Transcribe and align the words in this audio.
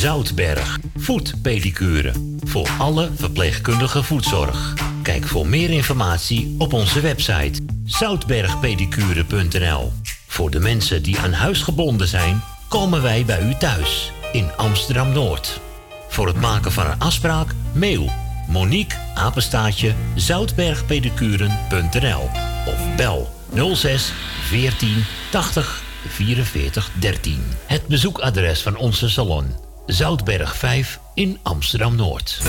Zoutberg, 0.00 0.78
voetpedicure. 0.96 2.12
Voor 2.44 2.68
alle 2.78 3.10
verpleegkundige 3.14 4.02
voetzorg. 4.02 4.74
Kijk 5.02 5.26
voor 5.26 5.46
meer 5.46 5.70
informatie 5.70 6.54
op 6.58 6.72
onze 6.72 7.00
website 7.00 7.62
zoutbergpedicure.nl. 7.84 9.92
Voor 10.26 10.50
de 10.50 10.60
mensen 10.60 11.02
die 11.02 11.18
aan 11.18 11.32
huis 11.32 11.62
gebonden 11.62 12.08
zijn, 12.08 12.42
komen 12.68 13.02
wij 13.02 13.24
bij 13.24 13.42
u 13.42 13.54
thuis 13.54 14.12
in 14.32 14.56
Amsterdam 14.56 15.12
Noord. 15.12 15.60
Voor 16.08 16.26
het 16.26 16.40
maken 16.40 16.72
van 16.72 16.86
een 16.86 16.98
afspraak, 16.98 17.54
mail 17.72 18.10
Monique 18.48 18.98
apenstaatje 19.14 19.94
zoutbergpedicuren.nl 20.14 22.30
of 22.66 22.94
bel 22.96 23.30
06 23.74 24.12
14 24.42 25.04
80 25.30 25.82
44 26.08 26.90
13. 27.00 27.44
Het 27.66 27.86
bezoekadres 27.86 28.62
van 28.62 28.76
onze 28.76 29.08
salon 29.08 29.68
Zoutberg 29.90 30.56
5 30.56 31.00
in 31.14 31.38
Amsterdam 31.42 31.96
Noord. 31.96 32.40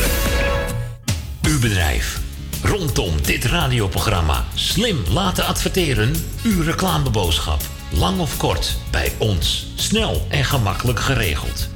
Uw 1.41 1.59
bedrijf. 1.59 2.19
Rondom 2.63 3.21
dit 3.21 3.45
radioprogramma 3.45 4.45
slim 4.55 5.03
laten 5.09 5.45
adverteren. 5.45 6.13
Uw 6.43 6.61
reclameboodschap. 6.61 7.61
Lang 7.89 8.19
of 8.19 8.37
kort, 8.37 8.77
bij 8.91 9.11
ons. 9.17 9.67
Snel 9.75 10.27
en 10.29 10.45
gemakkelijk 10.45 10.99
geregeld. 10.99 11.69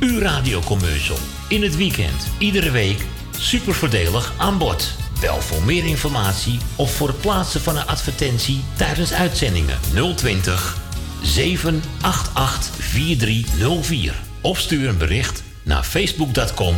Uw 0.00 0.18
radiocommercial. 0.18 1.18
In 1.48 1.62
het 1.62 1.76
weekend, 1.76 2.28
iedere 2.38 2.70
week. 2.70 3.04
Super 3.38 3.74
voordelig 3.74 4.32
aan 4.36 4.58
bod. 4.58 4.90
Bel 5.20 5.40
voor 5.40 5.62
meer 5.62 5.84
informatie 5.84 6.58
of 6.76 6.94
voor 6.94 7.08
het 7.08 7.20
plaatsen 7.20 7.60
van 7.60 7.76
een 7.76 7.86
advertentie 7.86 8.64
tijdens 8.76 9.12
uitzendingen 9.12 9.78
020 10.16 10.76
788 11.22 12.74
4304. 12.78 14.27
Of 14.40 14.58
stuur 14.58 14.88
een 14.88 14.98
bericht 14.98 15.42
naar 15.62 15.82
facebook.com 15.82 16.74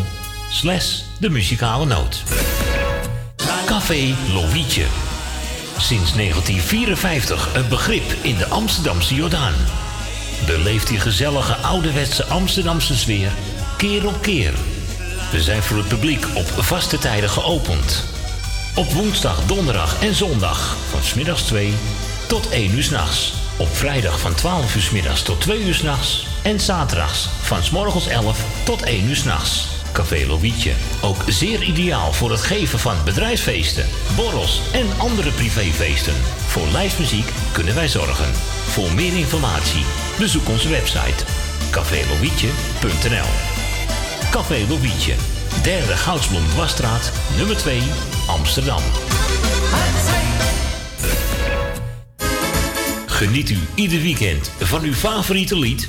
slash 0.50 1.00
de 1.18 1.30
muzikale 1.30 1.86
noot. 1.86 2.22
Café 3.66 4.14
Lovietje. 4.32 4.84
Sinds 5.78 6.12
1954 6.14 7.54
een 7.54 7.68
begrip 7.68 8.14
in 8.22 8.36
de 8.36 8.46
Amsterdamse 8.46 9.14
Jordaan. 9.14 9.54
Beleeft 10.46 10.86
die 10.86 11.00
gezellige 11.00 11.54
ouderwetse 11.54 12.24
Amsterdamse 12.24 12.96
sfeer 12.96 13.30
keer 13.76 14.06
op 14.06 14.22
keer. 14.22 14.52
We 15.30 15.42
zijn 15.42 15.62
voor 15.62 15.76
het 15.76 15.88
publiek 15.88 16.26
op 16.34 16.46
vaste 16.46 16.98
tijden 16.98 17.30
geopend. 17.30 18.04
Op 18.74 18.92
woensdag, 18.92 19.46
donderdag 19.46 20.02
en 20.02 20.14
zondag 20.14 20.76
van 20.90 21.02
smiddags 21.02 21.42
2 21.42 21.74
tot 22.28 22.48
1 22.48 22.74
uur 22.74 22.82
s'nachts. 22.82 23.32
Op 23.56 23.76
vrijdag 23.76 24.20
van 24.20 24.34
12 24.34 24.74
uur 24.76 24.82
s 24.82 24.90
middags 24.90 25.22
tot 25.22 25.40
2 25.40 25.64
uur 25.64 25.74
s'nachts. 25.74 26.29
En 26.42 26.60
zaterdags 26.60 27.28
van 27.42 27.58
morgens 27.72 28.06
11 28.06 28.44
tot 28.64 28.82
1 28.82 29.08
uur 29.08 29.16
s'nachts. 29.16 29.68
Café 29.92 30.26
Lovietje. 30.26 30.72
Ook 31.02 31.24
zeer 31.26 31.62
ideaal 31.62 32.12
voor 32.12 32.30
het 32.30 32.42
geven 32.42 32.78
van 32.78 32.96
bedrijfsfeesten, 33.04 33.86
borrels 34.16 34.60
en 34.72 34.86
andere 34.98 35.30
privéfeesten. 35.30 36.14
Voor 36.46 36.66
lijstmuziek 36.72 37.32
kunnen 37.52 37.74
wij 37.74 37.88
zorgen. 37.88 38.32
Voor 38.66 38.92
meer 38.92 39.16
informatie 39.16 39.84
bezoek 40.18 40.48
onze 40.48 40.68
website 40.68 41.24
cafélovietje.nl 41.70 43.28
Café 44.30 44.64
Lovietje. 44.68 45.14
Derde 45.62 45.96
Goudsblom 45.96 46.44
Wasstraat, 46.56 47.12
nummer 47.36 47.56
2, 47.56 47.82
Amsterdam. 48.26 48.82
Geniet 53.06 53.50
u 53.50 53.58
ieder 53.74 54.00
weekend 54.00 54.50
van 54.60 54.82
uw 54.82 54.94
favoriete 54.94 55.58
lied 55.58 55.88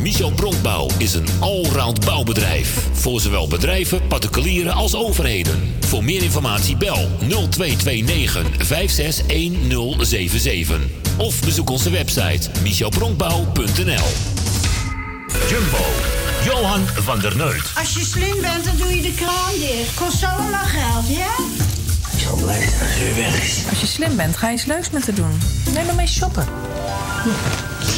Michel 0.00 0.30
Bronkbouw 0.30 0.88
is 0.98 1.14
een 1.14 1.26
allround 1.40 2.04
bouwbedrijf. 2.04 2.88
Voor 2.92 3.20
zowel 3.20 3.48
bedrijven, 3.48 4.06
particulieren 4.06 4.72
als 4.72 4.94
overheden. 4.94 5.74
Voor 5.80 6.04
meer 6.04 6.22
informatie 6.22 6.76
bel 6.76 7.08
0229 7.18 8.66
561077. 8.66 10.80
Of 11.16 11.40
bezoek 11.40 11.70
onze 11.70 11.90
website 11.90 12.50
michelbronkbouw.nl 12.62 14.06
Jumbo, 15.48 15.84
Johan 16.44 16.86
van 16.86 17.18
der 17.18 17.36
Neut. 17.36 17.72
Als 17.74 17.94
je 17.94 18.04
slim 18.04 18.40
bent, 18.40 18.64
dan 18.64 18.76
doe 18.76 18.96
je 18.96 19.02
de 19.02 19.14
kraan 19.14 19.58
dicht. 19.58 19.94
Kost 19.94 20.24
allemaal 20.24 20.66
geld, 20.66 21.08
ja? 21.08 21.34
Ik 22.18 22.24
zal 22.24 22.36
blij 22.36 22.60
zijn 22.60 22.80
als 22.80 23.00
u 23.00 23.14
weg 23.14 23.42
is. 23.42 23.62
Als 23.70 23.80
je 23.80 23.86
slim 23.86 24.16
bent, 24.16 24.36
ga 24.36 24.48
je 24.48 24.54
iets 24.54 24.64
leuks 24.64 24.90
met 24.90 25.04
te 25.04 25.12
doen. 25.12 25.40
Neem 25.72 25.86
maar 25.86 25.94
mee 25.94 26.06
shoppen. 26.06 26.46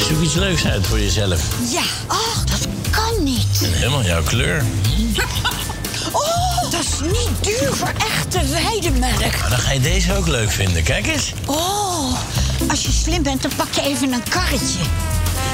Zoek 0.07 0.21
iets 0.21 0.33
leuks 0.33 0.65
uit 0.65 0.87
voor 0.87 0.99
jezelf. 0.99 1.41
Ja. 1.71 1.81
Ach, 2.07 2.43
dat 2.43 2.67
kan 2.89 3.23
niet. 3.23 3.61
En 3.63 3.73
helemaal 3.73 4.03
jouw 4.03 4.23
kleur. 4.23 4.63
Oh, 6.11 6.71
dat 6.71 6.79
is 6.81 6.99
niet 6.99 7.29
duur 7.41 7.73
voor 7.73 7.91
echte 7.97 8.39
weidemelk. 8.45 9.19
Maar 9.19 9.49
dan 9.49 9.59
ga 9.59 9.71
je 9.71 9.79
deze 9.79 10.15
ook 10.15 10.27
leuk 10.27 10.51
vinden. 10.51 10.83
Kijk 10.83 11.07
eens. 11.07 11.33
Oh, 11.45 12.13
als 12.69 12.81
je 12.85 12.91
slim 12.91 13.23
bent, 13.23 13.41
dan 13.41 13.51
pak 13.55 13.73
je 13.73 13.81
even 13.81 14.13
een 14.13 14.23
karretje. 14.29 14.79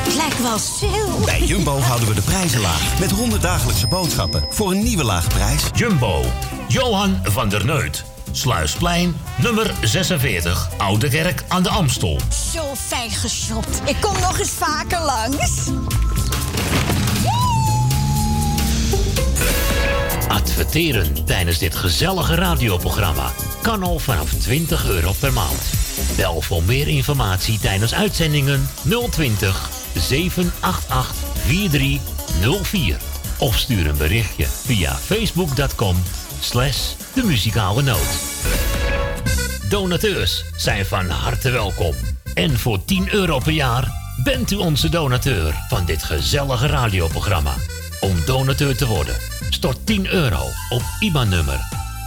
Het 0.04 0.16
lijkt 0.16 0.42
wel 0.42 0.58
sale. 0.58 1.26
Bij 1.26 1.42
Jumbo 1.44 1.80
houden 1.80 2.08
we 2.08 2.14
de 2.14 2.22
prijzen 2.22 2.62
laag. 2.62 3.00
Met 3.00 3.12
100 3.12 3.42
dagelijkse 3.42 3.88
boodschappen 3.88 4.46
voor 4.50 4.72
een 4.72 4.84
nieuwe 4.84 5.04
lage 5.04 5.28
prijs. 5.28 5.62
Jumbo, 5.74 6.26
Johan 6.68 7.20
van 7.24 7.50
der 7.50 7.66
Neut. 7.66 8.04
Sluisplein, 8.32 9.16
nummer 9.42 9.74
46, 9.82 10.70
Oude 10.78 11.10
Kerk 11.10 11.44
aan 11.48 11.64
de 11.64 11.70
Amstel. 11.70 12.20
Zo 12.54 12.76
fijn 12.76 13.12
geshopt. 13.12 13.82
Ik 13.86 13.96
kom 14.02 14.20
nog 14.20 14.40
eens 14.40 14.50
vaker 14.50 15.02
langs. 15.02 15.70
Adverteren 20.28 21.26
tijdens 21.26 21.58
dit 21.58 21.76
gezellige 21.76 22.36
radioprogramma 22.36 23.32
kan 23.62 23.84
al 23.84 24.00
vanaf 24.00 24.34
20 24.34 24.88
euro 24.90 25.14
per 25.20 25.34
maand. 25.34 25.62
Bel 26.16 26.42
voor 26.42 26.64
meer 26.64 26.88
informatie 26.88 27.60
tijdens 27.60 27.94
uitzendingen 27.94 28.70
020 29.10 29.70
788 29.94 31.14
4304. 31.46 32.98
Of 33.40 33.58
stuur 33.58 33.88
een 33.88 33.98
berichtje 33.98 34.46
via 34.46 34.96
facebook.com 34.96 35.96
slash 36.40 36.94
de 37.14 37.24
muzikale 37.24 37.82
noot. 37.82 38.20
Donateurs 39.70 40.44
zijn 40.56 40.86
van 40.86 41.10
harte 41.10 41.50
welkom. 41.50 41.94
En 42.34 42.60
voor 42.60 42.86
10 42.86 43.14
euro 43.14 43.40
per 43.40 43.52
jaar 43.52 43.92
bent 44.24 44.52
u 44.52 44.56
onze 44.56 44.90
donateur 44.90 45.56
van 45.68 45.86
dit 45.86 46.04
gezellige 46.04 46.68
radioprogramma. 46.68 47.54
Om 48.00 48.16
donateur 48.26 48.78
te 48.78 48.88
worden, 48.88 49.16
stort 49.50 49.86
10 49.86 50.08
euro 50.08 50.42
op 50.70 50.82
IBAN-nummer 51.00 51.60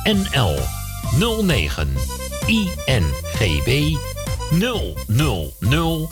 NL 0.03 0.59
09 1.43 1.95
INGB 2.47 3.97
000 4.51 6.09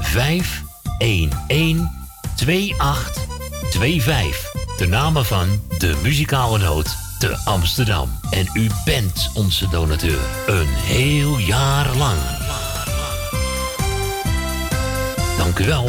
511 0.00 1.88
2825. 2.36 4.54
De 4.76 4.86
namen 4.86 5.24
van 5.24 5.62
de 5.78 5.96
muzikale 6.02 6.58
noot 6.58 7.05
te 7.18 7.36
Amsterdam. 7.44 8.18
En 8.30 8.50
u 8.52 8.70
bent 8.84 9.30
onze 9.34 9.68
donateur. 9.68 10.18
Een 10.46 10.68
heel 10.68 11.38
jaar 11.38 11.96
lang. 11.96 12.18
Dank 15.38 15.58
u 15.58 15.64
wel. 15.64 15.84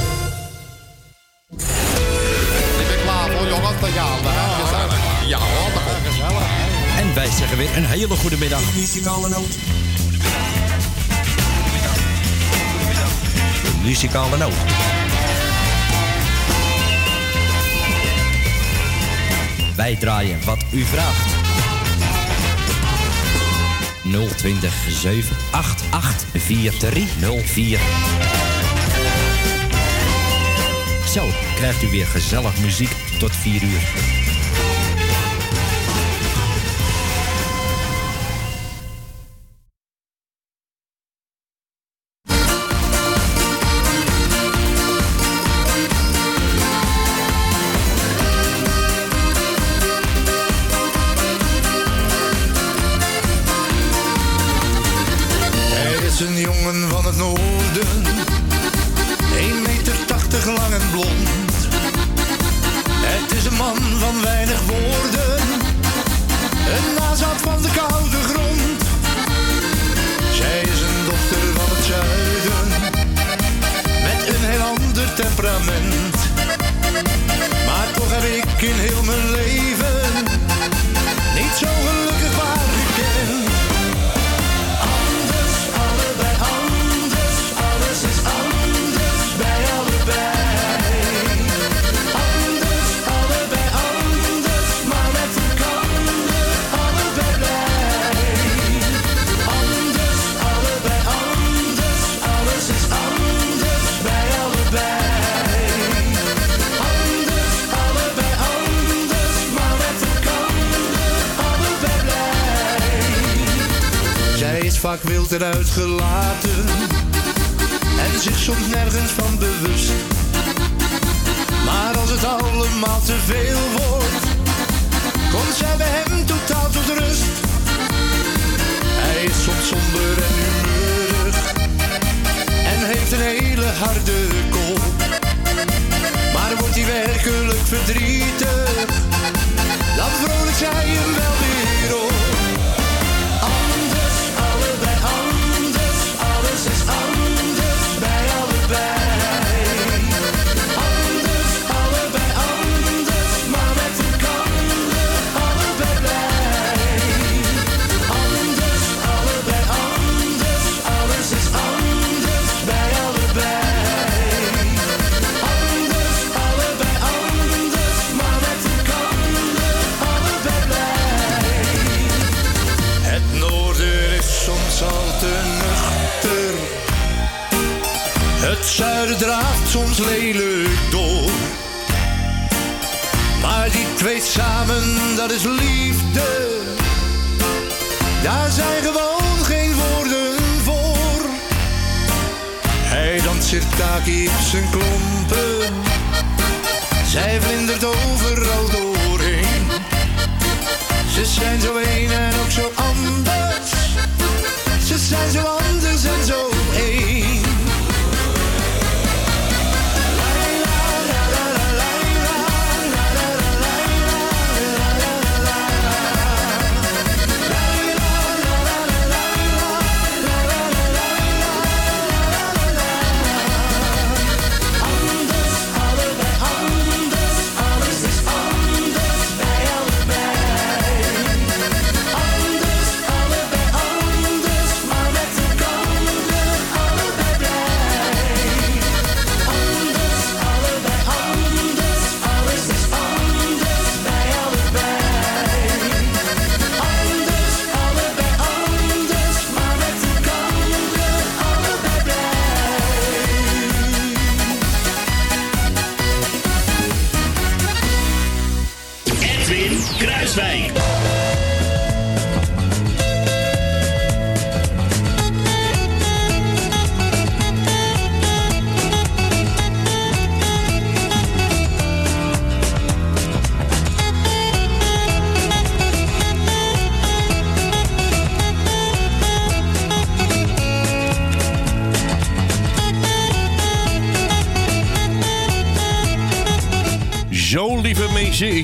Ik 2.79 2.87
ben 2.87 3.01
klaar 3.03 3.31
voor 3.31 3.47
jongens 3.47 3.79
te 3.79 3.99
halen. 3.99 4.97
Ja 5.27 5.39
wat 5.73 5.83
dat 5.85 6.11
gezellig. 6.11 6.47
En 6.97 7.13
wij 7.13 7.29
zeggen 7.31 7.57
weer 7.57 7.77
een 7.77 7.85
hele 7.85 8.15
goede 8.15 8.37
middag. 8.37 8.73
Muzikale 8.75 9.29
noot. 9.29 9.57
Muzikale 13.83 14.37
noot. 14.37 14.96
Wij 19.77 19.95
draaien 19.95 20.45
wat 20.45 20.65
u 20.71 20.83
vraagt. 20.83 21.35
020 24.37 24.73
788 24.89 26.41
4304. 26.41 27.79
Zo 31.13 31.25
krijgt 31.55 31.83
u 31.83 31.87
weer 31.87 32.05
gezellig 32.05 32.59
muziek 32.59 32.91
tot 33.19 33.35
4 33.35 33.63
uur. 33.63 34.16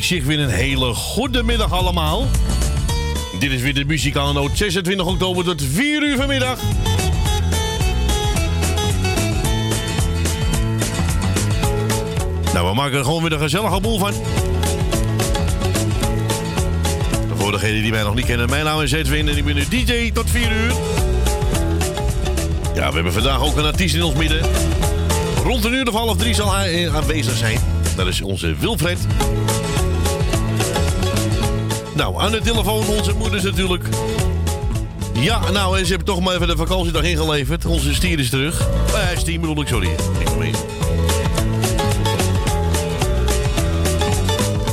Ik 0.03 0.09
zeg 0.09 0.23
weer 0.23 0.39
een 0.39 0.49
hele 0.49 0.93
goede 0.93 1.43
middag 1.43 1.71
allemaal. 1.71 2.27
Dit 3.39 3.51
is 3.51 3.61
weer 3.61 3.73
de 3.73 3.85
muzikale 3.85 4.33
noot 4.33 4.57
26 4.57 5.05
oktober 5.05 5.43
tot 5.43 5.63
4 5.71 6.03
uur 6.03 6.17
vanmiddag. 6.17 6.59
Nou, 12.53 12.69
we 12.69 12.73
maken 12.73 12.97
er 12.97 13.03
gewoon 13.03 13.21
weer 13.21 13.31
een 13.33 13.39
gezellige 13.39 13.81
boel 13.81 13.97
van. 13.97 14.13
Voor 17.35 17.51
degenen 17.51 17.81
die 17.81 17.91
mij 17.91 18.03
nog 18.03 18.15
niet 18.15 18.25
kennen, 18.25 18.49
mijn 18.49 18.65
naam 18.65 18.81
is 18.81 18.91
Edwin 18.91 19.27
en 19.27 19.37
ik 19.37 19.45
ben 19.45 19.55
de 19.55 19.67
DJ 19.69 20.11
tot 20.11 20.29
4 20.29 20.51
uur. 20.51 20.73
Ja, 22.75 22.87
we 22.87 22.95
hebben 22.95 23.13
vandaag 23.13 23.41
ook 23.41 23.57
een 23.57 23.65
artiest 23.65 23.95
in 23.95 24.03
ons 24.03 24.15
midden. 24.15 24.41
Rond 25.43 25.65
een 25.65 25.73
uur 25.73 25.87
of 25.87 25.93
half 25.93 26.17
drie 26.17 26.33
zal 26.33 26.53
hij 26.53 26.85
eh, 26.85 26.95
aanwezig 26.95 27.37
zijn. 27.37 27.59
Dat 27.95 28.07
is 28.07 28.21
onze 28.21 28.55
Wilfred. 28.59 28.99
Nou, 31.95 32.21
aan 32.21 32.31
de 32.31 32.41
telefoon 32.41 32.87
onze 32.87 33.13
moeders 33.13 33.43
natuurlijk. 33.43 33.83
Ja, 35.13 35.51
nou, 35.51 35.77
en 35.77 35.85
ze 35.85 35.89
hebben 35.89 36.13
toch 36.13 36.23
maar 36.23 36.35
even 36.35 36.47
de 36.47 36.57
vakantiedag 36.57 37.03
ingeleverd. 37.03 37.65
Onze 37.65 37.93
stier 37.93 38.19
is 38.19 38.29
terug. 38.29 38.67
Eh, 38.93 39.17
stier 39.17 39.39
bedoel 39.39 39.61
ik, 39.61 39.67
sorry. 39.67 39.89
Niks 40.19 40.35
meer. 40.35 40.55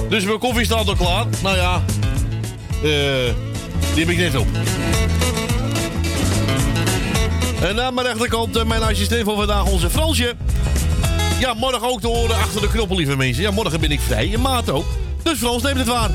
Dus 0.09 0.25
mijn 0.25 0.39
koffie 0.39 0.65
staat 0.65 0.89
al 0.89 0.97
klaar. 0.97 1.27
Nou 1.43 1.57
ja, 1.57 1.83
eh, 2.83 3.35
die 3.95 4.05
heb 4.05 4.09
ik 4.09 4.17
net 4.17 4.37
op. 4.37 4.47
En 7.63 7.81
aan 7.81 7.95
mijn 7.95 8.07
rechterkant 8.07 8.57
eh, 8.57 8.65
mijn 8.65 8.83
assistent 8.83 9.25
voor 9.25 9.37
vandaag, 9.37 9.65
onze 9.65 9.91
Fransje. 9.91 10.35
Ja, 11.41 11.55
morgen 11.55 11.91
ook 11.91 12.01
te 12.01 12.07
horen 12.07 12.37
achter 12.37 12.61
de 12.61 12.69
knoppen, 12.69 12.97
lieve 12.97 13.17
mensen. 13.17 13.43
Ja, 13.43 13.51
morgen 13.51 13.81
ben 13.81 13.91
ik 13.91 14.01
vrij 14.01 14.33
en 14.35 14.41
maat 14.41 14.71
ook. 14.71 14.87
Dus 15.23 15.39
Frans 15.39 15.63
neemt 15.63 15.79
het 15.79 15.87
waar. 15.87 16.11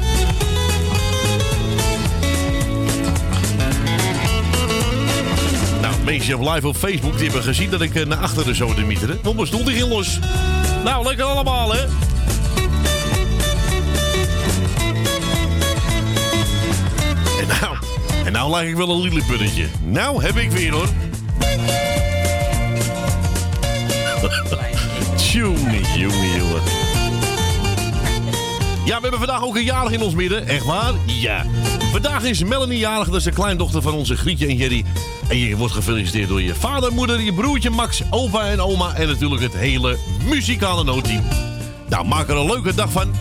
Mensen 6.06 6.40
op 6.40 6.54
live 6.54 6.68
op 6.68 6.76
Facebook 6.76 7.14
die 7.14 7.24
hebben 7.24 7.44
gezien 7.44 7.70
dat 7.70 7.82
ik 7.82 7.96
eh, 7.96 8.06
naar 8.06 8.18
achteren 8.18 8.56
zo 8.56 8.74
de 8.74 8.82
mieteren. 8.82 9.20
Want 9.24 9.36
mijn 9.36 9.48
stoel 9.48 9.64
die 9.64 9.76
ging 9.76 9.90
los. 9.90 10.20
Nou, 10.84 11.06
lekker 11.06 11.26
allemaal, 11.26 11.74
hè? 11.74 11.82
En 17.40 17.48
nou, 17.62 17.78
en 18.26 18.32
nou 18.32 18.52
lijk 18.52 18.68
ik 18.68 18.76
wel 18.76 18.90
een 18.90 19.02
lillipunnetje. 19.02 19.68
Nou 19.84 20.24
heb 20.24 20.36
ik 20.36 20.52
weer, 20.52 20.72
hoor. 20.72 20.88
Jongen. 25.34 25.84
Ja, 28.86 28.96
we 28.96 29.02
hebben 29.02 29.20
vandaag 29.20 29.44
ook 29.44 29.56
een 29.56 29.64
jarig 29.64 29.92
in 29.92 30.02
ons 30.02 30.14
midden. 30.14 30.48
Echt 30.48 30.66
waar? 30.66 30.94
Ja. 31.06 31.46
Vandaag 31.92 32.24
is 32.24 32.44
Melanie 32.44 32.78
jarig. 32.78 33.06
Dat 33.06 33.16
is 33.16 33.24
de 33.24 33.32
kleindochter 33.32 33.82
van 33.82 33.94
onze 33.94 34.16
Grietje 34.18 34.48
en 34.48 34.56
Jerry. 34.56 34.86
En 35.28 35.38
je 35.38 35.58
wordt 35.58 35.74
gefeliciteerd 35.74 36.30
door 36.30 36.42
je 36.42 36.56
vader, 36.56 36.94
moeder, 36.94 37.22
je 37.22 37.34
broertje 37.34 37.70
Max, 37.70 38.02
opa 38.10 38.48
en 38.48 38.62
oma... 38.62 38.94
en 38.94 39.08
natuurlijk 39.08 39.42
het 39.42 39.56
hele 39.56 39.98
muzikale 40.30 40.84
noodteam. 40.84 41.24
Nou, 41.90 42.08
maak 42.08 42.30
er 42.30 42.36
een 42.36 42.46
leuke 42.46 42.76
dag 42.76 42.92
van. 42.92 43.14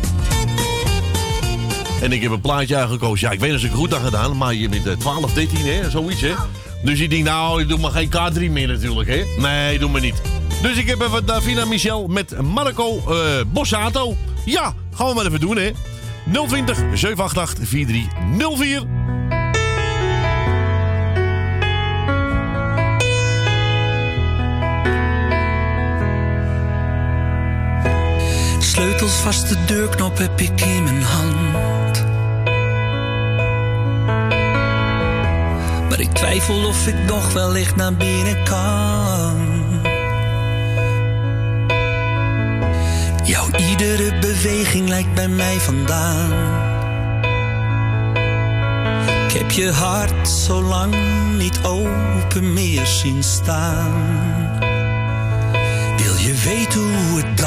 En 2.00 2.12
ik 2.12 2.22
heb 2.22 2.30
een 2.30 2.40
plaatje 2.40 2.76
uitgekozen. 2.76 3.28
Ja, 3.28 3.34
ik 3.34 3.40
weet 3.40 3.50
dat 3.50 3.62
ik 3.62 3.70
er 3.70 3.76
goed 3.76 3.94
aan 3.94 4.04
gedaan, 4.04 4.36
maar 4.36 4.54
je 4.54 4.68
bent 4.68 5.00
12, 5.00 5.32
13, 5.32 5.58
hè? 5.66 5.90
Zoiets, 5.90 6.20
hè? 6.20 6.34
Dus 6.82 6.98
je 6.98 7.08
denkt, 7.08 7.24
nou, 7.24 7.62
ik 7.62 7.68
doe 7.68 7.78
maar 7.78 7.90
geen 7.90 8.08
K3 8.08 8.50
meer 8.50 8.68
natuurlijk, 8.68 9.08
hè? 9.08 9.24
Nee, 9.40 9.78
doe 9.78 9.90
maar 9.90 10.00
niet. 10.00 10.22
Dus 10.62 10.76
ik 10.76 10.86
heb 10.86 11.00
even 11.00 11.26
Davina 11.26 11.64
Michel 11.64 12.06
met 12.06 12.40
Marco 12.40 13.02
uh, 13.08 13.16
Bossato. 13.46 14.16
Ja, 14.44 14.74
gaan 14.94 15.08
we 15.08 15.14
maar 15.14 15.26
even 15.26 15.40
doen, 15.40 15.56
hè? 15.56 15.70
020 16.32 16.76
788 16.94 17.68
4304. 17.68 18.93
Sleutels 28.84 29.14
vast 29.14 29.48
de 29.48 29.64
deurknop 29.64 30.18
heb 30.18 30.40
ik 30.40 30.60
in 30.60 30.82
mijn 30.82 31.02
hand. 31.02 32.04
Maar 35.88 36.00
ik 36.00 36.12
twijfel 36.12 36.66
of 36.66 36.86
ik 36.86 36.94
nog 37.06 37.32
wellicht 37.32 37.76
naar 37.76 37.94
binnen 37.94 38.44
kan. 38.44 39.36
Jouw 43.24 43.46
iedere 43.56 44.18
beweging 44.18 44.88
lijkt 44.88 45.14
bij 45.14 45.28
mij 45.28 45.60
vandaan. 45.60 46.32
Ik 49.26 49.32
heb 49.32 49.50
je 49.50 49.72
hart 49.72 50.28
zo 50.28 50.62
lang 50.62 50.94
niet 51.36 51.58
open 51.62 52.52
meer 52.52 52.86
zien 52.86 53.22
staan. 53.22 53.92
Wil 55.96 56.16
je 56.16 56.34
weten 56.44 56.83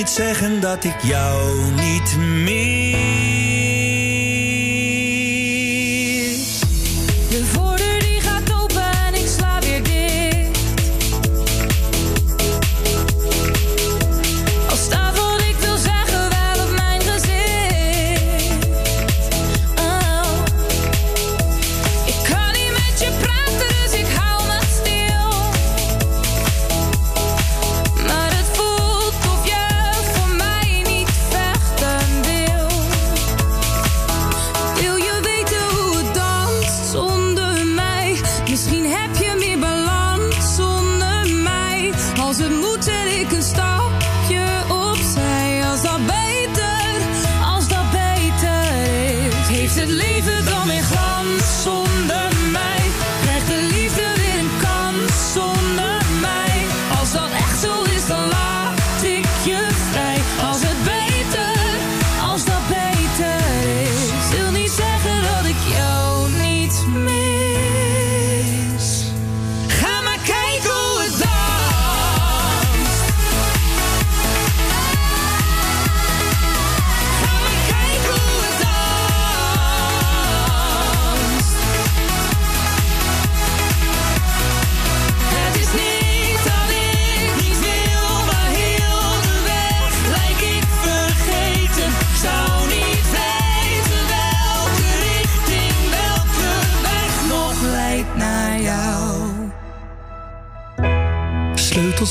niet 0.00 0.10
zeggen 0.10 0.60
dat 0.60 0.84
ik 0.84 1.02
jou 1.02 1.70
niet 1.70 2.16
mis. 2.18 3.79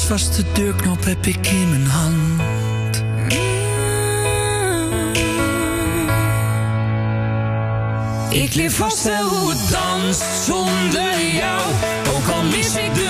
De 0.09 0.43
deurknop 0.53 1.05
heb 1.05 1.25
ik 1.25 1.47
in 1.47 1.69
mijn 1.69 1.85
hand. 1.85 2.41
Ik 8.29 8.53
leer 8.53 8.71
vast 8.71 9.03
wel 9.03 9.27
hoe 9.27 9.49
het 9.49 9.69
danst 9.69 10.23
zonder 10.45 11.33
jou. 11.33 11.61
Ook 12.15 12.27
al 12.35 12.43
mis 12.43 12.75
ik 12.75 12.93
de 12.93 13.08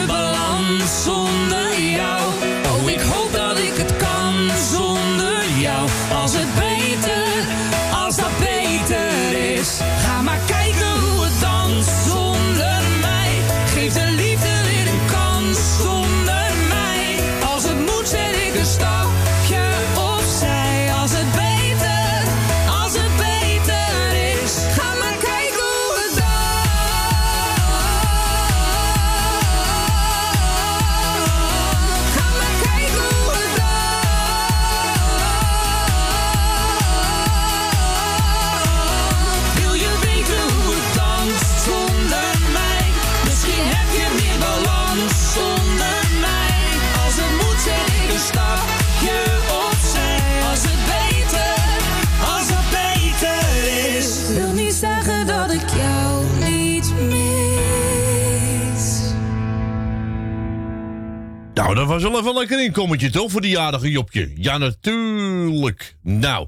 Nou, 61.69 61.81
dat 61.81 61.89
was 61.89 62.03
wel 62.03 62.19
even 62.19 62.29
een 62.29 62.37
lekker 62.37 62.63
inkommetje, 62.63 63.09
toch? 63.09 63.31
Voor 63.31 63.41
de 63.41 63.49
jarige 63.49 63.89
Jopje. 63.89 64.31
Ja, 64.35 64.57
natuurlijk. 64.57 65.95
Nou, 66.01 66.47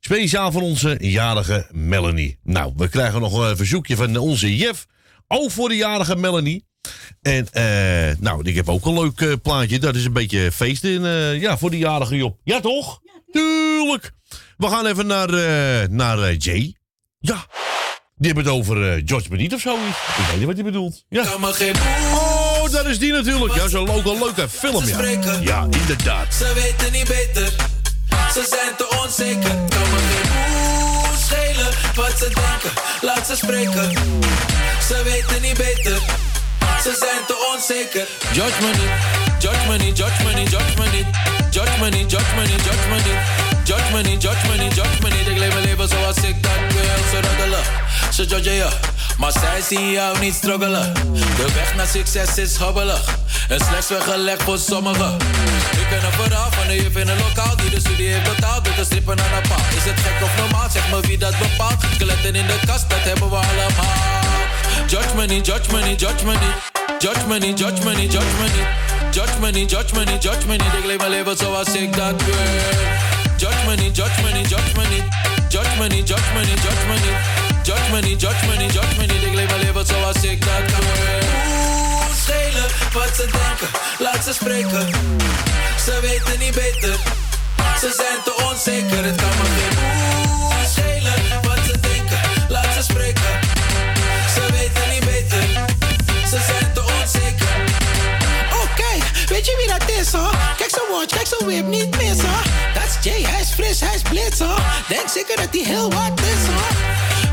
speciaal 0.00 0.52
voor 0.52 0.62
onze 0.62 0.96
jarige 1.00 1.68
Melanie. 1.70 2.38
Nou, 2.42 2.72
we 2.76 2.88
krijgen 2.88 3.20
nog 3.20 3.38
een 3.38 3.56
verzoekje 3.56 3.96
van 3.96 4.16
onze 4.16 4.56
Jeff. 4.56 4.86
Ook 5.28 5.50
voor 5.50 5.68
de 5.68 5.76
jarige 5.76 6.16
Melanie. 6.16 6.64
En, 7.22 7.48
eh, 7.52 8.16
nou, 8.18 8.48
ik 8.48 8.54
heb 8.54 8.68
ook 8.68 8.86
een 8.86 9.00
leuk 9.00 9.20
eh, 9.20 9.32
plaatje. 9.42 9.78
Dat 9.78 9.94
is 9.94 10.04
een 10.04 10.12
beetje 10.12 10.52
feest 10.52 10.84
in, 10.84 11.04
eh, 11.04 11.40
ja, 11.40 11.58
voor 11.58 11.70
de 11.70 11.78
jarige 11.78 12.16
Job. 12.16 12.38
Ja, 12.44 12.60
toch? 12.60 13.00
Tuurlijk. 13.30 14.10
We 14.56 14.68
gaan 14.68 14.86
even 14.86 15.06
naar, 15.06 15.28
eh, 15.28 15.88
naar 15.88 16.34
Jay. 16.34 16.74
Ja. 17.18 17.46
Die 18.16 18.32
hebben 18.32 18.44
het 18.44 18.52
over 18.52 19.02
George 19.04 19.28
Benito 19.28 19.54
of 19.54 19.60
zoiets. 19.60 19.98
Ik 20.18 20.24
weet 20.26 20.36
niet 20.36 20.46
wat 20.46 20.54
hij 20.54 20.64
bedoelt. 20.64 21.04
Ja. 21.08 21.22
Oh, 21.22 22.31
dat 22.72 22.86
is 22.86 22.98
die 22.98 23.12
natuurlijk. 23.12 23.54
Ja, 23.54 23.68
zo'n 23.68 23.84
leuke, 23.84 24.18
leuke 24.18 24.48
film, 24.48 24.84
ja. 24.84 25.38
Ja, 25.40 25.66
inderdaad. 25.70 26.34
Ze 26.34 26.52
weten 26.54 26.92
niet 26.92 27.08
beter, 27.08 27.52
ze 28.34 28.46
zijn 28.48 28.76
te 28.76 28.98
onzeker. 29.02 29.50
Kan 29.68 29.90
me 29.90 29.98
geen 29.98 31.18
schelen 31.18 31.70
wat 31.94 32.18
ze 32.18 32.24
denken, 32.24 32.82
laat 33.00 33.26
ze 33.26 33.36
spreken. 33.36 33.92
Ze 34.88 35.02
weten 35.04 35.42
niet 35.42 35.56
beter, 35.56 35.98
ze 36.82 36.96
zijn 36.98 37.24
te 37.26 37.52
onzeker. 37.54 38.06
Judge 38.32 38.60
me 38.60 38.68
niet, 38.68 39.42
judge 39.42 39.68
me 39.68 39.76
niet, 39.76 39.98
judge 39.98 40.24
me 40.24 40.34
niet, 40.34 40.50
judge 40.50 40.78
me 40.78 40.88
niet. 40.90 41.06
Judge 41.50 41.78
me 41.80 41.88
niet, 41.90 42.10
judge 42.10 42.34
me 42.34 42.42
niet, 42.46 42.64
judge 42.64 42.88
me 42.88 42.94
niet. 42.94 43.51
Judge 43.64 43.92
me 43.92 44.02
niet, 44.02 44.22
judge 44.22 44.48
me 44.48 44.64
judge 44.64 45.02
me 45.02 45.08
niet. 45.08 45.26
Ik 45.28 45.38
leef 45.38 45.52
mijn 45.52 45.64
leven 45.64 45.88
zoals 45.88 46.16
ik 46.16 46.42
dat 46.42 46.52
wil. 46.68 46.82
Ze 47.10 47.28
roddelen, 47.28 47.64
ze 48.10 48.24
judgen 48.24 48.52
je. 48.52 48.68
Maar 49.18 49.32
zij 49.32 49.60
zien 49.68 49.90
jou 49.90 50.18
niet 50.18 50.34
struggelen. 50.34 50.94
De 51.36 51.46
weg 51.54 51.74
naar 51.74 51.86
succes 51.86 52.38
is 52.38 52.56
hobbelig. 52.56 53.04
En 53.48 53.60
slechts 53.60 53.88
weggelegd 53.88 54.42
voor 54.42 54.58
sommigen. 54.58 55.16
Ik 55.72 55.86
ken 55.90 56.04
een 56.04 56.12
verhaal 56.12 56.50
van 56.50 56.68
een 56.68 56.76
juf 56.76 56.96
in 56.96 57.08
een 57.08 57.18
lokaal 57.18 57.56
die 57.56 57.70
de 57.70 57.80
studie 57.80 58.08
heeft 58.08 58.34
betaald 58.34 58.64
door 58.64 58.74
te 58.74 58.84
strippen 58.84 59.20
aan 59.20 59.42
een 59.42 59.48
paal. 59.48 59.64
Is 59.76 59.84
het 59.84 60.00
gek 60.00 60.22
of 60.22 60.36
normaal? 60.36 60.70
Zeg 60.70 60.90
me 60.90 61.00
wie 61.00 61.18
dat 61.18 61.38
bepaalt. 61.38 61.82
Skeletten 61.94 62.34
in 62.34 62.46
de 62.46 62.58
kast, 62.66 62.90
dat 62.90 63.02
hebben 63.02 63.30
we 63.30 63.36
allemaal. 63.36 64.20
Judge 64.86 65.14
me 65.16 65.26
niet, 65.26 65.46
judge 65.46 65.72
me 65.72 65.82
niet, 65.82 66.00
judge 66.00 66.24
me 66.24 66.32
niet. 66.32 66.70
Judge 66.98 67.26
me 67.26 67.54
judge 67.54 67.84
me 67.84 67.94
niet, 67.94 68.12
judge 68.12 68.36
me. 68.40 68.48
Judge 69.10 69.38
me 69.40 69.64
judge 69.66 69.94
me 69.94 70.18
judge 70.18 70.46
me 70.46 70.52
niet. 70.52 70.72
Ik 70.78 70.84
leef 70.84 70.98
mijn 70.98 71.10
leven 71.10 71.36
zoals 71.36 71.74
ik 71.74 71.96
dat 71.96 72.22
wil. 72.24 73.11
Judge 73.42 73.66
me 73.66 73.74
niet, 73.74 73.96
judge 73.96 74.22
me 74.22 74.32
niet, 74.32 74.48
judge 74.48 74.76
me 74.76 74.86
niet. 74.88 75.04
Judge 75.48 75.76
me 75.78 75.86
niet, 75.88 76.08
judge 76.08 76.32
me 76.34 76.40
niet, 76.40 76.62
judge 76.62 76.86
me 76.86 76.94
niet. 76.94 77.16
Judge 77.62 77.90
me 77.90 78.00
niet, 78.00 78.20
judge 78.20 78.46
me 78.46 78.56
niet, 78.56 78.72
judge 78.72 78.96
wil. 78.96 79.06
Oeh, 81.46 82.04
schelen 82.22 82.68
wat 82.92 83.16
ze 83.16 83.26
denken, 83.32 83.68
laat 83.98 84.24
ze 84.24 84.32
spreken. 84.32 84.88
Ze 85.84 85.98
weten 86.00 86.38
niet 86.38 86.54
beter, 86.54 86.96
ze 87.80 87.92
zijn 87.96 88.18
te 88.24 88.44
onzeker. 88.48 89.04
Het 89.04 89.16
kan 89.16 89.28
me 89.28 89.44
geen 89.56 89.76
schelen 90.68 91.22
wat 91.42 91.58
ze 91.66 91.80
denken, 91.80 92.20
laat 92.48 92.74
ze 92.76 92.82
spreken. 92.82 93.32
Ze 94.34 94.42
weten 94.52 94.88
niet 94.90 95.04
beter, 95.04 95.42
ze 96.30 96.38
zijn 96.46 96.72
te 96.74 96.82
onzeker. 97.00 97.54
Kijk, 98.76 99.28
weet 99.28 99.46
je 99.46 99.54
wie 99.56 99.78
dat 99.78 99.90
is 100.00 100.12
hoor? 100.12 100.34
Kijk 100.72 100.84
zo 100.84 100.92
watch, 100.96 101.14
kijk 101.14 101.26
zo 101.26 101.44
whip, 101.44 101.66
niet 101.66 102.22
hoor. 102.22 102.42
Dat 102.74 102.82
is 102.82 103.04
Jay, 103.04 103.22
hij 103.22 103.40
is 103.40 103.50
fris, 103.50 103.80
hij 103.80 103.94
is 103.94 104.02
blitz. 104.02 104.38
Denk 104.88 105.08
zeker 105.08 105.36
dat 105.36 105.48
hij 105.50 105.62
heel 105.64 105.90
wat 105.90 106.20
is. 106.20 106.42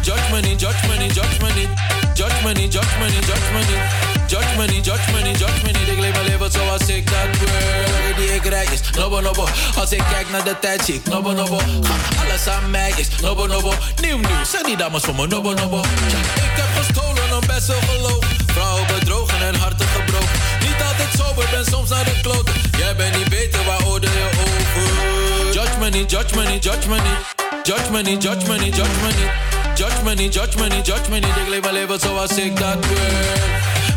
Judge 0.01 0.31
me 0.31 0.39
niet, 0.39 0.59
judge 0.59 0.87
me 0.87 0.97
niet, 0.97 1.15
judge 1.15 1.37
me 1.41 1.53
niet. 1.53 1.69
Judge 2.13 2.43
me 2.43 2.51
niet, 2.53 2.73
judge 2.73 2.97
me 2.99 3.05
niet, 3.05 3.25
judge 3.25 3.51
me 3.53 3.59
niet. 3.59 3.83
Judge 4.27 4.57
me 4.57 4.65
niet, 4.65 4.85
judge 4.85 5.11
me 5.11 5.21
niet, 5.21 5.39
judge 5.39 5.61
me 5.63 5.71
niet. 5.71 5.87
Ik 5.87 5.99
leef 5.99 6.11
mijn 6.11 6.25
leven 6.25 6.51
zoals 6.51 6.87
ik 6.87 7.09
dat 7.09 7.37
wil. 7.37 8.15
Die 8.17 8.35
ik 8.35 8.45
rij 8.45 8.65
is 8.71 8.79
nobbo 8.97 9.19
nobbo. 9.19 9.47
Als 9.77 9.91
ik 9.91 10.03
kijk 10.09 10.29
naar 10.29 10.43
de 10.43 10.59
tijd 10.59 10.81
zie 10.85 10.95
ik 10.95 11.05
nobbo 11.07 11.31
nobbo. 11.31 11.59
Alles 12.23 12.47
aan 12.47 12.69
mij 12.69 12.93
is 12.95 13.07
nobbo 13.21 13.45
nobbo. 13.47 13.73
Nieuw 14.01 14.17
nieuw, 14.17 14.43
zijn 14.51 14.65
die 14.65 14.77
dames 14.77 15.03
voor 15.03 15.15
me 15.15 15.27
nobbo 15.27 15.53
nobbo. 15.53 15.79
Ik 15.79 16.57
heb 16.61 16.83
gestolen 16.83 17.41
en 17.41 17.47
best 17.47 17.67
wel 17.67 17.81
gelogen. 17.87 18.29
Vrouwen 18.45 18.87
bedrogen 18.87 19.47
en 19.47 19.55
harten 19.55 19.87
gebroken. 19.87 20.48
Niet 20.79 20.87
altijd 20.87 21.49
ben 21.51 21.65
soms 21.65 21.89
naar 21.89 22.05
de 22.05 22.19
kloten. 22.21 22.53
Jij 22.77 22.95
bent 22.95 23.17
niet 23.17 23.29
beter, 23.29 23.65
waar 23.65 23.85
oordeel 23.87 24.11
je 24.11 24.29
over? 24.39 25.53
Judge 25.53 25.77
me 25.79 25.89
niet, 25.89 26.11
judge 26.11 26.35
me 26.35 26.47
niet, 26.51 26.63
judge 26.63 26.89
me 26.89 26.95
niet. 26.95 27.21
Judge 27.63 27.91
me 27.91 28.01
niet, 28.01 28.23
judge 28.23 28.47
me 28.47 28.57
niet, 28.57 28.75
judge 28.75 28.99
me 29.01 29.07
niet. 29.07 29.31
Judge 29.75 30.03
me 30.03 30.13
niet, 30.13 30.33
judge 30.33 30.57
me 30.57 30.67
niet, 30.67 30.85
judge 30.85 31.09
me 31.09 31.19
niet. 31.19 31.35
Ik 31.35 31.47
leef 31.49 31.61
mijn 31.61 31.73
leven 31.73 31.99
zoals 31.99 32.37
ik 32.37 32.59
dat 32.59 32.85
wil. 32.85 32.97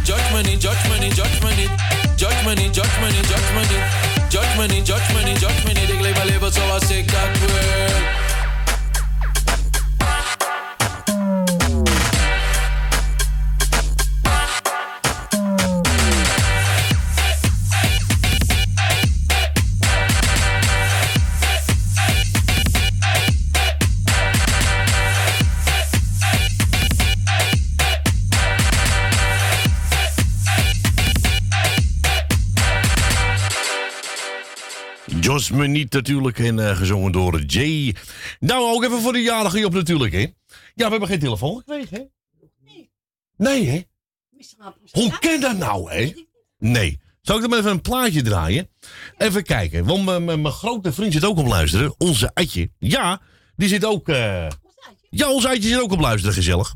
Judge 0.03 0.33
me 0.33 0.43
niet, 0.43 0.63
judge 0.63 0.89
me 0.89 0.99
niet, 0.99 1.17
judge 1.17 1.39
me 1.43 1.55
niet. 1.55 1.71
Judge 2.17 2.45
me 2.45 2.55
niet, 2.55 2.75
judge 2.75 3.01
me 3.01 3.07
niet, 3.07 3.27
judge 3.29 3.53
me 3.55 3.61
niet. 3.61 3.85
Judge 4.29 4.57
me 4.57 4.67
niet, 4.67 4.87
judge 4.87 5.13
me 5.13 5.23
niet, 5.23 5.41
judge 5.41 5.67
me 5.67 5.73
niet. 5.73 5.89
Ik 5.89 6.01
leef 6.01 6.15
mijn 6.15 6.27
leven 6.27 6.53
zoals 6.53 6.91
ik 6.91 7.13
dat 7.13 7.39
wil. 7.39 8.22
Jos 35.33 35.51
Meniet 35.51 35.93
natuurlijk 35.93 36.39
en 36.39 36.59
eh, 36.69 36.77
gezongen 36.77 37.13
door 37.13 37.41
Jay. 37.41 37.95
Nou, 38.41 38.75
ook 38.75 38.85
even 38.85 39.01
voor 39.01 39.13
de 39.13 39.19
jarige 39.23 39.59
Job 39.59 39.73
natuurlijk, 39.75 40.13
hè. 40.13 40.19
Ja, 40.75 40.85
we 40.85 40.91
hebben 40.91 41.09
geen 41.09 41.19
telefoon 41.19 41.57
gekregen, 41.59 41.97
hè. 41.97 42.03
Nee, 43.37 43.67
hè. 43.69 43.83
Hoe 44.91 45.19
kan 45.19 45.41
dat 45.41 45.57
nou, 45.59 45.93
hè? 45.93 46.13
Nee. 46.59 47.01
Zal 47.21 47.37
ik 47.37 47.51
dan 47.51 47.59
even 47.59 47.71
een 47.71 47.81
plaatje 47.81 48.23
draaien? 48.23 48.69
Even 49.19 49.43
kijken, 49.43 49.85
want 49.85 50.25
mijn- 50.25 50.47
grote 50.47 50.93
vriend 50.93 51.13
zit 51.13 51.25
ook 51.25 51.39
op 51.39 51.47
luisteren. 51.47 51.95
Onze 51.99 52.31
Atje. 52.35 52.71
Ja, 52.79 53.21
die 53.57 53.69
zit 53.69 53.85
ook... 53.85 54.09
eh, 54.09 54.47
Ja, 55.11 55.31
onze 55.31 55.49
Atje 55.49 55.63
zit 55.69 55.81
ook 55.81 55.93
op 55.93 56.01
luisteren, 56.01 56.35
gezellig. 56.35 56.75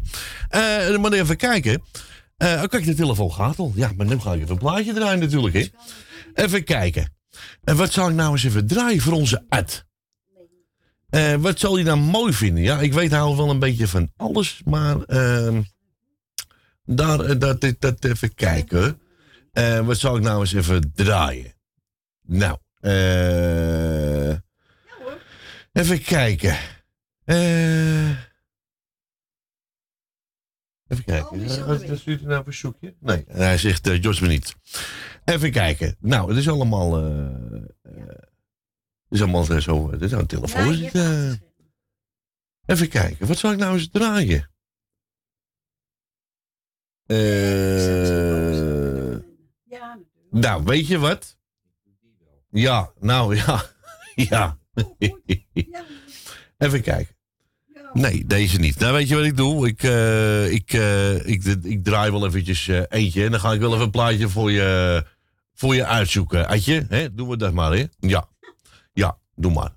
Eh 0.48 0.96
maar 0.96 1.12
even 1.12 1.36
kijken. 1.36 1.82
Oh, 2.38 2.62
kijk, 2.64 2.84
de 2.84 2.94
telefoon 2.94 3.32
gaat 3.32 3.58
al. 3.58 3.72
Ja, 3.74 3.92
maar 3.96 4.06
nu 4.06 4.18
ga 4.20 4.32
ik 4.32 4.38
even 4.40 4.50
een 4.50 4.58
plaatje 4.58 4.92
draaien 4.92 5.20
natuurlijk, 5.20 5.54
hè. 5.54 5.66
Even 6.34 6.64
kijken. 6.64 7.14
En 7.64 7.76
wat 7.76 7.92
zal 7.92 8.08
ik 8.08 8.14
nou 8.14 8.32
eens 8.32 8.44
even 8.44 8.66
draaien 8.66 9.00
voor 9.00 9.12
onze 9.12 9.44
Ad? 9.48 9.84
Eh, 11.08 11.34
wat 11.34 11.58
zal 11.58 11.76
je 11.76 11.84
nou 11.84 11.98
mooi 11.98 12.32
vinden? 12.32 12.62
Ja, 12.62 12.80
ik 12.80 12.92
weet 12.92 13.10
hij 13.10 13.18
houdt 13.18 13.36
wel 13.36 13.50
een 13.50 13.58
beetje 13.58 13.88
van 13.88 14.12
alles, 14.16 14.60
maar 14.64 15.02
ehm, 15.02 15.62
daar, 16.84 17.20
eh, 17.20 17.38
dat, 17.38 17.60
dat, 17.60 17.80
dat 17.80 18.04
even 18.04 18.34
kijken. 18.34 19.00
Eh, 19.52 19.86
wat 19.86 19.98
zal 19.98 20.16
ik 20.16 20.22
nou 20.22 20.40
eens 20.40 20.52
even 20.52 20.92
draaien? 20.94 21.54
Nou, 22.22 22.58
eh, 22.80 24.30
even 25.72 26.02
kijken. 26.04 26.56
Even 30.88 31.04
kijken. 31.04 31.66
Wat 31.66 31.98
stuurt 31.98 32.20
hij 32.20 32.28
nou 32.28 32.44
voor 32.44 32.54
zoekje? 32.54 32.94
Nee, 33.00 33.24
hij 33.28 33.58
zegt 33.58 33.88
uh, 33.88 34.02
Jos 34.02 34.20
me 34.20 34.28
niet. 34.28 34.56
Even 35.26 35.50
kijken. 35.50 35.96
Nou, 36.00 36.28
het 36.28 36.38
is 36.38 36.48
allemaal. 36.48 36.96
eh, 36.98 37.26
eh, 37.82 38.06
het 39.08 39.10
is 39.10 39.22
allemaal 39.22 39.48
eh, 39.48 39.58
zo. 39.58 39.88
Is 39.90 40.12
een 40.12 40.26
telefoon. 40.26 40.72
is 40.72 40.80
het, 40.80 40.94
eh. 40.94 41.32
even 42.66 42.88
kijken. 42.88 43.26
Wat 43.26 43.38
zal 43.38 43.52
ik 43.52 43.58
nou 43.58 43.74
eens 43.74 43.88
draaien? 43.88 44.50
Eh, 47.06 47.16
nou, 50.30 50.64
weet 50.64 50.86
je 50.86 50.98
wat? 50.98 51.36
Ja, 52.50 52.92
nou 53.00 53.36
ja. 53.36 53.64
ja. 54.30 54.58
Even 56.58 56.82
kijken. 56.82 57.14
Nee, 57.92 58.24
deze 58.26 58.58
niet. 58.58 58.78
Nou, 58.78 58.92
weet 58.92 59.08
je 59.08 59.14
wat 59.14 59.24
ik 59.24 59.36
doe? 59.36 59.68
Ik, 59.68 59.82
eh, 59.82 60.52
ik, 60.52 60.72
eh, 60.72 61.26
ik, 61.26 61.44
ik, 61.44 61.84
draai 61.84 62.10
wel 62.10 62.26
eventjes 62.26 62.68
eh, 62.68 62.82
eentje. 62.88 63.24
En 63.24 63.30
dan 63.30 63.40
ga 63.40 63.52
ik 63.52 63.60
wel 63.60 63.72
even 63.72 63.84
een 63.84 63.90
plaatje 63.90 64.28
voor 64.28 64.50
je, 64.52 65.04
voor 65.56 65.74
je 65.74 65.86
uitzoeken. 65.86 66.48
Adje, 66.48 66.86
hè? 66.88 67.14
doen 67.14 67.28
we 67.28 67.36
dat 67.36 67.52
maar, 67.52 67.72
hè? 67.72 67.84
Ja. 67.98 68.28
Ja, 68.92 69.18
doe 69.34 69.52
maar. 69.52 69.70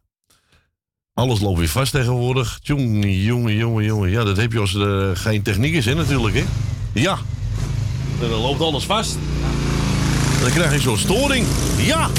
Alles 1.14 1.40
loopt 1.40 1.60
weer 1.60 1.70
vast 1.70 1.92
tegenwoordig. 1.92 2.60
Jongen, 2.62 3.22
jongen, 3.22 3.56
jongen, 3.56 3.84
jongen. 3.84 4.10
Ja, 4.10 4.24
dat 4.24 4.38
heb 4.38 4.52
je 4.52 4.60
als 4.60 4.74
er 4.74 5.10
eh, 5.10 5.18
geen 5.18 5.42
techniek 5.42 5.74
is, 5.74 5.86
hè, 5.86 5.96
natuurlijk, 5.96 6.36
hè? 6.36 6.44
Ja. 6.94 7.18
Dan 8.20 8.30
loopt 8.30 8.62
alles 8.62 8.86
vast. 8.86 9.18
Dan 10.42 10.52
krijg 10.52 10.74
je 10.74 10.80
zo'n 10.80 10.98
storing. 10.98 11.48
Ja. 11.78 12.10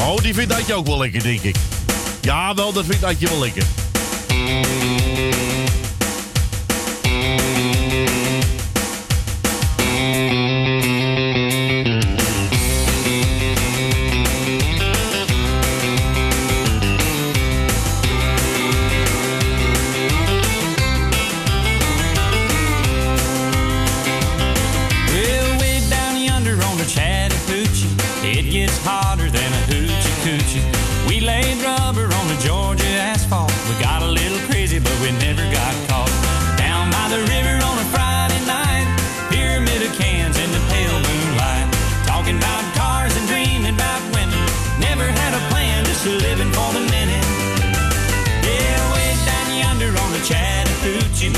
Oh, 0.00 0.16
die 0.16 0.34
vindt 0.34 0.52
Adje 0.52 0.74
ook 0.74 0.86
wel 0.86 0.98
lekker, 0.98 1.22
denk 1.22 1.40
ik. 1.40 1.56
Ja, 2.20 2.54
wel, 2.54 2.72
dat 2.72 2.84
vindt 2.84 3.04
Adje 3.04 3.28
wel 3.28 3.38
lekker. 3.40 3.64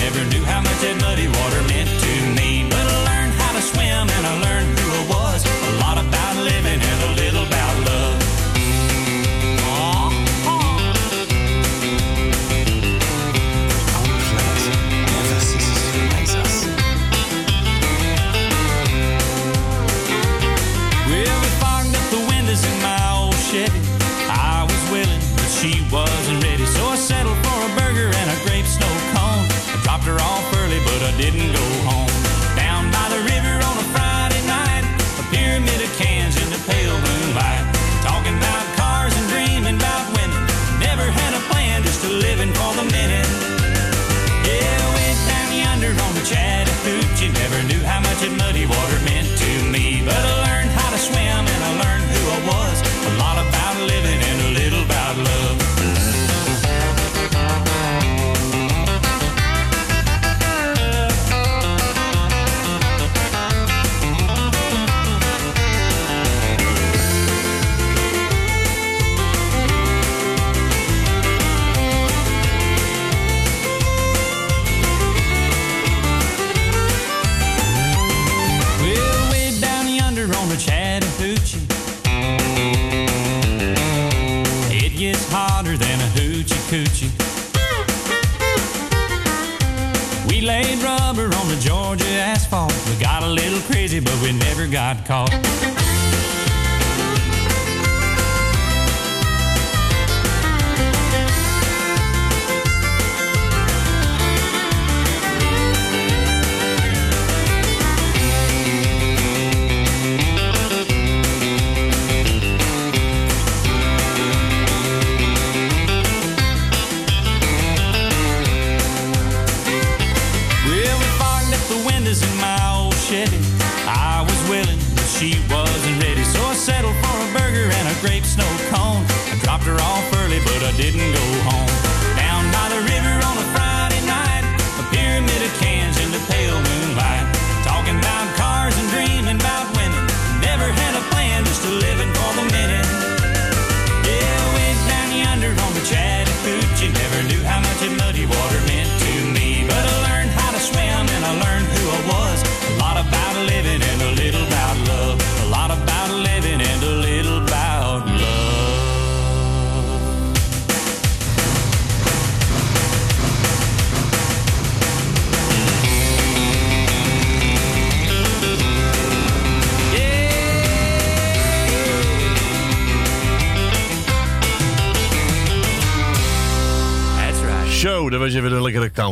Never 0.06 0.24
knew 0.30 0.44
how 0.44 0.60
much 0.60 0.78
that 0.82 0.96
muddy 1.02 1.26
water 1.26 1.62
meant 1.66 1.90
to 1.90 2.05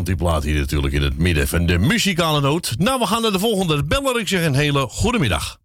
lekkere 0.08 0.16
countryplaat 0.16 0.42
hier 0.44 0.60
natuurlijk 0.60 0.94
in 0.94 1.02
het 1.02 1.18
midden 1.18 1.48
van 1.48 1.66
de 1.66 1.78
muzikale 1.78 2.40
noot. 2.40 2.74
Nou, 2.78 2.98
we 3.00 3.06
gaan 3.06 3.22
naar 3.22 3.32
de 3.32 3.38
volgende 3.38 3.84
beller. 3.84 4.20
Ik 4.20 4.28
zeg 4.28 4.44
een 4.46 4.54
hele 4.54 4.86
goede 4.88 5.18
middag. 5.18 5.58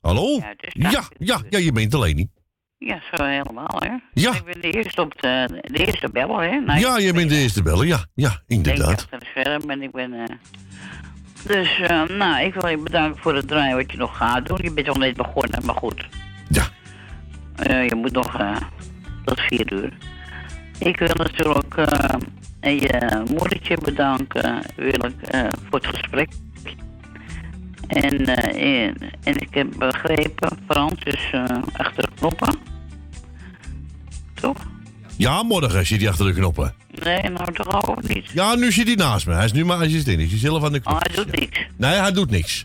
Hallo? 0.00 0.40
Ja, 0.72 1.02
ja, 1.18 1.40
ja, 1.50 1.58
je 1.58 1.72
bent 1.72 1.94
alleen 1.94 2.16
niet. 2.16 2.30
Ja, 2.78 3.02
zo 3.12 3.24
helemaal, 3.24 3.76
hè? 3.78 3.90
Ja. 4.14 4.34
Ik 4.34 4.44
ben 4.44 4.60
de 4.60 4.70
eerste 4.70 5.00
op 5.00 5.20
de, 5.20 5.60
de 5.62 5.86
eerste 5.86 6.08
beller, 6.12 6.42
hè? 6.50 6.58
Nou, 6.60 6.80
Ja, 6.80 6.98
je 6.98 7.12
bent 7.12 7.28
de 7.30 7.36
eerste 7.36 7.62
beller. 7.62 7.86
Ja, 7.86 8.06
ja, 8.14 8.30
Ik 8.30 8.42
inderdaad. 8.46 8.88
achter 8.88 9.18
het 9.18 9.24
scherm 9.24 9.70
en 9.70 9.82
ik 9.82 9.90
ben... 9.92 10.12
eh, 10.12 10.36
Dus, 11.46 11.80
eh, 11.80 12.02
nou, 12.08 12.44
ik 12.44 12.54
wil 12.54 12.68
je 12.70 12.78
bedanken 12.78 13.20
voor 13.22 13.34
het 13.34 13.48
draaien 13.48 13.76
wat 13.76 13.92
je 13.92 13.98
nog 13.98 14.16
gaat 14.16 14.46
doen. 14.46 14.58
Je 14.62 14.72
bent 14.72 14.88
al 14.88 14.94
net 14.94 15.16
begonnen, 15.16 15.64
maar 15.64 15.74
goed. 15.74 16.06
Ja. 16.48 16.68
Eh, 17.56 17.88
je 17.88 17.94
moet 17.94 18.12
nog 18.12 18.36
tot 19.24 19.40
vier 19.40 19.72
uur. 19.72 19.92
Ik 20.78 20.98
wil 20.98 21.14
natuurlijk 21.14 21.76
eh, 22.62 22.80
je 22.80 23.22
moedertje 23.30 23.76
bedanken 23.84 24.62
wil 24.76 25.04
ik, 25.04 25.22
eh, 25.22 25.40
voor 25.70 25.78
het 25.78 25.86
gesprek. 25.86 26.30
En, 27.86 28.26
eh, 28.26 28.84
en, 28.84 28.96
en 29.22 29.40
ik 29.40 29.54
heb 29.54 29.66
begrepen, 29.78 30.58
Frans 30.68 31.02
is 31.02 31.32
achter 31.76 32.02
de 32.02 32.10
knoppen. 32.14 32.54
Toch? 34.34 34.56
Ja, 35.16 35.42
morgen 35.42 35.86
zit 35.86 36.00
hij 36.00 36.08
achter 36.08 36.26
de 36.26 36.32
knoppen. 36.32 36.74
Nee, 37.04 37.22
nou 37.22 37.52
toch 37.52 37.88
ook 37.88 38.08
niet. 38.08 38.30
Ja, 38.30 38.54
nu 38.54 38.72
zit 38.72 38.86
hij 38.86 38.94
naast 38.94 39.26
me. 39.26 39.34
Hij 39.34 39.44
is 39.44 39.52
nu 39.52 39.64
maar 39.64 39.78
assistent. 39.78 40.16
Hij 40.16 40.26
is 40.26 40.40
zelf 40.40 40.64
aan 40.64 40.72
de 40.72 40.80
knop. 40.80 40.94
Oh, 40.94 41.00
hij 41.00 41.14
doet 41.14 41.40
niks. 41.40 41.66
Nee, 41.76 41.94
hij 41.94 42.12
doet 42.12 42.30
niks. 42.30 42.64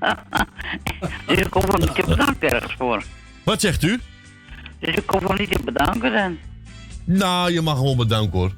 Dus 1.26 1.38
ik 1.38 1.52
hoef 1.52 1.72
hem 1.72 1.80
niet 1.80 1.94
te 1.94 2.02
bedanken 2.06 2.50
ergens 2.50 2.74
voor. 2.78 3.02
Wat 3.42 3.60
zegt 3.60 3.82
u? 3.82 4.00
Dus 4.78 4.94
ik 4.94 5.10
hoef 5.10 5.28
hem 5.28 5.36
niet 5.38 5.50
te 5.50 5.62
bedanken 5.64 6.12
dan. 6.12 6.38
Nou, 7.04 7.52
je 7.52 7.60
mag 7.60 7.74
hem 7.74 7.84
wel 7.84 7.96
bedanken 7.96 8.38
hoor. 8.38 8.52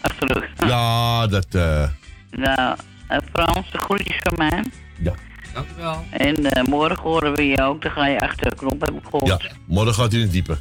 Absoluut. 0.00 0.48
Ja, 0.66 1.26
dat... 1.26 1.46
eh 1.50 1.88
Nou, 2.30 2.76
eh, 3.08 3.18
Frans, 3.32 3.70
de 3.70 3.78
groetjes 3.78 4.16
van 4.22 4.34
mij. 4.36 4.64
Ja. 4.98 5.12
Dank 5.54 5.66
u 5.78 5.80
wel. 5.80 6.04
En 6.10 6.34
eh, 6.50 6.64
morgen 6.64 7.02
horen 7.02 7.34
we 7.34 7.46
je 7.46 7.62
ook. 7.62 7.82
Dan 7.82 7.90
ga 7.90 8.06
je 8.06 8.20
achter 8.20 8.50
de 8.50 8.56
knop, 8.56 8.80
heb 8.80 8.90
ik 8.90 9.04
gehoord. 9.10 9.42
ja, 9.42 9.50
morgen 9.66 9.94
gaat 9.94 10.10
hij 10.10 10.20
in 10.20 10.24
het 10.24 10.32
diepe. 10.34 10.58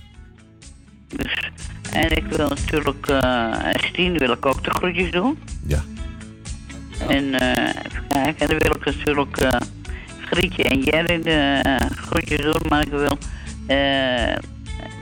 Dus, 1.16 1.52
en 1.92 2.18
ik 2.18 2.26
wil 2.26 2.48
natuurlijk, 2.48 3.08
eh 3.08 3.54
Stien 3.74 4.18
wil 4.18 4.32
ik 4.32 4.46
ook 4.46 4.64
de 4.64 4.70
groetjes 4.70 5.12
doen. 5.12 5.38
Ja. 5.68 5.84
En 7.08 7.34
eh 7.34 7.68
even 7.86 8.08
kijken, 8.08 8.40
en 8.40 8.48
dan 8.48 8.58
wil 8.58 8.76
ik 8.76 8.86
natuurlijk 8.86 9.38
eh 9.38 9.60
Grietje 10.26 10.64
en 10.64 10.80
Jerry 10.82 11.22
de 11.22 11.62
groetjes 11.96 12.42
doen. 12.42 12.62
Maar 12.70 12.82
ik 12.86 12.92
wil 12.92 13.18
eh 13.68 14.36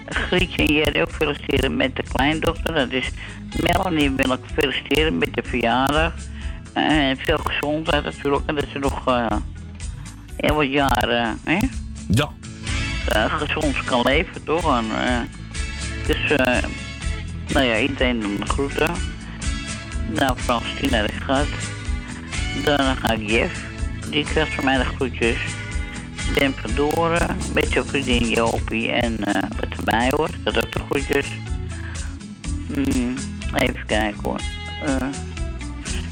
Grietje 0.05 0.57
en 0.57 0.73
Jerry 0.73 1.01
ook 1.01 1.11
feliciteren 1.11 1.75
met 1.75 1.95
de 1.95 2.03
kleindochter. 2.13 2.73
Dat 2.73 2.91
is 2.91 3.11
Melanie 3.61 4.11
wil 4.11 4.33
ik 4.33 4.39
feliciteren 4.53 5.17
met 5.17 5.33
de 5.33 5.43
verjaardag. 5.43 6.13
En 6.73 7.17
veel 7.17 7.37
gezondheid 7.37 8.03
natuurlijk. 8.03 8.43
En 8.45 8.55
dat 8.55 8.65
ze 8.71 8.79
nog 8.79 9.07
eh 9.07 9.25
heel 10.35 10.55
wat 10.55 10.71
jaren, 10.71 11.39
hè? 11.43 11.57
Ja. 12.07 12.29
eh, 13.07 13.37
gezond 13.37 13.83
kan 13.83 14.01
leven, 14.01 14.43
toch? 14.43 14.77
En, 14.77 14.85
eh, 15.05 15.19
dus, 16.07 16.31
eh, 16.31 16.63
nou 17.47 17.65
ja, 17.65 17.77
iedereen 17.77 18.19
de 18.19 18.45
groeten. 18.45 18.91
Nou, 20.09 20.37
Frans, 20.37 20.65
die 20.81 20.89
naar 20.89 21.07
de 21.07 21.13
gat. 21.13 21.47
Dan 22.65 22.95
ga 22.95 23.11
ik 23.11 23.29
Jeff, 23.29 23.65
die 24.09 24.23
krijgt 24.23 24.53
van 24.53 24.65
mij 24.65 24.77
de 24.77 24.83
groetjes. 24.83 25.37
Den 26.35 26.53
van 26.55 26.71
Doren, 26.75 27.29
een 27.29 27.53
beetje 27.53 27.83
vriendin 27.83 28.29
Jopie 28.29 28.91
en 28.91 29.23
eh, 29.23 29.41
wat 29.59 29.77
erbij 29.77 30.11
hoort, 30.15 30.33
dat 30.43 30.65
ook 30.65 30.71
de 30.71 30.79
groetjes. 30.79 31.27
Hmm, 32.73 33.15
even 33.55 33.85
kijken 33.85 34.23
hoor. 34.23 34.39
Eh, 34.85 35.07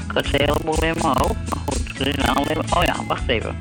ik 0.08 0.12
had 0.14 0.24
een 0.24 0.40
heleboel 0.40 0.84
in 0.84 0.94
mijn 1.02 1.18
hoofd, 1.18 1.54
maar 1.54 1.62
goed, 1.66 2.00
er 2.00 2.06
is 2.06 2.24
alleen. 2.24 2.58
Oh 2.74 2.84
ja, 2.84 2.96
wacht 3.06 3.28
even. 3.28 3.56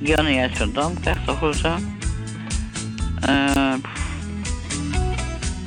Janne 0.00 0.40
uit 0.40 0.56
Zandam 0.56 1.00
krijgt 1.00 1.26
de 1.26 1.32
groeten. 1.32 1.96
Eh, 3.20 3.74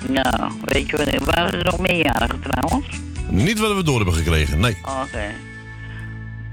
nou, 0.08 0.52
weet 0.64 0.90
je 0.90 0.98
wat, 0.98 1.36
waren 1.36 1.54
er 1.54 1.64
nog 1.64 1.80
meerjarigen 1.80 2.40
trouwens? 2.40 2.88
Niet 3.30 3.60
wat 3.60 3.76
we 3.76 3.84
door 3.84 3.96
hebben 3.96 4.14
gekregen, 4.14 4.60
nee. 4.60 4.78
Oké. 4.82 5.32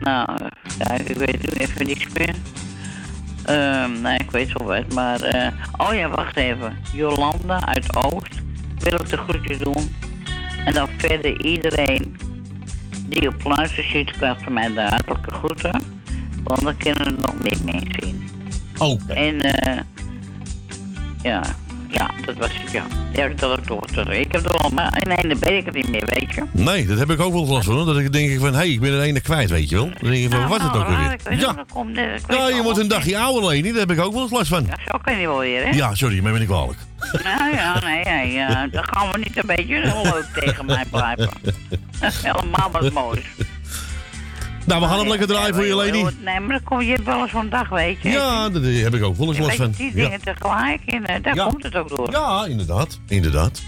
Nou, 0.00 0.38
kijk, 0.78 1.08
ik 1.08 1.16
weet 1.16 1.42
nu 1.42 1.48
even 1.58 1.86
niks 1.86 2.06
meer. 2.14 2.34
Ehm, 3.44 4.00
nee, 4.00 4.18
ik 4.18 4.30
weet 4.30 4.52
wel 4.52 4.66
wat, 4.66 4.94
maar... 4.94 5.20
eh, 5.20 5.52
oh 5.76 5.94
ja, 5.94 6.08
wacht 6.08 6.36
even. 6.36 6.76
Jolanda 6.92 7.66
uit 7.66 7.96
Oost 7.96 8.42
wil 8.78 9.00
ik 9.00 9.08
de 9.08 9.16
groetjes 9.16 9.58
doen. 9.58 9.94
En 10.64 10.72
dan 10.72 10.88
verder 10.96 11.44
iedereen 11.44 12.16
die 13.06 13.28
op 13.28 13.44
luister 13.44 13.84
zit, 13.84 14.10
krijgt 14.10 14.42
van 14.42 14.52
mij 14.52 14.72
de 14.72 14.80
hartelijke 14.80 15.30
groeten. 15.30 15.82
Want 16.44 16.62
dan 16.62 16.76
kunnen 16.76 17.06
er 17.06 17.12
nog 17.12 17.42
meer 17.42 17.58
mensen 17.64 18.00
in. 18.00 18.28
Oh. 18.78 19.00
En 19.08 19.40
eh... 19.40 19.80
ja, 21.22 21.42
ja, 21.94 22.10
dat 22.24 22.36
was 22.36 22.50
ja. 22.72 22.84
Ja, 23.12 23.28
dat 23.28 23.40
had 23.40 23.58
ik 23.58 23.64
toch. 23.64 23.86
dat- 23.86 24.08
Ik 24.10 24.32
heb 24.32 24.44
er 24.44 24.50
al, 24.56 24.70
maar 24.70 25.02
weet 25.40 25.50
ik 25.50 25.64
het 25.64 25.74
niet 25.74 25.88
meer, 25.90 26.06
weet 26.06 26.34
je. 26.34 26.42
Nee, 26.50 26.86
dat 26.86 26.98
heb 26.98 27.10
ik 27.10 27.20
ook 27.20 27.32
wel 27.32 27.46
last 27.46 27.66
van. 27.66 27.86
Dat 27.86 27.98
ik 27.98 28.12
denk 28.12 28.40
van, 28.40 28.48
hé, 28.52 28.56
hey, 28.56 28.68
ik 28.68 28.80
ben 28.80 28.92
er 28.92 29.00
ene 29.00 29.20
kwijt, 29.20 29.50
weet 29.50 29.68
je 29.68 29.74
wel. 29.76 29.84
Dan 30.00 30.10
denk 30.10 30.22
je 30.22 30.30
van, 30.30 30.48
wat 30.48 30.58
is 30.58 30.64
het 30.66 30.76
ook 30.76 30.88
Nou, 30.88 31.02
weer? 31.02 31.12
ik 31.12 31.20
weet 31.24 31.40
Ja. 31.40 31.52
dat 31.52 31.66
komt, 31.72 31.96
ik 31.98 32.20
Ja, 32.28 32.48
je 32.48 32.60
moet 32.62 32.78
een 32.78 32.88
dagje 32.88 33.18
ouder 33.18 33.48
lenen, 33.50 33.70
daar 33.70 33.80
heb 33.86 33.90
ik 33.90 34.00
ook 34.04 34.12
wel 34.12 34.22
eens 34.22 34.30
last 34.30 34.48
van. 34.48 34.66
Ja, 34.66 34.76
zo 34.92 34.98
kan 35.02 35.12
je 35.12 35.18
niet 35.18 35.28
wel 35.28 35.38
weer, 35.38 35.64
hè? 35.64 35.70
Ja, 35.70 35.94
sorry, 35.94 36.22
maar 36.22 36.32
ben 36.32 36.40
ik 36.40 36.46
kwalijk. 36.46 36.78
Nou 37.24 37.54
ja, 37.54 37.80
nee, 37.80 38.04
nee, 38.04 38.32
ja, 38.32 38.66
dan 38.66 38.84
gaan 38.84 39.10
we 39.12 39.18
niet 39.18 39.36
een 39.36 39.46
beetje 39.56 39.80
leuk 40.02 40.26
tegen 40.34 40.66
mij 40.66 40.84
blijven. 40.90 41.28
Helemaal 42.22 42.70
wat 42.72 42.92
moois. 42.92 43.20
Nou, 44.66 44.80
we 44.80 44.86
gaan 44.86 44.98
hem 44.98 45.08
lekker 45.08 45.26
draaien 45.26 45.54
voor 45.54 45.64
je, 45.64 45.76
Leni. 45.76 46.02
Nee, 46.02 46.40
maar 46.40 46.48
dan 46.48 46.62
kom 46.64 46.80
je 46.82 46.98
wel 47.04 47.20
eens 47.22 47.30
zo'n 47.30 47.48
dag, 47.48 47.68
weet 47.68 48.00
je. 48.02 48.08
Ja, 48.08 48.48
daar 48.48 48.62
heb 48.62 48.94
ik 48.94 49.04
ook 49.04 49.16
wel 49.16 49.28
eens 49.28 49.38
last 49.38 49.56
van. 49.56 49.70
die 49.70 49.86
Ja. 49.86 49.92
dingen 50.04 50.20
tegelijk 50.20 50.80
en 50.86 51.04
eh, 51.06 51.22
daar 51.22 51.34
Ja. 51.34 51.46
komt 51.46 51.62
het 51.62 51.76
ook 51.76 51.88
door. 51.88 52.10
Ja, 52.10 52.46
inderdaad. 52.48 52.98
Inderdaad. 53.08 53.62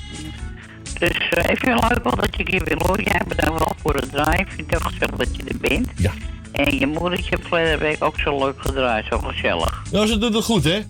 Dus 0.99 1.11
eh, 1.31 1.45
het 1.45 1.65
leuk 1.65 2.03
wel 2.03 2.17
dat 2.17 2.37
je 2.37 2.45
hier 2.51 2.65
wil 2.65 2.87
horen. 2.87 3.05
Jij 3.05 3.21
bedankt 3.29 3.59
wel 3.59 3.73
voor 3.83 3.95
het 3.95 4.11
draaien. 4.13 4.41
Ik 4.41 4.49
vind 4.49 4.71
het 4.71 4.77
ook 4.85 4.91
gezellig 4.91 5.15
dat 5.17 5.29
je 5.37 5.43
er 5.45 5.57
bent. 5.69 5.89
Ja. 5.97 6.13
En 6.53 6.79
je 6.79 6.87
moedertje 6.87 7.27
heeft 7.37 7.49
verleden 7.49 7.79
week 7.79 8.05
ook 8.05 8.19
zo 8.19 8.39
leuk 8.39 8.55
gedraaid, 8.61 9.05
zo 9.11 9.19
gezellig. 9.19 9.83
Nou, 9.93 10.07
ze 10.07 10.19
doet 10.19 10.35
het 10.35 10.45
goed, 10.45 10.65
hè? 10.65 10.81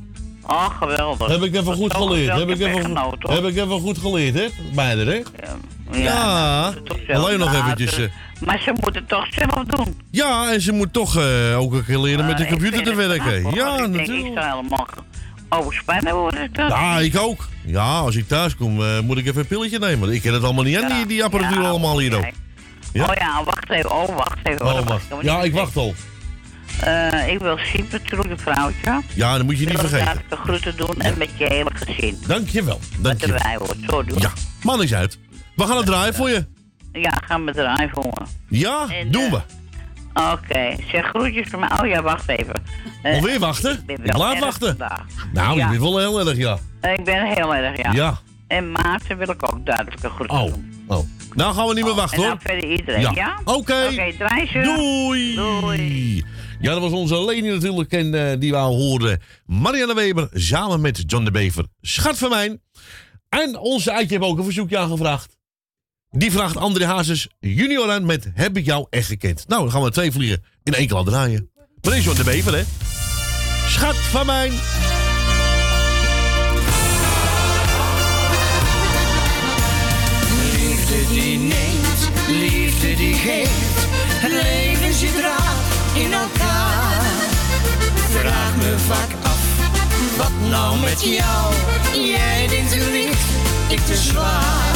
Oh, 0.46 0.78
geweldig. 0.80 1.28
Heb 1.28 1.42
ik 1.42 1.54
even 1.54 1.74
goed 1.74 1.94
geleerd. 1.94 2.38
Heb 2.38 2.48
ik 2.48 2.60
even, 2.60 2.96
hoor. 2.96 3.16
heb 3.20 3.44
ik 3.44 3.56
even 3.56 3.80
goed 3.80 3.98
geleerd, 3.98 4.34
hè? 4.34 4.46
Beide, 4.74 5.04
hè? 5.04 5.14
Ja, 5.14 5.56
Ja, 5.92 6.70
dat 6.70 6.86
toch 6.86 6.98
zelf. 7.06 7.24
alleen 7.24 7.38
nog 7.38 7.54
eventjes... 7.54 7.98
eh, 7.98 8.04
Maar 8.40 8.58
ze 8.60 8.70
moeten 8.80 9.00
het 9.00 9.08
toch 9.08 9.26
zelf 9.30 9.64
doen. 9.64 10.00
ja, 10.10 10.52
en 10.52 10.60
ze 10.60 10.72
moet 10.72 10.92
toch 10.92 11.16
eh, 11.16 11.58
ook 11.60 11.72
een 11.72 11.84
keer 11.84 11.98
leren 11.98 12.26
met 12.26 12.36
de 12.36 12.42
ik 12.42 12.48
computer 12.48 12.82
te 12.82 12.94
werken. 12.94 13.40
knap, 13.40 13.54
Ja, 13.54 13.72
ik 13.72 13.78
denk, 13.78 13.94
natuurlijk. 13.96 14.26
Ik 14.26 14.32
zou 14.42 14.56
helemaal 14.56 14.86
overspannen 15.48 16.14
worden. 16.14 16.42
ik 16.42 16.54
dat. 16.54 16.68
Ja, 16.70 16.98
ik 16.98 17.18
ook. 17.18 17.48
Ja, 17.64 17.98
als 17.98 18.16
ik 18.16 18.28
thuis 18.28 18.56
kom, 18.56 18.82
eh, 18.82 19.00
moet 19.00 19.18
ik 19.18 19.26
even 19.26 19.40
een 19.40 19.46
pilletje 19.46 19.78
nemen. 19.78 20.10
Ik 20.12 20.22
ken 20.22 20.32
het 20.32 20.42
allemaal 20.44 20.64
niet 20.64 20.82
aan, 20.82 20.92
die, 20.92 21.06
die 21.06 21.24
apparatuur 21.24 21.62
Ja, 21.62 21.68
allemaal 21.68 21.98
hier 21.98 22.16
ook. 22.16 22.24
Ja. 22.92 23.04
Oh 23.04 23.14
ja, 23.14 23.44
wacht 23.44 23.70
even. 23.70 23.90
Oh, 23.92 24.16
wacht 24.16 24.38
even. 24.42 24.66
Oh, 24.66 24.74
Dat 24.74 24.84
wacht. 24.84 25.04
ik 25.10 25.22
Ja, 25.22 25.42
ik 25.42 25.52
wacht 25.52 25.76
al. 25.76 25.94
Eh, 26.80 27.28
ik 27.32 27.38
wil 27.38 27.58
Sieper 27.72 28.02
terug, 28.02 28.24
een 28.24 28.38
vrouwtje. 28.38 29.00
Ja, 29.14 29.36
dat 29.36 29.46
moet 29.46 29.58
je 29.58 29.66
niet 29.66 29.74
Wil 29.74 29.84
ik 29.84 29.88
vergeten. 29.90 30.14
daar 30.14 30.22
de 30.28 30.36
groeten 30.36 30.76
doen 30.76 30.94
en 31.00 31.14
met 31.18 31.28
je 31.36 31.44
hele 31.44 31.70
gezin. 31.74 32.18
Dankjewel. 32.26 32.80
Dankjewel. 32.98 33.36
erbij 33.36 33.56
hoort. 33.56 33.76
Zo 33.88 34.04
doen. 34.04 34.18
Ja, 34.20 34.32
man 34.62 34.82
is 34.82 34.94
uit. 34.94 35.18
We 35.56 35.62
gaan 35.66 35.76
het 35.76 35.86
draaien 35.86 36.14
voor 36.14 36.30
je. 36.30 36.46
Ja, 36.92 37.22
gaan 37.26 37.44
we 37.44 37.52
draaien 37.52 37.90
voor 37.90 38.04
me. 38.04 38.26
Ja, 38.58 38.86
En, 38.90 39.10
doen 39.10 39.22
eh, 39.24 39.30
we. 39.32 39.40
Oké, 40.32 40.76
zeg 40.90 41.06
groetjes 41.06 41.48
van 41.48 41.60
mij. 41.60 41.68
Oh 41.82 41.86
ja, 41.86 42.02
wacht 42.02 42.28
even. 42.28 42.54
Eh, 43.02 43.14
Alweer 43.14 43.38
wachten? 43.38 43.82
Ik 43.86 44.16
laat 44.16 44.38
wachten. 44.38 44.68
vandaag. 44.68 45.04
Nou, 45.32 45.56
Ja. 45.56 45.64
je 45.64 45.70
bent 45.70 45.82
wel 45.82 45.98
heel 45.98 46.28
erg, 46.28 46.36
ja. 46.38 46.58
Ik 46.92 47.04
ben 47.04 47.26
heel 47.34 47.54
erg, 47.54 47.76
ja. 47.82 47.92
Ja. 47.92 48.18
En 48.46 48.72
Maarten 48.72 49.18
wil 49.18 49.30
ik 49.30 49.52
ook 49.54 49.66
duidelijke 49.66 50.08
groeten 50.08 50.36
Oh, 50.38 50.44
doen. 50.52 50.84
oh. 50.86 50.98
Nou 51.34 51.54
gaan 51.54 51.66
we 51.66 51.74
niet 51.74 51.84
meer 51.84 51.94
wachten, 51.94 52.16
en 52.18 52.22
hoor. 52.28 52.32
dan 52.32 52.40
verder 52.40 52.70
iedereen, 52.70 53.00
Ja. 53.00 53.10
ja? 53.14 53.38
Oké. 53.44 53.88
Oké, 53.90 54.12
draai 54.18 54.46
ze. 54.46 54.60
Doei. 54.76 55.34
Doei. 55.34 56.24
Ja, 56.60 56.72
dat 56.72 56.80
was 56.80 56.92
onze 56.92 57.24
Leni 57.24 57.50
natuurlijk. 57.52 57.92
En 57.92 58.30
eh, 58.30 58.38
die 58.40 58.50
we 58.50 58.56
hoorden. 58.56 59.20
Marianne 59.46 59.94
Weber 59.94 60.28
samen 60.32 60.80
met 60.80 61.02
John 61.06 61.24
de 61.24 61.30
Bever. 61.30 61.64
Schat 61.80 62.18
van 62.18 62.28
mij. 62.30 62.58
En 63.28 63.58
onze 63.58 63.90
Eitje 63.90 64.14
heeft 64.18 64.30
ook 64.30 64.38
een 64.38 64.44
verzoekje 64.44 64.78
aangevraagd. 64.78 65.35
Die 66.10 66.32
vraagt 66.32 66.56
André 66.56 66.84
Hazes 66.84 67.28
junior 67.40 67.90
aan 67.90 68.06
met 68.06 68.30
Heb 68.34 68.56
ik 68.56 68.64
jou 68.64 68.86
echt 68.90 69.06
gekend? 69.06 69.44
Nou, 69.48 69.62
dan 69.62 69.70
gaan 69.70 69.82
we 69.82 69.90
twee 69.90 70.12
vliegen 70.12 70.44
in 70.62 70.74
één 70.74 70.90
al 70.90 71.04
draaien. 71.04 71.50
Maar 71.82 71.96
is 71.96 72.04
John 72.04 72.16
de 72.16 72.24
Bever, 72.24 72.54
hè? 72.54 72.62
Schat 73.68 73.96
van 73.96 74.26
mij. 74.26 74.50
Liefde 80.52 81.14
die 81.14 81.38
neemt, 81.38 82.10
liefde 82.28 82.94
die 82.94 83.14
geeft. 83.14 83.86
Het 83.98 84.32
leven 84.32 84.94
zit 84.94 85.20
raar 85.20 85.54
in 85.94 86.12
elkaar. 86.12 87.04
Vraag 88.10 88.56
me 88.56 88.78
vaak 88.78 89.10
af, 89.22 89.40
wat 90.16 90.50
nou 90.50 90.78
met 90.78 91.02
jou? 91.02 91.54
Jij 92.06 92.46
denkt 92.48 92.70
te 92.70 92.90
licht, 92.92 93.28
ik 93.68 93.80
te 93.86 93.96
zwaar. 93.96 94.75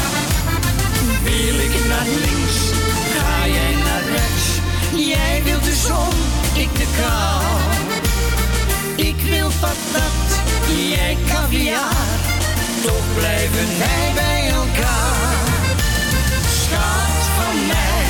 Wil 1.23 1.59
ik 1.67 1.87
naar 1.89 2.07
links, 2.07 2.59
ga 3.15 3.47
jij 3.47 3.75
naar 3.85 4.05
rechts. 4.17 4.47
Jij 4.95 5.43
wilt 5.45 5.65
de 5.65 5.75
zon, 5.75 6.17
ik 6.63 6.75
de 6.77 6.87
kou. 7.01 7.43
Ik 9.09 9.17
wil 9.31 9.51
patat, 9.61 10.29
jij 10.91 11.17
caviar. 11.29 12.09
Toch 12.83 13.07
blijven 13.19 13.69
wij 13.79 14.13
bij 14.15 14.49
elkaar. 14.49 15.37
Schat 16.61 17.23
van 17.37 17.57
mij, 17.67 18.09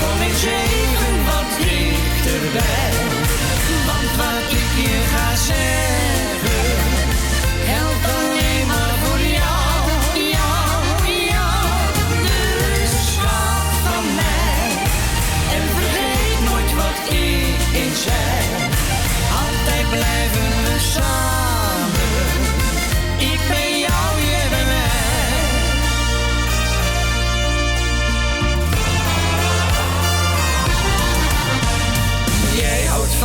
kom 0.00 0.20
eens 0.26 0.42
even 0.42 1.14
wat 1.28 1.48
dichterbij. 1.58 2.92
Want 3.86 4.16
wat 4.16 4.52
ik 4.60 4.70
je 4.84 4.98
ga 5.12 5.36
zeggen, 5.36 5.89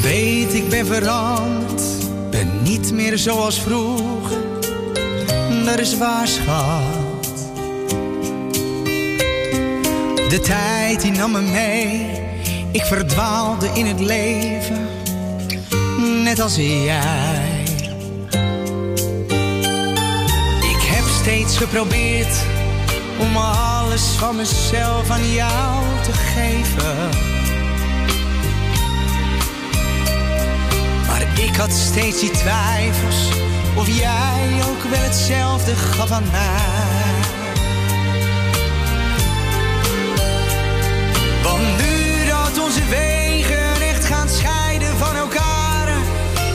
weet, 0.00 0.54
ik 0.54 0.68
ben 0.68 0.86
veranderd, 0.86 1.82
ben 2.30 2.62
niet 2.62 2.92
meer 2.92 3.18
zoals 3.18 3.60
vroeger. 3.60 4.38
Dat 5.64 5.78
is 5.78 5.98
waar, 5.98 6.28
schat. 6.28 7.08
De 10.28 10.40
tijd 10.42 11.00
die 11.00 11.12
nam 11.12 11.32
me 11.32 11.40
mee, 11.40 12.06
ik 12.72 12.82
verdwaalde 12.82 13.70
in 13.74 13.86
het 13.86 14.00
leven, 14.00 14.88
net 16.22 16.40
als 16.40 16.56
jij. 16.56 17.62
Ik 20.60 20.82
heb 20.82 21.04
steeds 21.20 21.56
geprobeerd 21.56 22.44
om 23.18 23.36
alles 23.36 24.02
van 24.02 24.36
mezelf 24.36 25.10
aan 25.10 25.32
jou 25.32 25.84
te 26.02 26.12
geven. 26.12 27.29
Ik 31.42 31.56
had 31.56 31.72
steeds 31.72 32.20
die 32.20 32.30
twijfels 32.30 33.28
of 33.76 33.88
jij 33.88 34.62
ook 34.68 34.82
wel 34.82 35.00
hetzelfde 35.00 35.76
gaf 35.76 36.10
aan 36.10 36.30
mij. 36.30 37.28
Want 41.42 41.62
nu 41.82 42.26
dat 42.28 42.64
onze 42.64 42.84
wegen 42.84 43.80
echt 43.88 44.04
gaan 44.04 44.28
scheiden 44.28 44.96
van 44.96 45.16
elkaar, 45.16 45.88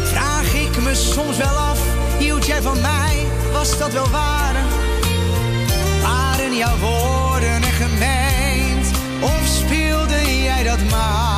vraag 0.03 0.53
ik 0.53 0.81
me 0.83 0.95
soms 0.95 1.37
wel 1.37 1.57
af: 1.57 1.79
hield 2.17 2.45
jij 2.45 2.61
van 2.61 2.81
mij? 2.81 3.25
Was 3.53 3.77
dat 3.77 3.93
wel 3.93 4.09
waar? 4.09 4.55
Waren 6.01 6.55
jouw 6.55 6.77
woorden 6.77 7.63
echt 7.63 7.81
gemeend 7.81 8.87
of 9.21 9.41
speelde 9.45 10.43
jij 10.43 10.63
dat 10.63 10.79
maar? 10.89 11.34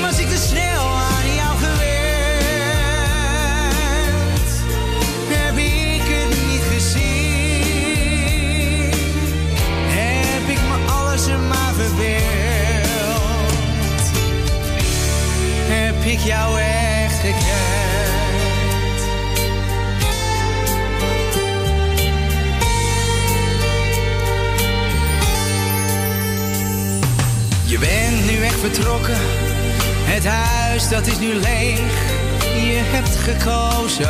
Was 0.00 0.18
ik 0.18 0.28
te 0.28 0.36
snel 0.36 0.84
aan 0.86 1.34
jou 1.34 1.58
gewend? 1.58 1.80
Heb 5.28 5.56
ik 5.56 6.02
het 6.02 6.28
niet 6.28 6.62
gezien? 6.72 7.70
Heb 9.86 10.48
ik 10.48 10.60
me 10.68 10.76
alles 10.92 11.26
er 11.26 11.38
maar 11.38 11.72
verbeeld? 11.74 12.10
Heb 15.68 16.04
ik 16.04 16.20
jou 16.20 16.60
echt 16.60 17.18
gekend? 17.20 17.59
Vertrokken, 28.60 29.18
het 30.04 30.26
huis 30.26 30.88
dat 30.88 31.06
is 31.06 31.18
nu 31.18 31.34
leeg. 31.34 31.78
Je 32.54 32.80
hebt 32.84 33.16
gekozen. 33.16 34.08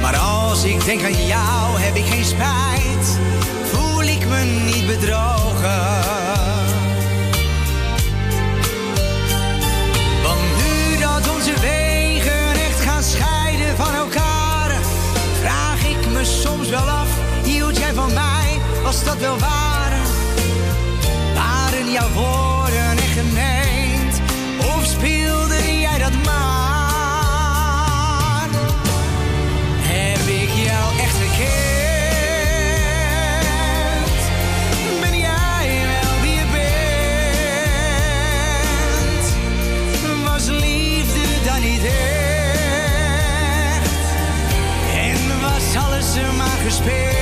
Maar 0.00 0.16
als 0.16 0.64
ik 0.64 0.84
denk 0.84 1.02
aan 1.02 1.26
jou, 1.26 1.80
heb 1.80 1.94
ik 1.96 2.04
geen 2.04 2.24
spijt. 2.24 3.18
Voel 3.64 4.02
ik 4.02 4.28
me 4.28 4.40
niet 4.64 4.86
bedrogen. 4.86 5.86
Want 10.22 10.40
nu 10.56 10.98
dat 11.00 11.34
onze 11.34 11.60
wegen 11.60 12.52
echt 12.52 12.80
gaan 12.80 13.02
scheiden 13.02 13.76
van 13.76 13.94
elkaar, 13.94 14.70
vraag 15.40 15.84
ik 15.88 16.12
me 16.12 16.24
soms 16.24 16.68
wel 16.68 16.88
af: 16.88 17.08
hield 17.42 17.78
jij 17.78 17.94
van 17.94 18.12
mij? 18.12 18.58
Was 18.82 19.04
dat 19.04 19.16
wel 19.16 19.38
waar? 19.38 19.67
Jouw 21.92 22.08
woorden 22.12 22.98
echt 22.98 23.12
gemeend? 23.12 24.20
Of 24.58 24.84
speelde 24.84 25.78
jij 25.80 25.98
dat 25.98 26.12
maar? 26.24 26.48
Heb 29.80 30.26
ik 30.26 30.50
jou 30.64 30.98
echt 31.00 31.16
gekend? 31.16 31.40
Ben 35.00 35.18
jij 35.18 35.86
wel 35.86 36.20
wie 36.22 36.34
je 36.34 36.46
bent? 39.22 40.24
Was 40.24 40.46
liefde 40.48 41.20
dan 41.44 41.60
niet 41.60 41.84
echt? 41.84 41.94
En 44.94 45.40
was 45.40 45.76
alles 45.84 46.16
er 46.16 46.34
maar 46.34 46.58
gespeeld? 46.64 47.17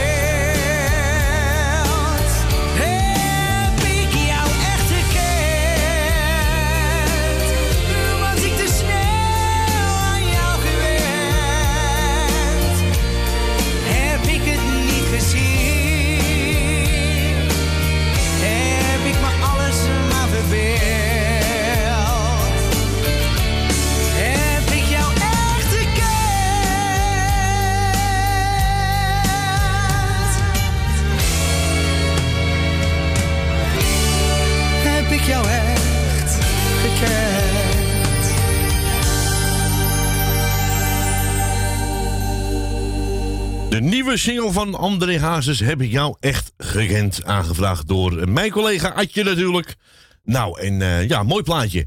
Nieuwe 44.07 44.21
single 44.21 44.53
van 44.53 44.75
André 44.75 45.19
Hazes 45.19 45.61
heb 45.61 45.81
ik 45.81 45.91
jou 45.91 46.17
echt 46.21 46.53
gekend. 46.57 47.25
Aangevraagd 47.25 47.89
door 47.89 48.29
mijn 48.29 48.51
collega 48.51 48.89
Atje 48.89 49.25
natuurlijk. 49.25 49.77
Nou, 50.23 50.61
en 50.61 50.83
eh, 50.83 51.09
ja, 51.09 51.23
mooi 51.23 51.43
plaatje. 51.43 51.87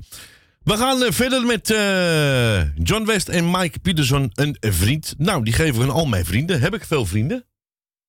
We 0.63 0.77
gaan 0.77 1.03
eh, 1.03 1.11
verder 1.11 1.45
met 1.45 1.71
eh, 1.71 2.75
John 2.83 3.05
West 3.05 3.27
en 3.27 3.51
Mike 3.51 3.79
Peterson, 3.79 4.31
een 4.33 4.57
vriend. 4.59 5.13
Nou, 5.17 5.43
die 5.43 5.53
geven 5.53 5.81
aan 5.81 5.89
al 5.89 6.05
mijn 6.05 6.25
vrienden. 6.25 6.61
Heb 6.61 6.73
ik 6.73 6.85
veel 6.85 7.05
vrienden? 7.05 7.45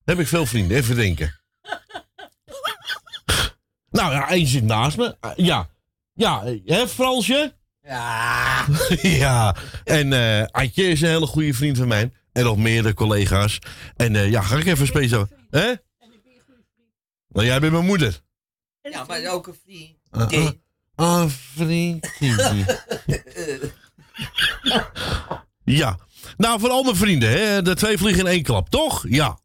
Heb 0.04 0.18
ik 0.18 0.28
veel 0.28 0.46
vrienden? 0.46 0.76
Even 0.76 0.96
denken. 0.96 1.34
nou 3.90 4.12
ja, 4.12 4.28
één 4.28 4.46
zit 4.46 4.64
naast 4.64 4.96
me. 4.96 5.16
Ja. 5.36 5.68
Ja, 6.14 6.44
hè 6.64 6.88
Fransje? 6.88 7.52
Ja. 7.82 8.66
ja. 9.22 9.56
En 9.84 10.12
Adje 10.50 10.88
is 10.88 11.00
een 11.00 11.08
hele 11.08 11.26
goede 11.26 11.54
vriend 11.54 11.76
van 11.76 11.88
mij. 11.88 12.10
En 12.32 12.44
nog 12.44 12.56
meerdere 12.56 12.94
collega's. 12.94 13.58
En 13.96 14.16
eh, 14.16 14.30
ja, 14.30 14.42
ga 14.42 14.56
ik 14.56 14.66
even 14.66 14.86
speciaal. 14.86 15.28
Hè? 15.50 15.72
Nou, 17.28 17.46
jij 17.46 17.60
bent 17.60 17.72
mijn 17.72 17.84
moeder. 17.84 18.20
Ja, 18.82 19.04
maar 19.04 19.26
ook 19.26 19.46
een 19.46 19.58
vriend. 19.64 19.96
Ah, 20.10 20.32
ah, 20.32 20.50
ah, 20.94 21.28
vriend. 21.28 22.12
ja. 25.80 25.98
Nou, 26.36 26.60
voor 26.60 26.70
al 26.70 26.82
mijn 26.82 26.96
vrienden, 26.96 27.30
hè? 27.30 27.62
De 27.62 27.74
twee 27.74 27.98
vliegen 27.98 28.20
in 28.24 28.30
één 28.30 28.42
klap, 28.42 28.68
toch? 28.68 29.04
Ja. 29.08 29.38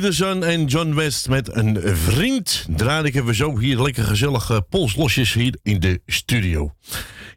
Peterson 0.00 0.44
en 0.44 0.64
John 0.64 0.94
West 0.94 1.28
met 1.28 1.54
een 1.54 1.96
vriend. 1.96 2.66
Draai 2.76 3.04
ik 3.04 3.14
even 3.14 3.34
zo 3.34 3.58
hier 3.58 3.82
lekker 3.82 4.04
gezellig 4.04 4.50
eh, 4.50 4.58
polslosjes 4.68 5.32
hier 5.32 5.58
in 5.62 5.80
de 5.80 6.02
studio. 6.06 6.74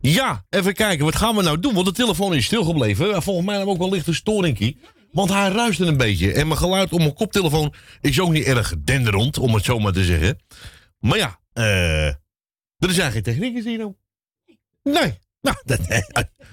Ja, 0.02 0.46
even 0.50 0.74
kijken, 0.74 1.06
wat 1.06 1.16
gaan 1.16 1.36
we 1.36 1.42
nou 1.42 1.60
doen? 1.60 1.74
Want 1.74 1.86
de 1.86 1.92
telefoon 1.92 2.34
is 2.34 2.46
stilgebleven. 2.46 3.24
Volgens 3.24 3.46
mij 3.46 3.56
hebben 3.56 3.74
we 3.74 3.80
ook 3.80 3.88
wel 3.88 3.96
licht 3.98 4.08
een 4.08 4.14
storingkie. 4.14 4.78
Want 5.12 5.30
hij 5.30 5.50
ruiste 5.50 5.86
een 5.86 5.98
beetje. 5.98 6.34
En 6.34 6.48
mijn 6.48 6.60
geluid 6.60 6.94
op 6.94 7.00
mijn 7.00 7.14
koptelefoon 7.14 7.74
is 8.02 8.20
ook 8.20 8.32
niet 8.32 8.46
erg 8.46 8.74
denderend, 8.84 9.38
om 9.38 9.54
het 9.54 9.66
zo 9.66 9.80
maar 9.80 9.94
te 9.94 10.04
zeggen. 10.04 10.40
Maar 11.00 11.18
ja, 11.18 11.40
eh 11.54 12.08
er 12.78 12.94
zijn 12.94 13.12
geen 13.12 13.24
techniekers 13.24 13.66
hier 13.66 13.78
nou. 13.78 13.96
Nee. 14.84 15.20
Nou, 15.42 15.58
dat, 15.66 15.80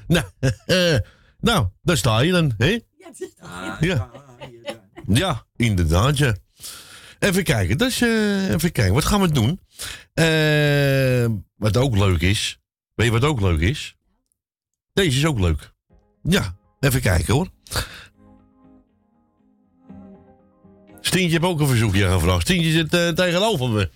nou, 0.06 0.24
eh, 0.66 0.98
nou, 1.40 1.66
daar 1.82 1.96
sta 1.96 2.20
je 2.20 2.32
dan, 2.32 2.54
hè? 2.56 2.80
Ja. 2.98 3.78
Ja, 3.80 4.10
inderdaad, 5.56 6.18
ja. 6.18 6.34
Even 7.18 7.44
kijken, 7.44 7.78
dus, 7.78 8.00
eh, 8.00 8.50
even 8.50 8.72
kijken, 8.72 8.94
wat 8.94 9.04
gaan 9.04 9.20
we 9.20 9.32
doen? 9.32 9.60
Eh, 10.14 11.38
wat 11.56 11.76
ook 11.76 11.96
leuk 11.96 12.20
is, 12.20 12.58
weet 12.94 13.06
je 13.06 13.12
wat 13.12 13.24
ook 13.24 13.40
leuk 13.40 13.60
is? 13.60 13.96
Deze 14.92 15.18
is 15.18 15.26
ook 15.26 15.38
leuk. 15.38 15.72
Ja, 16.22 16.56
even 16.80 17.00
kijken 17.00 17.34
hoor. 17.34 17.48
Stientje 21.00 21.30
heeft 21.30 21.52
ook 21.52 21.60
een 21.60 21.66
verzoekje 21.66 22.10
gevraagd. 22.10 22.42
Stientje 22.42 22.70
zit 22.70 22.94
eh, 22.94 23.08
tegenover 23.08 23.68
me. 23.68 23.90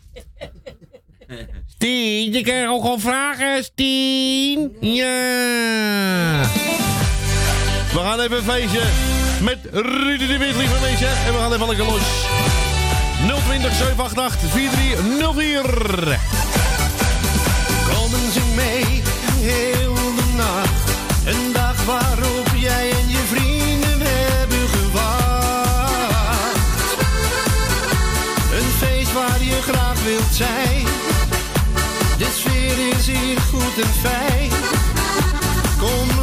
Stien, 1.66 2.32
je 2.32 2.40
krijgt 2.42 2.68
ook 2.68 2.84
al 2.84 2.98
vragen, 2.98 3.64
Stien. 3.64 4.76
Ja. 4.80 6.42
We 7.92 8.00
gaan 8.00 8.20
even 8.20 8.42
feestje 8.42 9.23
met 9.44 9.58
Rudy 9.72 10.26
de 10.26 10.38
Wit, 10.38 10.56
lieve 10.56 10.80
mensen. 10.80 11.08
En 11.08 11.32
we 11.32 11.38
gaan 11.38 11.52
even 11.52 11.66
lekker 11.66 11.84
los. 11.84 12.02
020 13.46 13.74
788 13.74 14.50
4304. 14.50 16.18
Kom 17.88 18.14
en 18.14 18.32
zing 18.32 18.54
mee, 18.54 19.02
heel 19.40 19.94
de 19.94 20.32
nacht. 20.36 20.88
Een 21.26 21.52
dag 21.52 21.84
waarop 21.84 22.48
jij 22.56 22.90
en 22.90 23.08
je 23.08 23.22
vrienden 23.32 24.00
hebben 24.00 24.68
gewacht. 24.68 25.84
Een 28.52 28.70
feest 28.78 29.12
waar 29.12 29.42
je 29.42 29.62
graag 29.62 30.02
wilt 30.04 30.34
zijn. 30.34 30.84
De 32.18 32.28
sfeer 32.38 32.96
is 32.96 33.06
hier 33.06 33.40
goed 33.40 33.84
en 33.84 33.92
fijn. 34.02 34.50
Kom, 35.78 36.13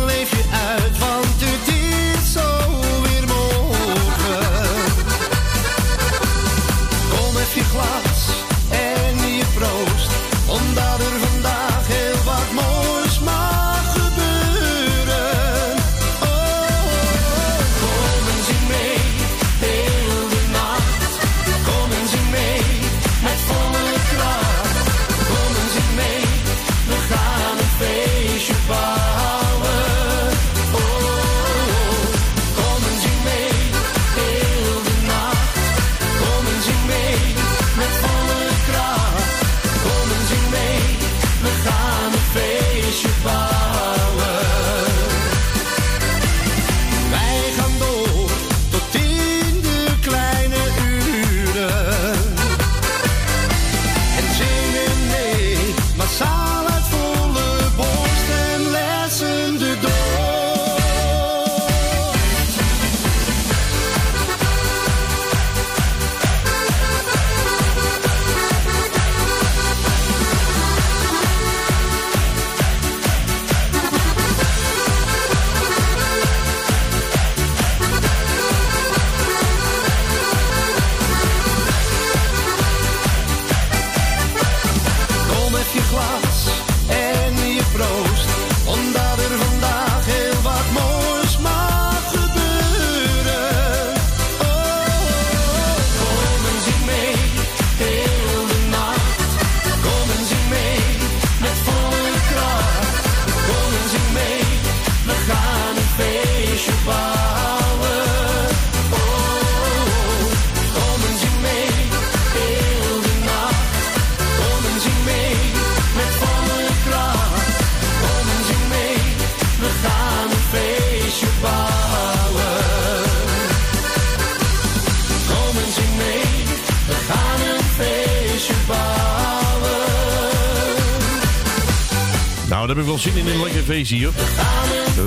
Nou, 132.62 132.74
daar 132.74 132.84
heb 132.84 132.94
ik 132.94 133.02
wel 133.02 133.12
zin 133.12 133.26
in, 133.26 133.34
een 133.34 133.44
lekker 133.44 133.64
feestje 133.64 133.96
hier. 133.96 134.10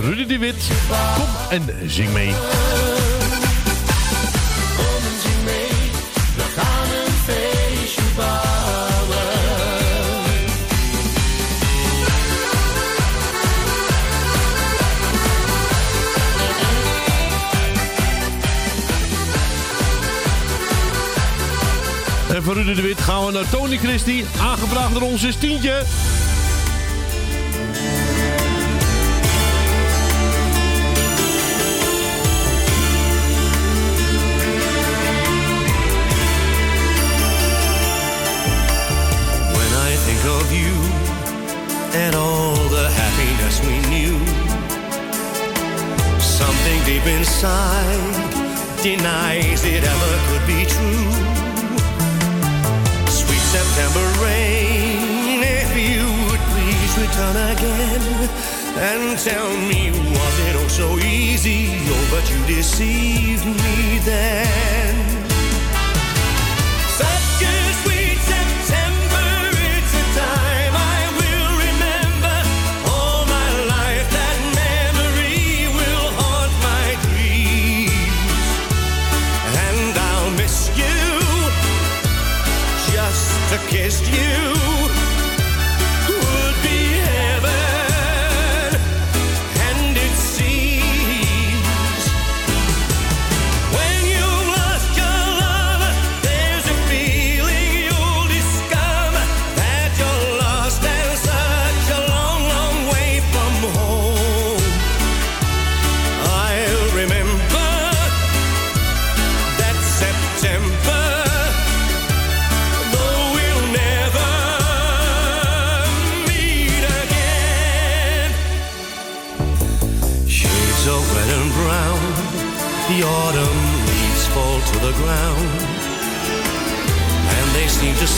Rudy 0.01 0.27
de 0.27 0.39
Wit, 0.39 0.71
kom 1.15 1.27
en 1.51 1.91
zing 1.91 2.13
mee. 2.13 2.35
En 22.35 22.43
voor 22.43 22.55
Rudy 22.55 22.75
de 22.75 22.83
Wit 22.83 23.01
gaan 23.01 23.27
we 23.27 23.33
naar 23.33 23.49
Tony 23.51 23.77
Christie. 23.77 24.25
Aangevraagd 24.41 24.93
door 24.93 25.03
ons 25.03 25.23
is 25.23 25.37
tientje. 25.37 25.83
deep 47.05 47.17
inside 47.17 48.83
denies 48.83 49.65
it 49.65 49.85
ever 49.85 50.15
could 50.29 50.47
be 50.47 50.65
true. 50.65 51.11
Sweet 53.09 53.45
September 53.55 54.07
rain, 54.23 55.43
if 55.43 55.71
you 55.77 56.05
would 56.27 56.41
please 56.53 56.99
return 56.99 57.37
again 57.53 58.29
and 58.77 59.19
tell 59.19 59.51
me 59.69 59.91
was 59.91 60.39
it 60.49 60.57
all 60.57 60.69
so 60.69 60.99
easy? 60.99 61.69
Oh, 61.89 62.09
but 62.11 62.31
you 62.31 62.57
deceived 62.57 63.47
me 63.47 63.99
then. 64.01 65.04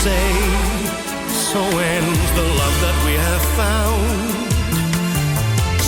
say. 0.07 0.31
So 1.51 1.61
ends 1.93 2.29
the 2.39 2.47
love 2.61 2.77
that 2.85 2.97
we 3.05 3.13
have 3.27 3.45
found. 3.59 4.09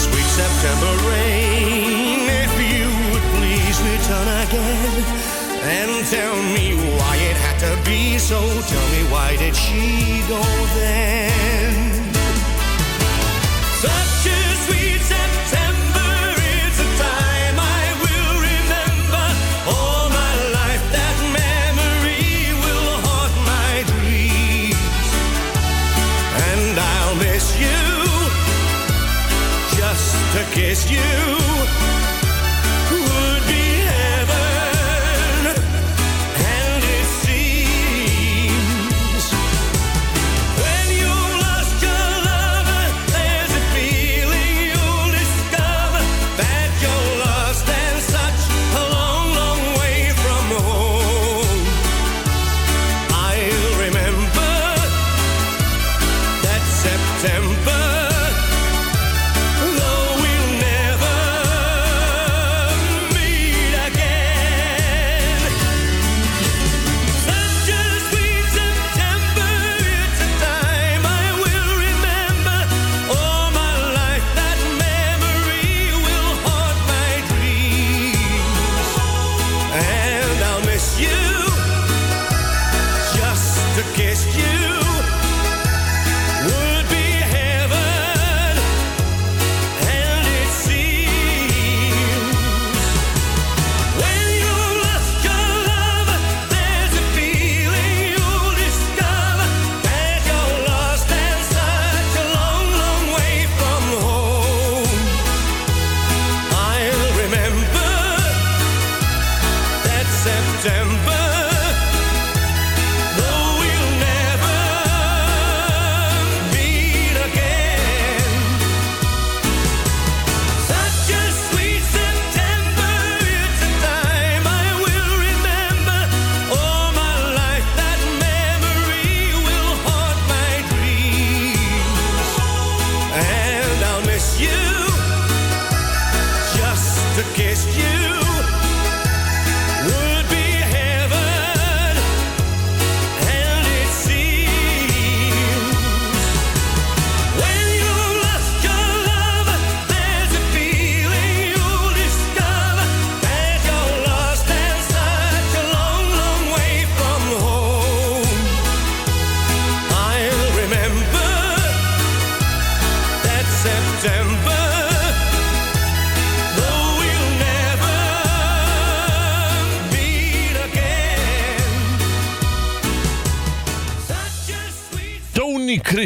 Sweet 0.06 0.30
September 0.42 0.94
rain, 1.12 2.20
if 2.44 2.54
you 2.72 2.86
would 3.10 3.26
please 3.36 3.78
return 3.94 4.28
again. 4.44 4.94
And 5.78 5.92
tell 6.16 6.38
me 6.56 6.66
why 6.98 7.16
it 7.30 7.38
had 7.46 7.58
to 7.66 7.74
be 7.90 8.18
so. 8.18 8.40
Tell 8.72 8.88
me 8.96 9.02
why 9.14 9.30
did 9.44 9.56
she 9.56 10.24
go 10.34 10.44
there? 10.80 11.29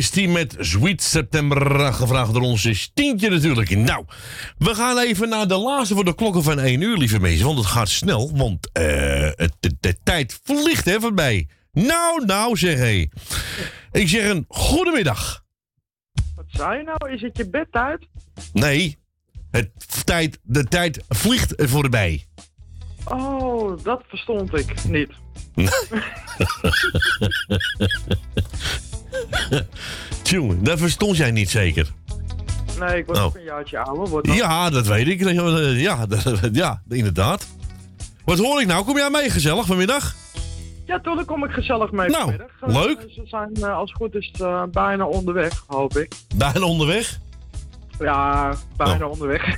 Christie 0.04 0.30
met 0.30 0.56
Sweet 0.60 1.02
September, 1.02 1.94
gevraagd 1.94 2.34
door 2.34 2.42
ons 2.42 2.66
is 2.66 2.92
tientje 2.94 3.30
natuurlijk. 3.30 3.76
Nou, 3.76 4.06
we 4.58 4.76
gaan 4.76 4.98
even 4.98 5.30
naar 5.30 5.48
de 5.48 5.58
laatste 5.58 5.96
voor 5.96 6.06
de 6.06 6.16
klokken 6.16 6.44
van 6.44 6.60
1 6.60 6.82
uur, 6.82 6.98
lieve 6.98 7.20
mensen. 7.20 7.46
Want 7.46 7.58
het 7.58 7.68
gaat 7.68 7.90
snel, 7.90 8.32
want 8.36 8.72
eh, 8.72 8.84
het, 9.36 9.54
de, 9.60 9.76
de 9.80 9.96
tijd 10.04 10.40
vliegt 10.44 10.86
hè 10.86 11.00
voorbij. 11.00 11.48
Nou, 11.72 12.26
nou, 12.26 12.58
zeg 12.58 12.78
hé. 12.78 13.08
Ik 13.92 14.08
zeg 14.10 14.30
een 14.30 14.46
goedemiddag. 14.48 15.44
Wat 16.36 16.46
zei 16.48 16.78
je 16.78 16.84
nou? 16.84 17.14
Is 17.14 17.22
het 17.22 17.38
je 17.38 17.50
bedtijd? 17.50 18.08
Nee, 18.54 18.98
het 19.52 20.06
tijd, 20.06 20.40
de 20.42 20.64
tijd 20.64 21.04
vliegt 21.10 21.54
voorbij. 21.58 22.26
Oh, 23.06 23.84
dat 23.84 24.04
verstond 24.08 24.58
ik 24.58 24.84
niet. 24.84 25.10
Tjonge, 30.24 30.62
dat 30.62 30.80
verstond 30.80 31.18
jij 31.18 31.32
niet 31.32 31.50
zeker. 31.50 31.88
Nee, 32.80 32.98
ik 32.98 33.06
was 33.06 33.18
Oh. 33.18 33.24
ook 33.24 33.36
een 33.36 33.44
jaartje 33.44 33.78
ouder. 33.80 34.08
Wordt 34.08 34.34
Ja, 34.34 34.70
dat 34.70 34.88
weet 34.88 35.08
ik. 35.08 35.20
Ja, 35.80 36.06
dat- 36.06 36.40
ja, 36.52 36.82
inderdaad. 36.90 37.48
Wat 38.26 38.38
hoor 38.40 38.62
ik 38.62 38.68
nou? 38.68 38.86
Kom 38.86 38.98
jij 38.98 39.10
mee 39.10 39.30
gezellig 39.30 39.66
vanmiddag? 39.66 40.16
Ja, 40.86 41.00
toch, 41.00 41.16
dan 41.16 41.26
kom 41.26 41.44
ik 41.44 41.52
gezellig 41.52 41.92
mee 41.92 42.10
Nou, 42.10 42.22
vanmiddag. 42.24 42.50
Eh, 42.62 42.74
leuk. 42.74 43.06
Ze 43.14 43.22
zijn 43.26 43.50
eh, 43.54 43.78
als 43.78 43.90
het 43.92 44.00
goed 44.02 44.16
is 44.16 44.32
eh, 44.42 44.64
bijna 44.72 45.06
onderweg, 45.06 45.64
hoop 45.68 45.98
ik. 45.98 46.14
Bijna 46.36 46.66
onderweg? 46.66 47.20
Ja, 48.04 48.56
bijna 48.78 49.06
Oh. 49.06 49.12
onderweg. 49.12 49.56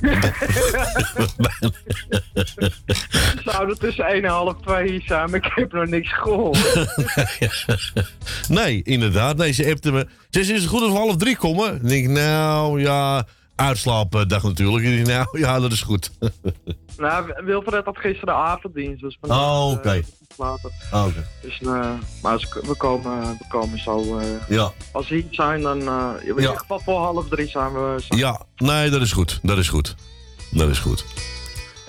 Zouden 3.44 3.78
tussen 3.78 4.04
1 4.04 4.24
en 4.24 4.30
half 4.30 4.54
2 4.64 4.90
hier 4.90 5.02
zijn, 5.06 5.30
maar 5.30 5.44
ik 5.44 5.52
heb 5.54 5.72
nog 5.72 5.86
niks 5.86 6.12
gehoord. 6.12 6.88
nee, 8.48 8.82
inderdaad. 8.82 9.36
Nee, 9.36 9.52
ze 9.52 9.70
appte 9.70 9.92
me. 9.92 10.06
Ze 10.30 10.40
is 10.40 10.48
het 10.48 10.66
goed 10.66 10.80
als 10.82 10.90
we 10.92 10.96
half 10.98 11.16
drie 11.16 11.36
komen? 11.36 11.78
Dan 11.78 11.88
denk 11.88 12.04
ik, 12.04 12.10
nou 12.10 12.80
ja, 12.80 13.26
uitslaapdag 13.56 14.42
natuurlijk. 14.42 14.84
Ik 14.84 15.06
nou 15.06 15.38
ja, 15.38 15.60
dat 15.60 15.72
is 15.72 15.82
goed. 15.82 16.10
nou, 16.98 17.32
Wilfred 17.44 17.84
had 17.84 17.98
gisteren 17.98 18.34
avonddienst, 18.34 19.00
dus 19.02 19.18
Oh, 19.20 19.30
eh, 19.30 19.70
oké. 19.78 20.02
Ah, 20.90 21.06
Oké. 21.06 21.26
Dus, 21.42 21.58
eh, 21.60 21.90
maar 22.22 22.38
we, 22.62 22.74
komen, 22.76 23.20
we 23.38 23.44
komen 23.48 23.78
zo. 23.78 24.18
eh, 24.18 24.26
Ja. 24.48 24.72
Als 24.92 25.06
ze 25.06 25.14
hier 25.14 25.24
zijn, 25.30 25.60
dan. 25.62 25.80
eh, 25.80 26.10
in 26.20 26.26
Ja. 26.26 26.40
ieder 26.40 26.58
geval 26.58 26.80
voor 26.80 26.98
half 26.98 27.28
drie 27.28 27.48
zijn 27.48 27.72
we. 27.72 27.96
Ja, 28.08 28.42
nee, 28.56 28.90
dat 28.90 29.00
is 29.00 29.12
goed. 29.12 29.38
Dat 29.42 29.58
is 29.58 29.68
goed. 29.68 29.94
Dat 30.50 30.68
is 30.68 30.78
goed. 30.78 31.04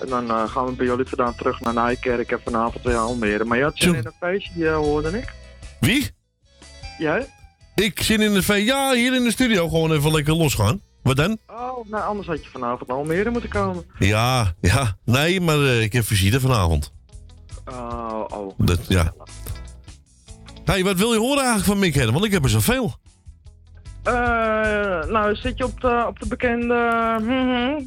En 0.00 0.08
dan 0.08 0.48
gaan 0.48 0.66
we 0.66 0.72
bij 0.72 0.86
jullie 0.86 1.06
vandaan 1.06 1.34
terug 1.34 1.60
naar 1.60 1.74
Nijkerk 1.74 2.30
en 2.32 2.40
vanavond 2.44 2.84
weer 2.84 2.96
Almere. 2.96 3.44
Maar 3.44 3.58
je 3.58 3.62
had 3.64 3.72
zin 3.78 3.94
in 3.94 4.06
een 4.06 4.12
feestje, 4.20 4.68
hoorde 4.70 5.18
ik. 5.18 5.32
Wie? 5.80 6.10
Jij? 6.98 7.26
Ik 7.74 8.02
zit 8.02 8.20
in 8.20 8.34
de 8.34 8.42
v. 8.42 8.62
Ja, 8.64 8.92
hier 8.92 9.14
in 9.14 9.22
de 9.24 9.30
studio 9.30 9.68
gewoon 9.68 9.92
even 9.92 10.12
lekker 10.12 10.34
losgaan. 10.34 10.80
Wat 11.08 11.16
dan? 11.16 11.38
Oh, 11.46 11.88
nou 11.90 12.04
anders 12.04 12.26
had 12.26 12.44
je 12.44 12.50
vanavond 12.50 12.88
naar 12.88 12.96
Almere 12.96 13.30
moeten 13.30 13.50
komen. 13.50 13.84
Ja, 13.98 14.52
ja. 14.60 14.96
Nee, 15.04 15.40
maar 15.40 15.58
eh, 15.58 15.82
ik 15.82 15.92
heb 15.92 16.04
visite 16.04 16.40
vanavond. 16.40 16.92
Oh, 17.64 18.24
oh. 18.28 18.52
Dat, 18.56 18.86
ja. 18.88 19.12
hey, 20.64 20.84
wat 20.84 20.96
wil 20.96 21.12
je 21.12 21.18
horen 21.18 21.36
eigenlijk 21.36 21.66
van 21.66 21.78
Mick 21.78 21.94
Hedden? 21.94 22.12
Want 22.12 22.24
ik 22.24 22.32
heb 22.32 22.44
er 22.44 22.50
zoveel. 22.50 22.94
Eh, 24.02 24.12
nou, 25.04 25.34
zit 25.36 25.58
je 25.58 25.64
op 25.64 25.80
de, 25.80 26.04
op 26.08 26.18
de 26.20 26.26
bekende. 26.28 27.16
mhm. 27.20 27.82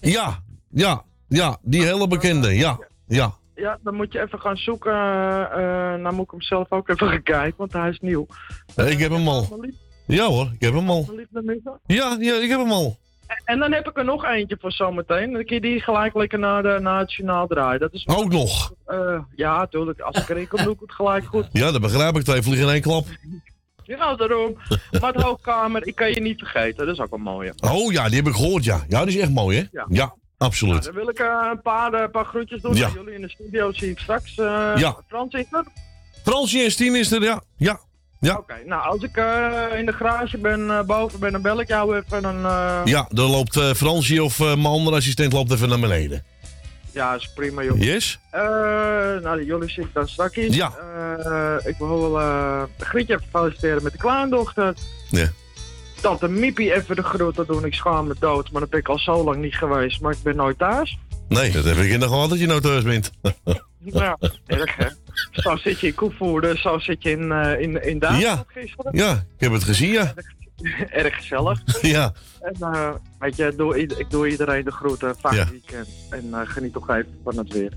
Ja, 0.14 0.38
ja, 0.70 1.04
ja. 1.28 1.58
Die 1.62 1.82
hele 1.82 2.08
bekende. 2.08 2.54
Ja, 2.54 2.78
ja. 3.06 3.34
Ja, 3.54 3.78
dan 3.82 3.94
moet 3.94 4.12
je 4.12 4.20
even 4.20 4.40
gaan 4.40 4.56
zoeken. 4.56 4.92
eh 4.92 6.00
nou 6.00 6.14
moet 6.14 6.24
ik 6.24 6.30
hem 6.30 6.42
zelf 6.42 6.72
ook 6.72 6.88
even 6.88 7.08
gaan 7.08 7.22
kijken, 7.22 7.54
want 7.56 7.72
hij 7.72 7.88
is 7.90 8.00
nieuw. 8.00 8.26
Ik 8.76 8.98
heb 8.98 9.10
hem 9.10 9.28
al. 9.28 9.58
Ja 10.06 10.26
hoor, 10.26 10.50
ik 10.54 10.60
heb 10.60 10.74
hem 10.74 10.90
al. 10.90 11.08
Ja, 11.86 12.16
ja, 12.20 12.34
ik 12.34 12.48
heb 12.48 12.58
hem 12.58 12.70
al. 12.72 12.96
En 13.44 13.58
dan 13.58 13.72
heb 13.72 13.88
ik 13.88 13.98
er 13.98 14.04
nog 14.04 14.24
eentje 14.24 14.56
voor 14.60 14.72
zometeen. 14.72 15.32
Dan 15.32 15.44
kun 15.44 15.54
je 15.54 15.60
die 15.60 15.80
gelijk 15.80 16.14
lekker 16.14 16.38
naar, 16.38 16.62
de, 16.62 16.78
naar 16.80 16.98
het 16.98 17.12
journaal 17.14 17.46
draaien. 17.46 17.80
Dat 17.80 17.92
is, 17.92 18.06
Ook 18.08 18.32
nog. 18.32 18.72
eh, 18.86 19.18
ja, 19.36 19.58
natuurlijk. 19.58 20.00
Als 20.00 20.16
ik 20.16 20.28
erin 20.28 20.48
kom, 20.48 20.62
doe 20.64 20.72
ik 20.72 20.80
het 20.80 20.92
gelijk 20.92 21.24
goed. 21.24 21.46
Ja, 21.52 21.70
dat 21.72 21.80
begrijp 21.80 22.16
ik. 22.16 22.22
Twee 22.22 22.42
vliegen 22.42 22.66
in 22.66 22.72
één 22.72 22.82
klap. 22.82 23.06
Ja, 23.86 24.14
daarom. 24.14 24.56
Maar 25.00 25.12
het 25.12 25.22
hoogkamer, 25.22 25.86
ik 25.86 25.94
kan 25.94 26.10
je 26.10 26.20
niet 26.20 26.38
vergeten. 26.38 26.86
Dat 26.86 26.94
is 26.94 27.00
ook 27.00 27.10
wel 27.10 27.18
mooi. 27.18 27.52
Oh 27.64 27.92
ja, 27.92 28.06
die 28.08 28.16
heb 28.16 28.26
ik 28.26 28.34
gehoord, 28.34 28.64
ja. 28.64 28.84
Ja, 28.88 29.04
die 29.04 29.16
is 29.16 29.22
echt 29.22 29.30
mooi, 29.30 29.56
hè? 29.58 29.64
Ja. 29.72 29.86
Ja, 29.88 30.14
absoluut. 30.38 30.84
dan 30.84 30.94
wil 30.94 31.08
ik 31.08 31.18
eh, 31.18 31.48
een 31.52 31.60
paar, 31.62 31.92
eh, 31.92 32.10
paar 32.10 32.24
groetjes 32.24 32.60
doen. 32.62 32.74
Ja. 32.74 32.90
Jullie 32.94 33.14
in 33.14 33.20
de 33.20 33.28
studio 33.28 33.72
zie 33.72 33.90
ik 33.90 33.98
straks. 33.98 34.36
eh 34.38 34.72
Ja. 34.76 34.96
Frans 35.08 35.34
is 35.34 35.44
er? 35.50 35.64
Fransje 36.22 36.62
en 36.64 36.70
Stien 36.70 36.94
is 36.94 37.12
er, 37.12 37.22
ja. 37.22 37.42
Ja, 37.56 37.80
ja. 38.24 38.36
Oké, 38.36 38.54
nou 38.66 38.82
als 38.82 39.02
ik 39.02 39.16
eh, 39.16 39.78
in 39.78 39.86
de 39.86 39.92
garage 39.92 40.38
ben, 40.38 40.70
eh, 40.70 40.82
boven 40.82 41.20
ben, 41.20 41.32
dan 41.32 41.42
bel 41.42 41.60
ik 41.60 41.68
jou 41.68 41.96
even. 41.96 42.22
Dan, 42.22 42.44
eh, 42.46 42.80
Ja, 42.84 43.06
dan 43.10 43.30
loopt 43.30 43.58
Fransje 43.58 44.22
of 44.22 44.38
mijn 44.38 44.66
andere 44.66 44.96
assistent 44.96 45.32
loopt 45.32 45.52
even 45.52 45.68
naar 45.68 45.80
beneden. 45.80 46.22
Ja, 46.94 47.14
is 47.14 47.32
prima 47.34 47.62
joh. 47.62 47.78
Yes? 47.78 48.18
Eh, 48.30 48.40
nou, 49.22 49.44
jullie 49.44 49.72
ik 49.76 49.86
dan 49.92 50.08
straks. 50.08 50.34
Ja. 50.34 50.72
Eh, 51.24 51.66
ik 51.70 51.74
wil 51.78 52.00
wel 52.00 52.20
eh 52.20 52.62
Grietje 52.78 53.14
even 53.14 53.26
feliciteren 53.30 53.82
met 53.82 53.92
de 53.92 53.98
kleindochter. 53.98 54.74
Ja. 55.10 55.28
Tante 56.00 56.28
Miepie 56.28 56.74
even 56.74 56.96
de 56.96 57.02
groeten 57.02 57.46
doen. 57.46 57.64
Ik 57.64 57.74
schaam 57.74 58.06
me 58.06 58.14
dood, 58.18 58.50
maar 58.50 58.60
dat 58.60 58.70
ben 58.70 58.80
ik 58.80 58.88
al 58.88 58.98
zo 58.98 59.24
lang 59.24 59.36
niet 59.36 59.54
geweest. 59.54 60.00
Maar 60.00 60.12
ik 60.12 60.22
ben 60.22 60.36
nooit 60.36 60.58
thuis. 60.58 60.98
Nee, 61.28 61.50
dat 61.50 61.64
heb 61.64 61.76
ik 61.76 61.90
in 61.90 62.00
de 62.00 62.08
gaten 62.08 62.28
dat 62.28 62.38
je 62.38 62.46
nou 62.46 62.60
thuis 62.60 62.82
bent. 62.82 63.10
Ja, 63.86 64.18
erg 64.46 64.76
hè. 64.76 64.86
Zo 65.30 65.56
zit 65.56 65.80
je 65.80 65.86
in 65.86 65.94
Koevoerde, 65.94 66.58
zo 66.58 66.78
zit 66.78 67.02
je 67.02 67.10
in, 67.10 67.32
eh 67.32 67.60
in, 67.60 67.82
in 67.82 67.98
Duitsland 67.98 68.46
Ja. 68.54 68.60
gisteren. 68.60 68.96
Ja, 68.96 69.12
ik 69.12 69.20
heb 69.36 69.52
het 69.52 69.64
gezien, 69.64 69.92
ja. 69.92 70.14
Erg 70.90 71.14
gezellig. 71.20 71.62
Ja. 71.82 72.12
En 72.40 72.54
eh, 72.60 72.90
weet 73.18 73.36
je, 73.36 73.52
doe, 73.56 73.78
ik 73.78 74.10
doe 74.10 74.28
iedereen 74.28 74.64
de 74.64 74.70
groeten. 74.70 75.14
Fijn 75.20 75.34
Ja. 75.34 75.48
weekend. 75.50 75.88
En 76.10 76.28
eh, 76.34 76.40
geniet 76.44 76.72
toch 76.72 76.88
even 76.90 77.18
van 77.24 77.36
het 77.38 77.52
weer. 77.52 77.72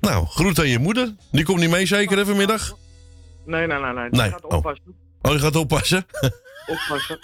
Nou, 0.00 0.26
groet 0.26 0.58
aan 0.58 0.68
je 0.68 0.78
moeder. 0.78 1.14
Die 1.30 1.44
komt 1.44 1.60
niet 1.60 1.70
mee 1.70 1.86
zeker 1.86 2.16
hè, 2.16 2.24
vanmiddag? 2.26 2.76
Nee, 3.46 3.66
nee, 3.66 3.78
nee. 3.80 3.92
nee. 3.92 4.10
Die 4.10 4.20
Nee, 4.20 4.30
gaat 4.30 4.44
oh. 4.44 4.56
oppassen. 4.56 4.94
Oh, 5.22 5.30
die 5.30 5.40
gaat 5.40 5.56
oppassen? 5.56 6.06
Oppassen. 6.66 7.18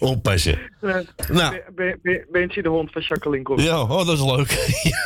oppassen. 0.10 0.58
Nee. 0.80 1.08
Nou. 1.32 1.60
De 2.62 2.68
hond 2.68 2.92
van 2.92 3.02
Jacqueline 3.02 3.42
komt. 3.42 3.60
Ja, 3.60 3.82
oh, 3.82 4.06
dat 4.06 4.18
is 4.18 4.24
leuk. 4.24 4.52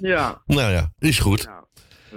Ja. 0.00 0.42
nou 0.46 0.72
ja, 0.72 0.92
is 0.98 1.18
goed. 1.18 1.48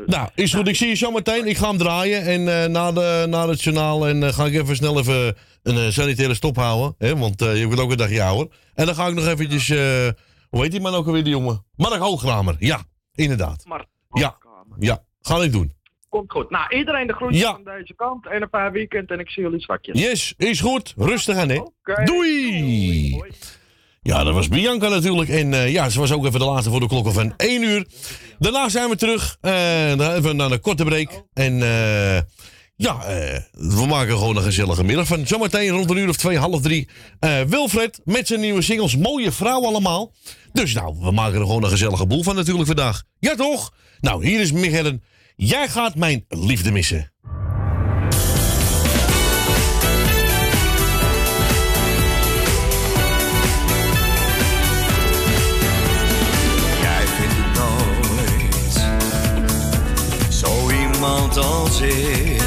Nou, 0.05 0.29
is 0.35 0.53
goed. 0.53 0.67
Ik 0.67 0.75
zie 0.75 0.87
je 0.87 0.95
zo 0.95 1.11
meteen. 1.11 1.47
Ik 1.47 1.57
ga 1.57 1.67
hem 1.67 1.77
draaien. 1.77 2.21
En 2.21 2.63
eh, 2.63 2.69
na, 2.69 2.91
de, 2.91 3.25
na 3.29 3.47
het 3.47 3.63
journaal 3.63 4.07
en, 4.07 4.23
eh, 4.23 4.33
ga 4.33 4.45
ik 4.45 4.53
even 4.53 4.75
snel 4.75 4.99
even 4.99 5.35
een 5.63 5.93
sanitaire 5.93 6.33
stop 6.33 6.55
houden. 6.55 6.95
Hè? 6.97 7.17
Want 7.17 7.39
je 7.39 7.65
wordt 7.65 7.81
ook 7.81 7.91
een 7.91 7.97
dagje 7.97 8.23
ouder. 8.23 8.55
En 8.73 8.85
dan 8.85 8.95
ga 8.95 9.07
ik 9.07 9.13
nog 9.13 9.27
eventjes... 9.27 9.67
hoe 10.49 10.61
heet 10.61 10.71
die 10.71 10.81
man 10.81 10.93
ook 10.93 11.05
alweer, 11.05 11.23
die 11.23 11.33
jongen? 11.33 11.65
Mark 11.75 12.01
Hoogkramer. 12.01 12.55
Ja, 12.59 12.83
inderdaad. 13.13 13.65
Mark 13.65 13.87
Ja, 14.11 14.37
ja. 14.79 15.03
Ga 15.21 15.35
ik 15.41 15.51
doen. 15.51 15.74
Komt 16.15 16.31
goed. 16.31 16.49
Nou, 16.49 16.75
iedereen 16.77 17.07
de 17.07 17.13
groetjes 17.13 17.41
Ja. 17.41 17.51
van 17.51 17.63
deze 17.63 17.93
kant. 17.95 18.27
En 18.27 18.41
een 18.41 18.49
paar 18.49 18.71
weekend 18.71 19.11
en 19.11 19.19
ik 19.19 19.29
zie 19.29 19.43
jullie 19.43 19.61
straks. 19.61 19.89
Yes, 19.91 20.33
is 20.37 20.59
goed. 20.61 20.93
Rustig 20.97 21.37
aan, 21.37 21.49
hè. 21.49 21.61
Doei. 22.03 23.21
Ja, 24.01 24.23
dat 24.23 24.33
was 24.33 24.47
Bianca 24.47 24.89
natuurlijk. 24.89 25.29
En 25.29 25.53
eh, 25.53 25.71
ja, 25.71 25.89
ze 25.89 25.99
was 25.99 26.11
ook 26.11 26.25
even 26.25 26.39
de 26.39 26.45
laatste 26.45 26.69
voor 26.69 26.79
de 26.79 26.87
klokken 26.87 27.13
van 27.13 27.33
1 27.37 27.63
uur. 27.63 27.85
Daarna 28.39 28.69
zijn 28.69 28.89
we 28.89 28.95
terug. 28.95 29.37
dan 29.97 30.11
even 30.11 30.35
naar 30.35 30.51
een 30.51 30.59
korte 30.61 30.83
break. 30.83 31.09
En 31.33 31.53
eh, 31.61 32.21
ja, 32.75 32.97
we 33.51 33.85
maken 33.87 34.17
gewoon 34.17 34.35
een 34.35 34.43
gezellige 34.43 34.83
middag 34.83 35.07
van. 35.07 35.27
Zometeen 35.27 35.69
rond 35.69 35.89
een 35.89 35.97
uur 35.97 36.09
of 36.09 36.15
twee, 36.17 36.37
half 36.37 36.61
drie. 36.61 36.89
Wilfred 37.47 38.01
met 38.03 38.27
zijn 38.27 38.39
nieuwe 38.39 38.61
singles. 38.61 38.97
Mooie 38.97 39.31
vrouw 39.31 39.65
allemaal. 39.65 40.13
Dus 40.53 40.73
nou, 40.73 40.95
we 40.99 41.11
maken 41.11 41.39
er 41.39 41.45
gewoon 41.45 41.63
een 41.63 41.69
gezellige 41.69 42.07
boel 42.07 42.23
van 42.23 42.35
natuurlijk 42.35 42.67
vandaag. 42.67 43.03
Ja 43.19 43.35
toch? 43.35 43.73
Nou, 43.99 44.25
hier 44.25 44.39
is 44.39 44.51
Michellen. 44.51 45.03
Jij 45.37 45.67
gaat 45.67 45.95
mijn 45.95 46.25
liefde 46.27 46.71
missen. 46.71 47.11
Jij 56.81 57.05
vindt 57.07 57.33
het 57.37 57.57
nooit 57.57 58.85
zo 60.33 60.69
iemand 60.71 61.37
als 61.37 61.81
ik. 61.81 62.41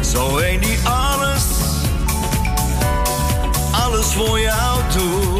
Zo 0.00 0.38
een 0.38 0.60
die 0.60 0.78
alles, 0.78 1.44
alles 3.72 4.06
voor 4.06 4.40
jou 4.40 4.80
doet. 4.92 5.35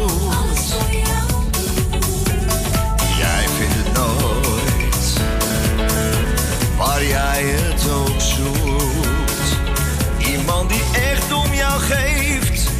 geeft, 11.79 12.71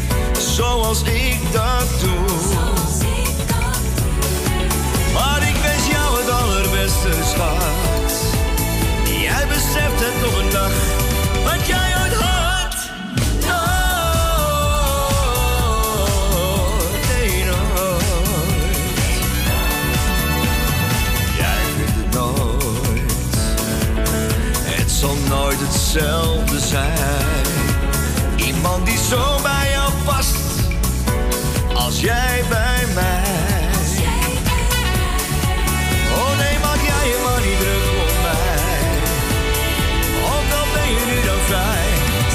zoals 0.55 1.01
ik 1.01 1.39
dat 1.51 1.87
doe. 1.99 2.25
Maar 5.13 5.47
ik 5.47 5.55
wens 5.55 5.87
jou 5.91 6.17
het 6.19 6.29
allerbeste, 6.29 7.09
schat. 7.33 8.11
Jij 9.21 9.47
beseft 9.47 9.99
het 9.99 10.21
nog 10.21 10.39
een 10.39 10.49
dag, 10.49 10.71
wat 11.43 11.67
jij 11.67 11.95
ooit 12.01 12.13
had. 12.13 12.75
Nooit, 16.07 17.07
nee, 17.09 17.43
nooit. 17.45 18.05
Jij 21.37 21.61
vindt 21.75 21.91
het 21.95 22.13
nooit. 22.13 23.13
Het 24.63 24.91
zal 24.91 25.15
nooit 25.29 25.59
hetzelfde 25.59 26.59
zijn 26.59 27.36
zo 29.09 29.41
bij 29.41 29.69
jou 29.71 29.91
vast 30.05 30.35
als 31.73 31.99
jij 31.99 32.43
bij 32.49 32.85
mij. 32.93 33.23
Oh 36.15 36.37
nee, 36.37 36.59
maak 36.59 36.81
jij 36.81 37.07
je 37.07 37.21
maar 37.23 37.41
niet 37.47 37.59
druk 37.59 37.83
om 38.05 38.21
mij. 38.21 38.67
Ook 40.23 40.51
al 40.59 40.67
ben 40.73 40.89
je 40.89 41.05
nu 41.11 41.25
dan 41.25 41.39
vrij. 41.47 41.87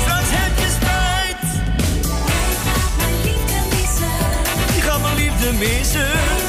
Straks 0.03 0.29
heb 0.31 0.59
je 0.59 0.69
spijt. 0.79 1.45
die 3.23 3.37
gaat 3.47 3.81
missen. 3.81 4.83
Gaat 4.83 5.03
mijn 5.03 5.15
liefde 5.17 5.53
missen. 5.53 6.42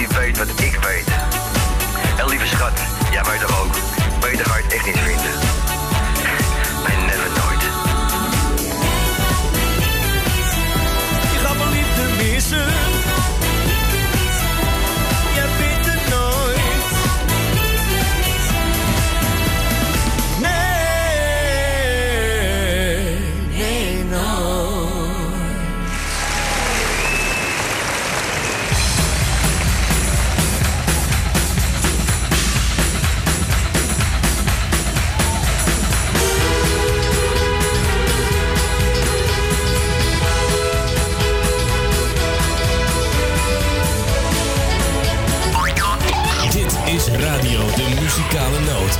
die 0.00 0.18
weet 0.18 0.38
wat 0.38 0.48
ik 0.48 0.78
weet. 0.82 1.06
En 2.18 2.28
lieve 2.28 2.46
schat, 2.46 2.80
jij 3.10 3.22
weet 3.22 3.42
er 3.42 3.60
ook, 3.60 3.74
beter 4.20 4.46
ga 4.46 4.56
je 4.56 4.62
het 4.62 4.72
echt 4.72 4.86
niet 4.86 4.98
vinden. 4.98 5.59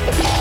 Yeah. 0.06 0.39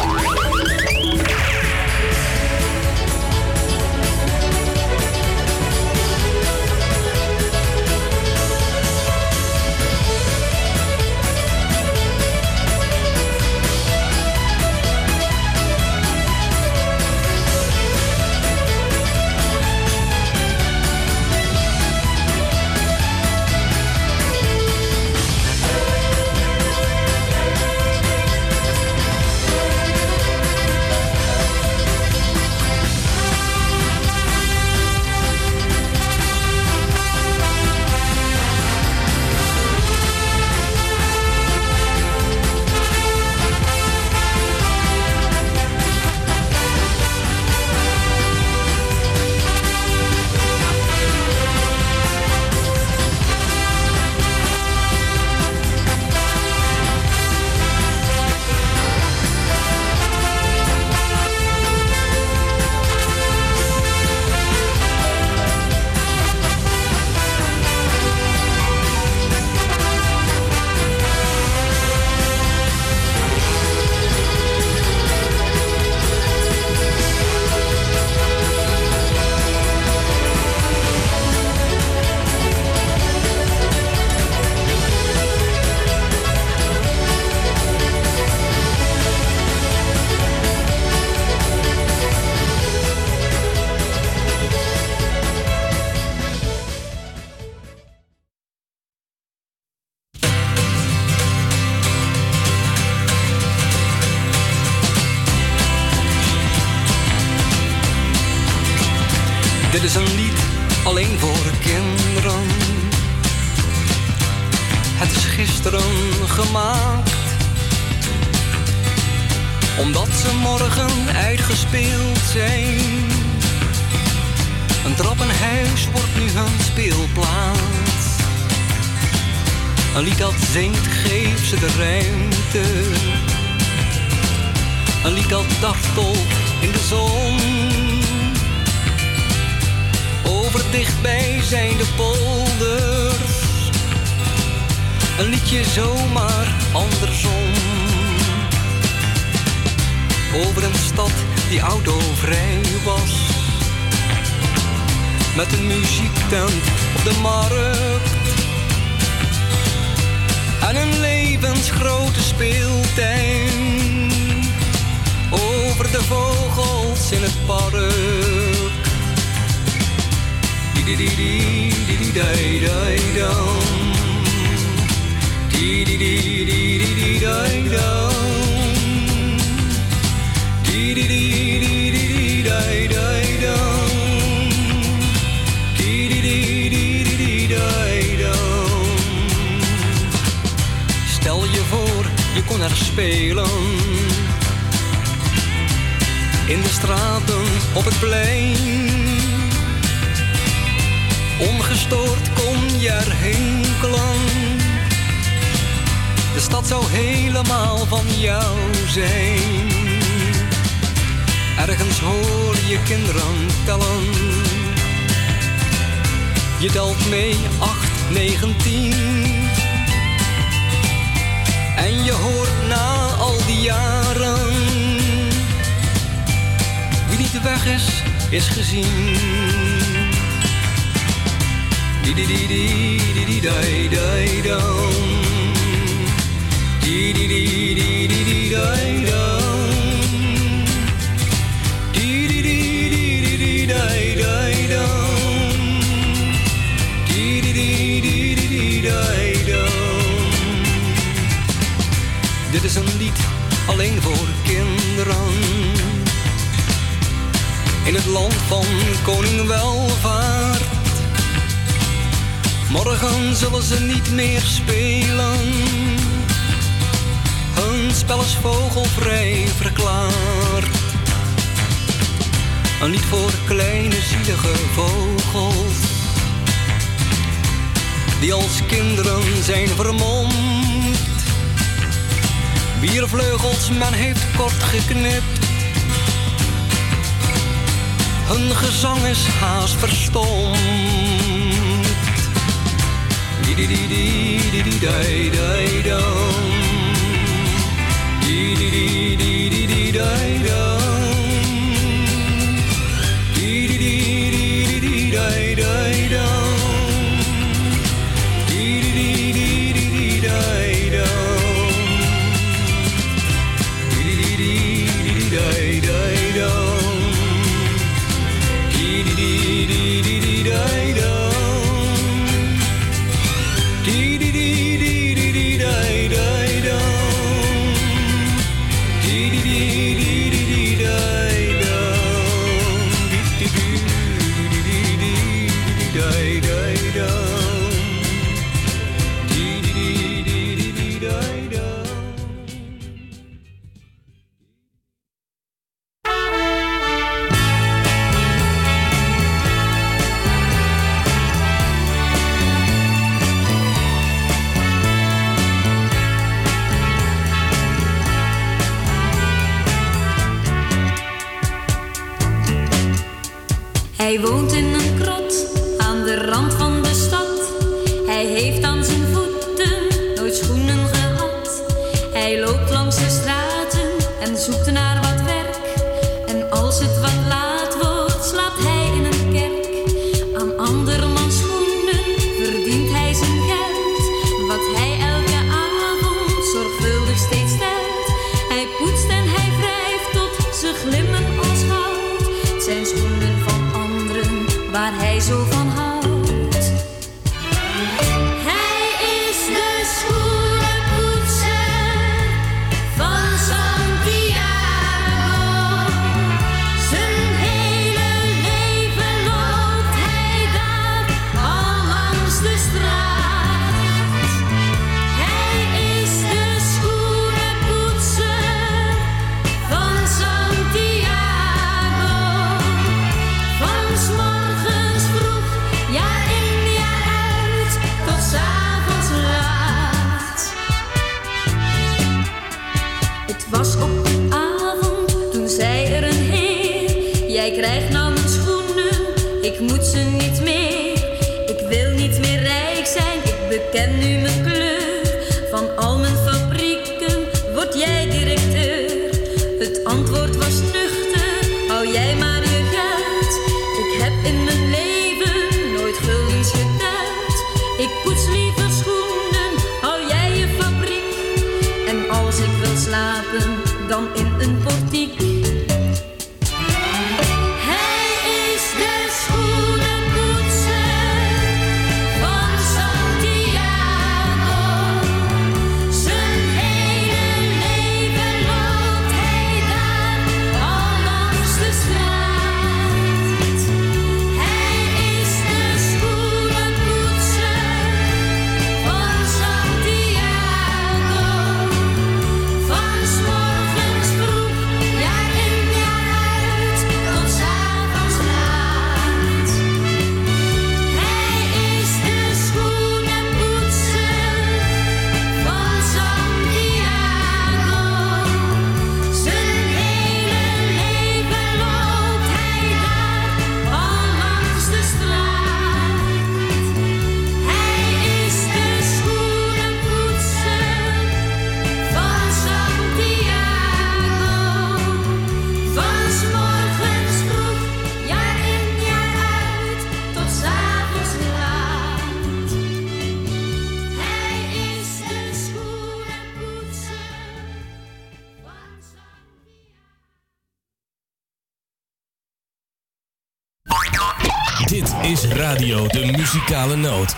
De 545.70 546.12
Muzikale 546.18 546.76
Noot. 546.76 547.16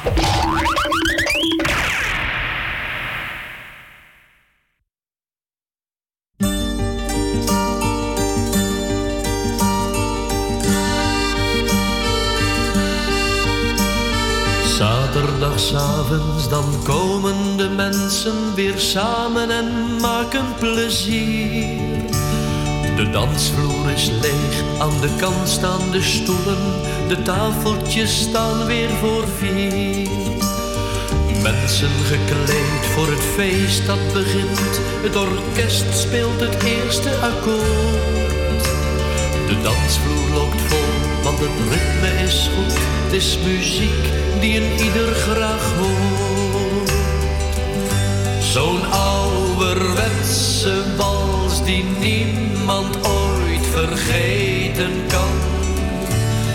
Zaterdagavonds 14.77 16.49
dan 16.49 16.83
komen 16.83 17.57
de 17.57 17.69
mensen 17.69 18.55
weer 18.55 18.79
samen 18.79 19.49
en 19.51 19.95
maken 20.01 20.45
plezier. 20.59 21.79
De 22.95 23.09
dansvloer 23.11 23.91
is 23.91 24.09
leeg, 24.09 24.50
aan 24.81 25.01
de 25.01 25.15
kant 25.19 25.49
staan 25.49 25.91
de 25.91 26.01
stoelen, 26.01 26.81
de 27.07 27.21
tafeltjes 27.21 28.19
staan 28.19 28.65
weer 28.65 28.89
voor 28.89 29.27
vier. 29.37 30.07
Mensen 31.41 31.89
gekleed 32.05 32.85
voor 32.93 33.07
het 33.07 33.23
feest 33.35 33.85
dat 33.85 34.13
begint, 34.13 34.79
het 35.01 35.15
orkest 35.15 35.99
speelt 35.99 36.39
het 36.39 36.63
eerste 36.63 37.09
akkoord. 37.09 38.63
De 39.47 39.61
dansvloer 39.63 40.29
loopt 40.33 40.61
vol, 40.61 41.23
want 41.23 41.39
het 41.39 41.57
ritme 41.69 42.23
is 42.23 42.49
goed, 42.55 42.77
het 43.03 43.13
is 43.13 43.37
muziek 43.45 44.05
die 44.39 44.61
een 44.61 44.85
ieder 44.85 45.13
graag 45.13 45.73
hoort. 45.77 46.91
Zo'n 48.43 48.91
ouderwetse 48.91 50.83
wals 50.97 51.65
die 51.65 51.83
niemand 51.99 53.07
ooit 53.07 53.40
vergeten 53.71 54.91
kan. 55.07 55.33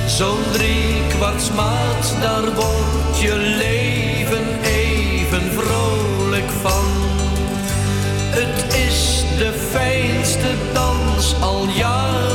Zo'n 0.07 0.43
driekwartsmaat, 0.53 2.17
daar 2.21 2.55
wordt 2.55 3.21
je 3.21 3.37
leven 3.37 4.47
even 4.63 5.53
vrolijk 5.53 6.51
van. 6.63 6.85
Het 8.31 8.75
is 8.75 9.25
de 9.39 9.53
fijnste 9.71 10.55
dans 10.73 11.35
al 11.41 11.67
jarenlang 11.77 12.26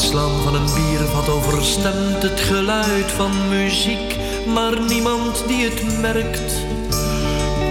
Het 0.00 0.08
aanslaan 0.08 0.42
van 0.42 0.54
een 0.54 0.74
biervat 0.74 1.28
overstemt 1.28 2.22
het 2.22 2.40
geluid 2.40 3.10
van 3.16 3.48
muziek, 3.48 4.16
maar 4.54 4.80
niemand 4.80 5.44
die 5.46 5.64
het 5.64 6.00
merkt. 6.00 6.52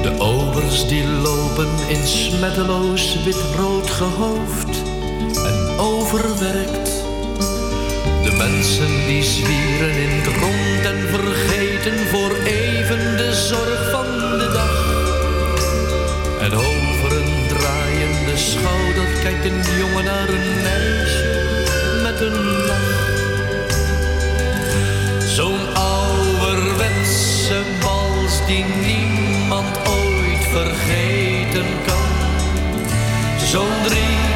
De 0.04 0.16
obers 0.20 0.88
die 0.88 1.08
lopen 1.08 1.70
in 1.88 2.08
smetteloos 2.08 3.24
wit-rood 3.24 3.90
gehoofd 3.90 4.84
en 5.36 5.80
overwerkt. 5.80 6.92
De 8.24 8.36
mensen 8.38 9.06
die 9.08 9.24
zwieren 9.24 9.96
in 9.96 10.10
het 10.10 10.28
rond 10.28 10.86
en 10.86 11.08
vergeten 11.10 12.08
voor 12.08 12.32
even 12.46 13.18
de 13.18 13.34
zorg 13.34 13.90
van 13.92 14.38
de 14.38 14.50
dag. 14.54 14.78
En 16.42 16.54
over 16.54 17.18
een 17.18 17.48
draaiende 17.48 18.38
schouder 18.38 19.22
kijkt 19.24 19.46
een 19.46 19.78
jongen 19.78 20.04
naar 20.04 20.30
een 20.30 20.62
meisje 20.62 21.29
die 28.50 28.66
niemand 28.82 29.78
ooit 29.88 30.44
vergeten 30.52 31.66
kan. 31.86 32.10
Zo'n 33.46 33.76
driekwartsmaat, 33.84 34.29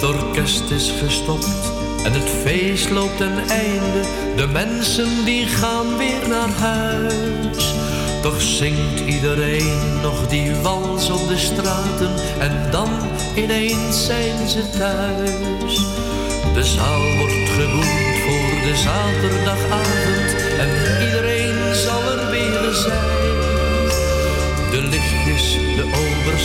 Het 0.00 0.08
orkest 0.08 0.70
is 0.70 0.92
gestopt 0.98 1.72
en 2.04 2.12
het 2.12 2.28
feest 2.42 2.90
loopt 2.90 3.16
ten 3.16 3.38
einde. 3.48 4.00
De 4.36 4.46
mensen 4.46 5.24
die 5.24 5.46
gaan 5.46 5.96
weer 5.96 6.28
naar 6.28 6.48
huis. 6.48 7.74
Toch 8.22 8.40
zingt 8.40 9.00
iedereen 9.06 10.00
nog 10.02 10.28
die 10.28 10.54
wals 10.54 11.10
op 11.10 11.28
de 11.28 11.36
straten 11.36 12.10
en 12.38 12.70
dan 12.70 12.88
ineens 13.36 14.06
zijn 14.06 14.48
ze 14.48 14.70
thuis. 14.70 15.76
De 16.54 16.64
zaal 16.64 17.16
wordt 17.16 17.48
geboekt 17.48 18.18
voor 18.24 18.60
de 18.68 18.76
zaterdagavond 18.76 20.34
en 20.58 21.02
iedereen 21.06 21.29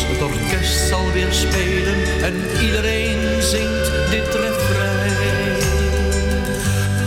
het 0.07 0.21
orkest 0.21 0.87
zal 0.87 1.11
weer 1.11 1.31
spelen 1.31 1.95
en 2.21 2.35
iedereen 2.65 3.41
zingt 3.41 3.91
dit 4.09 4.35
refrein. 4.35 5.61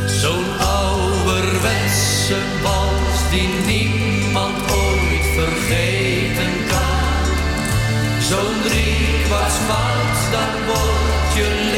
Zo'n 0.07 0.59
ouderwetse 0.59 2.37
wals 2.63 3.21
die 3.31 3.49
niemand 3.67 4.57
ooit 4.73 5.27
vergeten 5.35 6.53
kan. 6.69 7.25
Zo'n 8.21 8.57
driekwartsmaat, 8.67 10.19
daar 10.33 10.59
wordt 10.67 11.35
je 11.35 11.78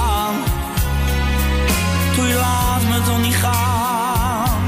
laat 2.35 2.81
me 2.81 3.01
toch 3.05 3.21
niet 3.21 3.35
gaan. 3.35 4.61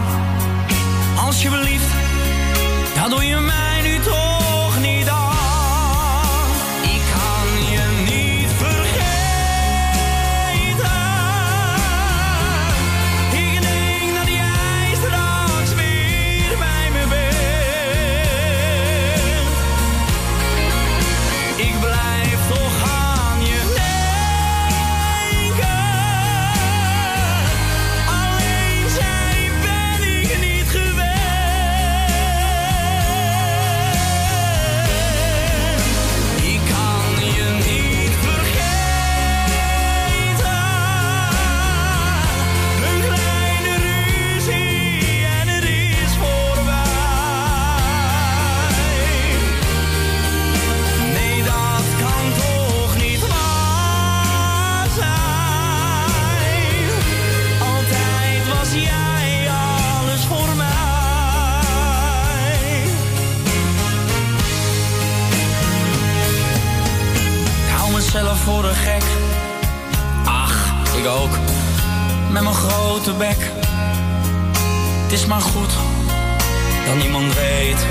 Alsjeblieft, 1.25 1.93
dat 2.95 3.09
doe 3.09 3.25
je 3.25 3.35
mij. 3.35 3.72
met 72.33 72.43
mijn 72.43 72.55
grote 72.55 73.13
bek. 73.13 73.51
Het 75.03 75.11
is 75.11 75.25
maar 75.25 75.41
goed 75.41 75.73
dat 76.85 76.95
niemand 76.95 77.33
weet 77.33 77.85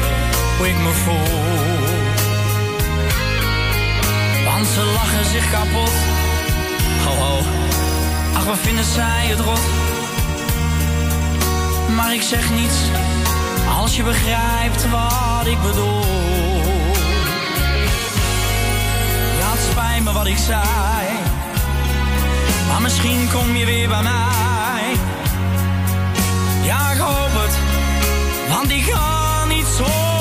hoe 0.57 0.69
ik 0.69 0.79
me 0.79 0.91
voel. 0.91 1.41
Want 4.45 4.67
ze 4.67 4.93
lachen 4.95 5.25
zich 5.25 5.51
kapot. 5.51 5.93
oh 7.09 7.19
ho, 7.19 7.39
ach 8.35 8.45
wat 8.45 8.59
vinden 8.59 8.85
zij 8.85 9.27
het 9.27 9.41
rot. 9.41 9.61
Maar 11.97 12.15
ik 12.15 12.23
zeg 12.23 12.51
niets 12.51 12.77
als 13.81 13.97
je 13.97 14.03
begrijpt 14.03 14.91
wat 14.91 15.47
ik 15.47 15.63
bedoel. 15.63 16.05
Ja, 19.39 19.51
het 19.51 19.67
spijt 19.71 20.05
me 20.05 20.13
wat 20.13 20.27
ik 20.27 20.39
zei. 20.39 21.11
Maar 22.69 22.83
misschien 22.83 23.29
kom 23.33 23.57
je 23.57 23.65
weer 23.65 23.89
bij 23.89 24.03
mij. 24.03 24.32
Die 28.69 28.79
ik 28.79 28.85
ga 28.85 29.45
niet 29.45 29.67
zo. 29.67 30.12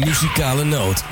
muzikale 0.00 0.64
noot. 0.64 1.04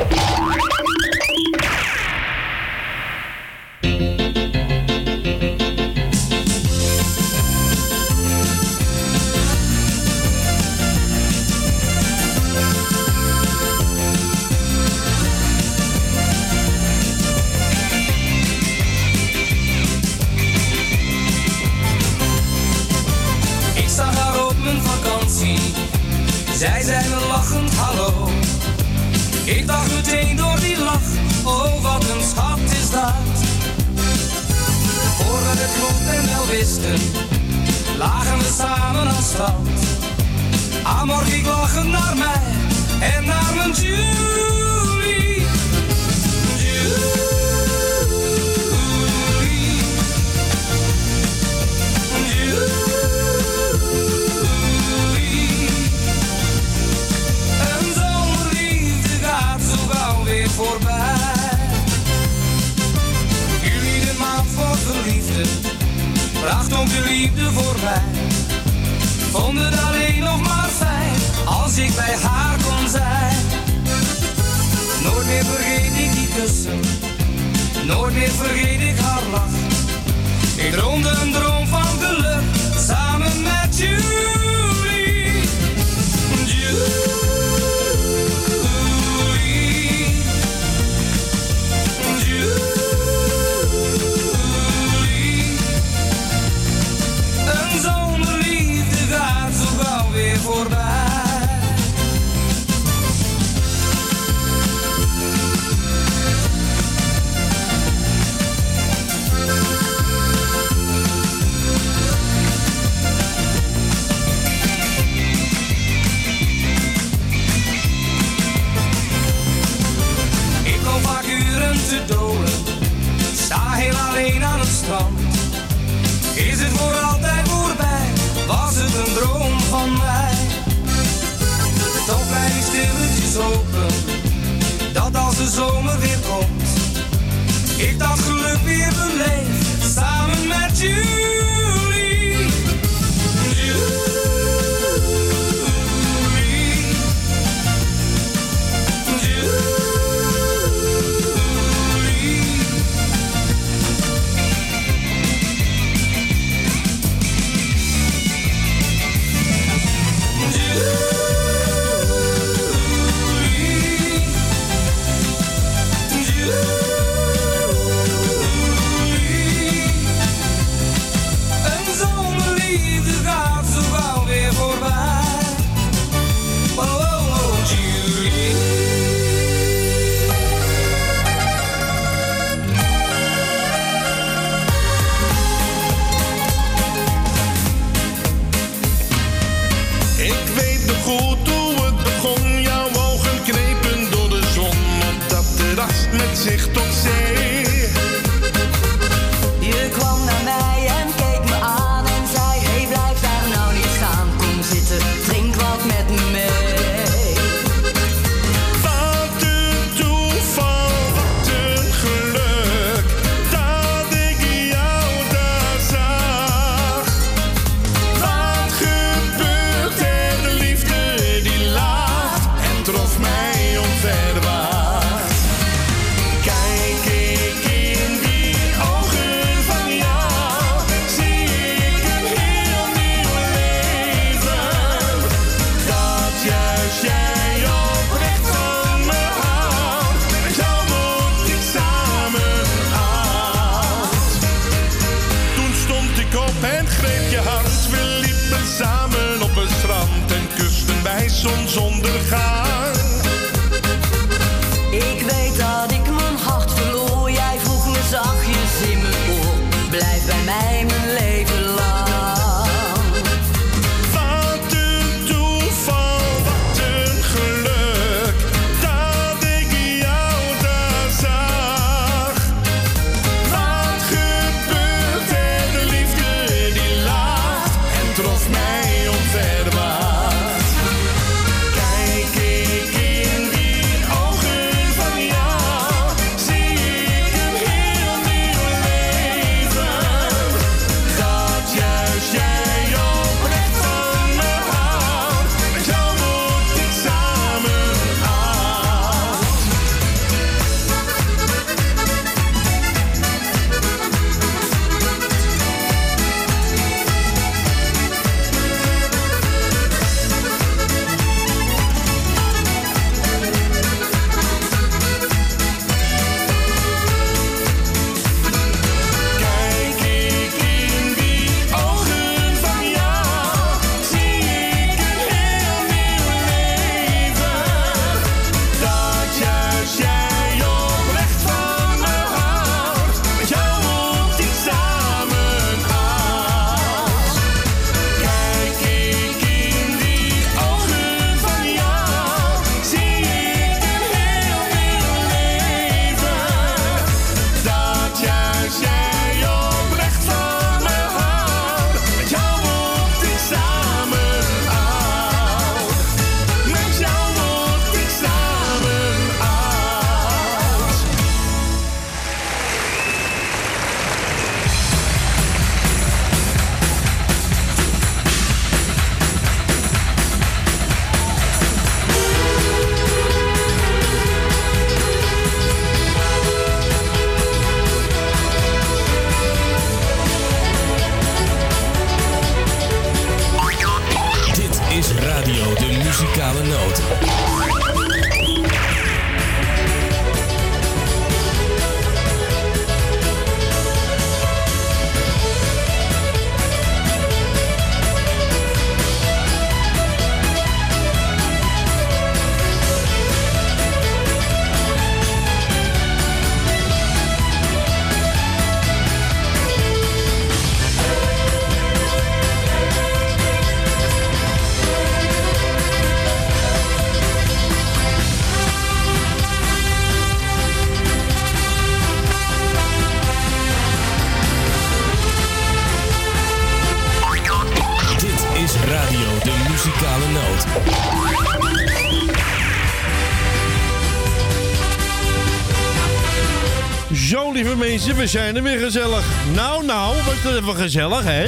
We 438.20 438.26
zijn 438.26 438.56
er 438.56 438.62
weer 438.62 438.78
gezellig. 438.78 439.24
Nou, 439.54 439.84
nou, 439.84 440.16
was 440.24 440.42
dat 440.42 440.54
even 440.56 440.76
gezellig, 440.76 441.24
hè? 441.24 441.46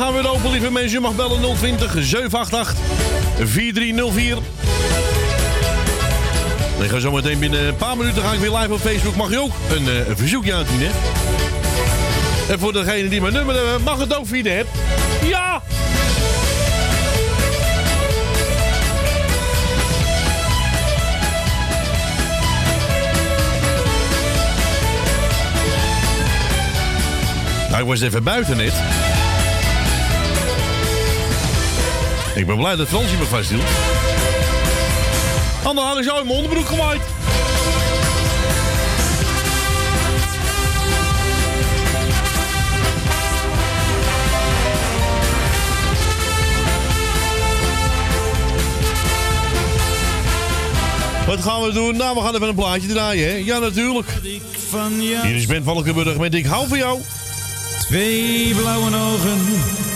Gaan 0.00 0.12
weer 0.12 0.30
open, 0.30 0.50
lieve 0.50 0.70
mensen. 0.70 0.90
Je 0.90 1.00
mag 1.00 1.14
bellen 1.14 1.56
020 1.56 1.90
788 1.92 2.74
4304. 3.36 4.36
Ik 6.82 6.90
ga 6.90 6.98
zo 6.98 7.12
meteen 7.12 7.38
binnen 7.38 7.66
een 7.66 7.76
paar 7.76 7.96
minuten 7.96 8.22
ga 8.22 8.32
ik 8.32 8.38
weer 8.38 8.56
live 8.56 8.72
op 8.72 8.80
Facebook. 8.80 9.16
Mag 9.16 9.30
je 9.30 9.40
ook 9.40 9.52
een, 9.70 9.88
eh, 9.88 10.16
verzoekje 10.16 10.54
aandienen? 10.54 10.90
En 12.48 12.58
voor 12.58 12.72
degene 12.72 13.08
die 13.08 13.20
mijn 13.20 13.32
nummer 13.32 13.54
hebben, 13.54 13.82
mag 13.82 13.98
het 13.98 14.16
ook 14.16 14.26
via 14.26 14.42
de. 14.42 14.64
Ja! 15.24 15.62
Nou, 27.68 27.82
ik 27.82 27.88
was 27.88 28.00
even 28.00 28.22
buiten 28.22 28.56
net. 28.56 28.72
Ik 32.40 32.46
ben 32.46 32.56
blij 32.56 32.76
dat 32.76 32.88
Fransje 32.88 33.16
me 33.16 33.24
vasthield. 33.24 33.62
Anders 35.62 35.86
had 35.86 35.98
ik 35.98 36.04
zo 36.04 36.18
in 36.18 36.26
mijn 36.26 36.36
onderbroek 36.36 36.66
gemaaid. 36.66 37.00
Wat 51.26 51.40
gaan 51.40 51.62
we 51.62 51.72
doen? 51.72 51.96
Nou, 51.96 52.14
we 52.14 52.20
gaan 52.20 52.34
even 52.34 52.48
een 52.48 52.54
plaatje 52.54 52.88
draaien, 52.88 53.28
hè? 53.28 53.36
Ja, 53.36 53.58
natuurlijk. 53.58 54.08
Hier 55.22 55.36
is 55.36 55.46
Ben 55.46 55.64
Valkenburg 55.64 56.18
met 56.18 56.34
Ik 56.34 56.46
hou 56.46 56.68
van 56.68 56.78
jou. 56.78 57.00
Twee 57.80 58.54
blauwe 58.54 58.96
ogen 58.96 59.38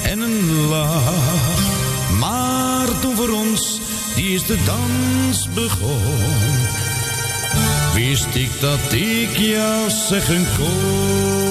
en 0.02 0.20
een 0.20 0.66
lach. 0.68 1.53
Toen 3.04 3.16
voor 3.16 3.28
ons 3.28 3.80
die 4.14 4.34
is 4.34 4.46
de 4.46 4.56
dans 4.64 5.48
begon, 5.54 5.98
wist 7.94 8.34
ik 8.34 8.60
dat 8.60 8.92
ik 8.92 9.36
jou 9.36 9.90
zeggen 9.90 10.46
kon. 10.56 11.43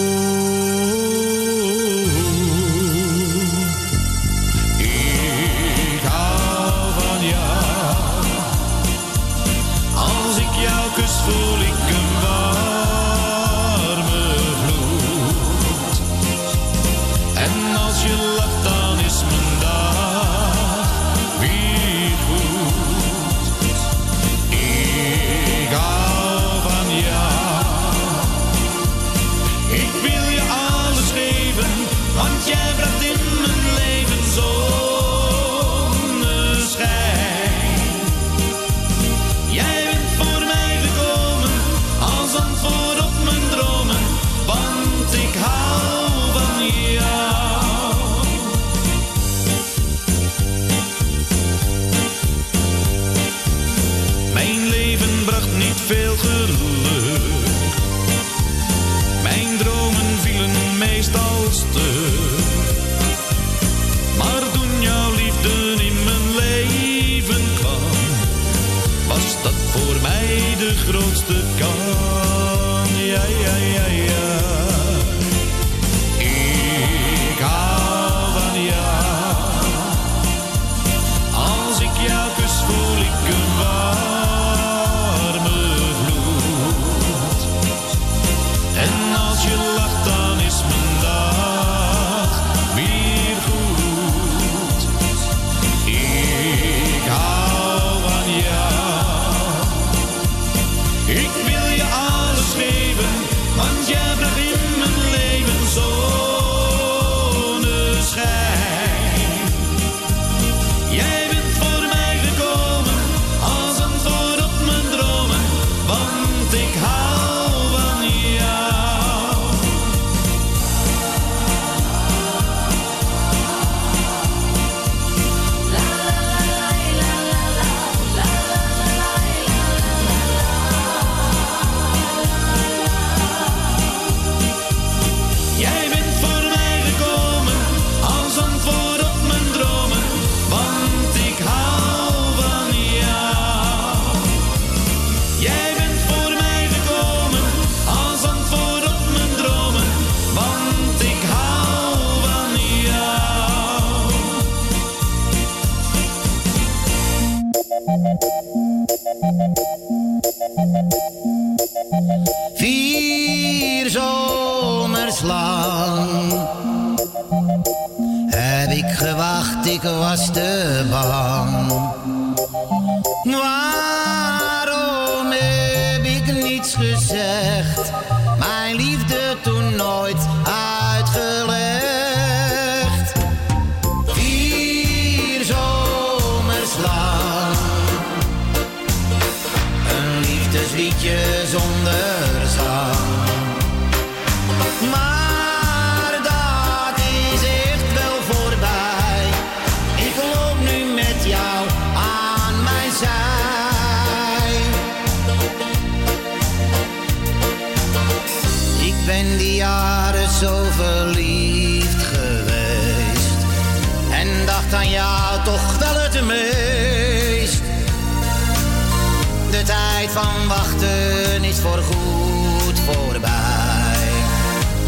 Van 220.14 220.48
wachten 220.48 221.44
is 221.44 221.60
voorgoed 221.60 222.80
voorbij. 222.80 224.12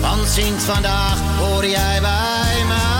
Want 0.02 0.28
sinds 0.28 0.64
vandaag 0.64 1.20
hoor 1.38 1.66
jij 1.66 2.02
bij 2.02 2.66
mij. 2.68 2.95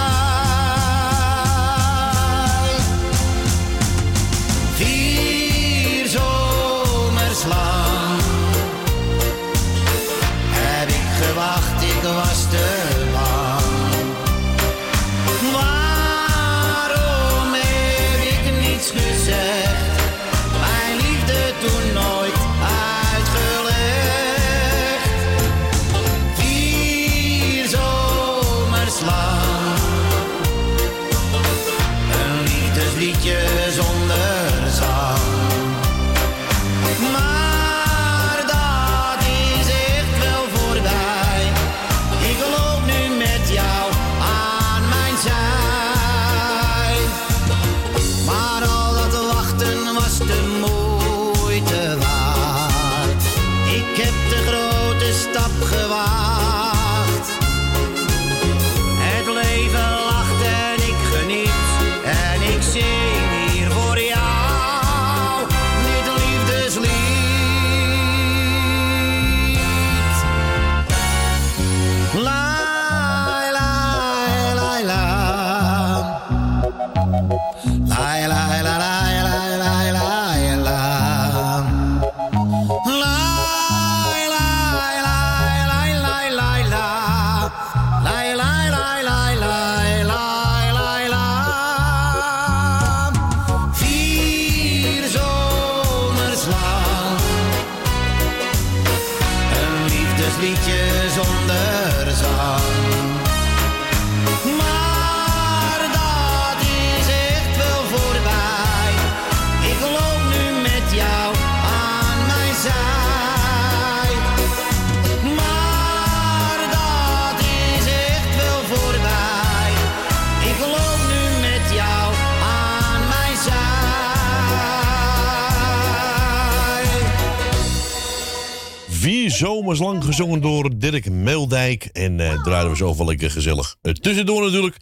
Zomers 129.66 129.80
lang 129.80 130.04
gezongen 130.06 130.42
door 130.42 130.78
Dirk 130.78 131.10
Meeldijk. 131.10 131.86
En 131.86 132.20
eh 132.20 132.44
draaiden 132.44 132.72
we 132.72 132.78
zo 132.78 132.96
wel 132.96 133.06
lekker 133.06 133.32
gezellig. 133.32 133.76
Eh, 133.82 133.92
tussendoor 133.94 134.44
natuurlijk. 134.44 134.78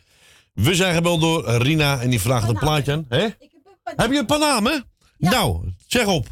We 0.53 0.76
zijn 0.76 0.93
gebeld 0.95 1.22
door 1.22 1.49
Rina 1.49 1.99
en 2.01 2.10
die 2.10 2.22
vraagt 2.22 2.49
een 2.49 2.57
plaatje 2.57 2.91
aan. 2.91 3.05
Hè? 3.10 3.27
Heb 3.84 4.11
je 4.11 4.18
een 4.18 4.26
Paname? 4.26 4.85
Nou, 5.18 5.72
zeg 5.88 6.05
op. 6.07 6.27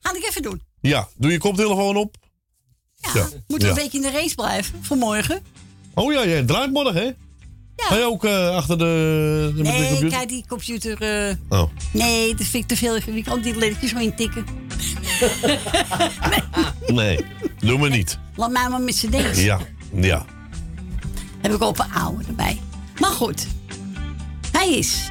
Ga 0.00 0.16
ik 0.16 0.24
even 0.28 0.42
doen. 0.42 0.62
Ja, 0.80 1.08
doe 1.16 1.30
je 1.32 1.38
koptelefoon 1.38 1.96
op. 1.96 2.16
Ja. 3.14 3.28
Moet 3.46 3.62
Ja. 3.62 3.68
een 3.68 3.74
beetje 3.74 3.98
in 3.98 4.02
de 4.04 4.10
race 4.10 4.34
blijven 4.34 4.84
voor 4.84 4.96
morgen. 4.96 5.42
Oh 5.94 6.12
ja, 6.12 6.26
jij 6.26 6.42
draait 6.42 6.72
morgen, 6.72 6.94
hè? 6.94 7.10
Ga 7.76 7.96
je 7.96 8.04
ook 8.04 8.24
eh, 8.24 8.48
achter 8.56 8.78
de, 8.78 8.84
de, 9.56 9.62
met 9.62 9.66
de 9.66 9.72
Nee, 9.72 9.88
computer? 9.88 10.18
kijk 10.18 10.28
die 10.28 10.44
computer. 10.48 11.02
eh, 11.28 11.34
Oh. 11.48 11.70
Nee, 11.92 12.34
dat 12.34 12.46
vind 12.46 12.62
ik 12.62 12.68
te 12.68 12.76
veel. 12.76 12.96
Ik 12.96 13.24
kan 13.24 13.40
die 13.40 13.56
lettertjes 13.56 13.90
zo 13.90 13.98
intikken. 13.98 14.44
Nee, 16.86 17.18
doe 17.58 17.78
me 17.78 17.88
niet. 17.88 18.18
Laat 18.34 18.50
mij 18.50 18.68
maar 18.68 18.80
met 18.80 18.94
z'n 18.94 19.10
deze. 19.10 19.44
Ja, 19.44 19.58
ja. 19.92 20.24
Heb 21.40 21.52
ik 21.52 21.62
ook 21.62 21.78
een 21.78 21.92
oude 21.92 22.24
erbij. 22.28 22.60
Maar 22.98 23.10
goed. 23.10 23.46
Hij 24.52 24.74
is 24.78 25.10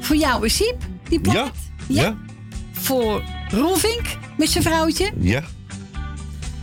voor 0.00 0.16
jou 0.16 0.44
is 0.44 0.56
Siep, 0.56 0.82
die 1.08 1.20
plaat. 1.20 1.54
Ja? 1.86 2.02
Ja? 2.02 2.16
Voor 2.72 3.22
Roelvink 3.48 4.02
met 4.36 4.50
zijn 4.50 4.64
vrouwtje. 4.64 5.12
Ja? 5.20 5.42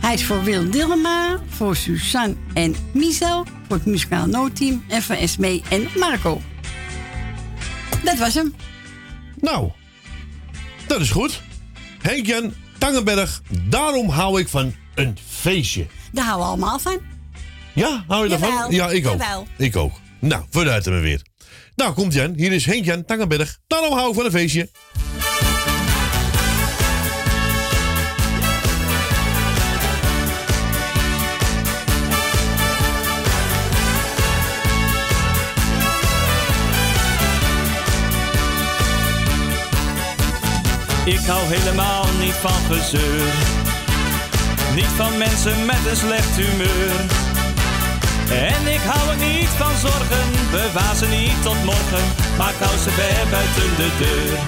Hij 0.00 0.14
is 0.14 0.24
voor 0.24 0.42
Wil 0.42 0.70
Dillema, 0.70 1.40
voor 1.48 1.76
Suzanne 1.76 2.34
en 2.54 2.74
Michel, 2.92 3.46
voor 3.68 3.76
het 3.76 3.86
muzikaal 3.86 4.26
noodteam 4.26 4.84
en 4.88 5.02
voor 5.02 5.14
Esmee 5.14 5.62
en 5.68 5.88
Marco. 5.98 6.40
Dat 8.04 8.18
was 8.18 8.34
hem. 8.34 8.54
Nou, 9.40 9.70
dat 10.86 11.00
is 11.00 11.10
goed. 11.10 11.42
Henk-Jan 12.00 12.52
Tangenberg, 12.82 13.42
daarom 13.68 14.08
hou 14.08 14.40
ik 14.40 14.48
van 14.48 14.74
een 14.94 15.16
feestje. 15.28 15.86
Daar 16.12 16.24
houden 16.24 16.44
we 16.46 16.50
allemaal 16.52 16.78
van. 16.78 16.98
Ja, 17.74 18.04
hou 18.08 18.22
je 18.22 18.28
daarvan? 18.28 18.48
Jawel, 18.48 18.70
Ja, 18.72 18.90
ik 18.90 19.06
ook. 19.06 19.20
jawel. 19.20 19.46
Ik 19.56 19.76
ook. 19.76 19.92
Nou, 20.18 20.44
vooruit 20.50 20.86
er 20.86 20.92
maar 20.92 21.00
weer. 21.00 21.22
Nou, 21.76 21.92
komt 21.92 22.12
Jan. 22.12 22.32
Hier 22.36 22.52
is 22.52 22.66
Henk-Jan 22.66 23.04
Tangenberg. 23.04 23.58
Daarom 23.66 23.92
hou 23.92 24.08
ik 24.08 24.14
van 24.14 24.24
een 24.24 24.30
feestje. 24.30 24.68
Ik 41.04 41.26
hou 41.26 41.42
helemaal 41.54 42.04
niet 42.18 42.34
van 42.34 42.60
gezeur. 42.70 43.32
Niet 44.74 44.92
van 44.96 45.18
mensen 45.18 45.66
met 45.66 45.82
een 45.90 45.96
slecht 45.96 46.36
humeur. 46.36 46.90
En 48.50 48.66
ik 48.76 48.80
hou 48.90 49.10
er 49.10 49.16
niet 49.16 49.52
van 49.62 49.76
zorgen. 49.76 50.26
Bewaar 50.50 50.94
ze 50.94 51.06
niet 51.06 51.42
tot 51.42 51.64
morgen. 51.64 52.04
Maar 52.38 52.50
ik 52.50 52.60
hou 52.64 52.76
ze 52.84 52.90
ver 52.90 53.28
buiten 53.30 53.70
de 53.80 53.90
deur. 54.02 54.38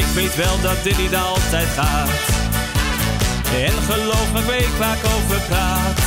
Ik 0.00 0.06
weet 0.14 0.36
wel 0.36 0.60
dat 0.60 0.82
dit 0.82 0.98
niet 0.98 1.16
altijd 1.16 1.68
gaat. 1.78 2.20
En 3.66 3.74
geloof 3.90 4.32
me, 4.32 4.42
weet 4.46 4.78
waar 4.78 4.96
ik 4.96 5.04
over 5.16 5.40
praat. 5.48 5.98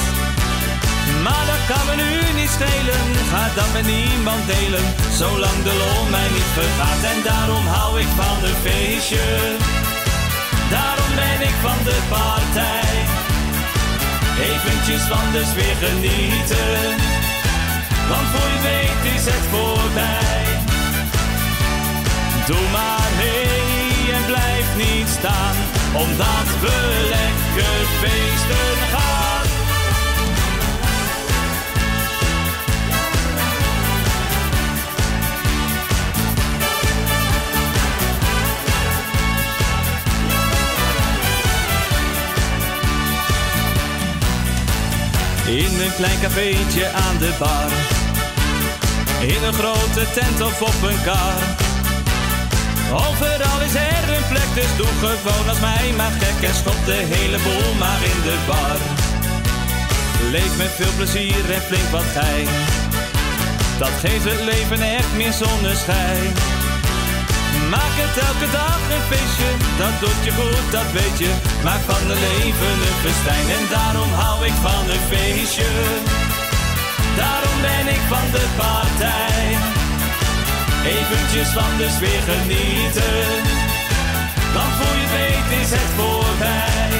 Maar 1.23 1.45
kan 1.71 1.85
me 1.89 1.95
nu 2.03 2.11
niet 2.39 2.53
schelen, 2.57 3.05
ga 3.31 3.43
dat 3.55 3.69
met 3.73 3.85
niemand 3.95 4.43
delen, 4.53 4.85
zolang 5.19 5.59
de 5.67 5.75
lol 5.81 6.03
mij 6.15 6.29
niet 6.35 6.51
vergaat. 6.59 7.01
En 7.13 7.19
daarom 7.29 7.65
hou 7.75 7.99
ik 8.03 8.11
van 8.21 8.37
een 8.47 8.59
feestje, 8.65 9.27
daarom 10.75 11.11
ben 11.21 11.39
ik 11.49 11.57
van 11.67 11.79
de 11.87 11.97
partij. 12.15 12.93
Eventjes 14.51 15.03
van 15.13 15.25
de 15.35 15.43
sfeer 15.51 15.77
genieten, 15.85 16.81
want 18.09 18.27
voor 18.33 18.49
je 18.55 18.61
weet 18.69 19.03
is 19.15 19.25
het 19.31 19.45
voorbij. 19.53 20.43
Doe 22.47 22.65
maar 22.77 23.09
mee 23.17 24.13
en 24.17 24.25
blijf 24.25 24.67
niet 24.83 25.09
staan, 25.17 25.57
omdat 26.03 26.47
we 26.63 26.75
lekker 27.15 27.79
feesten 28.01 28.77
gaan. 28.91 29.04
In 45.47 45.81
een 45.81 45.95
klein 45.95 46.19
cafeetje 46.21 46.91
aan 46.91 47.17
de 47.17 47.31
bar. 47.39 47.71
In 49.27 49.43
een 49.43 49.53
grote 49.53 50.05
tent 50.13 50.41
of 50.41 50.61
op 50.61 50.89
een 50.89 51.01
kar. 51.03 51.39
Overal 52.91 53.61
is 53.61 53.75
er 53.75 54.15
een 54.15 54.27
plek, 54.29 54.49
dus 54.53 54.75
doe 54.77 54.87
gewoon 55.01 55.49
als 55.49 55.59
mij 55.59 55.93
maar 55.97 56.11
gek 56.19 56.49
en 56.49 56.55
stop 56.55 56.85
de 56.85 56.99
hele 57.13 57.37
boel 57.37 57.73
maar 57.79 58.01
in 58.03 58.21
de 58.23 58.37
bar. 58.47 58.79
Leef 60.31 60.57
met 60.57 60.71
veel 60.75 60.93
plezier 60.97 61.51
en 61.51 61.61
flink 61.61 61.89
wat 61.91 62.09
gein. 62.13 62.47
Dat 63.79 63.93
geeft 63.99 64.23
het 64.23 64.41
leven 64.41 64.81
echt 64.81 65.13
meer 65.15 65.33
zonneschijn. 65.33 66.33
Maak 67.69 67.95
het 68.01 68.17
elke 68.29 68.49
dag 68.51 68.79
een 68.93 69.05
feestje, 69.11 69.49
dat 69.81 69.95
doet 70.01 70.21
je 70.27 70.31
goed, 70.39 70.65
dat 70.77 70.89
weet 70.97 71.17
je. 71.23 71.31
Maak 71.67 71.81
van 71.91 72.03
de 72.09 72.17
leven 72.27 72.75
een 72.87 72.99
festijn 73.05 73.47
en 73.57 73.65
daarom 73.75 74.11
hou 74.21 74.37
ik 74.49 74.57
van 74.67 74.83
een 74.93 75.05
feestje. 75.11 75.69
Daarom 77.21 77.57
ben 77.67 77.85
ik 77.95 78.03
van 78.13 78.27
de 78.35 78.45
partij. 78.61 79.43
Eventjes 80.95 81.49
van 81.59 81.71
de 81.79 81.87
sfeer 81.95 82.21
genieten. 82.31 83.21
Want 84.55 84.71
voor 84.77 84.95
je 85.01 85.07
weet 85.17 85.49
is 85.61 85.71
het 85.77 85.91
voorbij. 85.97 86.93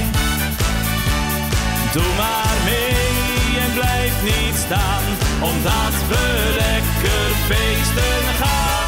Doe 1.94 2.12
maar 2.22 2.58
mee 2.70 3.60
en 3.64 3.72
blijf 3.80 4.16
niet 4.24 4.58
staan, 4.66 5.06
omdat 5.52 5.94
we 6.10 6.24
lekker 6.64 7.28
feesten 7.50 8.24
gaan. 8.42 8.85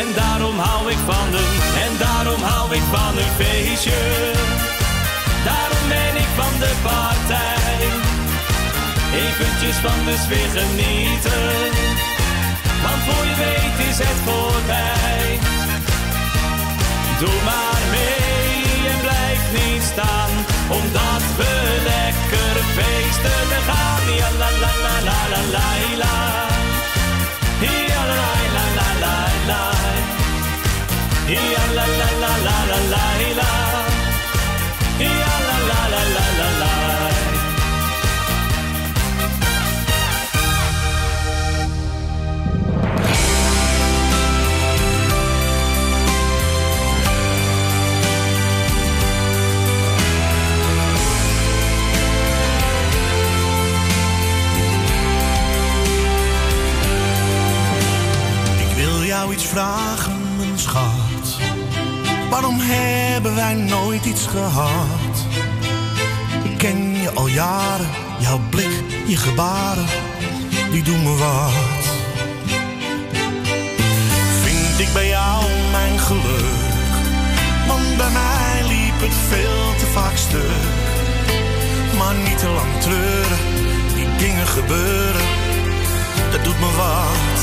En 0.00 0.08
daarom 0.14 0.58
hou 0.58 0.90
ik 0.90 1.00
van 1.06 1.28
een, 1.40 1.54
en 1.84 1.92
daarom 1.98 2.42
hou 2.42 2.74
ik 2.74 2.86
van 2.96 3.14
een 3.22 3.32
feestje. 3.40 4.00
Daarom 5.44 5.84
ben 5.88 6.14
ik 6.22 6.30
van 6.40 6.54
de 6.62 6.72
partij. 6.82 7.78
Eventjes 9.24 9.76
van 9.86 10.00
de 10.08 10.16
sfeer 10.24 10.50
genieten. 10.58 11.48
Want 12.84 13.00
voor 13.06 13.24
je 13.30 13.36
weet 13.44 13.76
is 13.90 13.98
het 14.06 14.18
voorbij. 14.26 15.38
Doe 17.20 17.38
maar 17.50 17.82
mee 17.96 18.90
en 18.92 19.00
blijf 19.06 19.42
niet 19.58 19.82
staan. 19.92 20.32
Omdat 20.78 21.22
we 21.38 21.52
lekker 21.92 22.54
feesten 22.76 23.48
gaan. 23.68 24.04
Ja 24.18 24.28
la 24.40 24.50
la 24.62 24.72
la 24.84 24.96
la 25.08 25.18
la 25.32 25.42
la 25.52 25.96
la. 26.02 26.16
La 27.96 28.14
la. 28.14 28.35
Ja 31.28 31.64
la 31.74 31.86
la 31.86 32.10
la. 32.20 32.36
Ik 58.58 59.32
iets 59.32 59.44
vragen. 59.44 60.15
Waarom 62.36 62.60
hebben 62.60 63.34
wij 63.34 63.54
nooit 63.54 64.04
iets 64.04 64.26
gehad? 64.26 65.26
Ik 66.44 66.58
ken 66.58 66.94
je 67.00 67.10
al 67.10 67.26
jaren, 67.26 67.86
jouw 68.18 68.40
blik, 68.50 68.82
je 69.06 69.16
gebaren, 69.16 69.86
die 70.70 70.82
doen 70.82 71.02
me 71.02 71.16
wat. 71.16 71.84
Vind 74.44 74.78
ik 74.78 74.92
bij 74.92 75.08
jou 75.08 75.44
mijn 75.70 75.98
geluk? 75.98 76.84
Want 77.66 77.96
bij 77.96 78.10
mij 78.10 78.62
liep 78.68 79.00
het 79.00 79.14
veel 79.28 79.74
te 79.78 79.86
vaak 79.86 80.16
stuk. 80.16 80.76
Maar 81.98 82.14
niet 82.14 82.38
te 82.38 82.48
lang 82.48 82.80
treuren, 82.80 83.38
die 83.94 84.16
dingen 84.16 84.46
gebeuren, 84.46 85.26
dat 86.30 86.44
doet 86.44 86.60
me 86.60 86.70
wat. 86.76 87.40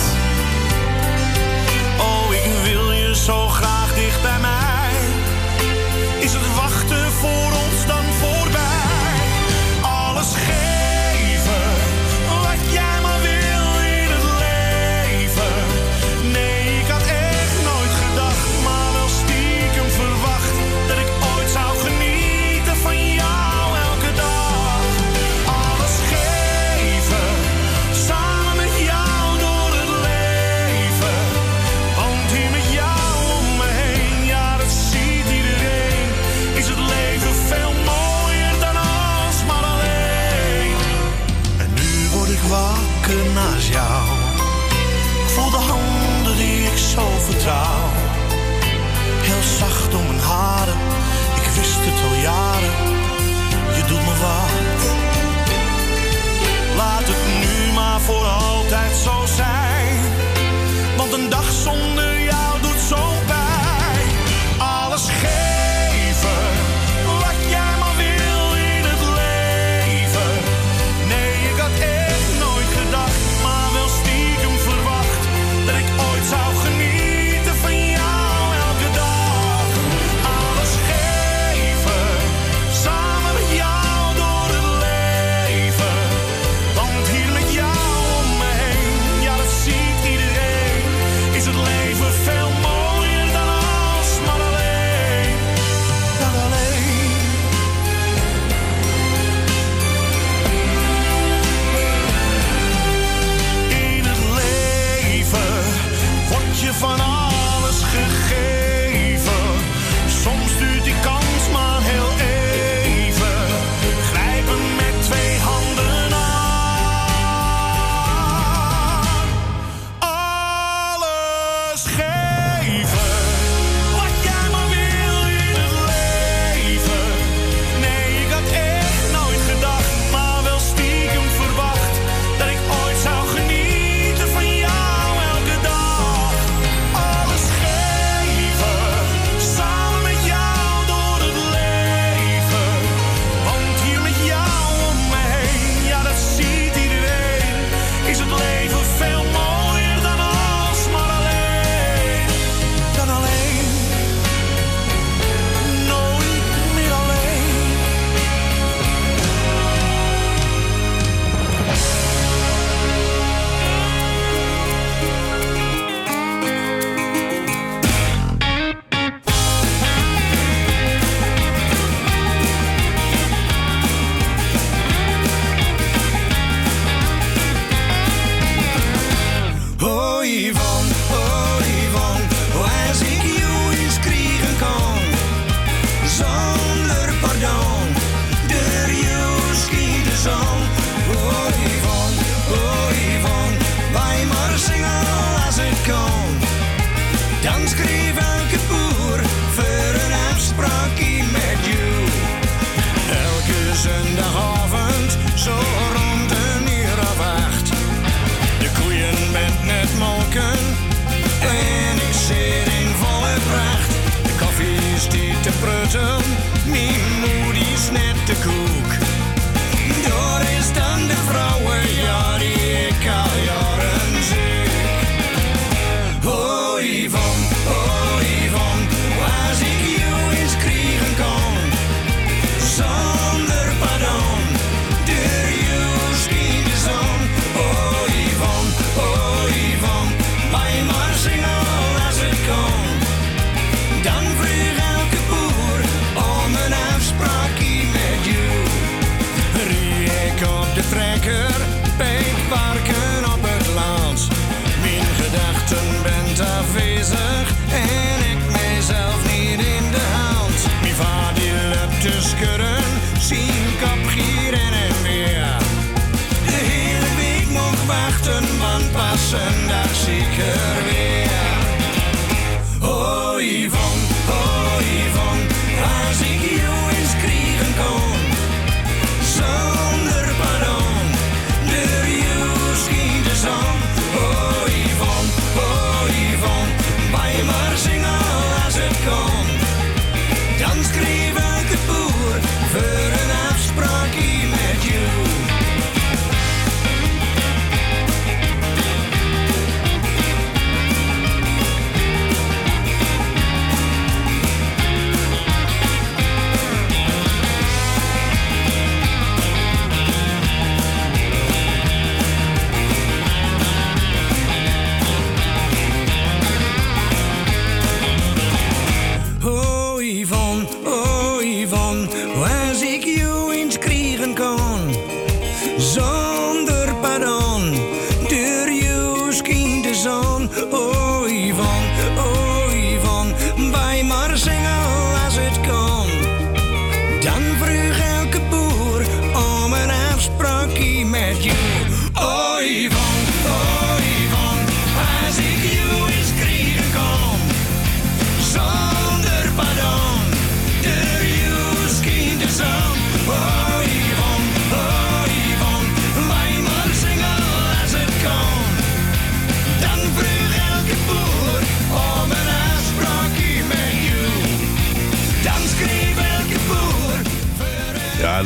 Oh, 1.99 2.34
ik 2.34 2.72
wil 2.72 2.91
je 2.91 3.15
zo 3.15 3.48
graag 3.48 3.82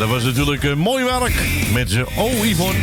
dat 0.08 0.16
was 0.16 0.24
natuurlijk 0.24 0.64
eh, 0.64 0.74
mooi 0.74 1.04
werk 1.04 1.34
met 1.74 1.90
ze. 1.92 2.06
Oh, 2.16 2.46
Yvonne. 2.46 2.80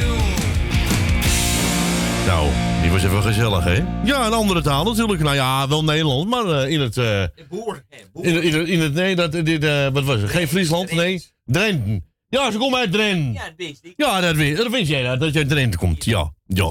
Nou, 2.26 2.50
die 2.82 2.90
was 2.90 3.02
even 3.04 3.22
gezellig, 3.22 3.64
hè? 3.64 3.84
Ja, 4.04 4.26
een 4.26 4.32
andere 4.32 4.62
taal 4.62 4.84
natuurlijk. 4.84 5.22
Nou 5.22 5.34
ja, 5.34 5.68
wel 5.68 5.84
Nederlands, 5.84 6.30
maar 6.30 6.46
eh, 6.62 6.70
in 6.70 6.80
het... 6.80 6.96
eh, 6.96 7.24
Boer. 7.48 7.82
in, 8.20 8.42
in, 8.42 8.54
het- 8.58 8.68
in 8.68 8.80
het... 8.80 8.94
Nee, 8.94 9.14
dat, 9.16 9.32
dit, 9.32 9.64
eh, 9.64 9.88
wat 9.92 10.04
was 10.04 10.20
het? 10.20 10.30
Geen 10.30 10.48
Friesland? 10.48 10.92
Nee. 10.92 11.22
Drenthe. 11.44 12.02
Ja, 12.28 12.50
ze 12.50 12.58
komen 12.58 12.78
uit 12.78 12.92
Drenthe. 12.92 13.32
Ja, 13.32 13.44
dat 13.44 13.52
wist 13.56 13.84
ik. 13.84 13.92
Ja, 13.96 14.20
dat 14.20 14.36
weet, 14.36 14.56
dat 14.56 14.70
weet 14.70 14.88
jij, 14.88 15.02
dat, 15.02 15.20
dat 15.20 15.32
je 15.32 15.38
uit 15.38 15.48
Drenthe 15.48 15.78
komt. 15.78 16.04
Ja, 16.04 16.32
ja. 16.46 16.70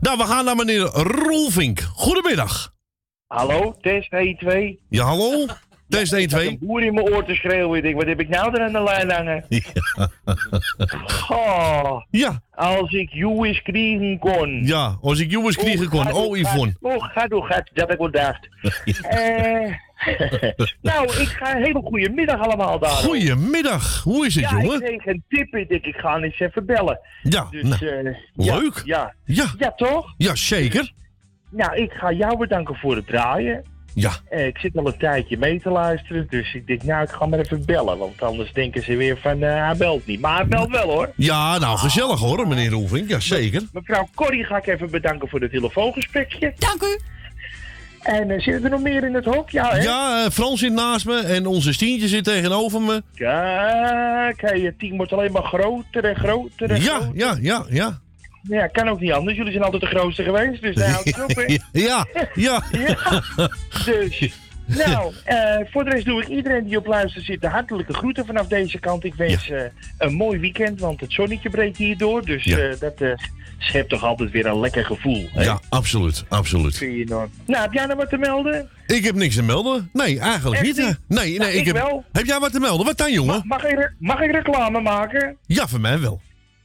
Nou, 0.00 0.18
we 0.18 0.24
gaan 0.24 0.44
naar 0.44 0.56
meneer 0.56 0.80
Rolvink. 1.26 1.80
Goedemiddag. 1.94 2.72
Hallo, 3.26 3.76
test 3.80 4.12
1, 4.12 4.36
2. 4.36 4.80
Ja, 4.88 5.04
hallo? 5.04 5.46
Test 5.88 6.12
1, 6.12 6.22
Ik 6.22 6.30
had 6.30 6.40
2. 6.40 6.50
een 6.50 6.58
boer 6.60 6.82
in 6.82 6.94
mijn 6.94 7.08
oor 7.14 7.24
te 7.24 7.34
schreeuwen. 7.34 7.76
Ik 7.76 7.82
denk, 7.82 7.96
wat 7.96 8.06
heb 8.06 8.20
ik 8.20 8.28
nou 8.28 8.54
er 8.54 8.60
aan 8.66 8.72
de 8.72 8.82
lijn 8.82 9.10
hangen? 9.10 9.44
Goh. 11.06 12.02
Ja. 12.10 12.40
Als 12.54 12.92
ik 12.92 13.10
jou 13.10 13.46
eens 13.46 13.62
kriegen 13.62 14.18
kon. 14.18 14.64
Ja, 14.64 14.98
als 15.00 15.20
ik 15.20 15.30
jongens 15.30 15.56
kriegen 15.56 15.88
kon. 15.88 16.12
Oh, 16.12 16.36
Yvonne. 16.38 16.74
Oh, 16.80 17.02
gaat 17.12 17.30
door, 17.30 17.44
gaat. 17.44 17.70
Dat 17.74 17.92
ik 17.92 17.98
wel 17.98 18.10
dacht. 18.10 18.48
Eh, 19.08 19.72
nou, 20.82 21.04
ik 21.06 21.28
ga 21.28 21.56
een 21.56 21.62
hele 21.62 21.80
goede 21.84 22.10
middag 22.10 22.40
allemaal 22.40 22.78
daar. 22.78 22.90
Goedemiddag. 22.90 24.02
Hoe 24.02 24.26
is 24.26 24.34
het, 24.34 24.44
ja, 24.50 24.60
jongen? 24.60 24.74
ik 24.92 24.98
kreeg 24.98 25.06
een 25.06 25.24
tip. 25.28 25.54
Ik 25.54 25.68
denk, 25.68 25.84
ik 25.84 25.96
ga 25.96 26.16
eens 26.18 26.40
even 26.40 26.66
bellen. 26.66 27.00
Ja, 27.22 27.46
Dus, 27.50 27.62
nou, 27.62 27.86
eh, 27.86 28.14
ja, 28.34 28.56
leuk. 28.56 28.82
Ja. 28.84 29.14
Ja. 29.24 29.46
Ja, 29.58 29.72
toch? 29.72 30.14
Ja, 30.16 30.34
zeker. 30.34 30.92
Nou, 31.50 31.76
ik 31.76 31.92
ga 31.92 32.12
jou 32.12 32.36
bedanken 32.38 32.74
voor 32.74 32.96
het 32.96 33.06
draaien. 33.06 33.64
Ja. 33.94 34.10
Eh, 34.28 34.46
ik 34.46 34.58
zit 34.58 34.76
al 34.76 34.86
een 34.86 34.98
tijdje 34.98 35.38
mee 35.38 35.60
te 35.60 35.70
luisteren, 35.70 36.26
dus 36.30 36.54
ik 36.54 36.66
denk, 36.66 36.82
nou, 36.82 37.02
ik 37.02 37.10
ga 37.10 37.26
maar 37.26 37.38
even 37.38 37.64
bellen. 37.64 37.98
Want 37.98 38.22
anders 38.22 38.52
denken 38.52 38.82
ze 38.82 38.96
weer 38.96 39.18
van, 39.22 39.42
eh, 39.42 39.64
hij 39.66 39.76
belt 39.76 40.06
niet. 40.06 40.20
Maar 40.20 40.36
hij 40.36 40.46
belt 40.46 40.70
wel, 40.70 40.90
hoor. 40.90 41.12
Ja, 41.16 41.58
nou, 41.58 41.78
gezellig 41.78 42.18
hoor, 42.20 42.48
meneer 42.48 42.70
Rolvink. 42.70 43.08
Ja, 43.08 43.20
zeker. 43.20 43.62
Mevrouw 43.72 44.08
Corrie 44.14 44.44
ga 44.44 44.56
ik 44.56 44.66
even 44.66 44.90
bedanken 44.90 45.28
voor 45.28 45.40
het 45.40 45.50
telefoongesprekje. 45.50 46.52
Dank 46.58 46.82
u. 46.82 46.98
En 48.02 48.30
uh, 48.30 48.40
zitten 48.40 48.64
er 48.64 48.70
nog 48.70 48.80
meer 48.80 49.04
in 49.04 49.14
het 49.14 49.24
hok? 49.24 49.50
Ja, 49.50 49.70
hè? 49.70 49.82
Ja, 49.82 50.24
eh, 50.24 50.30
Frans 50.30 50.60
zit 50.60 50.72
naast 50.72 51.06
me 51.06 51.18
en 51.20 51.46
onze 51.46 51.72
Stientje 51.72 52.08
zit 52.08 52.24
tegenover 52.24 52.80
me. 52.82 53.02
Kijk, 53.14 54.40
het 54.62 54.78
team 54.78 54.96
wordt 54.96 55.12
alleen 55.12 55.32
maar 55.32 55.42
groter 55.42 56.04
en 56.04 56.16
groter 56.16 56.70
en 56.70 56.82
Ja, 56.82 56.94
groter. 56.96 57.16
ja, 57.18 57.36
ja, 57.40 57.64
ja. 57.68 57.98
Ja, 58.48 58.66
kan 58.66 58.88
ook 58.88 59.00
niet 59.00 59.12
anders. 59.12 59.36
Jullie 59.36 59.52
zijn 59.52 59.64
altijd 59.64 59.82
de 59.82 59.88
grootste 59.88 60.22
geweest, 60.22 60.62
dus 60.62 60.74
daar 60.74 60.90
houdt 60.90 61.04
het 61.04 61.22
op, 61.22 61.30
hè? 61.36 61.56
Ja, 61.80 62.06
ja. 62.34 62.62
Dus, 63.84 64.30
nou, 64.86 65.12
eh, 65.24 65.36
voor 65.70 65.84
de 65.84 65.90
rest 65.90 66.04
doe 66.04 66.22
ik 66.22 66.28
iedereen 66.28 66.64
die 66.64 66.76
op 66.78 66.86
luister 66.86 67.22
zit 67.22 67.40
de 67.40 67.48
hartelijke 67.48 67.92
groeten 67.94 68.26
vanaf 68.26 68.46
deze 68.46 68.78
kant. 68.78 69.04
Ik 69.04 69.14
wens 69.14 69.50
eh, 69.50 69.60
een 69.98 70.14
mooi 70.14 70.38
weekend, 70.38 70.80
want 70.80 71.00
het 71.00 71.12
zonnetje 71.12 71.50
breekt 71.50 71.76
hier 71.76 71.96
door. 71.98 72.24
Dus 72.24 72.44
Ja. 72.44 72.58
eh, 72.58 72.74
dat 72.80 73.02
schept 73.58 73.88
toch 73.88 74.02
altijd 74.04 74.30
weer 74.30 74.46
een 74.46 74.60
lekker 74.60 74.84
gevoel. 74.84 75.28
hè? 75.32 75.42
Ja, 75.44 75.60
absoluut, 75.68 76.24
absoluut. 76.28 76.76
Vind 76.76 76.96
je 76.96 77.04
nog? 77.04 77.26
Nou, 77.46 77.62
heb 77.62 77.72
jij 77.72 77.86
nog 77.86 77.96
wat 77.96 78.08
te 78.08 78.16
melden? 78.16 78.68
Ik 78.86 79.04
heb 79.04 79.14
niks 79.14 79.34
te 79.34 79.42
melden. 79.42 79.90
Nee, 79.92 80.18
eigenlijk 80.20 80.60
Echt 80.62 80.76
niet. 80.76 80.76
Nee, 81.08 81.18
nee, 81.28 81.38
Nou, 81.38 81.50
ik 81.50 81.58
ik 81.58 81.66
heb... 81.66 81.74
wel. 81.76 82.04
Heb 82.12 82.26
jij 82.26 82.38
wat 82.38 82.52
te 82.52 82.60
melden? 82.60 82.86
Wat 82.86 82.98
dan, 82.98 83.12
jongen? 83.12 83.42
Mag 83.46 83.64
ik, 83.64 83.78
re- 83.78 83.92
mag 83.98 84.20
ik 84.20 84.30
reclame 84.30 84.80
maken? 84.80 85.36
Ja, 85.46 85.66
voor 85.68 85.80
mij 85.80 85.98
wel. 86.00 86.20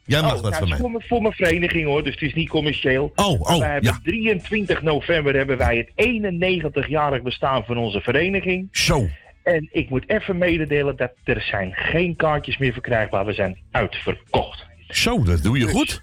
Jij 0.05 0.21
mag 0.21 0.35
oh, 0.35 0.41
dat 0.41 0.51
nou, 0.51 0.53
het 0.53 0.63
is 0.63 0.69
mij. 0.69 1.01
Voor, 1.07 1.21
mijn- 1.21 1.34
vereniging 1.34 1.85
hoor, 1.85 2.03
dus 2.03 2.13
het 2.13 2.21
is 2.21 2.34
niet 2.34 2.49
commercieel. 2.49 3.11
Oh, 3.15 3.41
oh, 3.41 3.59
wij 3.59 3.71
hebben 3.71 3.91
ja. 3.91 3.99
23 4.03 4.81
november 4.81 5.35
hebben 5.35 5.57
wij 5.57 5.77
het 5.77 6.07
91-jarig 6.85 7.21
bestaan 7.21 7.65
van 7.65 7.77
onze 7.77 8.01
vereniging. 8.01 8.67
Zo. 8.71 9.07
En 9.43 9.69
ik 9.71 9.89
moet 9.89 10.09
even 10.09 10.38
mededelen 10.38 10.95
dat 10.95 11.11
er 11.23 11.41
zijn 11.41 11.73
geen 11.73 12.15
kaartjes 12.15 12.57
meer 12.57 12.73
verkrijgbaar. 12.73 13.25
We 13.25 13.34
zijn 13.34 13.57
uitverkocht. 13.71 14.65
Zo, 14.88 15.23
dat 15.23 15.43
doe 15.43 15.59
je 15.59 15.67
goed. 15.67 16.01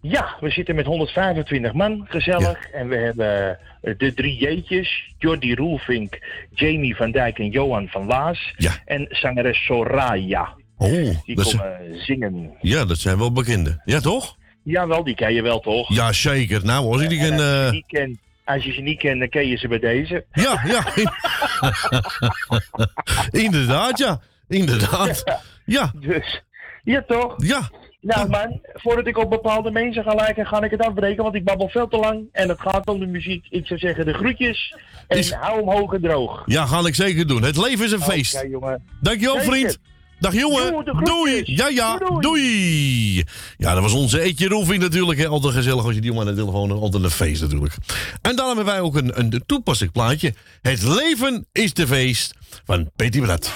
Ja, 0.00 0.36
we 0.40 0.50
zitten 0.50 0.74
met 0.74 0.86
125 0.86 1.72
man, 1.72 2.06
gezellig. 2.08 2.70
En 2.70 2.88
we 2.88 2.96
hebben 2.96 3.58
eh, 3.80 3.94
de 3.98 4.14
drie 4.14 4.46
J'tjes. 4.46 5.14
Jordi 5.18 5.54
Roelvink, 5.54 6.18
Jamie 6.50 6.96
van 6.96 7.10
Dijk 7.10 7.38
en 7.38 7.50
Johan 7.50 7.88
van 7.88 8.06
Waas. 8.06 8.54
En 8.84 9.06
zangeres 9.10 9.64
Soraya. 9.64 10.54
Oh, 10.78 10.90
Die 11.24 11.36
dat 11.36 11.46
zijn, 11.46 11.62
komen 11.62 12.04
zingen. 12.04 12.50
ja, 12.60 12.84
dat 12.84 12.98
zijn 12.98 13.18
wel 13.18 13.32
bekende. 13.32 13.80
Ja, 13.84 14.00
toch? 14.00 14.36
Jawel, 14.62 15.04
die 15.04 15.14
ken 15.14 15.34
je 15.34 15.42
wel 15.42 15.60
toch? 15.60 15.94
Ja, 15.94 16.12
zeker. 16.12 16.64
Nou, 16.64 16.92
als 16.92 17.02
ik 17.02 17.08
die 17.08 17.18
ken... 17.18 17.32
eh, 17.32 17.66
ze 17.66 17.68
niet 17.72 17.86
kent, 17.86 18.18
als 18.44 18.64
je 18.64 18.72
ze 18.72 18.80
niet 18.80 18.98
kent, 18.98 19.18
dan 19.18 19.28
ken 19.28 19.46
je 19.48 19.56
ze 19.56 19.68
bij 19.68 19.78
deze. 19.78 20.24
Ja, 20.32 20.62
ja. 20.66 20.84
Inderdaad, 23.44 23.98
ja. 23.98 24.20
Inderdaad. 24.48 25.24
Ja. 25.64 25.92
Dus, 25.94 26.42
ja 26.84 27.04
toch? 27.06 27.34
Ja. 27.36 27.70
Nou 28.00 28.28
man, 28.28 28.60
voordat 28.74 29.06
ik 29.06 29.18
op 29.18 29.30
bepaalde 29.30 29.70
mensen 29.70 30.02
ga 30.02 30.14
lijken, 30.14 30.46
ga 30.46 30.62
ik 30.62 30.70
het 30.70 30.80
afbreken, 30.80 31.22
want 31.22 31.34
ik 31.34 31.44
babbel 31.44 31.68
veel 31.68 31.88
te 31.88 31.96
lang. 31.96 32.22
En 32.32 32.48
het 32.48 32.60
gaat 32.60 32.86
om 32.88 32.98
de 33.00 33.06
muziek. 33.06 33.46
Ik 33.50 33.66
zou 33.66 33.78
zeggen 33.78 34.04
de 34.06 34.12
groetjes. 34.14 34.76
En 35.06 35.18
Is- 35.18 35.32
hou 35.32 35.56
hem 35.58 35.68
hoog 35.78 35.92
en 35.92 36.00
droog. 36.00 36.42
Ja, 36.46 36.66
ga 36.66 36.86
ik 36.86 36.94
zeker 36.94 37.26
doen. 37.26 37.42
Het 37.42 37.56
leven 37.56 37.84
is 37.84 37.92
een 37.92 38.00
feest. 38.02 38.44
jongen. 38.50 38.84
Dankjewel, 39.00 39.34
Zeker. 39.40 39.50
vriend. 39.52 39.78
Dag 40.20 40.34
jongen. 40.34 40.84
Doei. 41.04 41.42
Ja, 41.44 41.68
ja. 41.68 41.98
Doei. 42.20 43.24
Ja, 43.56 43.74
dat 43.74 43.82
was 43.82 43.92
onze 43.92 44.20
Etje 44.20 44.48
Roelvink 44.48 44.80
natuurlijk. 44.80 45.18
Hè. 45.18 45.26
Altijd 45.26 45.54
gezellig 45.54 45.84
als 45.84 45.94
je 45.94 46.00
die 46.00 46.10
jongen 46.10 46.28
aan 46.28 46.34
de 46.34 46.40
telefoon 46.40 46.68
hebt. 46.68 46.80
Altijd 46.80 47.02
een 47.02 47.10
feest 47.10 47.40
natuurlijk. 47.40 47.74
En 48.22 48.36
dan 48.36 48.46
hebben 48.46 48.64
wij 48.64 48.80
ook 48.80 48.96
een, 48.96 49.18
een 49.18 49.42
toepasselijk 49.46 49.92
plaatje. 49.94 50.34
Het 50.62 50.82
leven 50.82 51.46
is 51.52 51.72
de 51.74 51.86
feest 51.86 52.34
van 52.64 52.90
Petty 52.96 53.20
Brad. 53.20 53.52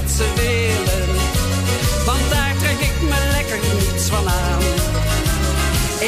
Wat 0.00 0.10
ze 0.10 0.26
willen. 0.34 1.08
Want 2.06 2.24
daar 2.30 2.54
trek 2.62 2.80
ik 2.90 2.96
me 3.10 3.20
lekker 3.36 3.60
niets 3.74 4.04
van 4.14 4.28
aan. 4.28 4.64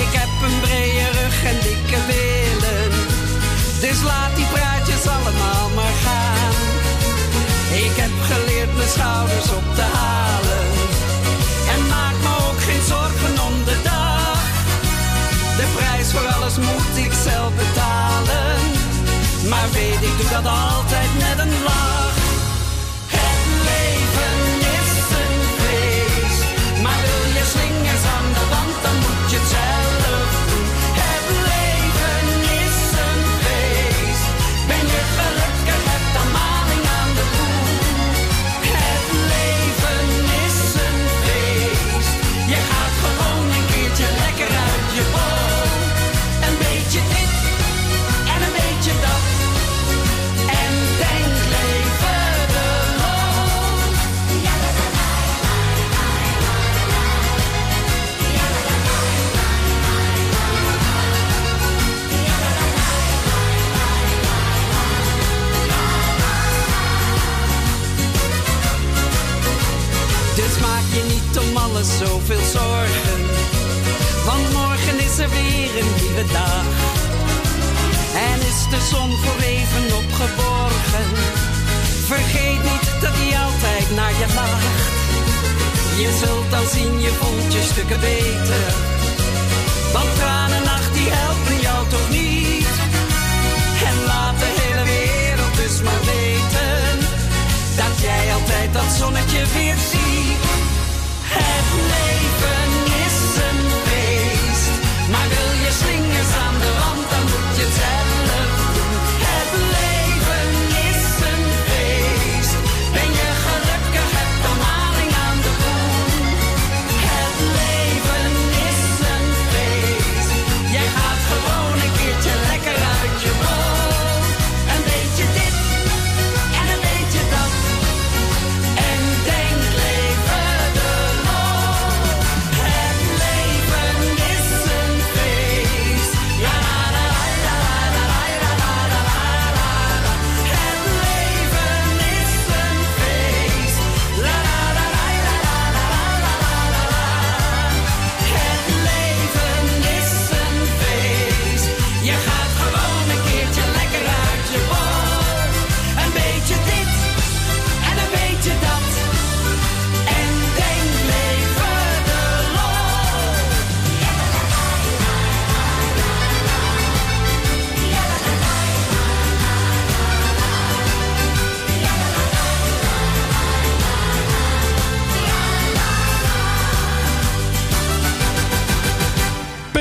Ik 0.02 0.10
heb 0.20 0.32
een 0.46 0.58
brede 0.60 1.06
rug 1.18 1.36
en 1.50 1.58
dikke 1.68 2.00
billen. 2.10 2.90
Dus 3.84 3.98
laat 4.10 4.34
die 4.36 4.48
praatjes 4.54 5.04
allemaal 5.16 5.66
maar 5.78 5.96
gaan. 6.06 6.54
Ik 7.86 7.94
heb 8.02 8.14
geleerd 8.30 8.72
mijn 8.76 8.92
schouders 8.96 9.50
op 9.60 9.66
te 9.78 9.86
halen. 9.98 10.64
En 11.72 11.80
maak 11.94 12.16
me 12.24 12.32
ook 12.48 12.60
geen 12.68 12.84
zorgen 12.94 13.34
om 13.48 13.54
de 13.68 13.78
dag. 13.92 14.40
De 15.58 15.66
prijs 15.76 16.08
voor 16.12 16.26
alles 16.34 16.56
moet 16.68 16.94
ik 17.06 17.12
zelf 17.28 17.52
betalen. 17.62 18.60
Maar 19.50 19.68
weet, 19.72 20.02
ik 20.10 20.14
doe 20.18 20.30
dat 20.36 20.46
altijd 20.46 21.10
met 21.24 21.38
een 21.44 21.54
lach. 21.68 21.91
Zoveel 71.84 72.44
zorgen. 72.52 73.20
Want 74.24 74.52
morgen 74.52 75.00
is 75.00 75.18
er 75.18 75.30
weer 75.30 75.70
een 75.80 75.92
nieuwe 76.00 76.24
dag. 76.32 76.66
En 78.28 78.38
is 78.50 78.60
de 78.70 78.80
zon 78.90 79.10
voor 79.22 79.40
even 79.40 79.96
opgeborgen. 79.96 81.08
Vergeet 82.06 82.62
niet 82.62 82.86
dat 83.00 83.14
hij 83.20 83.32
altijd 83.46 83.86
naar 83.94 84.14
je 84.20 84.26
lacht. 84.34 84.80
Je 86.02 86.10
zult 86.24 86.50
dan 86.50 86.66
zien, 86.74 87.00
je 87.00 87.12
voelt 87.20 87.52
je 87.52 87.62
stukken 87.62 88.00
beter. 88.00 88.66
Want 89.92 90.10
tranennacht 90.18 90.92
die 90.94 91.10
helpen 91.10 91.60
jou 91.60 91.88
toch 91.88 92.08
niet. 92.10 92.74
En 93.88 93.96
laat 94.10 94.38
de 94.38 94.50
hele 94.60 94.84
wereld 94.84 95.54
dus 95.56 95.82
maar 95.86 96.02
weten. 96.14 96.98
Dat 97.76 97.94
jij 98.06 98.34
altijd 98.34 98.72
dat 98.72 98.90
zonnetje 98.98 99.42
weer 99.54 99.76
ziet. 99.90 100.31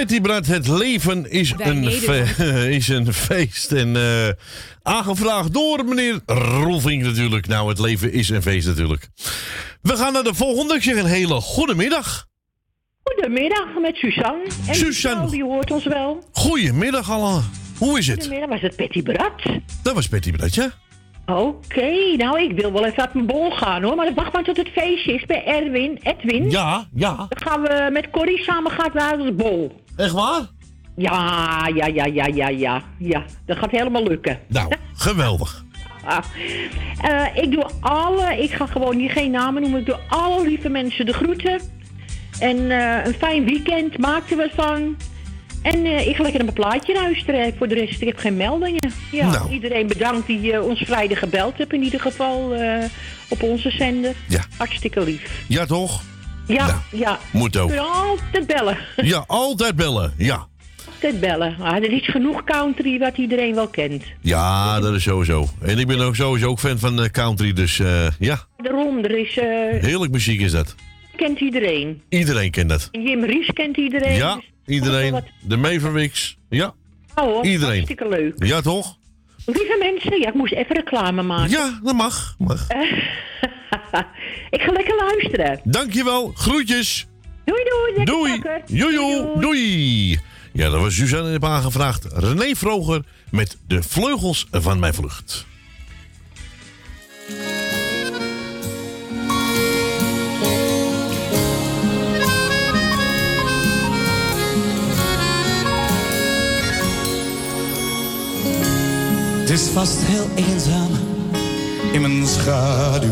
Patty 0.01 0.21
Brad, 0.21 0.45
het 0.45 0.67
leven 0.67 1.31
is, 1.31 1.53
Wij 1.53 1.67
een, 1.67 1.83
is 2.79 2.87
een 2.87 3.13
feest. 3.13 3.71
En 3.71 3.95
eh, 3.95 4.29
aangevraagd 4.83 5.53
door 5.53 5.85
meneer 5.85 6.19
Rolfing 6.25 7.03
natuurlijk. 7.03 7.47
Nou, 7.47 7.69
het 7.69 7.79
leven 7.79 8.13
is 8.13 8.29
een 8.29 8.41
feest 8.41 8.67
natuurlijk. 8.67 9.07
We 9.81 9.97
gaan 9.97 10.13
naar 10.13 10.23
de 10.23 10.33
volgende. 10.33 10.75
Ik 10.75 10.83
zeg 10.83 10.95
een 10.95 11.05
hele 11.05 11.41
goede 11.41 11.75
middag. 11.75 12.27
Goedemiddag 13.03 13.67
met 13.81 13.95
Suzanne. 13.95 14.47
En 14.67 14.75
Suzanne. 14.75 15.31
die 15.31 15.43
hoort 15.43 15.71
ons 15.71 15.85
wel. 15.85 16.23
Goedemiddag 16.31 17.11
allemaal. 17.11 17.43
Hoe 17.77 17.97
is 17.97 18.07
het? 18.07 18.19
Goedemiddag, 18.19 18.49
was 18.49 18.61
het 18.61 18.75
Betty 18.75 19.01
Brat? 19.01 19.41
Dat 19.83 19.93
was 19.93 20.07
Patty 20.07 20.31
Brad, 20.31 20.55
ja? 20.55 20.71
Oké, 21.25 22.15
nou 22.17 22.41
ik 22.41 22.51
wil 22.51 22.71
wel 22.71 22.85
even 22.85 23.03
uit 23.03 23.13
mijn 23.13 23.25
bol 23.25 23.51
gaan 23.51 23.83
hoor. 23.83 23.95
Maar 23.95 24.13
wacht 24.13 24.33
maar 24.33 24.43
tot 24.43 24.57
het 24.57 24.69
feestje 24.69 25.13
is 25.13 25.25
bij 25.25 25.45
Erwin, 25.45 25.99
Edwin. 26.01 26.49
Ja, 26.49 26.85
ja. 26.93 27.15
Dan 27.15 27.27
gaan 27.29 27.61
we 27.61 27.89
met 27.91 28.09
Corrie 28.09 28.43
samen 28.43 28.71
gaan 28.71 28.89
naar 28.93 29.17
de 29.17 29.33
bol. 29.33 29.81
Echt 29.95 30.11
waar? 30.11 30.41
Ja, 30.95 31.69
ja, 31.75 31.85
ja, 31.85 32.05
ja, 32.05 32.25
ja, 32.25 32.49
ja. 32.49 32.81
Ja, 32.97 33.23
dat 33.45 33.57
gaat 33.57 33.71
helemaal 33.71 34.03
lukken. 34.03 34.39
Nou, 34.47 34.71
geweldig. 34.93 35.65
Ah. 36.05 36.17
Eh, 37.01 37.43
ik 37.43 37.51
doe 37.51 37.65
alle, 37.79 38.43
ik 38.43 38.51
ga 38.51 38.65
gewoon 38.65 38.95
hier 38.95 39.09
geen 39.11 39.31
namen 39.31 39.61
noemen. 39.61 39.79
Ik 39.79 39.85
doe 39.85 39.99
alle 40.09 40.43
lieve 40.43 40.69
mensen 40.69 41.05
de 41.05 41.13
groeten. 41.13 41.61
En 42.39 42.71
eh, 42.71 43.05
een 43.05 43.13
fijn 43.13 43.45
weekend, 43.45 43.97
maak 43.97 44.29
er 44.29 44.37
wat 44.37 44.51
van. 44.55 44.95
En 45.61 45.85
eh, 45.85 46.07
ik 46.07 46.15
ga 46.15 46.23
lekker 46.23 46.41
een 46.41 46.53
plaatje 46.53 46.93
luisteren. 46.93 47.53
Voor 47.57 47.67
de 47.67 47.75
rest, 47.75 48.01
ik 48.01 48.07
heb 48.07 48.17
geen 48.17 48.37
meldingen. 48.37 48.91
Ja, 49.11 49.29
Nou. 49.31 49.51
Iedereen 49.53 49.87
bedankt 49.87 50.27
die 50.27 50.53
eh, 50.53 50.65
ons 50.65 50.79
vrijdag 50.85 51.19
gebeld 51.19 51.57
heeft 51.57 51.73
in 51.73 51.83
ieder 51.83 51.99
geval 51.99 52.53
eh, 52.55 52.83
op 53.29 53.43
onze 53.43 53.69
zender. 53.71 54.13
Ja. 54.27 54.43
Hartstikke 54.57 55.03
lief. 55.03 55.43
Ja, 55.47 55.65
toch? 55.65 56.01
Ja, 56.47 56.81
ja. 56.91 57.19
moet 57.31 57.57
ook. 57.57 57.71
Altijd 57.75 58.47
bellen. 58.47 58.77
Ja, 58.95 59.23
altijd 59.27 59.75
bellen. 59.75 60.13
Ja. 60.17 60.47
Altijd 60.93 61.19
bellen. 61.19 61.55
Ah, 61.59 61.75
er 61.75 61.91
is 61.91 62.07
genoeg 62.07 62.43
country 62.43 62.99
wat 62.99 63.17
iedereen 63.17 63.55
wel 63.55 63.67
kent. 63.67 64.03
Ja, 64.21 64.79
dat 64.79 64.93
is 64.95 65.03
sowieso. 65.03 65.47
En 65.61 65.79
ik 65.79 65.87
ben 65.87 65.99
ook 66.01 66.15
sowieso 66.15 66.47
ook 66.49 66.59
fan 66.59 66.79
van 66.79 67.01
eh, 67.03 67.09
country, 67.09 67.53
dus 67.53 67.79
eh, 67.79 68.07
ja, 68.19 68.39
Daarom, 68.57 69.03
er 69.03 69.17
is... 69.17 69.37
eh, 69.37 69.45
heerlijk 69.81 70.11
muziek 70.11 70.39
is 70.41 70.51
dat. 70.51 70.75
kent 71.15 71.39
iedereen. 71.39 72.01
Iedereen 72.09 72.51
kent 72.51 72.69
dat. 72.69 72.89
Jim 72.91 73.23
Ries 73.23 73.49
kent 73.53 73.77
iedereen. 73.77 74.15
Ja, 74.15 74.35
Dus 74.35 74.50
iedereen. 74.71 75.23
De 75.41 75.57
Mavericks. 75.57 76.37
Ja, 76.49 76.73
Oh, 77.15 77.23
hoor, 77.23 77.45
iedereen. 77.45 77.71
Hartstikke 77.73 78.09
leuk. 78.09 78.33
Ja, 78.45 78.61
toch? 78.61 78.97
Lieve 79.45 79.77
mensen, 79.79 80.19
ja, 80.19 80.27
ik 80.27 80.33
moest 80.33 80.53
even 80.53 80.75
reclame 80.75 81.21
maken. 81.21 81.49
Ja, 81.49 81.79
dat 81.83 81.95
mag. 81.95 82.35
mag. 82.37 82.67
ik 84.49 84.61
ga 84.61 84.71
lekker 84.71 84.95
luisteren. 84.95 85.59
Dankjewel. 85.63 86.31
Groetjes. 86.35 87.07
Doei, 87.45 87.63
doei. 87.63 87.93
lekker 87.97 88.15
Doei. 88.15 88.41
pakken. 88.41 88.75
Jojo. 88.77 89.39
Doei. 89.39 90.19
Ja, 90.53 90.69
dat 90.69 90.81
was 90.81 90.95
Suzanne 90.95 91.31
heb 91.31 91.45
aangevraagd. 91.45 92.05
René 92.13 92.55
Vroger 92.55 93.01
met 93.29 93.57
de 93.67 93.83
vleugels 93.83 94.47
van 94.51 94.79
mijn 94.79 94.93
vlucht. 94.93 95.45
is 109.51 109.67
vast 109.67 109.97
heel 110.01 110.27
eenzaam 110.35 110.89
in 111.91 112.01
mijn 112.01 112.27
schaduw. 112.27 113.09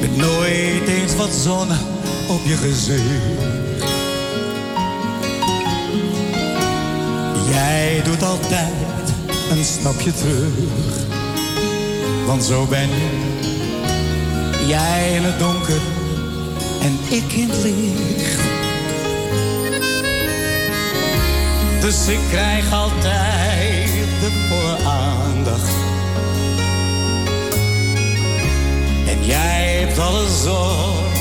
Met 0.00 0.16
nooit 0.16 0.88
eens 0.88 1.16
wat 1.16 1.30
zon 1.42 1.68
op 2.28 2.40
je 2.44 2.56
gezicht. 2.56 3.02
Jij 7.50 8.02
doet 8.04 8.22
altijd 8.22 9.12
een 9.50 9.64
stapje 9.64 10.12
terug. 10.12 11.06
Want 12.26 12.44
zo 12.44 12.66
ben 12.66 12.88
je. 12.88 13.08
Jij 14.66 15.14
in 15.14 15.22
het 15.22 15.38
donker 15.38 15.80
en 16.82 16.98
ik 17.10 17.32
in 17.32 17.48
het 17.50 17.62
licht. 17.62 18.33
Dus 21.84 22.08
ik 22.08 22.18
krijg 22.30 22.72
altijd 22.72 23.88
de 24.20 24.46
volle 24.48 24.90
aandacht. 24.90 25.74
En 29.06 29.26
jij 29.26 29.78
hebt 29.80 29.98
alle 29.98 30.26
zorg 30.42 31.20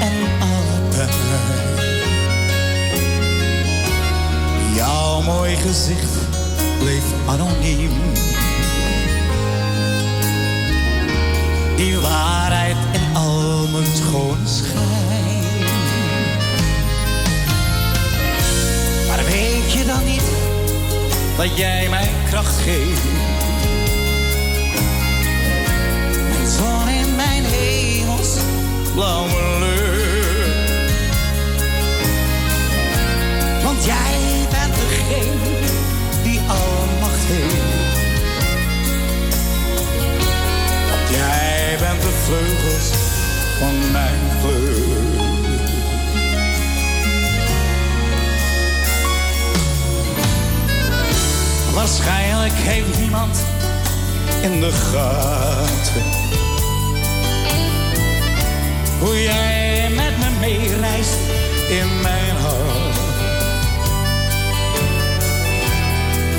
en 0.00 0.12
alle 0.40 0.88
pijn. 0.90 1.08
Jouw 4.74 5.20
mooi 5.20 5.56
gezicht 5.56 6.14
bleef 6.78 7.04
anoniem. 7.26 7.92
Die 11.76 11.98
waarheid 11.98 12.76
in 12.92 13.16
al 13.16 13.66
mijn 13.72 13.96
schone 13.96 14.46
schijn. 14.46 15.19
Je 19.72 19.84
dan 19.84 20.04
niet 20.04 20.22
dat 21.36 21.56
jij 21.56 21.88
mij 21.88 22.10
kracht 22.30 22.56
geeft? 22.60 23.02
Mijn 26.28 26.48
zon 26.48 26.88
in 26.88 27.16
mijn 27.16 27.44
hemels 27.44 28.36
blauwe 28.94 29.58
lucht. 29.58 29.78
Want 33.64 33.84
jij 33.84 34.46
bent 34.50 34.74
degene 34.74 35.68
die 36.22 36.40
al 36.48 36.86
macht 37.00 37.24
heeft. 37.24 37.98
Want 40.90 41.10
jij 41.10 41.76
bent 41.78 42.02
de 42.02 42.12
vleugels 42.24 42.90
van 43.58 43.92
mijn 43.92 44.20
vlucht. 44.40 45.19
Waarschijnlijk 51.74 52.52
heeft 52.54 52.98
niemand 52.98 53.44
in 54.42 54.60
de 54.60 54.72
gaten 54.72 56.02
hoe 59.00 59.22
jij 59.22 59.90
met 59.94 60.18
me 60.18 60.30
meereist 60.40 61.18
in 61.68 62.00
mijn 62.02 62.36
hart. 62.36 62.98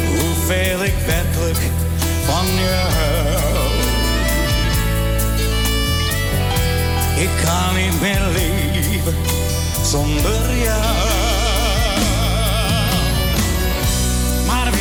Hoeveel 0.07 0.83
ik 0.83 0.95
werkelijk 1.05 1.59
van 2.25 2.45
je 2.45 2.81
hou. 2.89 3.71
Ik 7.21 7.29
kan 7.45 7.75
niet 7.75 8.01
meer 8.01 8.21
leven 8.33 9.15
zonder 9.83 10.57
jou. 10.57 11.20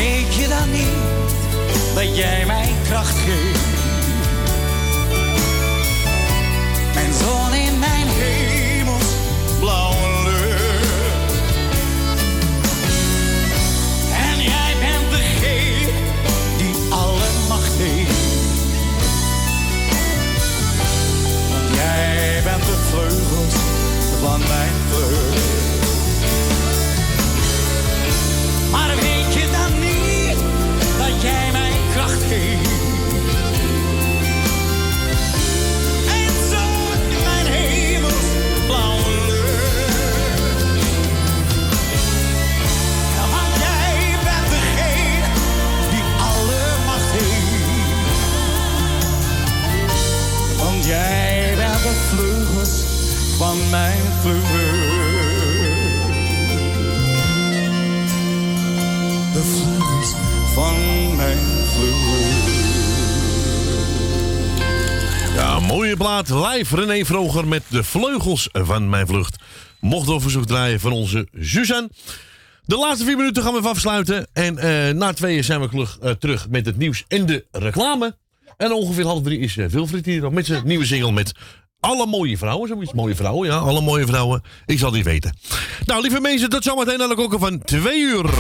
Weet 0.01 0.35
je 0.35 0.49
dan 0.49 0.71
niet 0.71 1.35
dat 1.95 2.17
jij 2.17 2.47
mij 2.47 2.75
kracht 2.89 3.17
geeft? 3.19 3.61
Mijn 6.95 7.13
zon 7.13 7.55
in 7.55 7.79
mijn 7.79 8.07
hemels 8.09 9.05
blauwe 9.59 10.23
lucht. 10.25 11.33
En 14.13 14.43
jij 14.43 14.75
bent 14.79 15.11
degene 15.11 15.93
die 16.57 16.75
alle 16.91 17.29
macht 17.49 17.73
heeft. 17.77 18.21
Want 21.51 21.75
jij 21.75 22.41
bent 22.45 22.63
de 22.63 22.77
vleugels 22.91 23.55
van 24.21 24.39
mijn 24.39 24.73
vlucht. 24.91 25.60
De 54.23 54.29
vleugels 59.33 60.15
van 60.55 61.17
mijn 61.17 61.39
vlucht. 61.67 62.19
Ja, 65.35 65.61
mooie 65.61 65.97
plaat. 65.97 66.29
Live 66.29 66.77
René 66.77 67.05
Vroger 67.05 67.49
met 67.49 67.63
de 67.69 67.85
vleugels 67.85 68.49
van 68.53 68.89
mijn 68.89 69.07
vlucht. 69.07 69.37
Mocht 69.81 70.09
op 70.09 70.23
verzoek 70.23 70.47
draaien 70.47 70.81
van 70.81 70.93
onze 70.93 71.29
Suzanne. 71.39 71.91
De 72.65 72.77
laatste 72.77 73.05
vier 73.05 73.17
minuten 73.17 73.43
gaan 73.43 73.53
we 73.53 73.59
even 73.59 73.71
afsluiten. 73.71 74.29
En 74.33 74.59
eh, 74.59 74.95
na 74.95 75.13
tweeën 75.13 75.45
zijn 75.45 75.61
we 75.61 75.87
eh, 76.01 76.11
terug 76.11 76.49
met 76.49 76.67
het 76.67 76.77
nieuws 76.77 77.05
en 77.09 77.27
de 77.27 77.47
reclame. 77.51 78.17
En 78.57 78.73
ongeveer 78.73 79.05
half 79.05 79.23
drie 79.23 79.39
is 79.39 79.57
uh, 79.57 79.67
Wilfried 79.67 80.07
hier 80.07 80.33
met 80.33 80.47
zijn 80.47 80.67
nieuwe 80.67 80.87
single 80.87 81.13
met 81.13 81.33
alle 81.81 82.07
mooie 82.07 82.39
vrouwen. 82.39 82.69
Zoiets 82.69 82.93
mooie 82.93 83.15
vrouwen, 83.15 83.49
ja. 83.49 83.57
Alle 83.57 83.81
mooie 83.81 84.07
vrouwen. 84.07 84.43
Ik 84.67 84.79
zal 84.79 84.91
die 84.91 85.05
weten. 85.05 85.37
Nou, 85.85 86.03
lieve 86.03 86.21
mensen, 86.21 86.51
tot 86.51 86.63
zometeen 86.65 86.99
naar 86.99 87.09
de 87.09 87.15
klokken 87.15 87.41
van 87.41 87.59
twee 87.59 88.01
uur. 88.01 88.31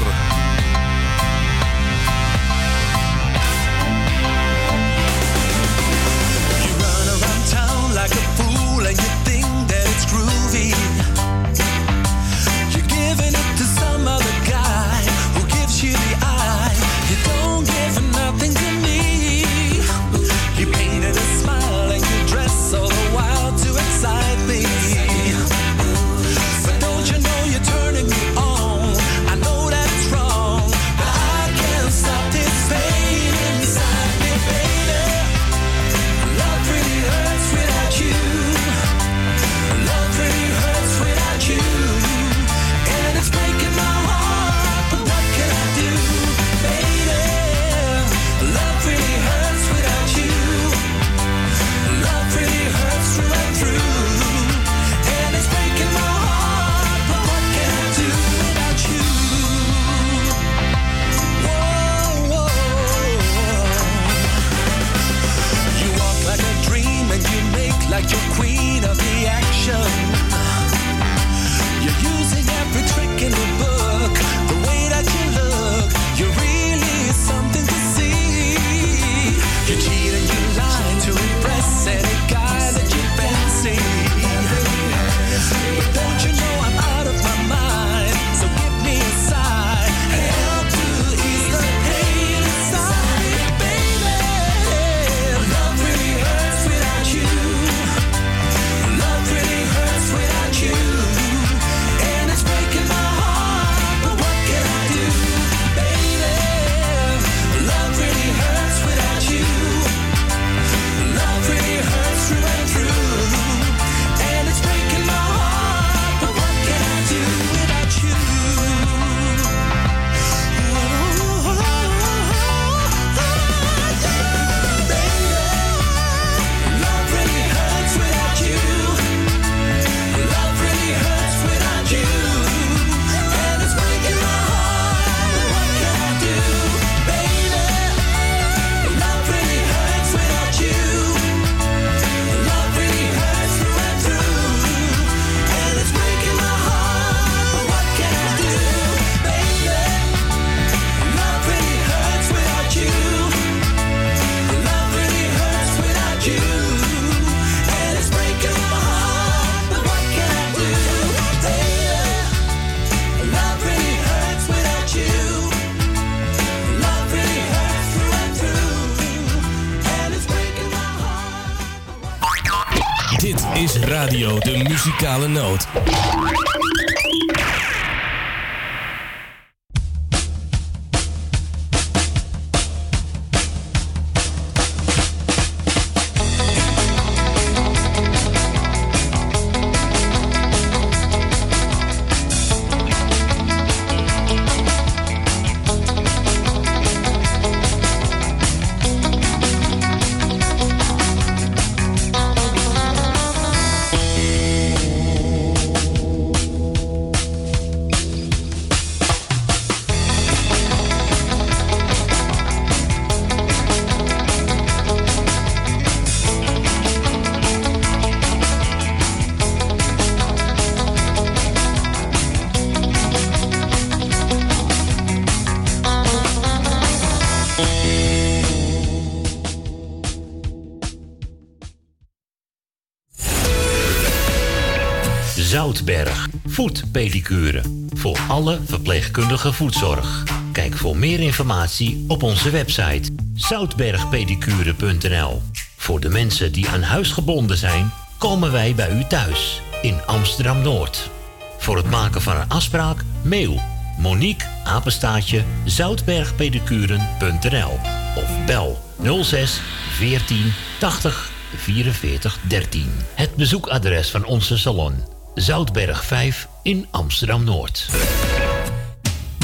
Zoutberg, 235.70 236.28
voetpedicure. 236.46 237.62
Voor 237.92 238.18
alle 238.28 238.58
verpleegkundige 238.64 239.52
voetzorg. 239.52 240.24
Kijk 240.52 240.76
voor 240.76 240.96
meer 240.96 241.20
informatie 241.20 242.04
op 242.08 242.22
onze 242.22 242.50
website 242.50 243.12
zoutbergpedicure.nl. 243.34 245.42
Voor 245.76 246.00
de 246.00 246.08
mensen 246.08 246.52
die 246.52 246.68
aan 246.68 246.82
huis 246.82 247.10
gebonden 247.10 247.56
zijn, 247.56 247.92
komen 248.18 248.52
wij 248.52 248.74
bij 248.74 248.92
u 248.92 249.04
thuis 249.04 249.60
in 249.82 250.06
Amsterdam 250.06 250.62
Noord. 250.62 251.10
Voor 251.58 251.76
het 251.76 251.90
maken 251.90 252.22
van 252.22 252.36
een 252.36 252.48
afspraak, 252.48 253.04
mail 253.22 253.60
Monique 253.98 254.46
Apenstaatje 254.64 255.44
zoutbergpedicuren.nl 255.64 257.78
of 258.16 258.44
bel 258.46 258.78
06 259.22 259.60
14 259.90 260.52
80 260.78 261.30
44 261.56 262.38
13. 262.48 262.92
Het 263.14 263.34
bezoekadres 263.34 264.10
van 264.10 264.24
onze 264.24 264.58
salon 264.58 265.18
Zoutberg 265.34 266.04
5 266.04 266.48
in 266.62 266.86
Amsterdam 266.90 267.44
Noord. 267.44 267.86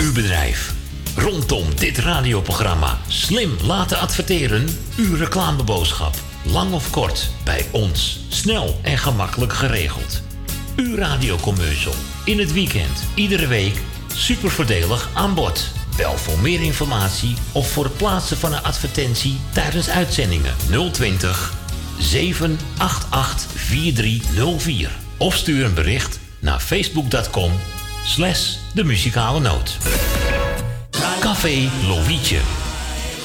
Uw 0.00 0.12
bedrijf. 0.12 0.74
Rondom 1.16 1.64
dit 1.74 1.98
radioprogramma 1.98 2.98
slim 3.08 3.56
laten 3.62 3.98
adverteren. 3.98 4.66
Uw 4.96 5.16
reclameboodschap. 5.16 6.14
Lang 6.42 6.72
of 6.72 6.90
kort, 6.90 7.30
bij 7.44 7.66
ons. 7.70 8.20
Snel 8.28 8.80
en 8.82 8.98
gemakkelijk 8.98 9.52
geregeld. 9.52 10.22
Uw 10.76 10.96
radiocommercial. 10.96 11.94
In 12.24 12.38
het 12.38 12.52
weekend, 12.52 13.04
iedere 13.14 13.46
week. 13.46 13.80
Super 14.14 14.50
voordelig 14.50 15.08
aan 15.14 15.34
bod. 15.34 15.72
Bel 15.96 16.16
voor 16.16 16.38
meer 16.38 16.62
informatie 16.62 17.34
of 17.52 17.70
voor 17.70 17.84
het 17.84 17.96
plaatsen 17.96 18.36
van 18.36 18.52
een 18.52 18.62
advertentie 18.62 19.36
tijdens 19.52 19.88
uitzendingen 19.88 20.54
020 20.92 21.54
788 21.98 23.50
4304. 23.54 25.05
Of 25.18 25.36
stuur 25.36 25.64
een 25.64 25.74
bericht 25.74 26.18
naar 26.38 26.60
facebook.com 26.60 27.52
slash 28.05 28.55
de 28.74 28.84
muzikale 28.84 29.40
noot. 29.40 29.76
Café 31.20 31.70
Lovietje. 31.86 32.38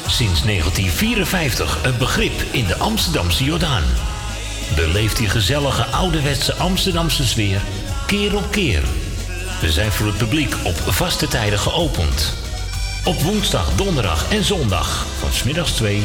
Sinds 0.07 0.43
1954 0.43 1.83
een 1.83 1.97
begrip 1.97 2.41
in 2.51 2.65
de 2.65 2.77
Amsterdamse 2.77 3.43
Jordaan. 3.43 3.83
Beleeft 4.75 5.17
die 5.17 5.29
gezellige 5.29 5.85
ouderwetse 5.85 6.55
Amsterdamse 6.55 7.27
sfeer 7.27 7.61
keer 8.07 8.35
op 8.35 8.51
keer. 8.51 8.81
We 9.61 9.71
zijn 9.71 9.91
voor 9.91 10.07
het 10.07 10.17
publiek 10.17 10.55
op 10.63 10.75
vaste 10.75 11.27
tijden 11.27 11.59
geopend. 11.59 12.33
Op 13.05 13.21
woensdag, 13.21 13.75
donderdag 13.75 14.31
en 14.31 14.43
zondag 14.43 15.05
van 15.19 15.31
smiddags 15.33 15.71
2 15.71 16.03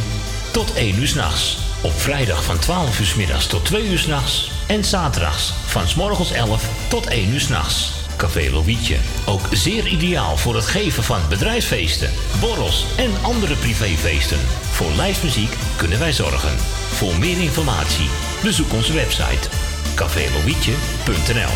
tot 0.53 0.75
1 0.75 0.99
uur 0.99 1.09
s'nachts. 1.09 1.66
Op 1.87 2.01
vrijdag 2.01 2.45
van 2.45 2.59
12 2.59 3.01
uur 3.01 3.15
middags 3.17 3.47
tot 3.47 3.65
2 3.65 3.87
uur 3.87 3.99
s'nachts. 3.99 4.51
En 4.67 4.85
zaterdags 4.85 5.53
van 5.67 5.89
's 5.89 5.95
morgens 5.95 6.33
11 6.33 6.69
tot 6.89 7.07
1 7.07 7.29
uur 7.29 7.41
s'nachts. 7.41 7.93
Café 8.17 8.51
Lovietje. 8.51 8.97
Ook 9.27 9.41
zeer 9.53 9.87
ideaal 9.87 10.37
voor 10.37 10.55
het 10.55 10.67
geven 10.67 11.05
van 11.05 11.21
bedrijfsfeesten, 11.29 12.11
borrels 12.41 12.85
en 12.97 13.11
andere 13.23 13.55
privéfeesten. 13.55 14.39
Voor 14.71 14.91
lijstmuziek 14.97 15.57
kunnen 15.77 15.99
wij 15.99 16.13
zorgen. 16.13 16.57
Voor 16.93 17.19
meer 17.19 17.41
informatie 17.41 18.09
bezoek 18.43 18.73
onze 18.73 18.93
website 18.93 19.49
cafélovietje.nl 19.95 21.55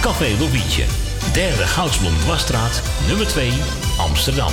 Café 0.00 0.36
Lovietje. 0.38 0.84
Derde 1.32 1.66
Goudsblom 1.66 2.18
Dwarsstraat, 2.18 2.82
nummer 3.06 3.26
2, 3.26 3.52
Amsterdam. 3.98 4.52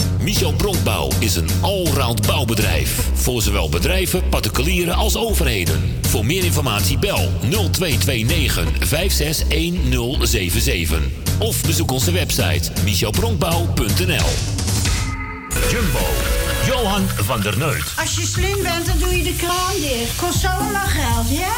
Michel 0.21 0.53
Bronkbouw 0.53 1.09
is 1.19 1.35
een 1.35 1.49
allround 1.61 2.27
bouwbedrijf. 2.27 3.09
Voor 3.13 3.41
zowel 3.41 3.69
bedrijven, 3.69 4.29
particulieren 4.29 4.95
als 4.95 5.17
overheden. 5.17 5.95
Voor 6.01 6.25
meer 6.25 6.43
informatie 6.43 6.99
bel 6.99 7.31
0229 7.41 8.87
561077. 8.87 10.99
Of 11.39 11.61
bezoek 11.65 11.91
onze 11.91 12.11
website 12.11 12.71
michelbronkbouw.nl 12.83 14.29
Jumbo, 15.71 16.05
Johan 16.65 17.07
van 17.07 17.41
der 17.41 17.57
Neut. 17.57 17.93
Als 17.97 18.15
je 18.15 18.25
slim 18.25 18.63
bent, 18.63 18.85
dan 18.85 18.97
doe 18.99 19.17
je 19.17 19.23
de 19.23 19.35
kraan 19.35 19.75
dicht. 19.79 20.15
Kost 20.15 20.39
zo 20.39 20.49
lang 20.71 20.89
geld, 20.89 21.29
ja? 21.29 21.53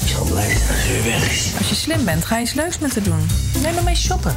Ik 0.00 0.08
zal 0.08 0.24
blij 0.24 0.56
zijn 0.56 0.68
als 0.68 0.88
u 0.98 1.02
weg 1.04 1.30
is. 1.30 1.46
Als 1.58 1.68
je 1.68 1.74
slim 1.74 2.04
bent, 2.04 2.24
ga 2.24 2.34
je 2.34 2.40
eens 2.40 2.52
leuks 2.52 2.78
met 2.78 2.94
haar 2.94 3.04
doen. 3.04 3.26
Neem 3.62 3.74
maar 3.74 3.84
mee 3.84 3.96
shoppen. 3.96 4.34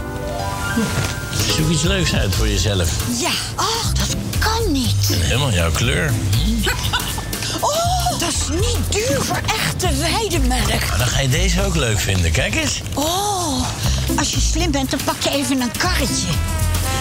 Zoek 1.58 1.70
iets 1.70 1.84
leuks 1.84 2.14
uit 2.14 2.36
voor 2.36 2.48
jezelf. 2.48 2.90
Ja. 3.20 3.32
Ach, 3.56 3.94
dat 3.94 4.16
kan 4.40 4.72
niet. 4.72 5.10
En 5.12 5.22
helemaal 5.22 5.52
jouw 5.52 5.72
kleur. 5.72 6.12
Oh, 7.60 8.20
dat 8.20 8.30
is 8.30 8.48
niet 8.50 8.78
duur 8.90 9.22
voor 9.22 9.42
echte 9.46 9.88
weidemelk. 10.00 10.68
Maar 10.68 10.98
dan 10.98 11.08
ga 11.08 11.20
je 11.20 11.30
deze 11.30 11.64
ook 11.66 11.76
leuk 11.76 12.00
vinden. 12.00 12.32
Kijk 12.32 12.56
eens. 12.56 12.82
Oh, 12.94 13.66
als 14.18 14.32
je 14.32 14.40
slim 14.40 14.72
bent, 14.72 14.90
dan 14.90 15.00
pak 15.06 15.22
je 15.22 15.30
even 15.30 15.62
een 15.62 15.72
karretje. 15.78 16.28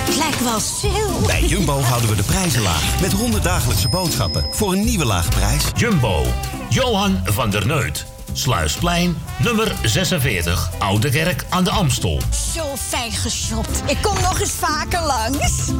Het 0.04 0.16
lijkt 0.16 0.42
wel 0.42 0.60
sale. 0.60 1.26
Bij 1.26 1.44
Jumbo 1.44 1.80
houden 1.80 2.10
we 2.10 2.16
de 2.16 2.22
prijzen 2.22 2.62
laag. 2.62 3.00
Met 3.00 3.12
100 3.12 3.42
dagelijkse 3.42 3.88
boodschappen 3.88 4.44
voor 4.50 4.72
een 4.72 4.84
nieuwe 4.84 5.04
lage 5.04 5.28
prijs. 5.28 5.62
Jumbo, 5.76 6.26
Johan 6.68 7.20
van 7.24 7.50
der 7.50 7.66
Neut. 7.66 8.06
Sluisplein, 8.32 9.16
nummer 9.42 9.72
46, 9.82 10.70
Oude 10.78 11.10
Kerk 11.10 11.44
aan 11.48 11.64
de 11.64 11.70
Amstel. 11.70 12.20
Zo 12.54 12.76
fijn 12.76 13.12
geshopt. 13.12 13.82
Ik 13.86 13.96
kom 14.02 14.14
nog 14.14 14.40
eens 14.40 14.50
vaker 14.50 15.00
langs. 15.02 15.70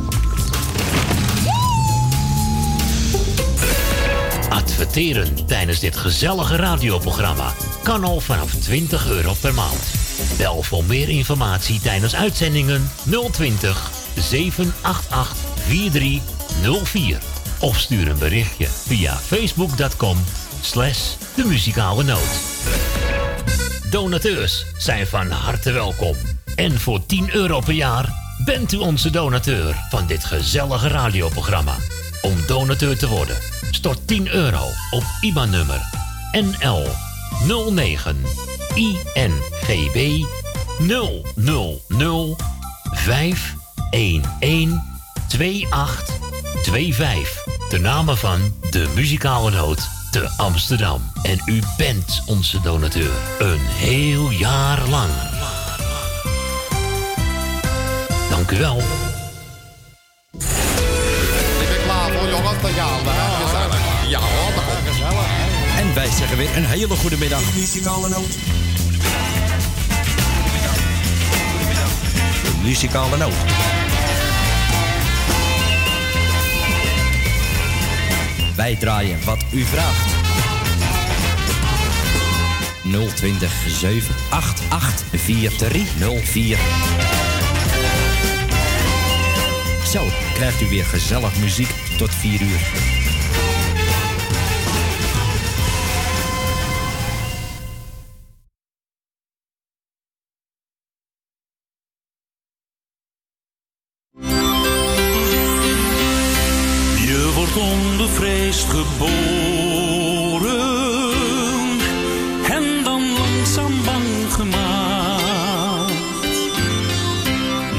Adverteren 4.48 5.46
tijdens 5.46 5.80
dit 5.80 5.96
gezellige 5.96 6.56
radioprogramma 6.56 7.52
kan 7.82 8.04
al 8.04 8.20
vanaf 8.20 8.54
20 8.54 9.08
euro 9.08 9.34
per 9.40 9.54
maand. 9.54 9.82
Bel 10.36 10.62
voor 10.62 10.84
meer 10.84 11.08
informatie 11.08 11.80
tijdens 11.80 12.14
uitzendingen 12.14 12.90
020 13.30 13.90
788 14.16 15.36
4304. 15.66 17.18
Of 17.60 17.78
stuur 17.78 18.08
een 18.08 18.18
berichtje 18.18 18.66
via 18.66 19.16
facebook.com 19.16 20.16
slash 20.60 21.14
de 21.34 21.44
muzikale 21.44 22.02
noot. 22.02 22.40
Donateurs 23.90 24.64
zijn 24.78 25.06
van 25.06 25.30
harte 25.30 25.72
welkom. 25.72 26.16
En 26.56 26.80
voor 26.80 27.06
10 27.06 27.34
euro 27.34 27.60
per 27.60 27.74
jaar 27.74 28.08
bent 28.44 28.72
u 28.72 28.76
onze 28.76 29.10
donateur 29.10 29.74
van 29.90 30.06
dit 30.06 30.24
gezellige 30.24 30.88
radioprogramma. 30.88 31.76
Om 32.22 32.46
donateur 32.46 32.98
te 32.98 33.08
worden, 33.08 33.36
stort 33.70 34.06
10 34.06 34.28
euro 34.28 34.62
op 34.90 35.04
IBAN-nummer 35.20 35.80
NL 36.32 36.86
09 37.70 38.22
INGB 38.74 40.24
000 40.78 42.36
511 42.92 44.80
2825. 45.28 47.44
De 47.68 47.78
namen 47.78 48.18
van 48.18 48.54
de 48.70 48.88
muzikale 48.94 49.50
noot 49.50 49.99
te 50.10 50.30
Amsterdam. 50.36 51.02
En 51.22 51.42
u 51.46 51.60
bent 51.76 52.22
onze 52.26 52.60
donateur. 52.60 53.10
Een 53.38 53.60
heel 53.60 54.30
jaar 54.30 54.88
lang. 54.88 55.10
Dank 58.30 58.50
u 58.50 58.58
wel. 58.58 58.76
Ik 58.76 58.82
ben 61.68 61.82
klaar 61.84 62.12
voor 62.12 62.28
jongens, 62.28 62.60
te 62.60 62.66
gaan. 62.66 63.00
Ja 64.08 64.18
hoor, 64.18 64.54
dat 64.54 64.64
komt 64.64 64.88
gezellig. 64.88 65.26
En 65.78 65.94
wij 65.94 66.10
zeggen 66.10 66.36
weer 66.36 66.56
een 66.56 66.66
hele 66.66 66.96
goede 66.96 67.16
middag. 67.16 67.42
Muzikale 72.62 73.16
noot. 73.16 73.34
Wij 78.60 78.76
draaien 78.76 79.24
wat 79.24 79.44
u 79.52 79.64
vraagt. 79.64 80.14
020 83.16 83.52
788 83.68 85.20
4304. 85.20 86.58
Zo 89.92 90.06
krijgt 90.34 90.60
u 90.60 90.68
weer 90.68 90.84
gezellig 90.84 91.36
muziek 91.36 91.70
tot 91.96 92.14
4 92.14 92.40
uur. 92.40 92.89
Geboren 108.70 110.60
en 112.50 112.84
dan 112.84 113.02
langzaam 113.12 113.84
bang 113.84 114.32
gemaakt. 114.32 116.28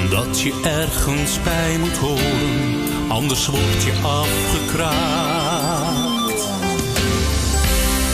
Dat 0.10 0.42
je 0.42 0.60
ergens 0.64 1.42
bij 1.44 1.78
moet 1.78 1.98
horen, 1.98 2.84
anders 3.08 3.48
word 3.48 3.84
je 3.84 3.94
afgekraakt. 4.04 5.32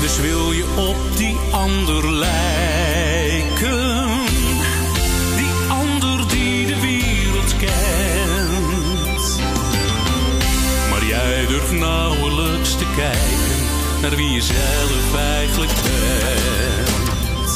Dus 0.02 0.20
wil 0.20 0.52
je 0.52 0.66
op 0.76 1.18
die 1.18 1.38
ander 1.52 2.12
lijken, 2.12 2.67
naar 14.10 14.18
wie 14.18 14.32
je 14.32 14.42
zelf 14.42 15.16
eigenlijk 15.16 15.72
bent. 15.84 17.52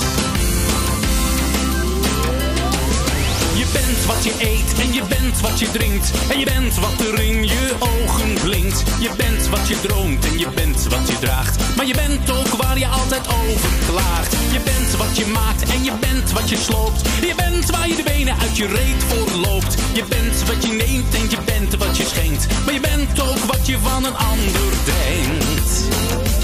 Je 3.55 3.65
bent 3.73 4.05
wat 4.05 4.23
je 4.23 4.33
eet 4.39 4.79
en 4.79 4.93
je 4.93 5.03
bent 5.07 5.41
wat 5.41 5.59
je 5.59 5.71
drinkt. 5.71 6.11
En 6.31 6.39
je 6.39 6.45
bent 6.45 6.75
wat 6.75 6.99
er 6.99 7.21
in 7.21 7.43
je 7.43 7.75
ogen 7.79 8.33
blinkt. 8.43 8.83
Je 8.99 9.09
bent 9.17 9.49
wat 9.49 9.67
je 9.67 9.81
droomt 9.81 10.25
en 10.25 10.39
je 10.39 10.49
bent 10.55 10.87
wat 10.87 11.07
je 11.07 11.19
draagt. 11.19 11.75
Maar 11.75 11.85
je 11.85 11.93
bent 11.93 12.31
ook 12.31 12.47
waar 12.47 12.79
je 12.79 12.87
altijd 12.87 13.27
over 13.27 13.69
klaagt. 13.89 14.31
Je 14.51 14.59
bent 14.63 14.97
wat 14.97 15.17
je 15.17 15.25
maakt 15.25 15.71
en 15.71 15.83
je 15.83 15.93
bent 15.99 16.31
wat 16.31 16.49
je 16.49 16.57
sloopt. 16.57 17.01
Je 17.21 17.33
bent 17.35 17.69
waar 17.69 17.87
je 17.87 17.95
de 17.95 18.03
benen 18.03 18.39
uit 18.39 18.57
je 18.57 18.67
reet 18.67 19.03
voor 19.07 19.39
loopt. 19.39 19.75
Je 19.93 20.03
bent 20.09 20.43
wat 20.47 20.63
je 20.65 20.71
neemt 20.71 21.15
en 21.15 21.29
je 21.29 21.37
bent 21.45 21.75
wat 21.75 21.97
je 21.97 22.05
schenkt. 22.05 22.47
Maar 22.65 22.73
je 22.73 22.79
bent 22.79 23.21
ook 23.21 23.43
wat 23.53 23.67
je 23.67 23.77
van 23.79 24.03
een 24.05 24.17
ander 24.17 24.71
denkt. 24.85 26.40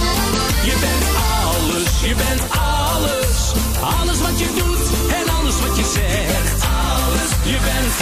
Je 0.68 0.74
bent 0.74 1.06
alles, 1.44 1.92
je 2.02 2.16
bent 2.16 2.42
alles. 2.52 3.40
Alles 3.98 4.20
wat 4.22 4.40
je 4.40 4.50
doet 4.58 4.86
en 5.20 5.26
alles 5.38 5.56
wat 5.62 5.78
je 5.78 5.86
zegt. 5.98 6.56
Alles, 6.92 7.30
je 7.52 7.58
bent 7.70 7.94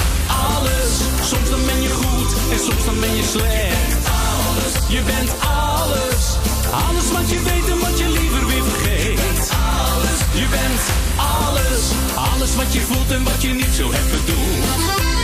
alles. 0.51 0.91
Soms 1.29 1.49
dan 1.49 1.65
ben 1.65 1.81
je 1.81 1.89
goed 1.89 2.31
en 2.51 2.59
soms 2.59 2.85
dan 2.85 2.99
ben 2.99 3.15
je 3.15 3.23
slecht. 3.23 4.01
Alles, 4.37 4.73
je 4.87 5.01
bent 5.11 5.31
alles. 5.69 6.23
Alles 6.87 7.11
wat 7.11 7.29
je 7.29 7.39
weet 7.49 7.67
en 7.73 7.79
wat 7.79 7.99
je 7.99 8.07
liever 8.09 8.45
weer 8.47 8.63
vergeet. 8.71 9.51
Alles, 9.89 10.19
je 10.41 10.47
bent 10.57 10.83
alles. 11.39 11.83
Alles 12.31 12.55
wat 12.55 12.73
je 12.73 12.81
voelt 12.81 13.11
en 13.11 13.23
wat 13.23 13.41
je 13.41 13.53
niet 13.53 13.73
zo 13.79 13.91
hebt 13.91 14.11
bedoeld. 14.11 15.14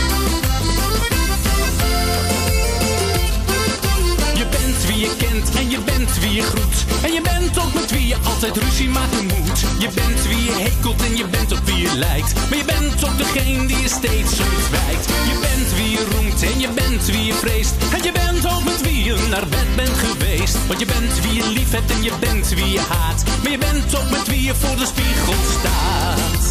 Kent 5.16 5.50
en 5.54 5.70
je 5.70 5.78
bent 5.78 6.18
wie 6.18 6.32
je 6.32 6.42
groet. 6.42 6.76
En 7.02 7.12
je 7.12 7.20
bent 7.20 7.58
ook 7.58 7.74
met 7.74 7.90
wie 7.90 8.06
je 8.06 8.16
altijd 8.24 8.56
ruzie 8.56 8.88
maken 8.88 9.26
moet. 9.26 9.60
Je 9.78 9.88
bent 9.94 10.22
wie 10.26 10.44
je 10.44 10.52
hekelt 10.52 11.02
en 11.02 11.16
je 11.16 11.26
bent 11.26 11.52
ook 11.52 11.64
wie 11.64 11.76
je 11.76 11.94
lijkt. 11.94 12.34
Maar 12.48 12.58
je 12.58 12.64
bent 12.64 13.04
ook 13.04 13.18
degene 13.18 13.66
die 13.66 13.80
je 13.80 13.88
steeds 13.88 14.34
ontwijkt. 14.48 15.06
Je 15.30 15.36
bent 15.40 15.68
wie 15.76 15.90
je 15.90 16.06
roemt 16.12 16.42
en 16.42 16.60
je 16.60 16.68
bent 16.68 17.04
wie 17.06 17.24
je 17.24 17.34
vreest. 17.34 17.74
En 17.92 18.02
je 18.02 18.12
bent 18.12 18.46
ook 18.52 18.64
met 18.64 18.80
wie 18.80 19.04
je 19.04 19.14
naar 19.28 19.46
bed 19.48 19.76
bent 19.76 19.96
geweest. 20.04 20.56
Want 20.66 20.80
je 20.80 20.86
bent 20.86 21.20
wie 21.22 21.34
je 21.34 21.48
lief 21.48 21.70
hebt 21.70 21.90
en 21.90 22.02
je 22.02 22.12
bent 22.20 22.48
wie 22.48 22.70
je 22.70 22.80
haat. 22.80 23.22
Maar 23.42 23.50
je 23.50 23.58
bent 23.58 23.96
ook 23.98 24.10
met 24.10 24.26
wie 24.26 24.42
je 24.42 24.54
voor 24.54 24.76
de 24.76 24.86
spiegel 24.86 25.34
staat. 25.58 26.44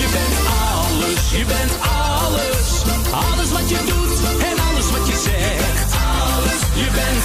Je 0.00 0.06
bent 0.16 0.36
alles, 0.70 1.22
je 1.38 1.44
bent 1.54 1.74
alles. 2.06 2.68
Alles 3.12 3.50
wat 3.52 3.68
je 3.68 3.78
doet 3.90 4.18
en 4.48 4.56
alles 4.68 4.90
wat 4.90 5.06
je 5.08 5.16
zegt. 5.28 5.71
Je 6.74 6.88
bent 6.98 7.24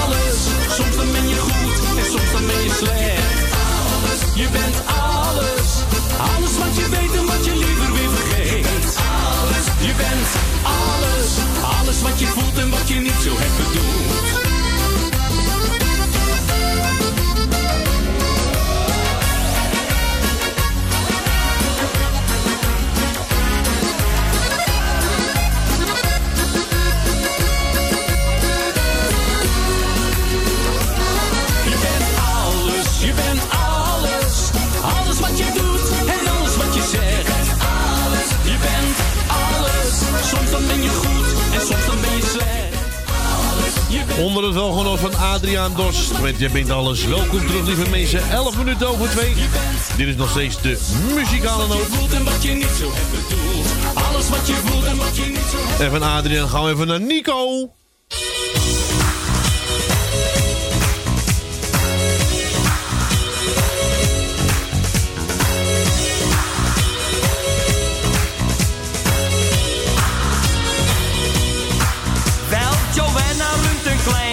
alles. 0.00 0.38
Soms 0.76 0.96
dan 0.96 1.12
ben 1.12 1.28
je 1.28 1.36
goed 1.36 1.78
en 1.98 2.06
soms 2.12 2.30
dan 2.32 2.46
ben 2.46 2.62
je 2.66 2.72
slecht. 2.82 3.38
Alles, 3.92 4.20
je 4.34 4.48
bent 4.56 4.76
alles. 4.86 5.68
Alles 6.32 6.54
wat 6.62 6.74
je 6.80 6.86
weet 6.96 7.12
en 7.20 7.26
wat 7.26 7.44
je 7.44 7.54
liever 7.64 7.92
weer 7.96 8.10
vergeet. 8.18 8.66
Alles, 9.38 9.66
je 9.86 9.92
bent 10.02 10.28
alles. 10.80 11.28
Alles 11.78 12.02
wat 12.02 12.20
je 12.20 12.26
voelt 12.26 12.58
en 12.58 12.70
wat 12.70 12.88
je 12.88 12.94
niet 12.94 13.20
zo 13.24 13.32
hebt 13.42 13.55
Onder 44.18 44.44
het 44.44 44.54
welgenoot 44.54 44.98
van 44.98 45.14
Adriaan 45.14 45.72
Dorst. 45.76 46.20
Met 46.20 46.38
Je 46.38 46.50
bent 46.50 46.70
alles. 46.70 47.04
Welkom 47.04 47.46
terug, 47.46 47.66
lieve 47.66 47.90
mensen. 47.90 48.30
11 48.30 48.56
minuten 48.56 48.88
over 48.88 49.08
2. 49.10 49.34
Dit 49.96 50.08
is 50.08 50.16
nog 50.16 50.30
steeds 50.30 50.60
de 50.60 50.78
muzikale 51.14 51.66
noot. 51.66 51.78
Alles 53.94 54.28
wat 54.28 54.46
je 54.46 54.54
voelt 54.54 54.84
en 54.84 54.96
wat 54.96 55.16
je 55.16 55.22
niet 55.22 55.38
zo 55.50 55.82
En 55.82 55.90
van 55.90 56.02
Adriaan 56.02 56.48
gaan 56.48 56.64
we 56.64 56.70
even 56.70 56.86
naar 56.86 57.00
Nico. 57.00 57.70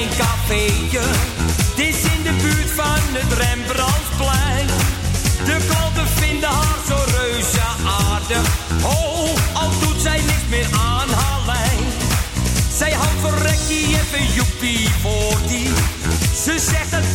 klein 0.03 0.17
cafeetje. 0.17 0.99
Het 0.99 1.79
is 1.79 2.03
in 2.03 2.23
de 2.23 2.33
buurt 2.41 2.71
van 2.71 3.01
het 3.09 3.33
Rembrandtplein. 3.33 4.67
De 5.45 5.65
klanten 5.69 6.07
vinden 6.07 6.49
haar 6.49 6.79
zo 6.87 6.97
reuze 7.17 7.61
aardig. 7.85 8.47
Oh, 8.83 9.29
al 9.53 9.69
doet 9.79 10.01
zij 10.01 10.21
niks 10.21 10.47
meer 10.49 10.67
aan 10.71 11.09
haar 11.09 11.41
lijn. 11.45 11.85
Zij 12.77 12.91
houdt 12.91 13.21
voor 13.21 13.37
rekkie 13.37 13.87
even 13.87 14.33
joepie 14.33 14.89
voor 15.01 15.37
die. 15.47 15.69
Ze 16.43 16.59
zegt 16.59 16.91
het 16.91 17.12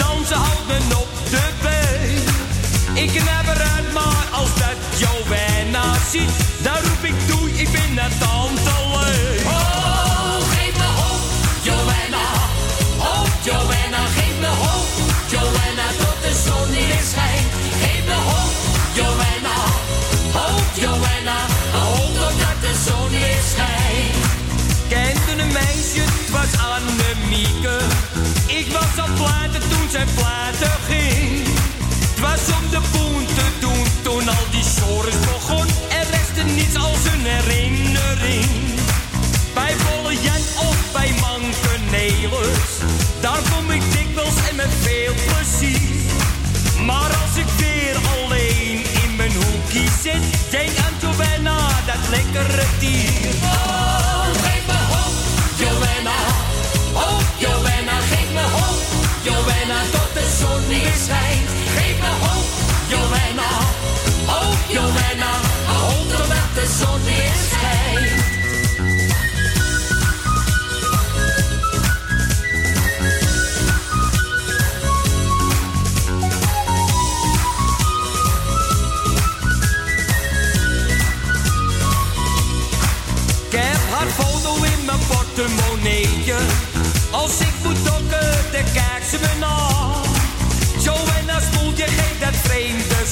toen 29.91 30.01
zij 30.01 30.15
platen 30.15 30.77
ging. 30.89 31.47
Het 32.09 32.21
was 32.21 32.57
om 32.57 32.71
de 32.71 32.81
boen 32.93 33.27
te 33.27 33.47
doen 33.61 33.87
toen 34.03 34.29
al 34.29 34.47
die 34.51 34.65
sores 34.77 35.21
begon. 35.21 35.67
Er 35.89 36.07
restte 36.11 36.43
niets 36.55 36.77
als 36.77 37.05
een 37.13 37.25
herinnering. 37.25 38.51
Bij 39.55 39.75
Bolle 39.85 40.15
Jan 40.21 40.43
of 40.69 40.79
bij 40.93 41.11
Manke 41.21 41.77
Nelis, 41.91 42.73
daar 43.21 43.41
kom 43.53 43.71
ik 43.71 43.83
dikwijls 43.93 44.49
en 44.51 44.57
met 44.57 44.73
veel 44.81 45.15
plezier. 45.27 46.01
Maar 46.85 47.11
als 47.23 47.37
ik 47.37 47.49
weer 47.57 47.97
alleen 48.17 48.79
in 49.03 49.17
mijn 49.17 49.33
hoekje 49.33 49.85
zit, 50.03 50.51
denk 50.51 50.71
aan 50.85 51.17
bijna 51.17 51.59
dat 51.87 52.09
lekkere 52.11 52.65
dier. 52.79 53.58
It's 61.01 61.09
like 61.11 61.28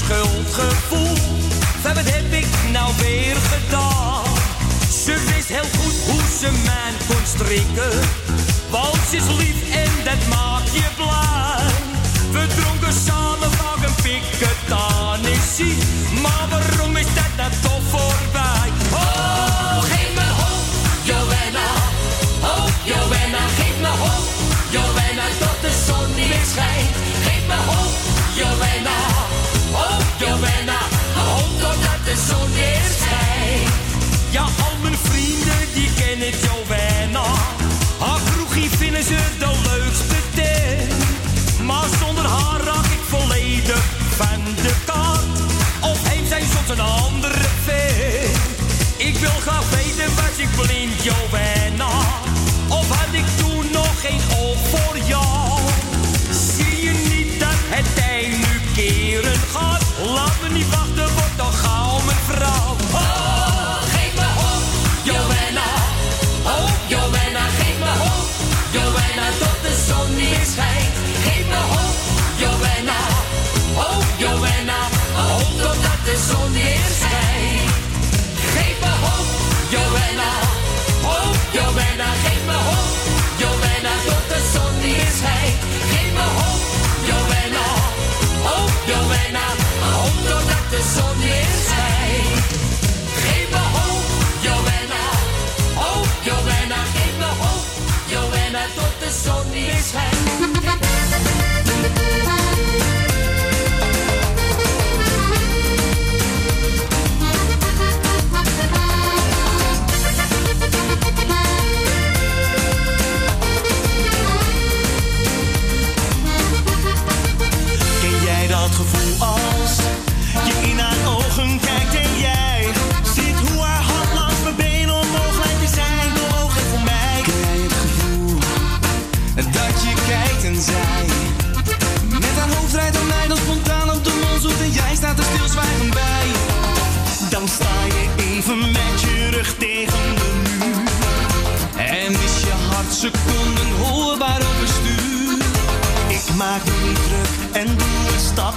schuldgevoel. 0.06 1.16
Van 1.82 1.94
wat 1.94 2.08
heb 2.16 2.32
ik 2.32 2.46
nou 2.72 2.92
weer 2.98 3.36
gedaan? 3.52 4.24
Ze 5.04 5.14
wist 5.28 5.48
heel 5.48 5.70
goed 5.78 5.96
hoe 6.08 6.26
ze 6.40 6.50
mij 6.64 6.92
kon 7.08 7.24
strikken. 7.34 7.98
Want 8.70 9.06
is 9.10 9.28
lief 9.38 9.60
en 9.82 9.92
dat 10.04 10.22
maakt 10.34 10.72
je 10.72 10.88
blij. 11.00 11.70
We 12.34 12.42
dronken 12.58 12.94
samen 13.06 13.50
van 13.60 13.78
een 13.86 13.96
piketanissie. 14.06 15.76
Maar 16.22 16.46
waarom 16.50 16.96
is 16.96 17.10
dat 17.18 17.32
nou 17.36 17.50
toch 17.62 17.84
voorbij? 17.92 18.68
Oh, 18.92 19.82
geef 19.90 20.10
me 20.18 20.28
hoop, 20.40 20.68
Joanna. 21.08 21.68
Oh, 22.50 22.66
Joanna, 22.90 23.42
geef 23.58 23.76
me 23.84 23.92
hoop. 24.02 24.26
Joanna, 24.70 25.26
tot 25.42 25.58
de 25.64 25.72
zon 25.86 26.08
niet 26.14 26.46
schijnt. 26.52 26.95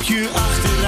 je 0.09 0.29
achter. 0.33 0.78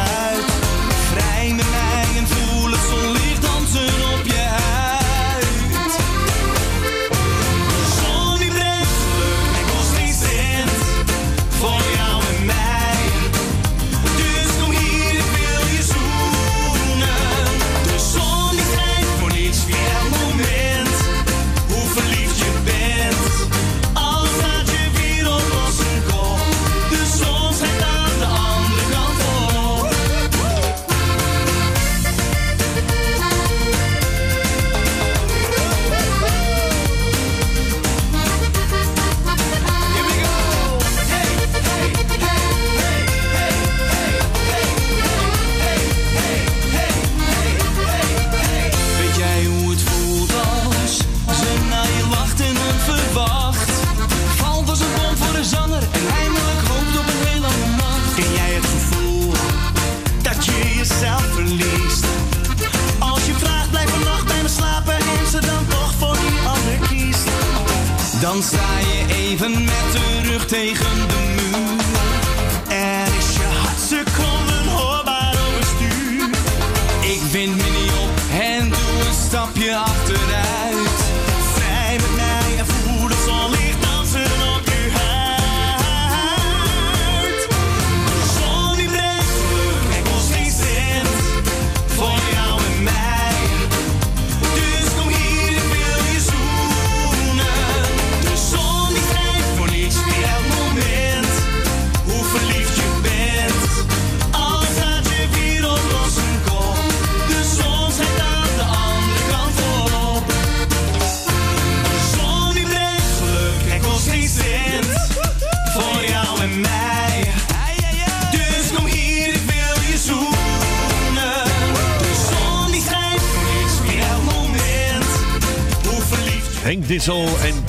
tegen 70.52 71.07
de 71.07 71.31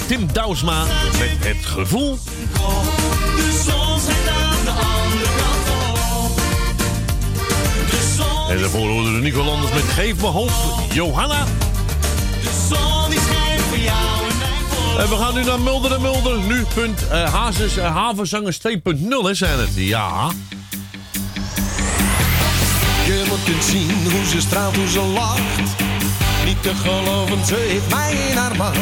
Tim 0.06 0.32
Douwsma 0.32 0.84
met 1.18 1.30
het 1.38 1.66
gevoel. 1.66 2.18
En 8.48 8.58
daarvoor 8.60 8.88
hoorden 8.88 9.14
de 9.14 9.20
Nico 9.20 9.44
Landers 9.44 9.72
met 9.72 9.82
Geef 9.82 10.20
me 10.20 10.26
hoop, 10.26 10.50
Johanna. 10.92 11.44
En 14.98 15.08
we 15.08 15.16
gaan 15.16 15.34
nu 15.34 15.44
naar 15.44 15.60
Mulder 15.60 15.92
en 15.92 16.00
Mulder. 16.00 16.38
Nu 16.38 16.64
punt 16.74 17.02
uh, 17.12 17.32
Hazes 17.34 17.76
eh, 17.76 17.94
Havenzangers 17.94 18.58
2.0 18.58 19.30
zijn 19.30 19.58
het. 19.58 19.74
Ja. 19.74 20.30
Je 23.06 23.24
moet 23.28 23.44
kunt 23.44 23.64
zien 23.64 24.12
hoe 24.12 24.26
ze 24.26 24.40
straalt, 24.40 24.76
hoe 24.76 24.88
ze 24.88 25.00
lacht 25.00 25.81
te 26.62 26.74
geloven, 26.74 27.46
ze 27.46 27.54
heeft 27.54 27.90
mij 27.90 28.12
in 28.30 28.36
haar 28.36 28.56
macht. 28.56 28.78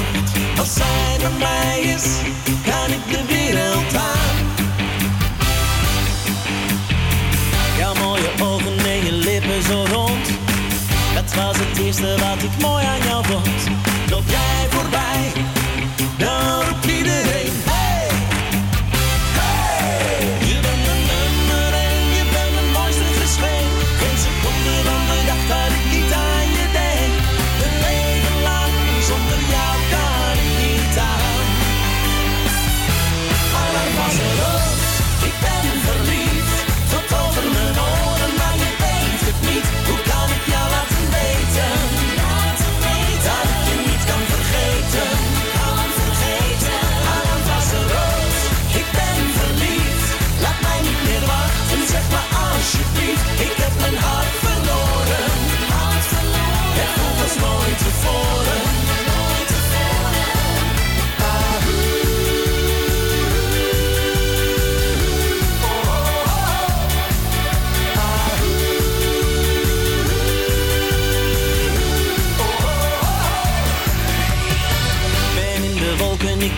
Als 0.59 0.75
zij 0.75 1.17
bij 1.19 1.31
mij 1.39 1.81
is, 1.81 2.05
kan 2.65 2.91
ik 2.91 3.05
de 3.11 3.25
wereld 3.27 3.95
aan. 3.95 4.37
Jouw 7.79 7.95
mooie 7.95 8.31
ogen 8.43 8.79
en 8.79 9.05
je 9.05 9.13
lippen 9.13 9.63
zo 9.63 9.85
rond. 9.93 10.27
Dat 11.15 11.35
was 11.35 11.57
het 11.59 11.79
eerste 11.79 12.15
wat 12.19 12.43
ik 12.43 12.63
mooi 12.63 12.85
aan 12.85 13.07
jou 13.09 13.25
vond. 13.25 13.61
Loop 14.11 14.29
jij 14.29 14.67
voorbij, 14.71 15.33
dan 16.19 16.63
roept 16.69 16.87
iedereen 16.87 17.53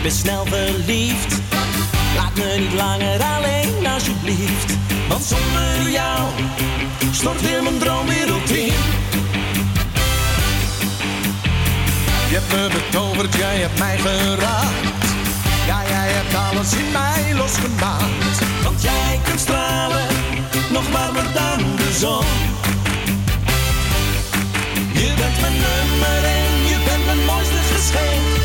ben 0.03 0.11
snel 0.13 0.47
verliefd. 0.47 1.41
Laat 2.17 2.35
me 2.35 2.57
niet 2.59 2.73
langer 2.73 3.21
alleen, 3.23 3.87
alsjeblieft. 3.87 4.73
Want 5.09 5.25
zonder 5.25 5.91
jou 5.91 6.29
stort 7.11 7.41
weer 7.41 7.63
mijn 7.63 7.79
droomwereld 7.79 8.51
in. 8.51 8.73
Je 12.29 12.39
hebt 12.39 12.53
me 12.53 12.69
betoverd, 12.73 13.35
jij 13.35 13.57
hebt 13.57 13.79
mij 13.79 13.99
geraakt. 13.99 15.07
Ja, 15.67 15.83
jij 15.89 16.09
hebt 16.13 16.35
alles 16.35 16.73
in 16.73 16.93
mij 16.93 17.35
losgemaakt. 17.35 18.39
Want 18.63 18.83
jij 18.83 19.21
kunt 19.25 19.41
stralen, 19.41 20.07
nog 20.71 20.91
warmer 20.91 21.33
dan 21.35 21.59
de 21.77 21.97
zon. 21.99 22.27
Je 24.93 25.13
bent 25.17 25.41
mijn 25.41 25.53
nummer 25.53 26.25
één, 26.25 26.69
je 26.69 26.77
bent 26.85 27.05
mijn 27.07 27.25
mooiste 27.25 27.61
geschenk. 27.73 28.42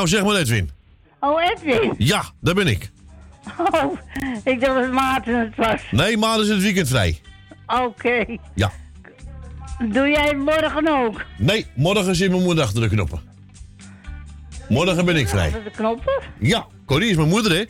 Nou, 0.00 0.12
zeg 0.12 0.24
maar 0.24 0.36
Edwin. 0.36 0.70
Oh, 1.18 1.42
Edwin. 1.42 1.94
Ja, 1.98 2.22
daar 2.40 2.54
ben 2.54 2.66
ik. 2.66 2.90
Oh, 3.58 3.98
ik 4.44 4.60
dacht 4.60 4.74
dat 4.80 4.92
Maarten 4.92 5.38
het 5.40 5.56
was. 5.56 5.80
Nee, 5.90 6.16
maandag 6.16 6.42
is 6.42 6.48
het 6.48 6.62
weekend 6.62 6.88
vrij. 6.88 7.20
Oké. 7.66 8.24
Ja. 8.54 8.70
Doe 9.92 10.08
jij 10.08 10.24
het 10.24 10.38
morgen 10.38 10.88
ook? 10.88 11.24
Nee, 11.38 11.66
morgen 11.74 12.14
zit 12.14 12.30
mijn 12.30 12.42
moeder 12.42 12.64
achter 12.64 12.80
de 12.80 12.88
knoppen. 12.88 13.20
Morgen 14.68 15.04
ben 15.04 15.16
ik 15.16 15.28
vrij. 15.28 15.46
Achter 15.46 15.64
de 15.64 15.70
knoppen? 15.70 16.22
Ja, 16.38 16.66
Corrie 16.86 17.10
is 17.10 17.16
mijn 17.16 17.28
moeder, 17.28 17.52
hè? 17.52 17.64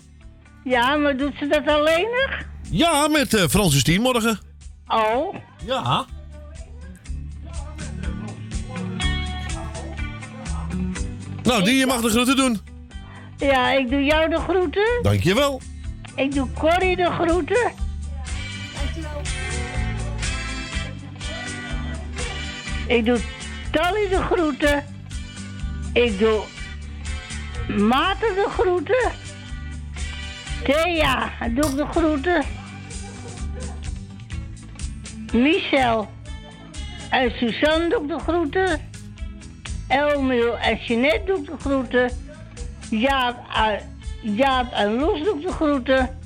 Ja, 0.65 0.97
maar 0.97 1.17
doet 1.17 1.35
ze 1.39 1.47
dat 1.47 1.67
alleenig? 1.67 2.47
Ja, 2.71 3.09
met 3.09 3.35
eh 3.35 3.49
Francis 3.49 3.83
Tien 3.83 4.01
morgen. 4.01 4.39
Oh. 4.89 5.35
Ja. 5.67 6.07
Nou, 11.51 11.63
die 11.63 11.77
je 11.77 11.87
mag 11.87 12.01
de 12.01 12.09
groeten 12.09 12.37
doen. 12.37 12.61
Ja, 13.37 13.71
ik 13.71 13.91
doe 13.91 14.05
jou 14.05 14.29
de 14.29 14.39
groeten. 14.39 14.99
Dankjewel. 15.03 15.61
Ik 16.17 16.35
doe 16.35 16.49
Corrie 16.59 16.97
de 16.97 17.11
groeten. 17.11 17.73
Ik 22.87 23.05
doe 23.05 23.19
Tally 23.71 24.09
de 24.09 24.23
groeten. 24.23 24.85
Ik 25.93 26.19
doe 26.19 26.41
Maarten 27.69 28.35
de 28.35 28.47
groeten. 28.49 29.13
Thea, 30.65 31.33
doe 31.55 31.71
ik 31.71 31.77
de 31.77 31.87
groeten. 31.91 32.45
Michel 35.33 36.09
en 37.11 37.33
Suzanne 37.39 37.89
doe 37.89 38.03
ik 38.03 38.09
de 38.09 38.19
groeten. 38.19 38.90
Elmiel 39.91 40.59
en 40.59 40.77
Jeanette 40.77 41.23
doe 41.25 41.39
ik 41.39 41.47
de 41.47 41.57
groeten. 41.61 42.11
Jaap 42.91 43.37
Jaap 44.23 44.73
en 44.73 44.95
Loes 44.95 45.25
doe 45.25 45.37
ik 45.37 45.47
de 45.47 45.53
groeten. 45.53 46.19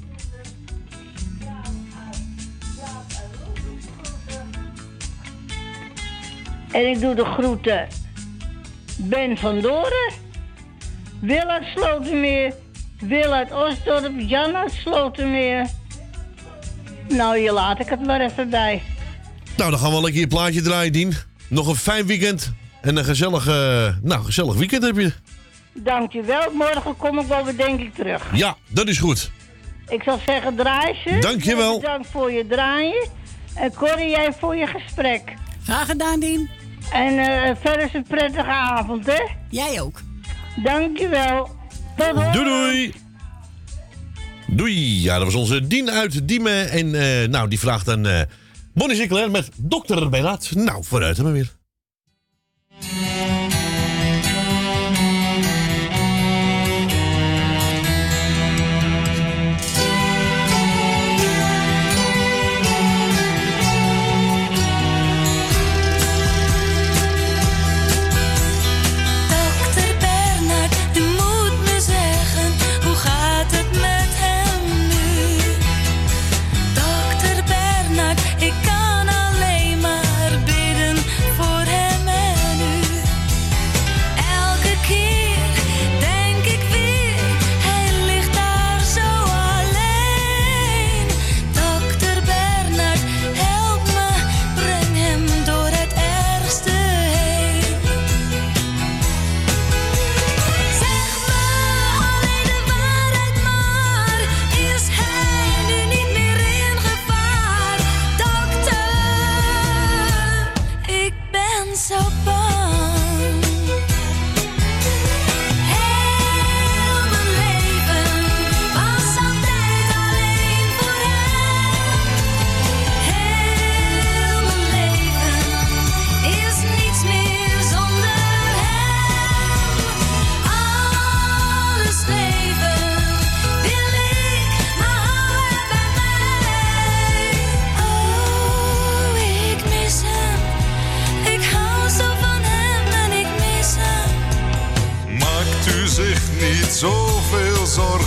En 6.71 6.91
ik 6.91 7.01
doe 7.01 7.15
de 7.15 7.25
groeten 7.25 7.89
Ben 8.97 9.37
van 9.37 9.61
Doren, 9.61 10.13
Wil 11.21 11.45
uit 11.45 11.65
Slotermeer, 11.75 12.55
Wil 13.01 13.33
uit 13.33 13.53
Osdorp, 13.53 14.13
Jan 14.19 14.71
Slotermeer. 14.71 15.67
Nou, 17.09 17.39
je 17.39 17.53
laat 17.53 17.81
ik 17.81 17.89
het 17.89 18.07
maar 18.07 18.21
even 18.21 18.51
bij. 18.51 18.83
Nou, 19.57 19.71
dan 19.71 19.79
gaan 19.79 19.93
we 19.93 20.01
lekker 20.01 20.21
je 20.21 20.27
plaatje 20.27 20.63
draaien, 20.63 20.93
Dien. 20.93 21.15
Nog 21.49 21.67
een 21.67 21.77
fijn 21.77 22.07
weekend. 22.07 22.53
En 22.85 22.97
een 22.97 23.05
gezellig, 23.05 23.47
nou, 24.03 24.25
gezellig 24.25 24.55
weekend 24.55 24.83
heb 24.83 24.97
je. 24.97 25.13
Dankjewel. 25.75 26.51
Morgen 26.53 26.97
kom 26.97 27.19
ik 27.19 27.27
wel 27.27 27.45
weer 27.45 27.57
denk 27.57 27.81
ik 27.81 27.95
terug. 27.95 28.23
Ja, 28.33 28.57
dat 28.69 28.89
is 28.89 28.99
goed. 28.99 29.31
Ik 29.89 30.03
zal 30.03 30.21
zeggen 30.27 30.57
draai 30.57 30.95
ze. 31.05 31.19
Dankjewel. 31.19 31.81
Dank 31.81 32.05
voor 32.05 32.33
je 32.33 32.47
draaien. 32.47 33.09
En 33.55 33.75
Corrie, 33.75 34.11
jij 34.11 34.33
voor 34.39 34.57
je 34.57 34.67
gesprek. 34.67 35.35
Graag 35.65 35.87
gedaan, 35.87 36.21
Dien. 36.21 36.51
En 36.93 37.15
uh, 37.15 37.51
verder 37.61 37.83
is 37.83 37.95
een 37.95 38.07
prettige 38.09 38.45
avond, 38.45 39.07
hè? 39.07 39.23
Jij 39.51 39.81
ook. 39.81 40.01
Dankjewel. 40.63 41.51
Tot. 41.97 42.33
Doei, 42.33 42.45
doei. 42.45 42.95
Doei. 44.47 45.03
Ja, 45.03 45.15
dat 45.17 45.25
was 45.25 45.35
onze 45.35 45.67
Dien 45.67 45.91
uit 45.91 46.29
Diemen. 46.29 46.71
En 46.71 46.87
uh, 46.87 47.29
nou, 47.29 47.49
die 47.49 47.59
vraagt 47.59 47.89
aan 47.89 48.07
uh, 48.07 48.21
Bonnie 48.75 48.97
Sinclair 48.97 49.31
met 49.31 49.51
dokter 49.57 50.09
Belaat. 50.09 50.51
Nou, 50.55 50.85
vooruit 50.85 51.17
hem 51.17 51.33
weer. 51.33 51.53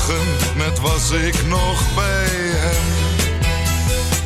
morgen, 0.07 0.57
net 0.57 0.79
was 0.79 1.11
ik 1.11 1.47
nog 1.47 1.93
bij 1.95 2.27
hem. 2.29 2.85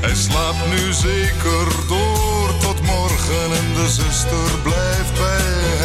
Hij 0.02 0.16
slaapt 0.16 0.68
nu 0.70 0.94
zeker 0.94 1.88
door 1.88 2.58
tot 2.60 2.82
morgen 2.82 3.44
en 3.44 3.74
de 3.74 3.90
zuster 3.90 4.60
blijft 4.64 5.14
bij 5.14 5.42
hem. 5.78 5.81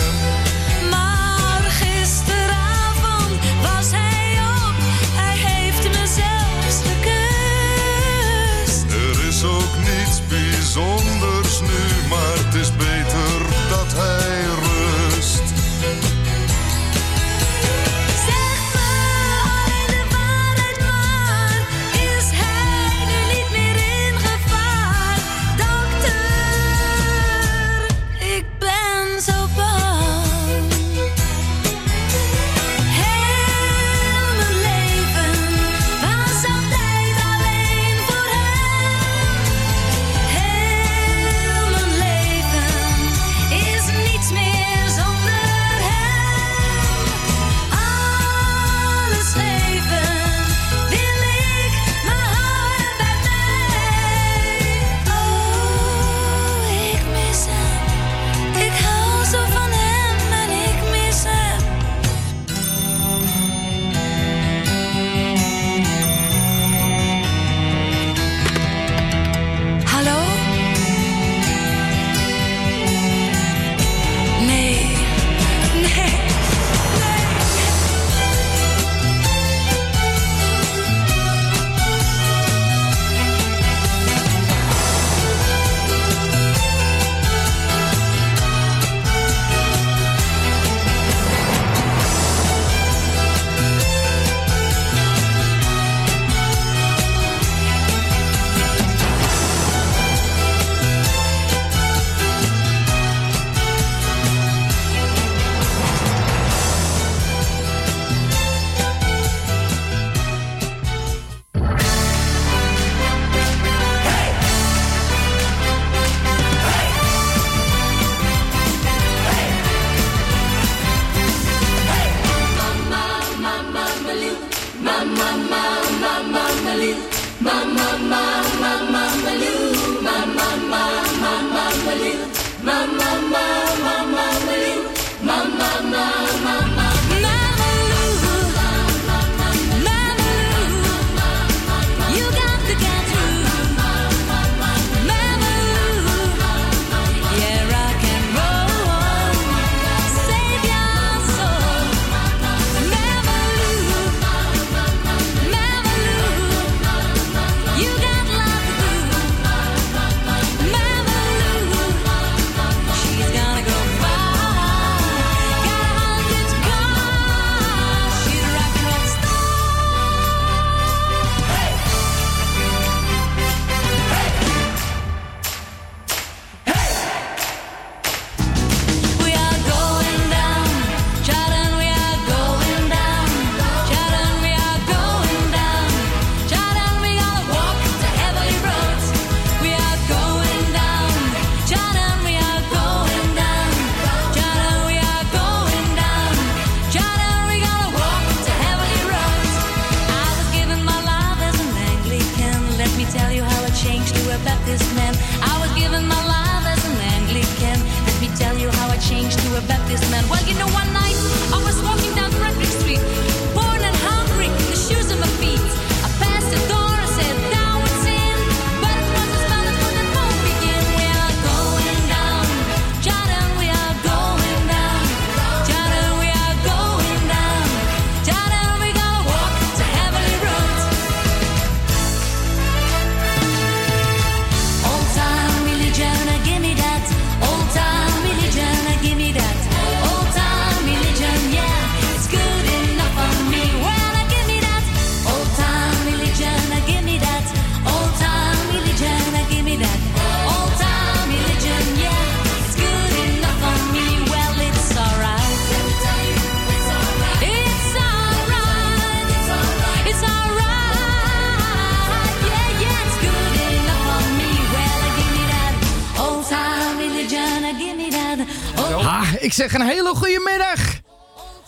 Zeg 269.57 269.73
een 269.75 269.87
hele 269.87 270.15
goede 270.15 270.41
middag. 270.45 270.81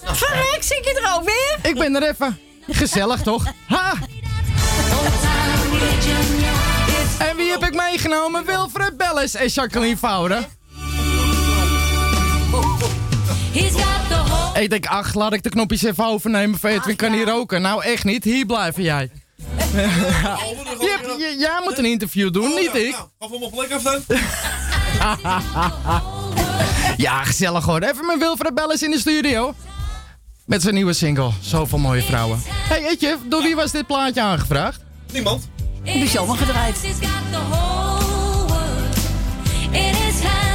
Verrek, 0.04 0.58
zit 0.62 0.84
je 0.84 1.00
er 1.02 1.08
alweer? 1.08 1.58
Ik 1.62 1.74
ben 1.78 1.94
er 1.96 2.02
even. 2.08 2.38
Gezellig 2.68 3.22
toch? 3.22 3.44
Ha! 3.66 3.92
En 7.18 7.36
wie 7.36 7.50
heb 7.50 7.64
ik 7.64 7.74
meegenomen? 7.74 8.44
Wilfred 8.44 8.96
Bellis 8.96 9.34
en 9.34 9.46
Jacqueline 9.46 9.96
Fouwer. 9.96 10.46
Ik 14.54 14.70
denk, 14.70 14.86
ach, 14.86 15.14
laat 15.14 15.32
ik 15.32 15.42
de 15.42 15.48
knopjes 15.48 15.82
even 15.82 16.04
overnemen. 16.04 16.58
Edwin 16.62 16.96
kan 16.96 17.12
hier 17.12 17.26
roken. 17.28 17.62
Nou, 17.62 17.84
echt 17.84 18.04
niet. 18.04 18.24
Hier 18.24 18.46
blijven 18.46 18.82
jij. 18.82 19.10
Je- 21.18 21.36
jij 21.38 21.60
moet 21.64 21.78
een 21.78 21.84
interview 21.84 22.32
doen, 22.32 22.54
niet 22.54 22.74
ik. 22.74 22.96
Of 23.18 23.30
hem 23.30 23.42
op 23.42 23.52
plek 23.52 23.72
af 23.72 23.82
dan? 23.82 24.02
Ja, 26.98 27.24
gezellig 27.24 27.64
hoor. 27.64 27.80
Even 27.80 28.06
met 28.06 28.18
Wilfred 28.18 28.54
Bellis 28.54 28.82
in 28.82 28.90
de 28.90 28.98
studio. 28.98 29.54
Met 30.44 30.62
zijn 30.62 30.74
nieuwe 30.74 30.92
single. 30.92 31.30
Zoveel 31.40 31.78
mooie 31.78 32.02
vrouwen. 32.02 32.40
Hey, 32.44 32.86
Etje, 32.86 33.16
door 33.28 33.42
wie 33.42 33.54
was 33.54 33.70
dit 33.70 33.86
plaatje 33.86 34.20
aangevraagd? 34.20 34.80
Niemand. 35.12 35.48
Ik 35.82 35.98
ben 35.98 36.08
zomaar 36.08 36.36
gedraaid. 36.36 36.80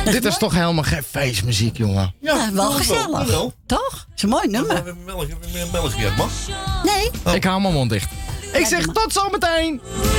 Dit 0.05 0.25
is 0.25 0.37
toch 0.37 0.53
helemaal 0.53 0.83
geen 0.83 1.03
feestmuziek, 1.03 1.77
jongen? 1.77 2.13
Ja, 2.19 2.49
wel 2.53 2.71
gezellig. 2.71 3.27
Toch? 3.65 4.07
is 4.15 4.21
een 4.23 4.29
mooi 4.29 4.47
nummer. 4.47 4.95
Melk, 5.05 5.27
heb 5.27 5.45
ik 5.45 5.53
meer 5.53 5.67
melk 5.71 5.91
gegeten, 5.91 6.15
mag? 6.15 6.31
Nee. 6.83 7.35
Ik 7.35 7.43
hou 7.43 7.61
mijn 7.61 7.73
mond 7.73 7.89
dicht. 7.89 8.11
Ik 8.53 8.65
zeg 8.65 8.85
tot 8.85 9.13
zometeen. 9.13 9.81
Michael 9.83 10.12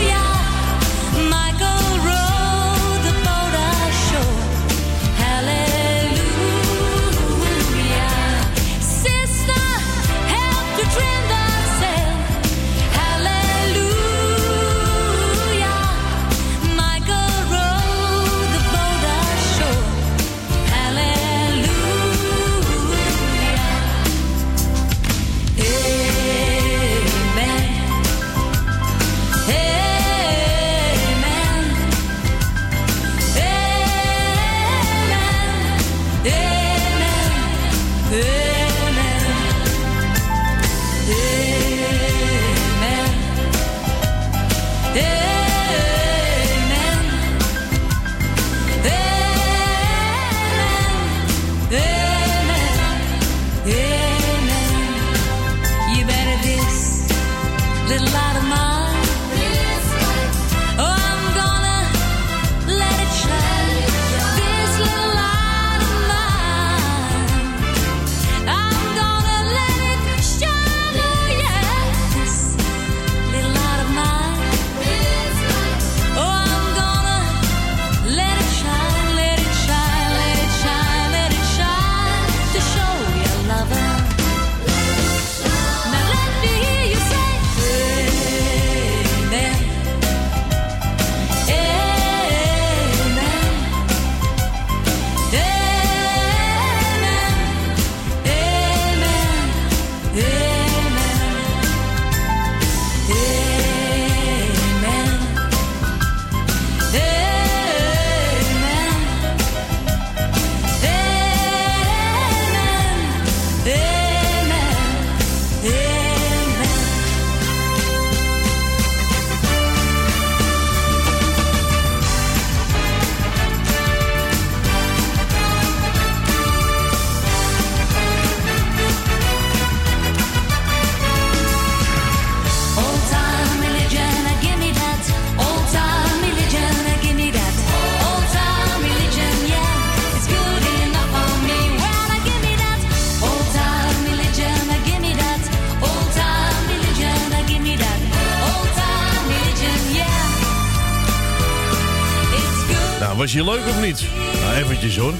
leuk 153.64 153.74
of 153.74 153.80
niet? 153.80 154.06
Nou, 154.40 154.54
eventjes 154.54 154.96
hoor. 154.96 155.14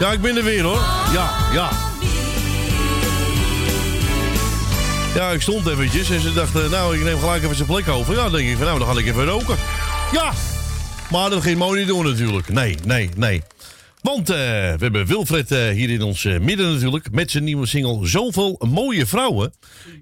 Ja, 0.00 0.12
ik 0.12 0.20
ben 0.20 0.36
er 0.36 0.44
weer 0.44 0.62
hoor. 0.62 0.80
Ja, 1.12 1.52
ja. 1.52 1.70
Ja, 5.14 5.30
ik 5.30 5.40
stond 5.40 5.66
eventjes 5.66 6.10
en 6.10 6.20
ze 6.20 6.32
dachten, 6.32 6.70
nou, 6.70 6.96
ik 6.96 7.04
neem 7.04 7.18
gelijk 7.18 7.42
even 7.42 7.56
zijn 7.56 7.68
plek 7.68 7.88
over. 7.88 8.14
Ja, 8.14 8.22
dan 8.22 8.32
denk 8.32 8.48
ik 8.48 8.56
van, 8.56 8.66
nou, 8.66 8.78
dan 8.78 8.88
ga 8.88 8.98
ik 9.00 9.06
even 9.06 9.24
roken. 9.24 9.56
Ja, 10.12 10.32
maar 11.10 11.30
dat 11.30 11.42
ging 11.42 11.58
mooi 11.58 11.78
niet 11.78 11.88
doen 11.88 12.04
natuurlijk. 12.04 12.48
Nee, 12.48 12.76
nee, 12.84 13.10
nee. 13.16 13.42
Want 14.02 14.30
eh, 14.30 14.36
we 14.36 14.76
hebben 14.78 15.06
Wilfred 15.06 15.52
eh, 15.52 15.68
hier 15.68 15.90
in 15.90 16.02
ons 16.02 16.24
eh, 16.24 16.38
midden 16.38 16.72
natuurlijk. 16.72 17.10
Met 17.10 17.30
zijn 17.30 17.44
nieuwe 17.44 17.66
single 17.66 18.06
Zoveel 18.06 18.60
Mooie 18.68 19.06
Vrouwen. 19.06 19.52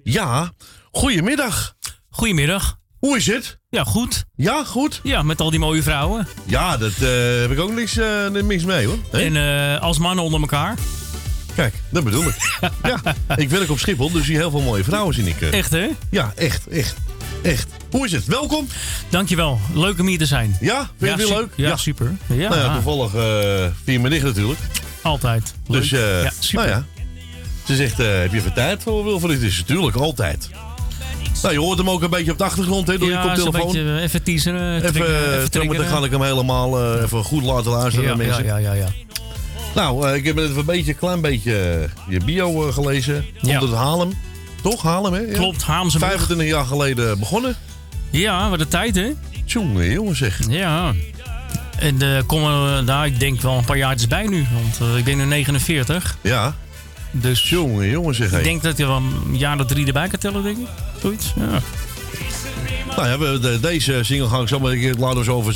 Ja, 0.03 0.53
goedemiddag. 0.91 1.75
Goedemiddag. 2.09 2.79
Hoe 2.99 3.17
is 3.17 3.27
het? 3.27 3.59
Ja, 3.75 3.83
goed. 3.83 4.25
Ja, 4.35 4.63
goed? 4.63 4.99
Ja, 5.03 5.23
met 5.23 5.41
al 5.41 5.49
die 5.49 5.59
mooie 5.59 5.83
vrouwen. 5.83 6.27
Ja, 6.45 6.77
dat 6.77 6.91
eh, 6.91 7.07
heb 7.41 7.51
ik 7.51 7.59
ook 7.59 7.71
niks, 7.73 7.99
niks 8.43 8.63
mee 8.63 8.85
hoor. 8.85 8.97
En 9.11 9.35
eh, 9.35 9.81
als 9.81 9.97
mannen 9.97 10.23
onder 10.23 10.39
elkaar. 10.39 10.75
Kijk, 11.55 11.73
dat 11.89 12.03
bedoel 12.03 12.23
ik. 12.23 12.35
ja, 12.83 13.01
ik 13.35 13.49
werk 13.49 13.69
op 13.69 13.79
Schiphol, 13.79 14.11
dus 14.11 14.25
zie 14.25 14.35
heel 14.35 14.49
veel 14.51 14.61
mooie 14.61 14.83
vrouwen 14.83 15.13
zie 15.13 15.27
ik. 15.27 15.41
Echt, 15.41 15.71
hè? 15.71 15.87
Ja, 16.09 16.33
echt, 16.35 16.67
echt, 16.67 16.95
echt. 17.43 17.67
Hoe 17.91 18.05
is 18.05 18.11
het? 18.11 18.25
Welkom. 18.25 18.67
Dankjewel. 19.09 19.59
Leuk 19.73 19.99
om 19.99 20.07
hier 20.07 20.17
te 20.17 20.25
zijn. 20.25 20.57
Ja, 20.59 20.77
vind 20.77 20.89
je 20.99 21.07
het 21.07 21.29
weer 21.29 21.37
leuk? 21.37 21.53
Ja, 21.55 21.77
super. 21.77 22.15
Ja. 22.27 22.49
Nou 22.49 22.61
ja, 22.61 22.73
toevallig 22.73 23.11
via 23.83 23.99
mijn 23.99 24.09
nicht 24.13 24.23
natuurlijk. 24.23 24.59
Altijd. 25.01 25.53
Leuk. 25.67 25.81
Dus, 25.81 25.89
Ja, 25.89 26.31
super. 26.39 26.67
nou 26.67 26.77
ja. 26.77 26.85
Ze 27.65 27.75
zegt, 27.75 27.97
heb 27.97 28.31
je 28.31 28.37
even 28.37 28.53
tijd 28.53 28.83
voor 28.83 29.03
Wilfried? 29.03 29.41
Is 29.41 29.57
natuurlijk 29.57 29.95
altijd. 29.95 30.49
Nou, 31.45 31.57
je 31.57 31.63
hoort 31.63 31.77
hem 31.77 31.89
ook 31.89 32.01
een 32.01 32.09
beetje 32.09 32.31
op 32.31 32.37
de 32.37 32.43
achtergrond, 32.43 32.87
hè, 32.87 32.97
door 32.97 33.09
ja, 33.09 33.23
je 33.23 33.29
een 33.29 33.35
koptelefoon. 33.35 33.71
beetje, 33.71 33.95
eh, 33.95 34.01
even 34.03 34.23
teaseren. 34.23 34.75
Even, 34.75 34.91
triggeren, 34.93 35.15
eh, 35.33 35.43
even 35.43 35.75
dan 35.75 35.85
ga 35.85 36.03
ik 36.05 36.11
hem 36.11 36.21
helemaal 36.21 36.79
eh, 36.95 37.01
even 37.03 37.23
goed 37.23 37.43
laten 37.43 37.71
luisteren 37.71 38.09
Ja, 38.09 38.15
mensen. 38.15 38.45
ja, 38.45 38.57
ja, 38.57 38.73
ja, 38.73 38.73
ja. 38.73 38.87
Nou, 39.75 40.07
eh, 40.07 40.15
ik 40.15 40.25
heb 40.25 40.35
net 40.35 40.45
even 40.45 40.57
een 40.59 40.65
beetje, 40.65 40.93
klein 40.93 41.21
beetje 41.21 41.57
eh, 41.57 41.89
je 42.13 42.19
bio 42.25 42.67
eh, 42.67 42.73
gelezen. 42.73 43.25
Komt 43.41 43.51
Ja. 43.51 43.59
uit 43.59 43.71
Haarlem. 43.73 44.13
Toch? 44.61 44.81
Haarlem, 44.81 45.13
hè? 45.13 45.25
Klopt, 45.25 45.65
Brug. 45.65 45.91
25 45.99 46.47
jaar 46.47 46.65
geleden 46.65 47.19
begonnen. 47.19 47.55
Ja, 48.09 48.49
wat 48.49 48.59
de 48.59 48.67
tijd, 48.67 48.95
hè? 48.95 49.07
Jongen, 49.45 49.91
jongen 49.91 50.15
zeg. 50.15 50.39
Ja. 50.49 50.93
En 51.79 52.01
er 52.01 52.23
komen 52.23 52.85
daar, 52.85 53.05
ik 53.05 53.19
denk 53.19 53.41
wel 53.41 53.57
een 53.57 53.65
paar 53.65 53.77
jaartjes 53.77 54.07
bij 54.07 54.27
nu. 54.27 54.45
Want 54.53 54.91
eh, 54.91 54.97
ik 54.97 55.03
ben 55.03 55.17
nu 55.17 55.25
49. 55.25 56.17
Ja. 56.21 56.55
Dus 57.21 57.49
jongen, 57.49 57.89
jongen 57.89 58.15
zeg. 58.15 58.31
ik 58.31 58.43
denk 58.43 58.61
dat 58.63 58.77
je 58.77 58.85
wel 58.85 58.95
een 58.95 59.37
jaar 59.37 59.59
of 59.59 59.65
drie 59.65 59.85
erbij 59.87 60.07
kan 60.07 60.19
tellen, 60.19 60.43
denk 60.43 60.57
ik. 60.57 60.67
Zoiets, 61.01 61.33
ja. 61.35 61.59
Nou 62.95 63.07
ja, 63.07 63.17
we, 63.17 63.39
de- 63.39 63.59
deze 63.59 63.99
single 64.03 64.27
ga 64.27 64.39
ik 64.41 64.47
zo 64.47 64.59
maar 64.59 64.71
een 64.71 64.79
keer 64.79 64.95
laten 64.97 65.17
we 65.17 65.23
zo 65.23 65.39
even 65.39 65.53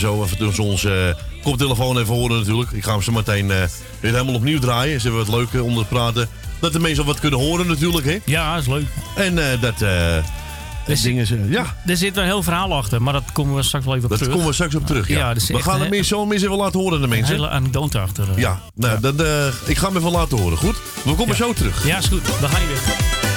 zo. 0.00 0.22
Even 0.24 0.36
tussen 0.36 0.64
onze 0.64 1.14
eh, 1.16 1.42
koptelefoon 1.42 1.98
even 1.98 2.14
horen 2.14 2.38
natuurlijk. 2.38 2.70
Ik 2.70 2.84
ga 2.84 2.92
hem 2.92 3.02
zo 3.02 3.12
meteen 3.12 3.50
eh, 3.50 3.56
weer 4.00 4.12
helemaal 4.12 4.34
opnieuw 4.34 4.58
draaien. 4.58 5.00
Ze 5.00 5.06
hebben 5.08 5.26
wat 5.26 5.34
leuk 5.34 5.62
om 5.62 5.74
te 5.76 5.84
praten. 5.84 6.28
Dat 6.60 6.72
de 6.72 6.78
mensen 6.80 7.04
wat 7.04 7.20
kunnen 7.20 7.38
horen 7.40 7.66
natuurlijk, 7.66 8.06
hè? 8.06 8.18
Ja, 8.24 8.56
is 8.56 8.66
leuk. 8.66 8.86
En 9.16 9.38
eh, 9.52 9.60
dat... 9.60 9.74
eh 10.96 11.02
dingen 11.02 11.26
ze, 11.26 11.46
ja. 11.48 11.76
Er 11.86 11.96
zit 11.96 12.16
een 12.16 12.24
heel 12.24 12.42
verhaal 12.42 12.74
achter, 12.74 13.02
maar 13.02 13.12
dat 13.12 13.22
komen 13.32 13.54
we 13.56 13.62
straks 13.62 13.84
wel 13.84 13.94
even 13.94 14.04
op 14.04 14.10
Dat 14.10 14.18
terug. 14.18 14.32
komen 14.34 14.48
we 14.48 14.54
straks 14.54 14.74
op 14.74 14.86
terug, 14.86 15.08
ja. 15.08 15.28
dat 15.28 15.36
is 15.42 15.48
we 15.48 15.62
gaan 15.62 15.74
een 15.74 15.80
het 15.80 15.90
meer 15.90 16.04
zo 16.04 16.30
eens 16.30 16.42
even 16.42 16.56
laten 16.56 16.80
horen 16.80 16.94
aan 16.94 16.98
de 16.98 17.04
Een 17.04 17.10
mensen. 17.20 17.34
hele 17.34 17.48
anekdote 17.48 17.98
achter. 17.98 18.24
eh. 18.30 18.36
Ja, 18.38 18.60
nou, 18.74 19.00
Dan, 19.00 19.24
eh, 19.24 19.46
ik 19.64 19.78
ga 19.78 19.86
hem 19.86 19.96
even 19.96 20.10
laten 20.10 20.38
horen, 20.38 20.58
goed? 20.58 20.76
We 21.04 21.14
komen 21.14 21.36
zo 21.36 21.52
terug. 21.52 21.86
Ja, 21.86 21.98
is 21.98 22.06
goed. 22.06 22.22
We 22.40 22.48
gaan 22.48 22.60
niet 22.60 22.70
weg. 22.70 23.29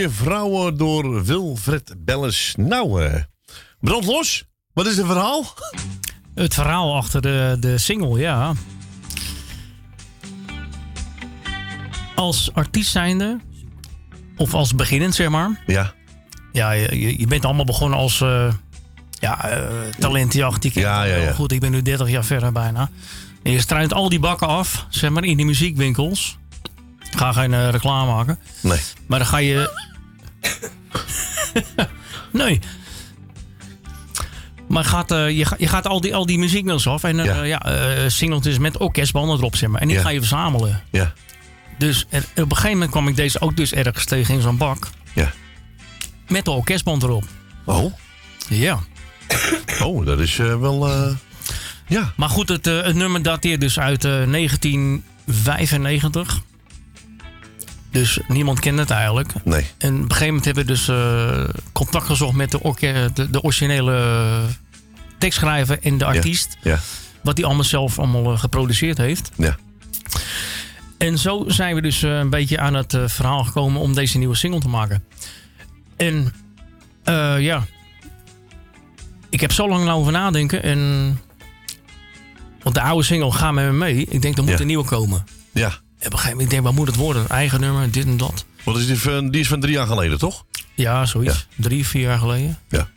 Mooie 0.00 0.14
vrouwen 0.14 0.76
door 0.76 1.24
Wilfred 1.24 1.94
Belles. 1.98 2.54
Nou, 2.56 3.04
eh 3.04 3.22
brand 3.80 4.04
los. 4.04 4.44
Wat 4.72 4.86
is 4.86 4.96
het 4.96 5.06
verhaal? 5.06 5.44
Het 6.34 6.54
verhaal 6.54 6.96
achter 6.96 7.22
de, 7.22 7.56
de 7.60 7.78
single, 7.78 8.18
ja. 8.18 8.52
Als 12.14 12.50
artiest 12.54 12.90
zijnde, 12.90 13.38
of 14.36 14.54
als 14.54 14.74
beginnend 14.74 15.14
zeg 15.14 15.28
maar. 15.28 15.62
Ja. 15.66 15.92
Ja, 16.52 16.70
je, 16.70 17.26
bent 17.28 17.44
allemaal 17.44 17.64
begonnen 17.64 17.98
als 17.98 18.20
eh, 18.20 18.52
ja, 19.18 19.48
eh, 19.48 19.68
talentjacht. 19.98 20.62
Die 20.62 20.72
ja, 20.74 21.04
ja, 21.04 21.16
ja. 21.16 21.32
Goed, 21.32 21.52
ik 21.52 21.60
ben 21.60 21.70
nu 21.70 21.82
30 21.82 22.10
jaar 22.10 22.24
verder 22.24 22.52
bijna. 22.52 22.90
En 23.42 23.52
je 23.52 23.60
struint 23.60 23.92
al 23.92 24.08
die 24.08 24.20
bakken 24.20 24.48
af, 24.48 24.86
zeg 24.88 25.10
maar, 25.10 25.24
in 25.24 25.36
die 25.36 25.46
muziekwinkels. 25.46 26.38
Ik 27.10 27.18
ga 27.18 27.32
geen 27.32 27.70
reclame 27.70 28.12
maken. 28.12 28.38
Nee. 28.60 28.80
Maar 29.06 29.18
dan 29.18 29.28
ga 29.28 29.38
je... 29.38 29.88
nee. 32.32 32.60
Maar 34.68 34.84
gaat, 34.84 35.10
eh, 35.10 35.30
je, 35.38 35.44
ga- 35.44 35.56
je 35.58 35.68
gaat 35.68 35.86
al 35.86 36.00
die, 36.00 36.14
al 36.14 36.26
die 36.26 36.38
af. 36.86 37.04
En 37.04 37.20
eh, 37.20 37.24
ja, 37.26 37.42
ja 37.42 37.62
eh, 37.62 38.08
singeltjes 38.08 38.58
met 38.58 38.76
orkestbanden 38.78 39.38
erop, 39.38 39.56
zeg 39.56 39.68
maar. 39.68 39.80
En 39.80 39.86
die 39.88 39.96
Ja. 39.96 40.02
ga 40.02 40.08
je 40.10 40.18
verzamelen. 40.18 40.82
Ja. 40.90 41.12
Dus 41.78 42.04
op 42.04 42.12
een 42.36 42.48
gegeven 42.50 42.70
moment 42.70 42.90
kwam 42.90 43.08
ik 43.08 43.16
deze 43.16 43.40
ook 43.40 43.56
dus 43.56 43.72
ergens 43.72 44.04
tegen 44.04 44.34
in 44.34 44.40
zo'n 44.40 44.56
bak. 44.56 44.88
Ja. 45.14 45.32
Met 46.28 46.44
de 46.44 46.50
orkestband 46.50 47.02
erop. 47.02 47.24
Oh. 47.64 47.92
Ja. 48.48 48.78
Oh, 49.82 50.06
dat 50.06 50.20
is 50.20 50.36
wel... 50.36 50.88
ja. 51.86 52.12
Maar 52.16 52.28
goed, 52.28 52.48
het, 52.48 52.64
het 52.64 52.94
nummer 52.94 53.22
dateert 53.22 53.60
dus 53.60 53.78
uit 53.78 54.04
eh, 54.04 54.10
1995. 54.30 56.40
Dus 57.90 58.18
niemand 58.28 58.60
kent 58.60 58.78
het 58.78 58.90
eigenlijk. 58.90 59.32
Nee. 59.44 59.66
En 59.78 59.94
op 59.94 60.00
een 60.02 60.06
gegeven 60.12 60.26
moment 60.26 60.44
hebben 60.44 60.66
we 60.66 60.70
dus 60.70 60.88
eh, 60.88 61.44
contact 61.72 62.06
gezocht 62.06 62.34
met 62.34 62.50
de, 62.50 63.10
de, 63.14 63.30
de 63.30 63.42
originele 63.42 64.28
tekstschrijver 65.18 65.78
en 65.82 65.98
de 65.98 66.04
artiest. 66.04 66.56
Ja. 66.62 66.78
Wat 67.22 67.36
hij 67.36 67.46
allemaal 67.46 67.64
zelf 67.64 67.98
allemaal 67.98 68.32
eh, 68.32 68.38
geproduceerd 68.38 68.98
heeft. 68.98 69.30
Ja. 69.36 69.56
En 70.98 71.18
zo 71.18 71.44
zijn 71.46 71.74
we 71.74 71.80
dus 71.82 72.02
eh, 72.02 72.18
een 72.18 72.30
beetje 72.30 72.58
aan 72.58 72.74
het 72.74 72.98
verhaal 73.06 73.44
gekomen 73.44 73.80
om 73.80 73.94
deze 73.94 74.18
nieuwe 74.18 74.36
single 74.36 74.60
te 74.60 74.68
maken. 74.68 75.04
En 75.96 76.32
ja, 77.38 77.64
ik 79.30 79.40
heb 79.40 79.52
zo 79.52 79.68
lang 79.68 79.88
over 79.90 80.12
nadenken. 80.12 80.62
En, 80.62 81.20
want 82.62 82.74
de 82.74 82.80
oude 82.80 83.04
single 83.04 83.32
Ga 83.32 83.52
met 83.52 83.64
me 83.64 83.72
mee. 83.72 84.06
Ik 84.08 84.22
denk, 84.22 84.36
er 84.36 84.42
moet 84.42 84.52
Ja. 84.52 84.60
een 84.60 84.66
nieuwe 84.66 84.84
komen. 84.84 85.24
Ja. 85.52 85.72
Op 86.00 86.06
een 86.06 86.18
gegeven 86.18 86.30
moment, 86.30 86.42
ik 86.42 86.50
denk, 86.50 86.62
wat 86.62 86.74
moet 86.74 86.86
het 86.86 86.96
worden? 86.96 87.28
Eigen 87.28 87.60
nummer, 87.60 87.90
dit 87.90 88.04
en 88.04 88.16
dat. 88.16 88.44
Wat 88.64 88.76
is 88.76 88.86
die, 88.86 88.98
van, 88.98 89.30
die 89.30 89.40
is 89.40 89.48
van 89.48 89.60
drie 89.60 89.72
jaar 89.72 89.86
geleden, 89.86 90.18
toch? 90.18 90.44
Ja, 90.74 91.06
zoiets. 91.06 91.46
Drie, 91.56 91.86
vier 91.86 92.02
jaar 92.02 92.18
geleden. 92.18 92.58
Ja. 92.68 92.88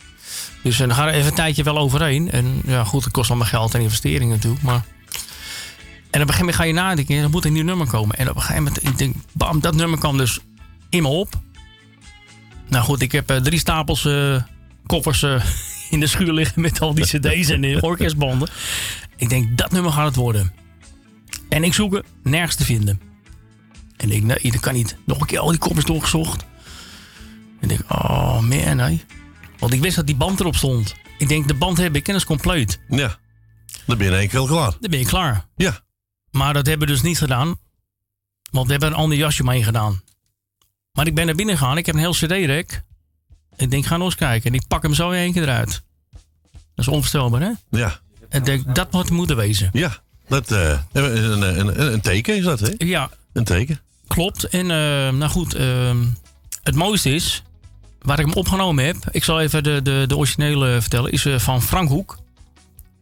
Dus 0.61 0.79
en 0.79 0.87
dan 0.87 0.97
gaat 0.97 1.07
er 1.07 1.13
even 1.13 1.27
een 1.27 1.33
tijdje 1.33 1.63
wel 1.63 1.77
overheen. 1.77 2.31
En 2.31 2.61
ja, 2.65 2.83
goed, 2.83 3.03
het 3.03 3.13
kost 3.13 3.29
allemaal 3.29 3.47
geld 3.47 3.73
en 3.73 3.81
investeringen 3.81 4.29
natuurlijk. 4.35 4.63
Maar... 4.63 4.85
En 6.11 6.21
op 6.21 6.27
een 6.27 6.33
gegeven 6.33 6.39
moment 6.39 6.55
ga 6.55 6.63
je 6.63 6.73
nadenken, 6.73 7.15
er 7.15 7.29
moet 7.29 7.45
een 7.45 7.53
nieuw 7.53 7.63
nummer 7.63 7.87
komen. 7.87 8.15
En 8.15 8.29
op 8.29 8.35
een 8.35 8.41
gegeven 8.41 8.63
moment, 8.63 8.83
ik 8.83 8.97
denk, 8.97 9.15
bam, 9.31 9.59
dat 9.59 9.75
nummer 9.75 9.99
kwam 9.99 10.17
dus 10.17 10.39
in 10.89 11.01
me 11.01 11.07
op. 11.07 11.33
Nou 12.69 12.83
goed, 12.83 13.01
ik 13.01 13.11
heb 13.11 13.29
eh, 13.29 13.37
drie 13.37 13.59
stapels 13.59 14.05
eh, 14.05 14.41
koffers 14.85 15.23
eh, 15.23 15.43
in 15.89 15.99
de 15.99 16.07
schuur 16.07 16.33
liggen 16.33 16.61
met 16.61 16.81
al 16.81 16.93
die 16.93 17.05
cd's 17.19 17.49
en 17.49 17.83
orkestbanden. 17.83 18.49
Ik 19.17 19.29
denk, 19.29 19.57
dat 19.57 19.71
nummer 19.71 19.91
gaat 19.91 20.05
het 20.05 20.15
worden. 20.15 20.53
En 21.53 21.63
ik 21.63 21.73
zoek 21.73 21.93
het 21.93 22.05
nergens 22.23 22.55
te 22.55 22.63
vinden. 22.63 23.01
En 23.97 24.11
ik 24.11 24.27
denk, 24.27 24.41
nee, 24.41 24.51
dat 24.51 24.61
kan 24.61 24.73
niet. 24.73 24.97
Nog 25.05 25.19
een 25.19 25.25
keer 25.25 25.39
al 25.39 25.49
die 25.49 25.59
koffers 25.59 25.85
doorgezocht. 25.85 26.45
En 27.59 27.69
ik 27.69 27.69
denk, 27.69 27.91
oh 27.91 28.39
man, 28.39 28.75
nee. 28.75 29.03
Want 29.57 29.73
ik 29.73 29.81
wist 29.81 29.95
dat 29.95 30.05
die 30.05 30.15
band 30.15 30.39
erop 30.39 30.55
stond. 30.55 30.95
Ik 31.17 31.27
denk, 31.27 31.47
de 31.47 31.53
band 31.53 31.77
heb 31.77 31.95
ik 31.95 32.07
en 32.07 32.13
dat 32.13 32.21
is 32.21 32.27
compleet. 32.27 32.79
Ja. 32.87 33.19
Dan 33.85 33.97
ben 33.97 34.05
je 34.07 34.11
in 34.13 34.19
één 34.19 34.29
keer 34.29 34.45
klaar. 34.45 34.71
Dan 34.79 34.89
ben 34.89 34.99
je 34.99 35.05
klaar. 35.05 35.47
Ja. 35.55 35.79
Maar 36.31 36.53
dat 36.53 36.65
hebben 36.65 36.87
we 36.87 36.93
dus 36.93 37.01
niet 37.01 37.17
gedaan. 37.17 37.59
Want 38.51 38.65
we 38.65 38.71
hebben 38.71 38.89
een 38.89 38.95
ander 38.95 39.17
jasje 39.17 39.43
mee 39.43 39.63
gedaan. 39.63 40.01
Maar 40.91 41.07
ik 41.07 41.15
ben 41.15 41.25
naar 41.25 41.35
binnen 41.35 41.57
gegaan. 41.57 41.77
Ik 41.77 41.85
heb 41.85 41.95
een 41.95 42.01
heel 42.01 42.11
cd-rek. 42.11 42.83
Ik 43.55 43.71
denk, 43.71 43.85
ga 43.85 43.97
nog 43.97 44.05
eens 44.05 44.15
kijken. 44.15 44.51
En 44.51 44.59
ik 44.59 44.67
pak 44.67 44.81
hem 44.81 44.93
zo 44.93 45.09
in 45.09 45.19
één 45.19 45.33
keer 45.33 45.43
eruit. 45.43 45.83
Dat 46.51 46.61
is 46.75 46.87
onvoorstelbaar, 46.87 47.41
hè? 47.41 47.51
Ja. 47.69 47.99
En 48.29 48.43
denk, 48.43 48.75
dat 48.75 48.87
had 48.91 49.09
moeten 49.09 49.35
wezen. 49.35 49.69
Ja. 49.73 50.01
Dat, 50.33 50.51
eh, 50.51 50.79
een, 50.91 51.41
een, 51.41 51.93
een, 51.93 52.01
teken 52.01 52.37
is 52.37 52.43
dat, 52.43 52.59
hè? 52.59 52.69
Ja. 52.77 53.09
Een 53.33 53.43
teken. 53.43 53.79
Klopt. 54.07 54.43
En 54.43 54.71
eh, 54.71 55.09
nou 55.09 55.27
goed, 55.29 55.53
eh, 55.53 55.95
het 56.63 56.75
mooiste 56.75 57.09
is, 57.09 57.43
waar 58.01 58.19
ik 58.19 58.25
hem 58.25 58.33
opgenomen 58.33 58.85
heb, 58.85 58.95
ik 59.11 59.23
zal 59.23 59.41
even 59.41 59.63
de, 59.63 59.81
de, 59.81 60.03
de 60.07 60.17
originele 60.17 60.81
vertellen, 60.81 61.11
is 61.11 61.25
eh, 61.25 61.39
van 61.39 61.61
Frank 61.61 61.89
Hoek. 61.89 62.17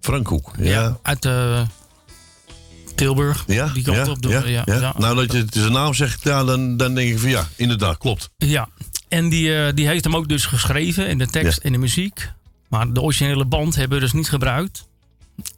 Frank 0.01 0.27
Hoek, 0.27 0.51
ja. 0.57 0.97
Uit 1.01 1.29
Tilburg. 2.95 3.43
Ja, 3.47 3.67
Die 3.67 3.83
kant 3.83 3.97
ja, 3.97 4.11
op. 4.11 4.21
De, 4.21 4.29
ja, 4.29 4.63
ja. 4.65 4.93
Nou, 4.97 5.15
dat 5.15 5.31
je 5.31 5.45
zijn 5.49 5.71
naam 5.71 5.93
zegt, 5.93 6.23
ja, 6.23 6.43
dan, 6.43 6.77
dan 6.77 6.95
denk 6.95 7.11
ik 7.11 7.19
van 7.19 7.29
ja, 7.29 7.47
inderdaad, 7.55 7.97
klopt. 7.97 8.29
Ja, 8.37 8.69
en 9.07 9.29
die, 9.29 9.73
die 9.73 9.87
heeft 9.87 10.03
hem 10.03 10.15
ook 10.15 10.27
dus 10.27 10.45
geschreven 10.45 11.07
in 11.07 11.17
de 11.17 11.27
tekst 11.27 11.57
en 11.57 11.71
de 11.71 11.77
muziek. 11.77 12.31
Maar 12.69 12.93
de 12.93 13.01
originele 13.01 13.45
band 13.45 13.75
hebben 13.75 13.97
we 13.97 14.03
dus 14.03 14.13
niet 14.13 14.29
gebruikt. 14.29 14.87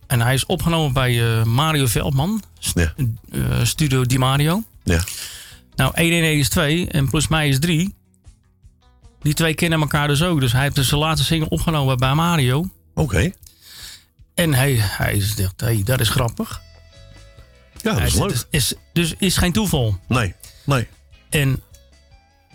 En 0.07 0.21
hij 0.21 0.33
is 0.33 0.45
opgenomen 0.45 0.93
bij 0.93 1.37
eh, 1.39 1.43
Mario 1.43 1.85
Veldman, 1.85 2.43
st- 2.59 2.79
Ja. 2.79 2.93
eh, 3.31 3.63
Studio 3.63 4.03
Di 4.05 4.17
Mario. 4.17 4.63
Ja. 4.83 5.03
Nou, 5.75 5.91
1 5.95 6.11
en 6.13 6.23
1 6.23 6.37
is 6.39 6.49
2 6.49 6.87
en 6.87 7.09
plus 7.09 7.27
mij 7.27 7.47
is 7.49 7.59
3. 7.59 7.95
Die 9.21 9.33
twee 9.33 9.53
kennen 9.53 9.79
elkaar 9.81 10.07
dus 10.07 10.21
ook. 10.23 10.39
Dus 10.39 10.51
hij 10.51 10.61
heeft 10.61 10.75
dus 10.75 10.87
zijn 10.87 10.99
laatste 10.99 11.25
single 11.25 11.49
opgenomen 11.49 11.97
bij 11.97 12.13
Mario. 12.13 12.69
Oké. 12.93 13.31
En 14.33 14.53
hij, 14.53 14.73
hij 14.79 15.21
zegt, 15.21 15.61
hey, 15.61 15.81
dat 15.83 15.99
is 15.99 16.09
grappig. 16.09 16.61
Ja, 17.73 17.89
dat 17.89 17.97
Hij 17.97 18.05
is 18.07 18.13
zegt, 18.13 18.25
leuk. 18.25 18.45
Is, 18.49 18.71
is, 18.71 18.73
dus 18.93 19.13
is 19.17 19.37
geen 19.37 19.51
toeval. 19.51 19.99
Nee, 20.07 20.33
nee. 20.65 20.87
En 21.29 21.61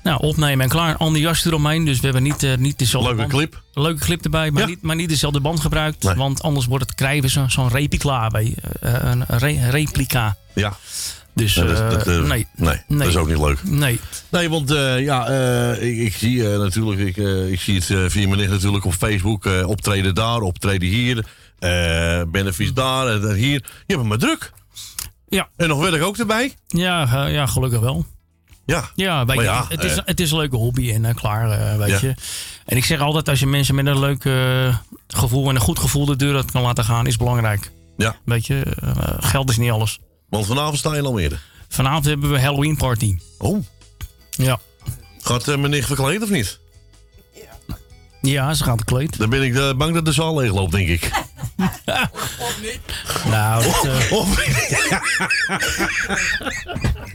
nou, 0.09 0.23
opnemen 0.23 0.61
en 0.65 0.69
klaar. 0.71 0.97
Ander 0.97 1.21
jasje 1.21 1.49
eromheen. 1.49 1.85
Dus 1.85 1.97
we 1.99 2.05
hebben 2.05 2.23
niet, 2.23 2.43
eh, 2.43 2.57
niet 2.57 2.79
dezelfde 2.79 3.09
Leuke 3.15 3.23
band. 3.29 3.35
clip. 3.35 3.63
Een 3.75 3.83
leuke 3.83 4.01
clip 4.05 4.25
erbij, 4.25 4.51
maar, 4.51 4.67
niet, 4.67 4.83
maar 4.83 4.97
niet 4.97 5.09
dezelfde 5.09 5.41
band 5.41 5.61
gebruikt. 5.61 6.03
Nee. 6.03 6.15
Want 6.15 6.43
anders 6.43 6.67
wordt 6.67 6.85
het 6.87 6.95
krijgen 6.95 7.31
zo- 7.31 7.49
zo'n 7.49 7.69
replica 7.69 8.27
bij. 8.29 8.55
eh, 8.81 8.93
een 9.03 9.25
re- 9.29 9.71
replica. 9.71 10.37
Ja. 10.55 10.77
Dus 11.35 11.55
Nee, 11.55 11.67
dat, 11.67 11.81
eh, 11.81 11.91
dat, 11.91 12.07
eh, 12.07 12.23
nee. 12.23 12.47
nee, 12.57 12.83
dat 12.89 13.07
is 13.07 13.17
ook 13.17 13.29
niet 13.29 13.39
leuk. 13.39 13.59
Nee. 13.65 14.01
Nee, 14.29 14.49
want 14.51 14.71
eh, 14.71 15.01
ja, 15.01 15.27
eh, 15.29 15.83
ik, 15.91 15.99
ik 16.07 16.15
zie 16.15 16.51
eh, 16.53 16.59
natuurlijk, 16.59 17.01
ik, 17.01 17.17
eh, 17.17 17.53
ik 17.53 17.61
zie 17.61 17.75
het 17.75 17.91
eh, 17.91 18.05
via 18.07 18.27
mijn 18.27 18.39
nicht 18.41 18.51
natuurlijk 18.51 18.85
op 18.85 18.93
Facebook. 18.93 19.47
eh, 19.47 19.69
optreden 19.69 20.15
daar, 20.15 20.41
optreden 20.41 20.89
hier, 20.89 21.25
eh 21.59 22.23
benefits 22.29 22.73
daar 22.73 23.07
en 23.09 23.35
hier. 23.35 23.65
Je 23.87 23.95
hebt 23.95 24.07
maar 24.09 24.19
druk. 24.19 24.53
Ja. 25.29 25.49
En 25.57 25.69
nog 25.69 25.91
werk 25.91 26.03
ook 26.03 26.17
erbij. 26.17 26.55
Ja, 26.67 27.27
eh, 27.27 27.33
ja, 27.33 27.47
gelukkig 27.47 27.81
wel. 27.81 28.07
Ja. 28.69 28.91
Ja, 28.95 29.25
weet 29.25 29.37
Maar 29.37 29.45
je, 29.45 29.51
ja, 29.51 29.65
het, 29.69 29.85
is, 29.85 29.97
eh, 29.97 30.03
het 30.05 30.21
is 30.21 30.31
een 30.31 30.37
leuke 30.39 30.57
hobby 30.57 30.93
en 30.93 31.05
eh, 31.05 31.15
klaar, 31.15 31.51
eh, 31.51 31.77
weet 31.79 31.89
Ja. 31.89 31.99
je. 32.01 32.15
En 32.65 32.77
ik 32.77 32.85
zeg 32.85 33.01
altijd, 33.01 33.29
als 33.29 33.41
je 33.41 33.47
mensen 33.47 33.75
met 33.75 33.87
een 33.87 33.99
leuk 33.99 34.23
gevoel 35.09 35.49
en 35.49 35.55
een 35.55 35.61
goed 35.61 35.79
gevoel 35.79 36.05
de 36.05 36.17
deur 36.17 36.37
uit 36.37 36.51
kan 36.51 36.63
laten 36.63 36.85
gaan, 36.85 37.07
is 37.07 37.17
belangrijk. 37.17 37.71
Ja. 37.97 38.17
Weet 38.25 38.47
je, 38.47 38.63
geld 39.21 39.51
is 39.51 39.57
niet 39.57 39.71
alles. 39.71 39.99
Want 40.29 40.47
vanavond 40.47 40.79
sta 40.79 40.93
je 40.93 40.99
in 40.99 41.05
Almere. 41.05 41.39
Vanavond 41.69 42.05
hebben 42.05 42.31
we 42.31 42.41
Halloween 42.41 42.77
party. 42.77 43.19
Oh. 43.39 43.65
Ja. 44.31 44.59
Gaat 45.23 45.47
mijn 45.47 45.71
nicht 45.71 45.87
verkleed 45.87 46.23
of 46.23 46.31
niet? 46.31 46.59
Ja, 48.21 48.55
ze 48.55 48.65
gaat 48.65 48.79
gekleed. 48.79 49.19
Dan 49.19 49.31
ben 49.31 49.43
ik 49.43 49.77
bang 49.77 49.95
dat 49.95 50.05
de 50.05 50.13
zaal 50.13 50.37
leeg 50.39 50.53
loopt, 50.53 50.73
denk 50.73 50.89
ik. 50.89 51.11
Nou, 53.31 53.65
dat, 53.65 53.85
eh, 53.85 54.11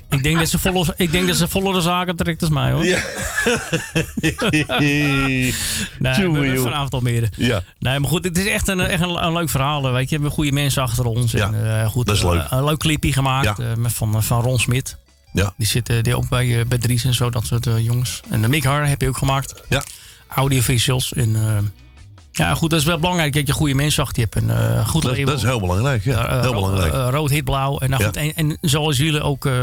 ik, 0.09 0.23
denk 0.23 0.37
dat 0.37 0.49
ze 0.49 0.59
volle, 0.59 0.93
ik 0.97 1.11
denk 1.11 1.27
dat 1.27 1.35
ze 1.37 1.47
vollere 1.47 1.81
zaken 1.81 2.15
trekt 2.15 2.41
als 2.41 2.49
mij 2.49 2.71
hoor. 2.71 2.85
Ja. 2.85 2.99
nee, 4.79 5.53
we 5.99 6.59
vanavond 6.61 6.93
Almere. 6.93 7.29
Ja. 7.37 7.63
Nee, 7.79 7.99
maar 7.99 8.09
goed, 8.09 8.23
het 8.23 8.37
is 8.37 8.45
echt 8.45 8.67
een, 8.67 8.79
echt 8.79 9.01
een, 9.03 9.23
een 9.25 9.33
leuk 9.33 9.49
verhaal. 9.49 9.81
Weet 9.91 9.93
je, 10.01 10.05
we 10.07 10.11
hebben 10.13 10.31
goede 10.31 10.51
mensen 10.51 10.81
achter 10.81 11.05
ons. 11.05 11.31
Ja, 11.31 11.47
en, 11.47 11.79
eh, 11.81 11.87
goed, 11.87 12.05
dat 12.05 12.15
is 12.15 12.21
eh, 12.23 12.29
leuk. 12.29 12.45
een 12.49 12.63
leuk 12.63 12.77
clipje 12.79 13.13
gemaakt 13.13 13.57
Ja. 13.57 13.65
eh, 13.65 13.75
met- 13.77 13.93
van, 13.93 14.23
van 14.23 14.41
Ron 14.41 14.59
Smit. 14.59 14.97
Ja. 15.33 15.53
Die 15.57 15.67
zit 15.67 15.89
eh, 15.89 16.01
die 16.01 16.15
ook 16.17 16.29
bij, 16.29 16.59
eh, 16.59 16.65
bij 16.65 16.77
Dries 16.77 17.03
en 17.03 17.13
zo, 17.13 17.29
dat 17.29 17.45
soort 17.45 17.67
eh, 17.67 17.79
jongens. 17.85 18.21
En 18.29 18.41
de 18.41 18.47
Mick 18.47 18.63
Har 18.63 18.87
heb 18.87 19.01
je 19.01 19.07
ook 19.07 19.17
gemaakt. 19.17 19.53
Ja. 19.69 19.83
Audiovisuals. 20.27 21.13
En, 21.13 21.35
eh, 21.35 21.57
ja, 22.37 22.53
goed, 22.55 22.69
dat 22.69 22.79
is 22.79 22.85
wel 22.85 22.99
belangrijk 22.99 23.33
dat 23.33 23.47
je 23.47 23.53
goede 23.53 23.73
mensen 23.73 24.03
achter 24.03 24.19
je 24.21 24.27
hebt. 24.31 24.45
En, 24.49 24.77
eh, 24.77 24.87
goed 24.87 25.01
Dat, 25.01 25.11
label. 25.11 25.25
dat 25.25 25.37
is 25.37 25.43
heel 25.43 25.59
belangrijk. 25.59 26.03
Ja, 26.03 26.27
Eh, 26.27 26.41
heel 26.41 26.53
ro- 26.53 26.61
belangrijk. 26.61 26.93
eh, 26.93 27.07
rood, 27.11 27.29
hit, 27.29 27.43
blauw. 27.43 27.77
En, 27.79 27.89
nou 27.89 28.01
Ja. 28.01 28.07
goed, 28.07 28.17
en, 28.17 28.33
en 28.35 28.57
zoals 28.61 28.97
jullie 28.97 29.21
ook 29.21 29.45
eh, 29.45 29.53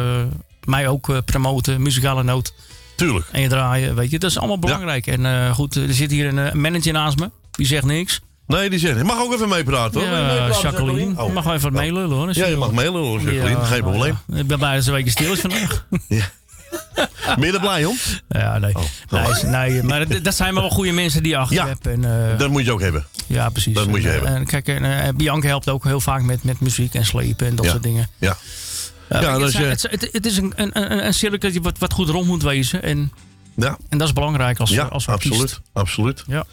mij 0.65 0.89
ook 0.89 1.09
eh, 1.09 1.17
promoten, 1.25 1.83
muzikale 1.83 2.23
noot. 2.23 2.55
Tuurlijk. 2.97 3.27
En 3.33 3.41
je 3.41 3.49
draaien, 3.49 3.95
weet 3.95 4.11
je. 4.11 4.19
Dat 4.19 4.31
is 4.31 4.39
allemaal 4.39 4.59
belangrijk. 4.59 5.07
En 5.07 5.27
eh, 5.27 5.51
goed, 5.55 5.75
er 5.75 5.95
zit 5.95 6.11
hier 6.11 6.27
een 6.27 6.39
eh, 6.39 6.53
manager 6.53 6.93
naast 6.93 7.19
me. 7.19 7.31
Die 7.51 7.67
zegt 7.67 7.85
niks. 7.85 8.21
Nee, 8.47 8.71
die 8.71 8.79
zegt, 8.79 8.97
je 8.99 9.05
mag 9.05 9.21
ook 9.21 9.33
even 9.33 9.49
meepraten 9.49 10.01
hoor. 10.01 10.11
Ja, 10.11 10.27
meepraten, 10.27 10.61
Jacqueline. 10.63 11.25
Je 11.27 11.33
mag 11.33 11.45
wel 11.45 11.55
even 11.55 11.73
wat 11.73 11.81
meelullen 11.83 12.17
hoor. 12.17 12.29
Ja, 12.33 12.47
je 12.47 12.57
mag 12.57 12.73
meelullen 12.73 13.09
hoor, 13.09 13.21
Jacqueline. 13.21 13.65
Geen 13.65 13.81
probleem. 13.83 14.19
Ik 14.35 14.47
ben 14.47 14.59
blij 14.59 14.75
dat 14.75 14.83
ze 14.83 14.89
een 14.89 14.95
weekje 14.95 15.11
stil 15.11 15.33
is 15.33 15.41
vandaag. 15.41 15.87
Ben 17.39 17.47
je 17.47 17.53
er 17.53 17.61
blij 17.61 17.85
om? 17.85 17.97
Ja, 18.29 18.59
nee. 18.59 18.73
nee, 19.11 19.31
is- 19.31 19.43
nee 19.43 19.83
maar 19.83 20.23
dat- 20.23 20.35
zijn 20.35 20.55
wel 20.55 20.71
goede 20.71 20.93
mensen 20.93 21.23
die 21.23 21.33
je 21.33 21.39
achter 21.39 21.57
Ja, 21.57 21.67
hebt. 21.67 21.87
En, 21.87 22.31
eh, 22.33 22.39
Dat 22.39 22.51
moet 22.51 22.65
je 22.65 22.73
ook 22.73 22.81
hebben. 22.81 23.07
ja, 23.27 23.49
precies. 23.49 23.75
dat 23.75 23.87
moet 23.89 24.03
je 24.03 24.07
En, 24.09 24.13
hebben. 24.15 24.35
En 24.35 24.47
kijk, 24.47 24.69
en, 24.69 25.03
eh, 25.03 25.09
Bianca 25.15 25.47
helpt 25.47 25.69
ook 25.69 25.85
heel 25.85 26.01
vaak 26.01 26.23
met, 26.23 26.45
met 26.45 26.61
muziek 26.61 26.95
en 26.95 27.05
slepen 27.07 27.47
en 27.47 27.55
dat 27.57 27.65
Ja. 27.65 27.71
soort 27.71 27.83
dingen. 27.83 28.09
Ja. 28.19 28.37
Ja, 29.09 29.21
Ja, 29.21 29.41
het, 29.41 29.55
eh, 29.55 29.69
het, 29.69 29.83
het, 29.91 30.09
het 30.13 30.27
is 30.27 30.37
een, 30.37 30.53
een, 30.57 31.05
een, 31.07 31.15
cirkeltje 31.15 31.61
wat, 31.61 31.79
wat 31.79 31.93
goed 31.93 32.09
rond 32.09 32.27
moet 32.27 32.43
wezen. 32.43 32.83
En, 32.83 33.13
Ja. 33.57 33.77
en 33.89 33.99
dat 33.99 34.07
is 34.07 34.13
belangrijk 34.15 34.59
als, 34.59 34.71
Ja, 34.71 34.85
als 34.85 35.09
artiest. 35.09 35.33
absoluut. 35.33 35.61
absoluut. 35.73 36.25
Ja. 36.27 36.45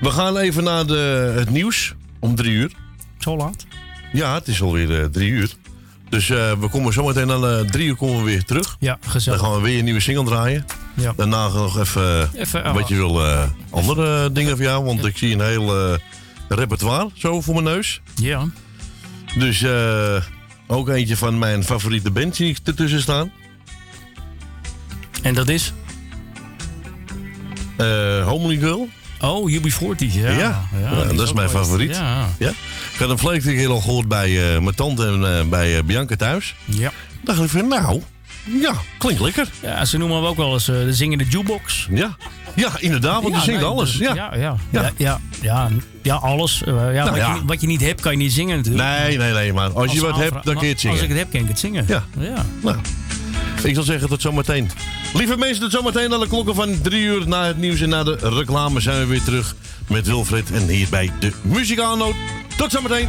We 0.00 0.10
gaan 0.10 0.36
even 0.36 0.64
naar 0.64 0.86
de, 0.86 1.32
het 1.36 1.50
nieuws 1.50 1.94
om 2.18 2.34
drie 2.34 2.52
uur. 2.52 2.72
Zo 3.18 3.36
laat? 3.36 3.66
Ja, 4.12 4.34
het 4.34 4.48
is 4.48 4.62
alweer 4.62 5.00
eh, 5.00 5.06
drie 5.06 5.30
uur. 5.30 5.50
Dus 6.14 6.30
eh, 6.30 6.52
we 6.60 6.68
komen 6.68 6.92
zometeen 6.92 7.30
aan 7.30 7.46
eh, 7.46 7.58
drie 7.60 7.86
uur 7.86 7.96
komen 7.96 8.18
we 8.18 8.24
weer 8.24 8.44
terug. 8.44 8.76
Ja, 8.80 8.98
gezellig. 9.06 9.40
Dan 9.40 9.48
gaan 9.50 9.60
we 9.60 9.66
weer 9.68 9.78
een 9.78 9.84
nieuwe 9.84 10.00
single 10.00 10.24
draaien. 10.24 10.64
Ja. 10.94 11.12
Daarna 11.16 11.48
nog 11.48 11.78
even, 11.78 12.30
Even, 12.34 12.74
wat 12.74 12.88
je 12.88 12.94
wil, 12.94 13.24
eh, 13.26 13.42
andere 13.70 14.32
dingen 14.32 14.56
van 14.56 14.66
jou. 14.66 14.84
Want 14.84 15.04
ik 15.04 15.16
zie 15.16 15.34
een 15.34 15.40
heel 15.40 15.76
eh, 15.92 15.98
repertoire 16.48 17.08
zo 17.14 17.40
voor 17.40 17.54
mijn 17.54 17.66
neus. 17.66 18.00
Ja. 18.14 18.44
Dus 19.38 19.62
eh, 19.62 20.16
ook 20.66 20.88
eentje 20.88 21.16
van 21.16 21.38
mijn 21.38 21.64
favoriete 21.64 22.10
bands 22.10 22.38
die 22.38 22.56
ertussen 22.64 23.00
staan. 23.00 23.32
En 25.22 25.34
dat 25.34 25.48
is? 25.48 25.72
Eh 27.76 28.26
Homely 28.26 28.58
Girl. 28.58 28.88
Oh, 29.20 29.50
UB40. 29.52 29.96
Ja, 29.98 30.30
Ja, 30.30 30.62
Ja, 30.80 30.90
dat 31.04 31.20
is 31.20 31.28
ook 31.28 31.34
mijn 31.34 31.50
wel- 31.52 31.62
favoriet. 31.64 31.96
Ja. 31.96 32.28
Ja. 32.38 32.52
Ik 32.94 33.00
had 33.00 33.20
vorige 33.20 33.54
keer 33.54 33.68
al 33.68 33.80
gehoord 33.80 34.08
bij 34.08 34.54
eh, 34.54 34.60
mijn 34.60 34.74
tante 34.74 35.06
en 35.06 35.38
eh, 35.38 35.44
bij 35.44 35.76
eh, 35.76 35.82
Bianca 35.82 36.16
thuis. 36.16 36.54
Ja. 36.64 36.92
dacht 37.24 37.40
ik 37.42 37.48
van, 37.48 37.68
nou, 37.68 38.02
ja, 38.60 38.74
klinkt 38.98 39.20
lekker. 39.20 39.48
Ja, 39.62 39.84
ze 39.84 39.98
noemen 39.98 40.16
hem 40.16 40.26
ook 40.26 40.36
wel 40.36 40.52
eens 40.52 40.64
de 40.64 40.92
zingende 40.92 41.24
jukebox. 41.24 41.88
Ja. 41.90 42.16
Ja, 42.54 42.70
inderdaad, 42.78 43.22
want 43.22 43.34
die 43.34 43.42
zingt 43.42 43.60
nee, 43.60 43.68
alles. 43.68 43.92
dus- 43.96 44.00
Ja. 44.00 44.14
ja, 44.14 44.34
ja, 44.36 44.56
ja, 44.70 44.92
ja, 44.96 45.20
ja, 45.40 45.70
ja, 46.02 46.14
alles. 46.14 46.62
Ja, 46.64 46.72
Nou, 46.72 47.10
wat, 47.10 47.16
ja. 47.16 47.34
Je, 47.34 47.40
wat 47.46 47.60
je 47.60 47.66
niet 47.66 47.80
hebt, 47.80 48.00
kan 48.00 48.12
je 48.12 48.18
niet 48.18 48.32
zingen 48.32 48.56
natuurlijk. 48.56 48.98
Nee, 48.98 49.16
nee, 49.16 49.32
nee, 49.32 49.52
maar 49.52 49.70
als 49.70 49.92
je 49.92 50.00
wat 50.00 50.16
hebt, 50.16 50.44
dan 50.44 50.54
kun 50.54 50.66
je 50.66 50.72
het 50.72 50.80
zingen. 50.80 50.96
Als 50.96 51.04
ik 51.04 51.10
het 51.10 51.18
heb, 51.18 51.30
kan 51.30 51.40
ik 51.40 51.48
het 51.48 51.58
zingen. 51.58 51.84
Ja. 51.88 52.04
ja. 52.18 52.44
Nou, 52.62 52.76
ik 53.64 53.74
zal 53.74 53.84
zeggen 53.84 54.08
tot 54.08 54.20
zometeen. 54.20 54.70
Lieve 55.14 55.36
mensen, 55.36 55.62
tot 55.62 55.72
zometeen 55.72 56.10
naar 56.10 56.18
de 56.18 56.28
klokken 56.28 56.54
van 56.54 56.80
drie 56.82 57.02
uur 57.02 57.28
na 57.28 57.46
het 57.46 57.56
nieuws 57.56 57.80
en 57.80 57.88
na 57.88 58.04
de 58.04 58.16
reclame 58.20 58.80
zijn 58.80 58.98
we 59.00 59.06
weer 59.06 59.22
terug 59.22 59.54
met 59.88 60.06
Wilfred 60.06 60.50
en 60.50 60.68
hier 60.68 60.88
bij 60.90 61.10
de 61.20 61.32
muzikaalnoot. 61.42 62.14
Tot 62.56 62.72
zometeen. 62.72 63.08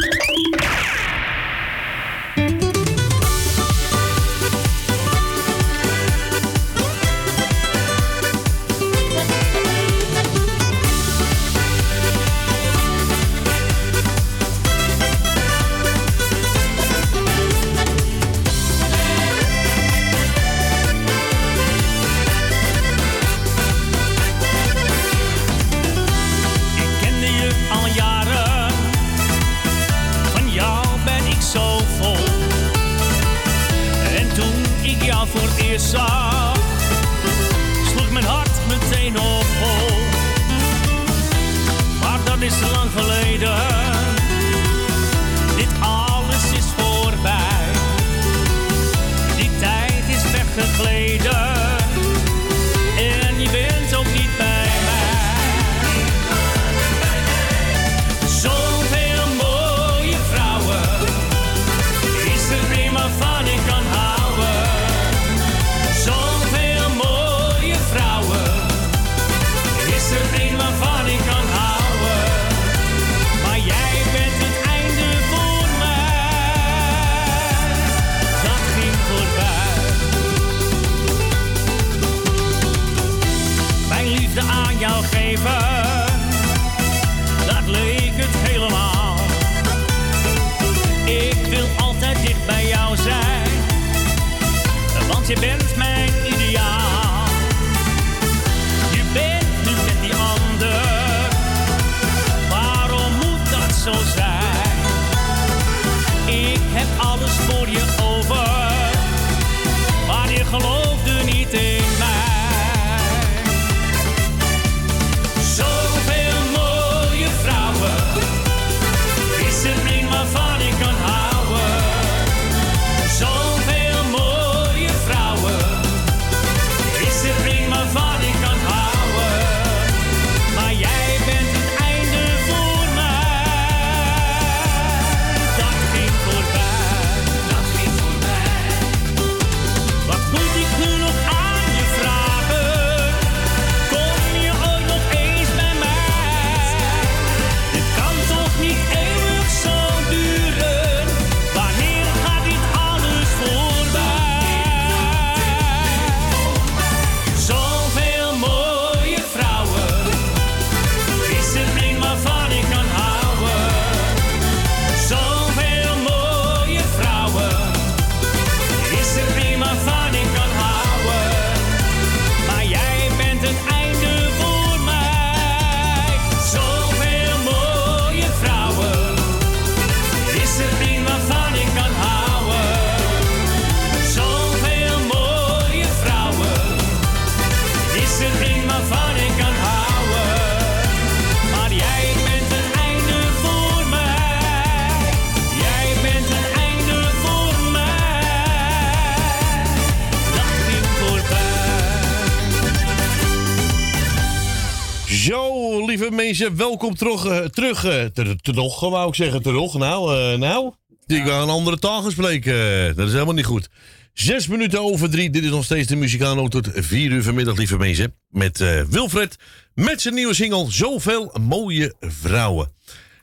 Welkom 206.49 206.95
terug. 206.95 207.25
eh, 207.25 207.37
terug, 207.45 207.83
eh, 207.85 208.05
ter- 208.05 208.35
terug, 208.41 208.79
wou 208.79 209.07
ik 209.07 209.15
zeggen, 209.15 209.41
terug. 209.41 209.73
Nou, 209.73 210.15
eh, 210.17 210.37
nou, 210.39 210.73
ik 211.07 211.25
ga 211.25 211.41
een 211.41 211.49
andere 211.49 211.79
taal 211.79 212.01
gaan 212.01 212.11
spreken. 212.11 212.53
Eh, 212.89 212.95
Dat 212.95 213.07
is 213.07 213.13
helemaal 213.13 213.33
niet 213.33 213.45
goed. 213.45 213.69
Zes 214.13 214.47
minuten 214.47 214.81
over 214.81 215.09
drie. 215.09 215.29
Dit 215.29 215.43
is 215.43 215.49
nog 215.49 215.63
steeds 215.63 215.87
de 215.87 215.95
muzikano 215.95 216.47
tot 216.47 216.67
vier 216.73 217.11
uur 217.11 217.23
vanmiddag, 217.23 217.57
lieve 217.57 217.77
mensen. 217.77 218.13
Met 218.29 218.57
Wilfred, 218.89 219.35
met 219.73 220.01
zijn 220.01 220.13
nieuwe 220.13 220.33
single 220.33 220.71
Zoveel 220.71 221.35
Mooie 221.41 221.93
Vrouwen. 221.99 222.71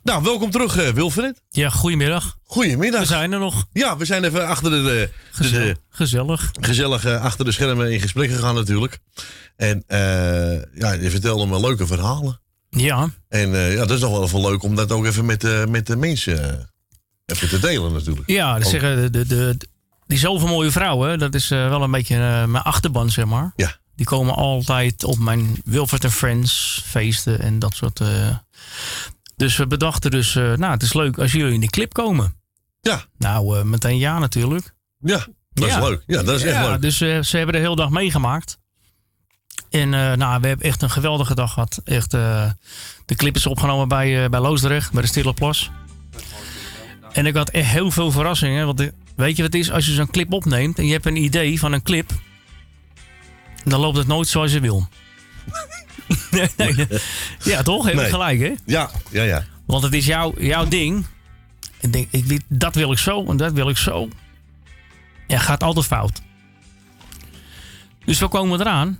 Nou, 0.02 0.22
welkom 0.22 0.50
terug, 0.50 0.92
Wilfred. 0.92 1.42
Ja, 1.48 1.70
goedemiddag. 1.70 2.38
Goedemiddag. 2.42 3.00
We 3.00 3.06
zijn 3.06 3.32
er 3.32 3.38
nog. 3.38 3.64
Ja, 3.72 3.96
we 3.96 4.04
zijn 4.04 4.24
even 4.24 4.46
achter 4.46 4.70
de... 4.70 4.82
de, 4.82 5.10
de- 5.50 5.76
Gezellig. 5.90 6.50
gezellig 6.60 7.06
achter 7.06 7.44
de 7.44 7.52
schermen 7.52 7.92
in 7.92 8.00
gesprek 8.00 8.30
gegaan 8.30 8.54
natuurlijk. 8.54 8.98
En 9.56 9.84
ja, 10.74 10.92
je 10.92 11.10
vertelde 11.10 11.46
me 11.46 11.60
leuke 11.60 11.86
verhalen. 11.86 12.40
Ja. 12.70 13.08
En 13.28 13.54
eh, 13.54 13.72
ja, 13.72 13.78
dat 13.78 13.90
is 13.90 14.00
nog 14.00 14.10
wel 14.10 14.22
even 14.24 14.40
leuk 14.40 14.62
om 14.62 14.74
dat 14.74 14.92
ook 14.92 15.04
even 15.06 15.26
met, 15.26 15.44
eh, 15.44 15.64
met 15.64 15.86
de 15.86 15.96
mensen 15.96 16.58
eh, 16.58 16.64
even 17.26 17.48
te 17.48 17.58
delen 17.58 17.92
natuurlijk. 17.92 18.26
Ja, 18.30 18.54
dat 18.54 18.64
Ook- 18.64 18.70
zeggen 18.70 19.12
de, 19.12 19.26
de, 19.26 19.56
die 20.06 20.18
zoveel 20.18 20.48
mooie 20.48 20.70
vrouwen, 20.70 21.18
dat 21.18 21.34
is 21.34 21.48
wel 21.48 21.82
een 21.82 21.90
beetje 21.90 22.16
mijn 22.46 22.64
achterban, 22.64 23.10
zeg 23.10 23.24
maar. 23.24 23.52
Ja. 23.56 23.76
Die 23.94 24.06
komen 24.06 24.34
altijd 24.34 25.04
op 25.04 25.18
mijn 25.18 25.60
Wilfred 25.64 26.04
and 26.04 26.12
Friends 26.14 26.82
feesten 26.84 27.40
en 27.40 27.58
dat 27.58 27.74
soort. 27.74 28.00
Dus 29.36 29.56
we 29.56 29.66
bedachten 29.66 30.10
dus, 30.10 30.34
nou, 30.34 30.64
het 30.64 30.82
is 30.82 30.92
leuk 30.92 31.18
als 31.18 31.32
jullie 31.32 31.54
in 31.54 31.60
de 31.60 31.66
clip 31.70 31.92
komen. 31.92 32.34
Ja. 32.80 33.04
Nou, 33.18 33.64
meteen 33.64 33.98
ja 33.98 34.18
natuurlijk. 34.18 34.74
Ja, 34.98 35.26
dat 35.52 35.68
is 35.68 35.76
leuk. 35.76 36.02
Ja, 36.06 36.22
dat 36.22 36.34
is 36.34 36.42
echt 36.42 36.54
Ja, 36.54 36.70
leuk. 36.70 36.80
Dus 36.80 36.96
ze 36.96 37.36
hebben 37.36 37.54
de 37.54 37.60
hele 37.60 37.76
dag 37.76 37.90
meegemaakt. 37.90 38.58
En 39.70 39.94
eh, 39.94 40.12
nou, 40.16 40.40
we 40.40 40.46
hebben 40.46 40.66
echt 40.66 40.82
een 40.82 40.90
geweldige 40.90 41.34
dag 41.34 41.52
gehad. 41.52 41.80
Echt, 41.84 42.14
eh, 42.14 42.50
de 43.06 43.14
clip 43.14 43.36
is 43.36 43.46
opgenomen 43.46 43.88
bij, 43.88 44.24
eh, 44.24 44.30
bij 44.30 44.40
Loosdrecht, 44.40 44.92
bij 44.92 45.02
de 45.02 45.08
Stille 45.08 45.32
Plas. 45.34 45.70
En 47.12 47.26
ik 47.26 47.34
had 47.36 47.50
echt 47.50 47.68
heel 47.70 47.90
veel 47.90 48.10
verrassingen. 48.10 48.66
Want 48.66 48.78
de- 48.78 48.92
weet 49.16 49.36
je 49.36 49.42
wat 49.42 49.52
het 49.52 49.62
is? 49.62 49.70
Als 49.70 49.86
je 49.86 49.92
zo'n 49.92 50.10
clip 50.10 50.32
opneemt 50.32 50.78
en 50.78 50.86
je 50.86 50.92
hebt 50.92 51.06
een 51.06 51.16
idee 51.16 51.58
van 51.58 51.72
een 51.72 51.82
clip... 51.82 52.10
dan 53.64 53.80
loopt 53.80 53.96
het 53.96 54.06
nooit 54.06 54.28
zoals 54.28 54.52
je 54.52 54.60
wil. 54.60 54.88
nee, 56.30 56.48
nee, 56.56 56.74
nee. 56.74 56.86
Ja, 57.44 57.62
toch? 57.62 57.84
Heb 57.84 57.94
je 57.94 58.00
Nee. 58.00 58.10
gelijk, 58.10 58.40
hè? 58.40 58.52
Ja, 58.66 58.90
ja, 59.10 59.22
ja. 59.22 59.44
Want 59.66 59.82
het 59.82 59.92
is 59.94 60.06
jouw, 60.06 60.34
jouw 60.38 60.68
ding. 60.68 61.06
Ik 61.80 61.92
denk, 61.92 62.08
ik, 62.10 62.40
dat 62.48 62.74
wil 62.74 62.92
ik 62.92 62.98
zo 62.98 63.24
en 63.26 63.36
dat 63.36 63.52
wil 63.52 63.68
ik 63.68 63.76
zo. 63.76 64.08
Ja, 65.26 65.38
gaat 65.38 65.62
altijd 65.62 65.86
fout. 65.86 66.22
Dus 68.04 68.18
we 68.18 68.28
komen 68.28 68.60
eraan. 68.60 68.98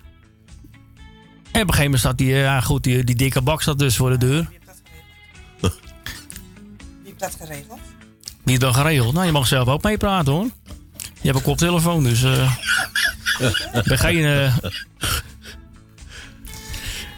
En 1.59 1.65
op 1.65 1.71
een 1.71 1.75
gegeven 1.77 1.99
moment 1.99 2.01
staat 2.01 2.27
die, 2.27 2.35
eh, 2.35 2.41
ja 2.43 2.61
goed, 2.61 2.83
die, 2.85 3.05
die 3.05 3.15
dikke 3.15 3.43
bak 3.43 3.63
staat 3.63 3.79
dus 3.79 3.97
voor 3.97 4.11
de 4.11 4.19
deur. 4.19 4.49
Wie 5.61 5.71
heeft 7.05 7.19
dat 7.19 7.37
geregeld? 7.41 7.79
Wie 8.21 8.39
heeft 8.45 8.61
dat 8.61 8.75
geregeld? 8.75 9.13
Nou, 9.15 9.27
je 9.27 9.33
mag 9.33 9.47
zelf 9.47 9.69
ook 9.69 9.83
meepraten 9.83 10.33
hoor. 10.33 10.45
Je 11.03 11.27
hebt 11.27 11.37
een 11.37 11.43
koptelefoon, 11.43 12.03
dus... 12.05 12.23
eh 12.23 12.53
ik 13.75 13.83
ben 13.89 13.99
geen... 13.99 14.25
eh, 14.25 14.57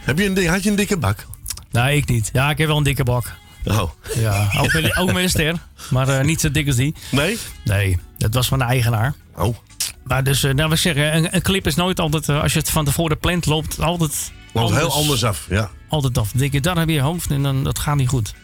Heb 0.01 0.19
je 0.19 0.25
een, 0.25 0.47
had 0.49 0.62
je 0.62 0.70
een 0.70 0.77
dikke 0.77 0.97
bak? 0.97 1.27
nee, 1.70 1.97
ik 1.97 2.09
niet. 2.09 2.31
Ja, 2.33 2.51
ik 2.51 2.59
heb 2.59 2.67
wel 2.67 2.77
een 2.77 2.83
dikke 2.83 3.05
bak. 3.05 3.33
Oh. 3.65 3.91
Ja, 4.15 4.51
ook 4.59 4.73
met, 4.73 4.97
ook 4.97 5.12
met 5.12 5.23
een 5.23 5.28
ster. 5.31 5.55
Maar 5.91 6.09
eh, 6.09 6.25
niet 6.25 6.41
zo 6.41 6.51
dik 6.51 6.67
als 6.67 6.77
die. 6.77 6.94
Nee? 7.10 7.39
Nee, 7.65 7.99
dat 8.19 8.35
was 8.35 8.49
van 8.49 8.59
de 8.59 8.65
eigenaar. 8.65 9.15
Oh. 9.36 9.57
Maar 10.05 10.25
dus, 10.25 10.43
eh, 10.43 10.55
nou 10.55 10.70
we 10.70 10.77
zeggen, 10.77 11.17
een, 11.17 11.35
een 11.35 11.43
clip 11.43 11.67
is 11.67 11.75
nooit 11.75 12.01
altijd, 12.01 12.29
eh, 12.29 12.43
als 12.43 12.53
je 12.53 12.59
het 12.59 12.70
van 12.70 12.85
tevoren 12.85 13.19
plant, 13.19 13.47
loopt 13.47 13.73
het 13.73 13.85
altijd 13.85 14.33
Loopt 14.53 14.75
heel 14.75 14.93
anders 14.93 15.25
af, 15.25 15.47
ja. 15.49 15.70
Altijd 15.89 16.19
af. 16.19 16.31
Dan 16.31 16.41
denk 16.41 16.53
je, 16.53 16.61
daar 16.61 16.79
heb 16.79 16.89
je 16.89 16.95
je 16.95 17.01
hoofd 17.01 17.31
en 17.31 17.43
dan, 17.43 17.65
dat 17.65 17.79
gaat 17.79 17.97
niet 17.97 18.09
goed. 18.09 18.35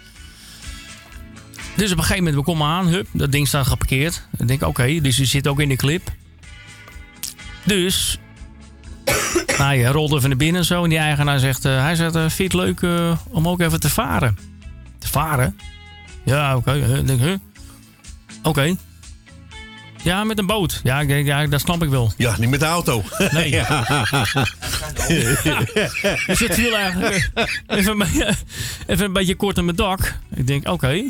Dus 1.76 1.92
op 1.92 1.98
een 1.98 2.04
gegeven 2.04 2.24
moment, 2.24 2.44
we 2.44 2.52
komen 2.52 2.66
aan, 2.66 2.86
hup, 2.86 3.06
dat 3.12 3.32
ding 3.32 3.48
staat 3.48 3.66
geparkeerd. 3.66 4.28
Dan 4.30 4.46
denk 4.46 4.60
ik, 4.60 4.68
oké, 4.68 5.00
dus 5.00 5.16
je 5.16 5.24
zit 5.24 5.46
ook 5.46 5.60
in 5.60 5.68
de 5.68 5.76
clip. 5.76 6.12
Dus, 7.62 8.18
nou, 9.58 9.74
je 9.74 9.86
rolt 9.86 10.12
even 10.12 10.28
naar 10.28 10.38
binnen 10.38 10.60
en 10.60 10.66
zo. 10.66 10.82
En 10.82 10.88
die 10.88 10.98
eigenaar 10.98 11.38
zegt, 11.38 11.64
eh, 11.64 11.80
hij 11.80 11.94
zegt, 11.94 12.14
eh, 12.14 12.20
vind 12.28 12.52
je 12.52 12.58
het 12.58 12.80
leuk 12.80 13.12
om 13.28 13.48
ook 13.48 13.60
even 13.60 13.80
te 13.80 13.90
varen? 13.90 14.38
Te 14.98 15.08
varen? 15.08 15.58
Ja, 16.24 16.56
oké. 16.56 16.72
ik 16.98 17.06
denk, 17.06 17.20
huh? 17.20 17.36
Oké. 18.42 18.76
Ja, 20.06 20.24
met 20.24 20.38
een 20.38 20.46
boot. 20.46 20.80
Ja, 20.82 21.00
ja, 21.00 21.46
dat 21.46 21.60
snap 21.60 21.82
ik 21.82 21.88
wel. 21.88 22.12
Ja, 22.16 22.34
niet 22.38 22.50
met 22.50 22.60
de 22.60 22.66
auto. 22.66 23.02
Nee. 23.30 23.50
Ja. 23.56 23.84
Het 26.26 26.54
viel 26.54 26.76
eigenlijk 26.76 27.30
eh, 27.34 27.44
even, 27.66 27.92
een 27.92 27.98
beetje- 27.98 28.34
even 28.86 29.04
een 29.04 29.12
beetje 29.12 29.34
kort 29.36 29.58
aan 29.58 29.64
mijn 29.64 29.76
dak. 29.76 30.16
Ik 30.34 30.46
denk, 30.46 30.68
oké. 30.68 31.02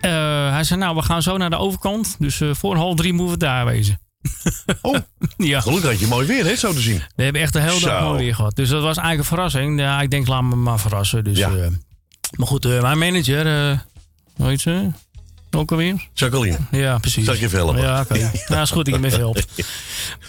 Eh, 0.00 0.50
hij 0.52 0.64
zei, 0.64 0.80
nou, 0.80 0.96
we 0.96 1.02
gaan 1.02 1.22
zo 1.22 1.36
naar 1.36 1.50
de 1.50 1.56
overkant. 1.56 2.16
Dus 2.18 2.40
eh, 2.40 2.50
voor 2.54 2.76
half 2.76 2.96
drie 2.96 3.12
moeten 3.12 3.32
we 3.38 3.44
daar 3.44 3.64
wezen. 3.64 4.00
Oh, 4.82 4.96
ja. 5.36 5.60
gelukkig 5.60 5.90
had 5.90 6.00
je 6.00 6.06
mooi 6.06 6.26
weer, 6.26 6.44
hè, 6.44 6.56
zo 6.56 6.72
te 6.72 6.80
zien. 6.80 7.02
We 7.16 7.22
hebben 7.22 7.42
echt 7.42 7.54
een 7.54 7.62
hele 7.62 7.80
dag 7.80 8.02
mooi 8.02 8.22
weer 8.24 8.34
gehad. 8.34 8.56
Dus 8.56 8.68
dat 8.68 8.82
was 8.82 8.96
eigenlijk 8.96 9.18
een 9.18 9.36
verrassing. 9.36 9.80
Ja, 9.80 10.00
ik 10.00 10.10
denk, 10.10 10.26
laat 10.26 10.42
me 10.42 10.54
maar 10.56 10.80
verrassen. 10.80 11.24
Dus, 11.24 11.38
Ja. 11.38 11.50
eh, 11.50 11.66
maar 12.36 12.46
goed, 12.46 12.64
mijn 12.80 12.98
manager, 12.98 13.44
hoe 14.36 14.48
heet 14.48 14.60
ze? 14.60 14.90
Ook 15.56 15.70
alweer? 15.70 16.08
Jacqueline. 16.14 16.56
Ja, 16.70 16.98
precies. 16.98 17.24
Zal 17.24 17.34
ik 17.34 17.40
je 17.40 17.48
helpen? 17.48 17.82
Ja, 17.82 18.00
oké. 18.00 18.30
Ja, 18.48 18.60
is 18.60 18.70
goed 18.70 18.84
dat 18.84 18.94
je 18.94 19.00
me 19.00 19.08
helpt. 19.08 19.46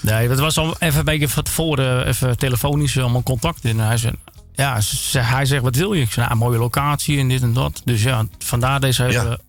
Nee, 0.01 0.27
dat 0.27 0.39
was 0.39 0.57
al 0.57 0.75
even 0.79 0.99
een 0.99 1.05
beetje 1.05 1.29
van 1.29 1.43
tevoren, 1.43 2.07
even 2.07 2.37
telefonisch 2.37 2.97
allemaal 2.99 3.23
contact. 3.23 3.65
En 3.65 3.79
hij 3.79 3.97
zei, 3.97 4.13
ja, 4.55 4.79
hij 5.17 5.45
zegt, 5.45 5.61
wat 5.61 5.75
wil 5.75 5.93
je? 5.93 6.01
Ik 6.01 6.11
zei, 6.11 6.25
nou, 6.25 6.37
mooie 6.37 6.57
locatie 6.57 7.19
en 7.19 7.27
dit 7.27 7.41
en 7.41 7.53
dat. 7.53 7.81
Dus 7.85 8.03
ja, 8.03 8.25
vandaar 8.39 8.79
deze 8.79 9.03
hele 9.03 9.39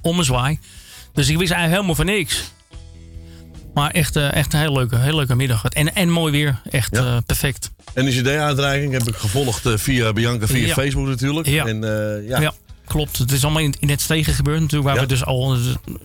ommezwaai. 0.00 0.58
Dus 1.14 1.28
ik 1.28 1.38
wist 1.38 1.52
eigenlijk 1.52 1.82
helemaal 1.82 1.94
van 1.94 2.06
niks. 2.06 2.52
Maar 3.74 3.90
echt, 3.90 4.16
eh, 4.16 4.34
echt 4.34 4.52
een 4.52 4.58
hele 4.58 4.72
leuke, 4.72 4.98
hele 4.98 5.16
leuke 5.16 5.34
middag. 5.34 5.64
En, 5.64 5.94
en 5.94 6.10
mooi 6.10 6.32
weer. 6.32 6.60
Echt 6.70 6.96
eh, 6.96 7.16
perfect. 7.26 7.70
En 7.94 8.04
de 8.04 8.10
CD-uitreiking 8.10 8.92
heb 8.92 9.08
ik 9.08 9.16
gevolgd 9.16 9.66
eh, 9.66 9.72
via 9.76 10.12
Bianca, 10.12 10.46
via 10.46 10.66
Ja. 10.66 10.74
Facebook 10.74 11.06
natuurlijk. 11.06 11.46
Ja. 11.46 11.66
En, 11.66 11.84
eh, 11.84 12.28
ja. 12.28 12.52
Klopt. 12.86 13.18
Het 13.18 13.32
is 13.32 13.42
allemaal 13.44 13.62
in, 13.62 13.74
in 13.80 13.90
het 13.90 14.00
stegen 14.00 14.34
gebeurd 14.34 14.60
natuurlijk. 14.60 14.88
Waar 14.88 14.94
Ja. 14.96 15.02
we 15.02 15.08
dus 15.08 15.24
al 15.24 15.56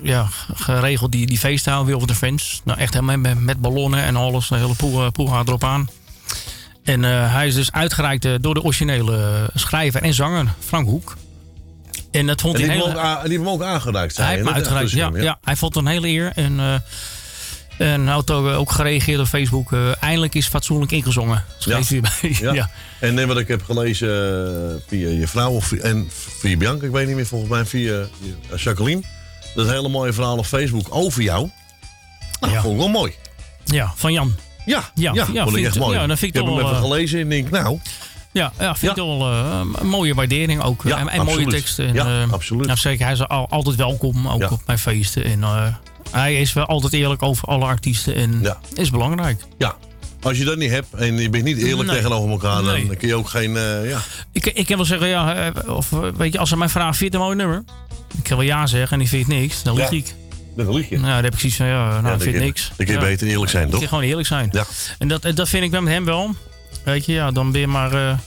ja, 0.02 0.28
geregeld 0.54 1.12
die, 1.12 1.26
die 1.26 1.38
feesten 1.38 1.72
houden, 1.72 1.98
Wilfred 1.98 2.20
de 2.20 2.26
Fans. 2.26 2.62
Nou, 2.64 2.80
echt 2.80 2.94
helemaal 2.94 3.18
met, 3.18 3.40
met 3.40 3.62
ballonnen 3.62 4.04
en 4.04 4.16
alles. 4.16 4.48
De 4.48 4.56
hele 4.56 4.76
poel, 4.76 5.04
eh, 5.04 5.12
poel 5.12 5.28
gaat 5.28 5.48
erop 5.48 5.64
aan. 5.64 5.90
En 6.84 7.04
eh, 7.04 7.34
hij 7.34 7.48
is 7.48 7.56
dus 7.56 7.72
uitgereikt 7.72 8.26
eh, 8.26 8.34
door 8.42 8.54
de 8.54 8.64
originele 8.64 9.50
schrijver 9.54 10.02
en 10.02 10.14
zanger 10.14 10.54
Frank 10.60 10.88
Hoek. 10.88 11.18
En 12.12 12.28
dat 12.28 12.42
vond 12.42 12.56
die, 12.56 12.66
hij 12.66 12.76
heel... 12.76 12.88
hem 12.88 12.98
ook, 12.98 13.28
die 13.28 13.38
hem 13.38 13.50
ook 13.50 13.64
aangereikt. 13.64 14.16
zei 14.16 14.28
Hij 14.28 14.36
heeft 14.38 14.50
uitgereikt, 14.50 14.92
ja, 14.92 15.12
ja. 15.14 15.40
Hij 15.44 15.56
vond 15.56 15.76
het 15.76 15.86
een 15.86 15.92
hele 15.92 16.08
eer. 16.08 16.32
En, 16.36 16.84
en 17.78 18.08
had 18.08 18.32
ook, 18.32 18.46
ook 18.48 18.72
gereageerd 18.72 19.20
op 19.20 19.26
Facebook. 19.28 19.72
eh, 19.74 20.04
eindelijk 20.04 20.36
is 20.36 20.48
fatsoenlijk 20.48 20.92
ingezongen. 20.92 21.44
Erbij. 21.66 22.12
Ja. 22.42 22.54
ja. 22.54 22.70
En 23.00 23.20
eh, 23.20 23.26
wat 23.26 23.38
ik 23.38 23.48
heb 23.48 23.64
gelezen 23.64 24.10
eh, 24.10 24.76
via 24.88 25.10
je 25.10 25.28
vrouw 25.28 25.52
of, 25.52 25.72
en 25.72 26.08
via 26.40 26.58
Bianca, 26.58 26.86
ik 26.86 26.92
weet 26.92 27.08
niet 27.08 27.16
meer, 27.16 27.26
volgens 27.26 27.52
mij 27.52 27.66
via 27.66 28.00
eh, 28.52 28.58
Jacqueline. 28.58 29.02
Dat 29.56 29.66
is 29.66 29.72
een 29.72 29.78
hele 29.78 29.90
mooie 29.90 30.14
verhaal 30.14 30.38
op 30.38 30.46
Facebook 30.46 30.88
over 30.90 31.22
jou. 31.22 31.50
Nou, 32.40 32.54
Ja. 32.54 32.62
vond 32.62 32.74
ik 32.74 32.80
wel 32.80 32.90
mooi. 32.90 33.14
Ja, 33.66 33.92
van 33.96 34.14
Jan. 34.14 34.36
Ja, 34.66 34.84
Ja, 34.96 35.12
ja, 35.14 35.28
ja, 35.34 35.44
vond 35.44 35.58
ik 35.58 35.66
echt 35.66 35.80
mooi. 35.80 35.98
ja, 35.98 36.06
vind 36.08 36.22
ik 36.22 36.28
ik 36.28 36.34
heb 36.34 36.46
hem 36.46 36.58
even 36.58 36.70
eh, 36.70 36.82
gelezen 36.82 37.20
en 37.20 37.30
denk, 37.30 37.50
nou, 37.50 37.80
Ja, 38.32 38.52
ja 38.60 38.76
vind 38.76 38.92
ik 38.92 38.98
wel 38.98 39.32
eh, 39.32 39.62
een 39.80 39.88
mooie 39.88 40.14
waardering 40.14 40.62
ook. 40.64 40.84
Ja, 40.84 40.98
en, 41.00 41.10
en 41.10 41.26
mooie 41.26 41.48
teksten. 41.48 41.88
En, 41.88 41.94
Ja, 41.94 42.22
eh, 42.24 42.32
absoluut. 42.32 42.66
nou, 42.66 42.78
zeker, 42.78 43.04
hij 43.04 43.14
is 43.14 43.28
al, 43.28 43.50
altijd 43.50 43.76
welkom, 43.76 44.28
ook 44.28 44.42
Ja. 44.42 44.48
op 44.50 44.62
mijn 44.66 44.80
feesten. 44.80 45.24
En, 45.24 45.44
eh, 45.44 45.66
hij 46.12 46.42
is 46.42 46.54
wel 46.54 46.66
altijd 46.66 46.94
eerlijk 46.94 47.22
over 47.24 47.48
alle 47.48 47.66
artiesten 47.66 48.16
en 48.16 48.58
is 48.74 48.90
belangrijk. 48.90 49.42
ja. 49.58 49.76
Als 50.22 50.38
je 50.38 50.46
dat 50.46 50.58
niet 50.58 50.72
hebt 50.72 50.94
en 50.94 51.18
je 51.18 51.30
bent 51.30 51.44
niet 51.44 51.58
eerlijk 51.58 51.88
Nee. 51.90 51.98
tegenover 51.98 52.30
elkaar, 52.32 52.64
dan 52.64 52.74
Nee. 52.74 52.96
kun 52.96 53.08
je 53.08 53.16
ook 53.16 53.30
geen, 53.30 53.58
eh, 53.58 53.90
ja. 53.90 54.00
Ik, 54.32 54.46
ik 54.46 54.66
kan 54.66 54.76
wel 54.76 54.86
zeggen, 54.86 55.08
ja, 55.08 55.36
eh, 55.36 55.76
of 55.76 55.92
eh, 55.92 56.00
weet 56.18 56.34
je, 56.34 56.40
als 56.40 56.50
ze 56.50 56.58
mij 56.58 56.70
vragen, 56.70 56.96
vind 56.96 57.00
je 57.14 57.18
het 57.20 57.28
een 57.28 57.36
mooi 57.36 57.36
nummer? 57.36 57.64
Ik 58.18 58.24
kan 58.24 58.38
wel 58.38 58.46
ja 58.46 58.68
zeggen 58.68 58.92
en 58.92 59.00
die 59.00 59.08
vindt 59.08 59.28
niks, 59.28 59.64
dan 59.64 59.76
lieg 59.76 59.90
Ja. 59.92 59.98
ik. 59.98 60.14
Dan 60.56 60.74
lieg 60.74 60.90
je. 60.90 60.96
Nou, 61.00 61.14
dan 61.14 61.24
heb 61.24 61.34
ik 61.34 61.40
zoiets 61.40 61.58
van, 61.58 61.68
ja, 61.68 62.02
nou, 62.02 62.04
vind 62.08 62.18
kun 62.20 62.28
ik 62.34 62.34
je- 62.40 62.46
niks. 62.46 62.68
Dan 62.68 62.86
kun 62.86 62.96
je 62.96 63.02
Ja. 63.02 63.08
beter 63.08 63.28
eerlijk 63.28 63.52
zijn, 63.52 63.64
Ik 63.66 63.70
toch? 63.72 63.80
kan 63.80 63.90
gewoon 63.90 64.04
eerlijk 64.04 64.28
zijn. 64.28 64.50
Ja. 64.52 64.66
En 64.98 65.08
dat, 65.08 65.22
dat 65.36 65.50
vind 65.50 65.64
ik 65.64 65.72
met 65.72 65.84
hem 65.94 66.06
wel. 66.06 66.36
Weet 66.84 67.06
je, 67.06 67.14
ja, 67.14 67.32
dan 67.32 67.52
ben 67.52 67.62
je 67.62 67.68
maar 67.68 68.20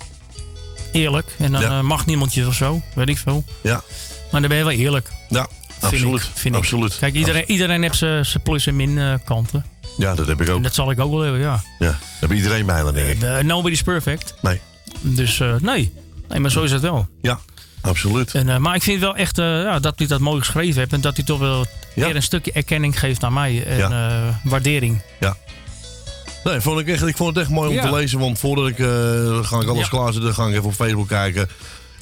eerlijk. 0.93 1.35
En 1.39 1.53
dan 1.53 1.61
Ja. 1.61 1.83
mag 1.83 2.07
niemand 2.07 2.35
je 2.35 2.47
of 2.47 2.55
zo, 2.55 2.83
weet 2.95 3.09
ik 3.09 3.19
veel. 3.19 3.45
Ja. 3.63 3.83
Maar 4.31 4.41
dan 4.41 4.49
ben 4.51 4.59
je 4.59 4.65
wel 4.65 4.73
eerlijk. 4.73 5.09
Ja, 5.29 5.49
Vind 5.81 5.93
absoluut. 5.93 6.23
Ik, 6.23 6.31
vind 6.35 6.55
ik. 6.55 6.61
absoluut. 6.61 6.99
Kijk, 6.99 7.15
iedereen, 7.15 7.45
iedereen 7.51 7.83
heeft 7.83 7.97
zijn 7.97 8.43
plus 8.43 8.67
en 8.67 8.77
min 8.77 8.99
eh, 8.99 9.15
kanten. 9.25 9.65
Ja, 9.99 10.15
dat 10.15 10.27
heb 10.27 10.41
ik 10.41 10.49
ook. 10.49 10.57
En 10.57 10.63
dat 10.63 10.75
zal 10.75 10.91
ik 10.91 11.01
ook 11.01 11.11
wel 11.11 11.21
hebben, 11.21 11.41
ja. 11.41 11.63
Ja, 11.79 11.87
dat 11.87 11.97
heb 12.21 12.33
iedereen 12.33 12.67
bijna, 12.67 12.93
denk 12.93 13.09
ik. 13.09 13.23
Eh, 13.23 13.39
nobody's 13.39 13.83
perfect. 13.83 14.35
Nee. 14.43 14.61
Dus 15.01 15.41
eh, 15.41 15.55
nee. 15.61 15.93
nee, 16.29 16.41
maar 16.41 16.51
zo 16.51 16.63
is 16.63 16.73
het 16.73 16.83
wel. 16.83 17.09
Ja, 17.23 17.39
absoluut. 17.81 18.35
En, 18.35 18.63
maar 18.63 18.75
ik 18.75 18.83
vind 18.83 19.01
wel 19.01 19.17
echt 19.17 19.37
ja, 19.37 19.79
dat 19.79 19.99
hij 19.99 20.07
dat 20.07 20.21
mooi 20.21 20.39
geschreven 20.39 20.79
heeft. 20.79 20.93
En 20.93 21.01
dat 21.01 21.17
hij 21.17 21.25
toch 21.25 21.39
wel 21.39 21.67
weer 21.95 22.17
een 22.17 22.23
stukje 22.23 22.53
erkenning 22.53 22.99
geeft 22.99 23.25
aan 23.25 23.33
mij. 23.33 23.65
En 23.65 23.77
Ja. 23.77 24.41
waardering. 24.45 25.03
Ja. 25.21 25.37
Nee, 26.45 26.61
vond 26.61 26.81
ik, 26.81 26.89
echt, 26.89 27.07
ik 27.07 27.17
vond 27.17 27.35
het 27.35 27.45
echt 27.45 27.55
mooi 27.55 27.77
om 27.79 27.81
te 27.85 27.93
lezen. 27.93 28.19
Want 28.19 28.39
voordat 28.39 28.69
ik, 28.69 28.77
ga 29.47 29.61
ik 29.61 29.69
alles 29.69 29.89
klaarzetten, 29.89 30.35
ga 30.35 30.47
ik 30.47 30.53
even 30.53 30.65
op 30.65 30.75
Facebook 30.75 31.09
kijken. 31.09 31.49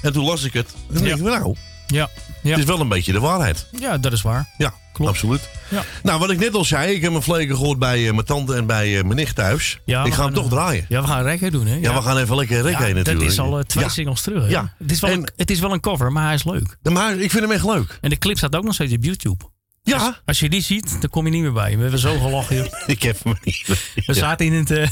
En 0.01 0.13
toen 0.13 0.25
las 0.25 0.43
ik 0.43 0.53
het. 0.53 0.75
En 0.89 0.95
toen 0.95 1.05
denk 1.05 1.17
ik, 1.17 1.23
nou, 1.23 1.57
Ja. 1.89 2.09
ja. 2.43 2.51
het 2.51 2.59
is 2.59 2.65
wel 2.65 2.81
een 2.81 2.89
beetje 2.89 3.13
de 3.13 3.21
waarheid. 3.21 3.67
Ja, 3.79 3.99
dat 3.99 4.13
is 4.13 4.23
waar. 4.23 4.49
Ja, 4.59 4.75
absoluut. 5.07 5.49
Ja. 5.71 5.85
Nou, 6.03 6.19
wat 6.21 6.31
ik 6.31 6.39
net 6.39 6.55
al 6.55 6.65
zei, 6.65 6.95
ik 6.95 7.03
heb 7.03 7.11
mijn 7.11 7.23
vleken 7.23 7.57
gehoord 7.57 7.79
bij 7.79 8.07
eh, 8.07 8.13
mijn 8.13 8.27
tante 8.27 8.55
en 8.55 8.67
bij 8.67 8.99
eh, 8.99 9.05
mijn 9.05 9.17
nicht 9.17 9.35
thuis. 9.35 9.81
Ja, 9.85 10.05
ik 10.05 10.15
ga 10.15 10.25
hem 10.25 10.35
toch 10.35 10.45
eh, 10.45 10.51
draaien. 10.51 10.87
Ja, 10.89 11.01
we 11.01 11.07
gaan 11.07 11.23
reggae 11.23 11.51
doen, 11.51 11.67
hè? 11.67 11.75
Ja, 11.75 11.95
we 11.95 12.03
gaan 12.03 12.19
even 12.19 12.37
lekker 12.37 12.63
reggae 12.63 12.89
Ja, 12.89 12.95
natuurlijk. 12.95 13.25
Dat 13.25 13.33
is 13.33 13.39
al 13.39 13.63
twee 13.63 13.89
singles 13.89 14.21
terug. 14.21 14.43
hè? 14.43 14.49
Ja. 14.49 14.75
Het, 14.79 14.91
is 14.91 15.01
wel 15.01 15.11
een, 15.11 15.29
het 15.37 15.51
is 15.51 15.61
wel 15.61 15.73
een 15.73 15.81
cover, 15.81 16.13
maar 16.13 16.25
hij 16.25 16.35
is 16.35 16.45
leuk. 16.45 16.77
Maar 16.83 17.19
ik 17.19 17.31
vind 17.31 17.43
hem 17.43 17.53
echt 17.53 17.65
leuk. 17.65 17.99
En 18.01 18.11
de 18.11 18.19
clip 18.19 18.37
staat 18.37 18.57
ook 18.57 18.65
nog 18.65 18.75
steeds 18.75 18.93
op 18.93 19.05
YouTube. 19.05 19.45
Ja. 19.89 19.97
Als, 20.07 20.15
als 20.27 20.39
je 20.41 20.49
die 20.49 20.61
ziet, 20.63 21.01
dan 21.01 21.11
kom 21.11 21.25
je 21.25 21.31
niet 21.31 21.43
meer 21.43 21.53
bij. 21.53 21.77
We 21.77 21.83
hebben 21.83 22.01
zo 22.01 22.19
gelachen. 22.19 22.57
joh. 22.57 22.67
Ik 22.87 23.03
heb 23.03 23.25
hem 23.25 23.37
niet. 23.45 23.67
We 24.07 24.15
zaten 24.15 24.47
in 24.47 24.53
het... 24.53 24.71
eh, 24.71 24.83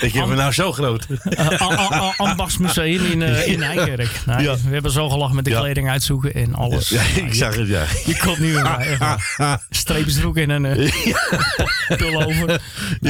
Ik 0.00 0.12
heb 0.12 0.26
hem 0.26 0.36
nou 0.36 0.52
zo 0.52 0.72
groot. 0.72 1.06
A- 1.38 2.14
Ambachtsmuseum 2.16 3.04
in, 3.04 3.22
eh, 3.22 3.46
in 3.46 3.58
Nijkerk. 3.58 4.20
Nou, 4.26 4.42
Ja. 4.42 4.54
We 4.56 4.72
hebben 4.72 4.90
zo 4.90 5.08
gelachen 5.08 5.34
met 5.36 5.44
de 5.44 5.50
kleding 5.50 5.90
uitzoeken 5.90 6.34
en 6.34 6.54
alles. 6.54 6.88
Ja, 6.88 7.02
Nou, 7.14 7.16
ik 7.26 7.28
je- 7.28 7.34
zag 7.36 7.54
het, 7.56 7.68
ja. 7.68 7.84
Je 8.06 8.16
komt 8.16 8.38
niet 8.38 8.52
meer 8.52 8.62
bij. 8.62 8.98
Streepjesbroek 9.70 10.36
en 10.36 10.50
een 10.50 10.64
uh, 10.80 10.92
pullover. 11.96 12.50
Ja, 12.50 12.58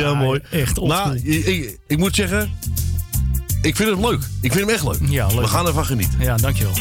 Nou, 0.01 0.17
mooi. 0.17 0.41
Echt 0.51 0.81
Nou, 0.81 1.21
ik, 1.23 1.45
ik, 1.47 1.79
ik 1.87 1.99
moet 1.99 2.15
zeggen, 2.15 2.51
ik 3.63 3.77
vind 3.77 3.91
hem 3.91 4.01
leuk. 4.07 4.21
Ik 4.41 4.53
vind 4.53 4.65
hem 4.67 4.75
echt 4.75 4.85
leuk. 4.85 4.99
Ja, 5.11 5.27
leuk. 5.27 5.41
We 5.41 5.47
gaan 5.47 5.67
ervan 5.67 5.85
genieten. 5.87 6.19
Ja, 6.21 6.37
dankjewel. 6.37 6.73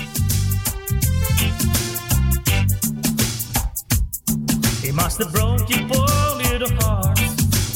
He 4.91 4.97
must 4.97 5.19
have 5.19 5.31
broke 5.31 5.69
your 5.69 5.87
poor 5.87 6.35
little 6.35 6.69
heart 6.81 7.17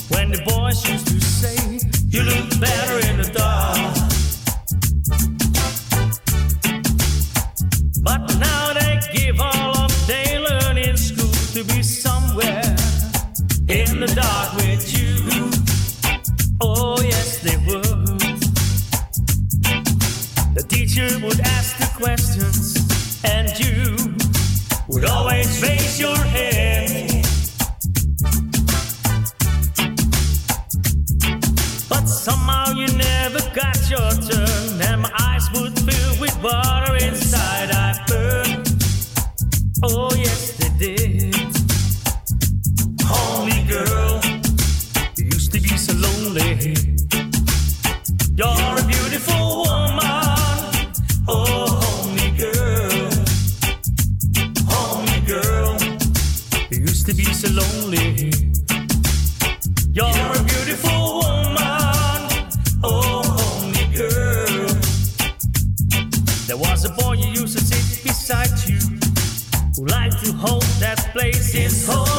when 0.09 0.31
the 0.31 0.41
boys 0.43 0.85
used 0.85 1.07
to 1.07 1.21
say 1.21 1.79
you 2.09 2.23
look 2.23 2.59
better 2.59 2.99
in 3.07 3.15
the 3.15 3.29
dark. 3.31 3.77
But 8.03 8.19
now 8.37 8.73
they 8.73 8.99
give 9.13 9.39
all 9.39 9.77
of 9.77 10.07
they 10.07 10.39
learn 10.39 10.77
in 10.77 10.97
school 10.97 11.31
to 11.53 11.63
be 11.63 11.81
somewhere 11.83 12.75
in 13.69 14.01
the 14.01 14.11
dark 14.13 14.53
with 14.57 14.83
you. 14.91 15.51
Oh 16.59 17.01
yes, 17.01 17.39
they 17.39 17.55
would. 17.65 18.19
The 20.53 20.65
teacher 20.67 21.07
would 21.25 21.39
ask 21.39 21.77
the 21.77 21.89
questions, 21.95 22.75
and 23.23 23.47
you 23.57 24.14
would 24.87 25.05
always 25.05 25.61
raise 25.61 25.99
your 25.99 26.17
hand. 26.17 27.25
But 31.89 32.05
somehow 32.05 32.71
you 32.71 32.87
never 32.97 33.39
got 33.53 33.89
your 33.89 34.11
turn, 34.11 34.81
and 34.81 35.01
my 35.01 35.11
eyes 35.19 35.49
would 35.55 35.77
fill 35.79 36.21
with 36.21 36.37
water 36.43 36.95
inside. 36.97 37.71
I 37.71 38.03
burned. 38.07 38.67
Oh, 39.83 40.11
yes, 40.15 40.57
they 40.57 40.69
did. 40.77 41.14
To 70.25 70.31
hold 70.33 70.63
that 70.79 70.97
place 71.13 71.51
his 71.53 71.87
whole 71.87 72.14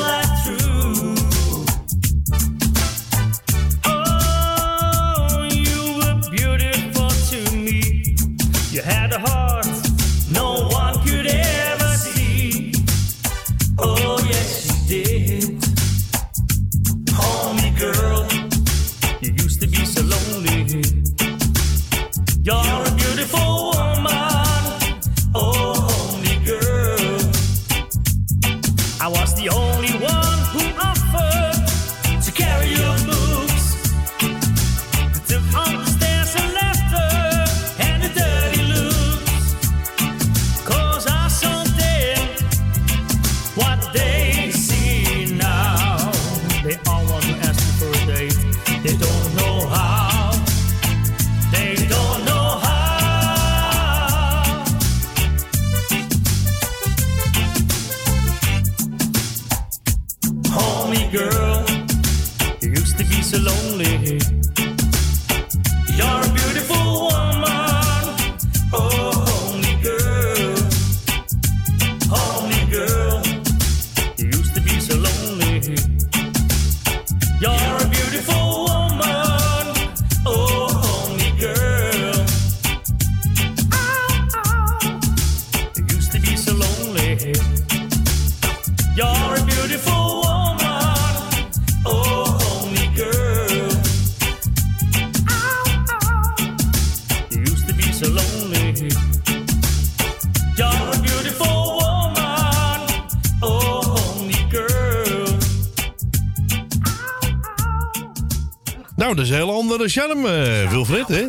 andere 109.87 110.23
charme, 110.25 110.63
eh, 110.63 110.71
Wilfred, 110.71 111.09
hè? 111.09 111.27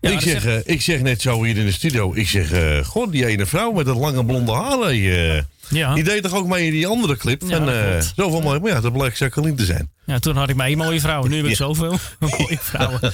Ja, 0.00 0.10
ik, 0.10 0.20
zeg, 0.20 0.44
eh, 0.44 0.58
ik 0.64 0.82
zeg 0.82 1.00
net 1.00 1.22
zo 1.22 1.42
hier 1.42 1.56
in 1.56 1.64
de 1.66 1.72
studio. 1.72 2.14
Ik 2.14 2.28
zeg, 2.28 2.52
eh 2.52 2.84
god, 2.84 3.12
die 3.12 3.26
ene 3.26 3.46
vrouw 3.46 3.72
met 3.72 3.86
dat 3.86 3.96
lange 3.96 4.24
blonde 4.24 4.52
haar. 4.52 4.80
eh, 4.80 5.42
Ja. 5.68 5.94
Die 5.94 6.04
deed 6.04 6.22
toch 6.22 6.34
ook 6.34 6.46
mee 6.46 6.66
in 6.66 6.72
die 6.72 6.86
andere 6.86 7.16
clip? 7.16 7.42
Ja, 7.46 7.58
klopt. 7.58 8.12
zoveel 8.16 8.40
mooi. 8.40 8.60
Maar 8.60 8.70
ja, 8.70 8.80
dat 8.80 8.92
blijkt 8.92 9.18
Jacqueline 9.18 9.56
te 9.56 9.64
zijn. 9.64 9.90
Ja, 10.06 10.18
toen 10.18 10.36
had 10.36 10.48
ik 10.48 10.56
maar 10.56 10.66
één 10.66 10.78
mooie 10.78 11.00
vrouw. 11.00 11.22
Nu 11.26 11.36
heb 11.36 11.46
ik 11.46 11.56
zoveel 11.56 11.98
mooie 12.18 12.58
vrouwen. 12.60 13.00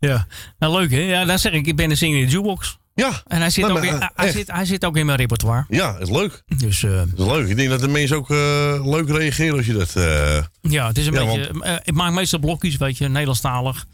ja, 0.00 0.26
nou 0.58 0.72
leuk 0.80 0.90
hè? 0.90 0.98
Ja, 1.00 1.24
dan 1.24 1.38
zeg 1.38 1.52
ik, 1.52 1.66
ik 1.66 1.76
ben 1.76 1.90
een 1.90 1.96
zinger 1.96 2.18
in 2.20 2.24
de 2.26 2.30
jukebox. 2.32 2.78
Ja. 2.98 3.22
En 3.26 3.40
hij 3.40 3.50
zit, 3.50 3.64
Nou, 3.64 3.76
ook 3.76 3.84
maar, 3.84 3.94
in, 3.94 4.00
eh, 4.00 4.08
hij, 4.14 4.26
echt. 4.26 4.34
zit, 4.36 4.52
hij 4.52 4.64
zit 4.64 4.84
ook 4.84 4.96
in 4.96 5.06
mijn 5.06 5.18
repertoire. 5.18 5.64
Ja, 5.68 5.96
is 5.98 6.10
leuk. 6.10 6.42
Dus, 6.56 6.82
eh, 6.82 7.00
is 7.00 7.06
leuk. 7.16 7.48
Ik 7.48 7.56
denk 7.56 7.68
dat 7.68 7.80
de 7.80 7.88
mensen 7.88 8.16
ook 8.16 8.30
eh, 8.30 8.36
leuk 8.86 9.08
reageren 9.08 9.56
als 9.56 9.66
je 9.66 9.72
dat... 9.72 9.92
ja, 10.60 10.86
het 10.86 10.98
is 10.98 11.06
een 11.06 11.12
Ja, 11.12 11.24
beetje... 11.24 11.80
ik 11.84 11.94
maak 11.94 12.12
meestal 12.12 12.38
blokjes, 12.38 12.76
weet 12.76 12.98
je, 12.98 13.08
Nederlandstalig. 13.08 13.86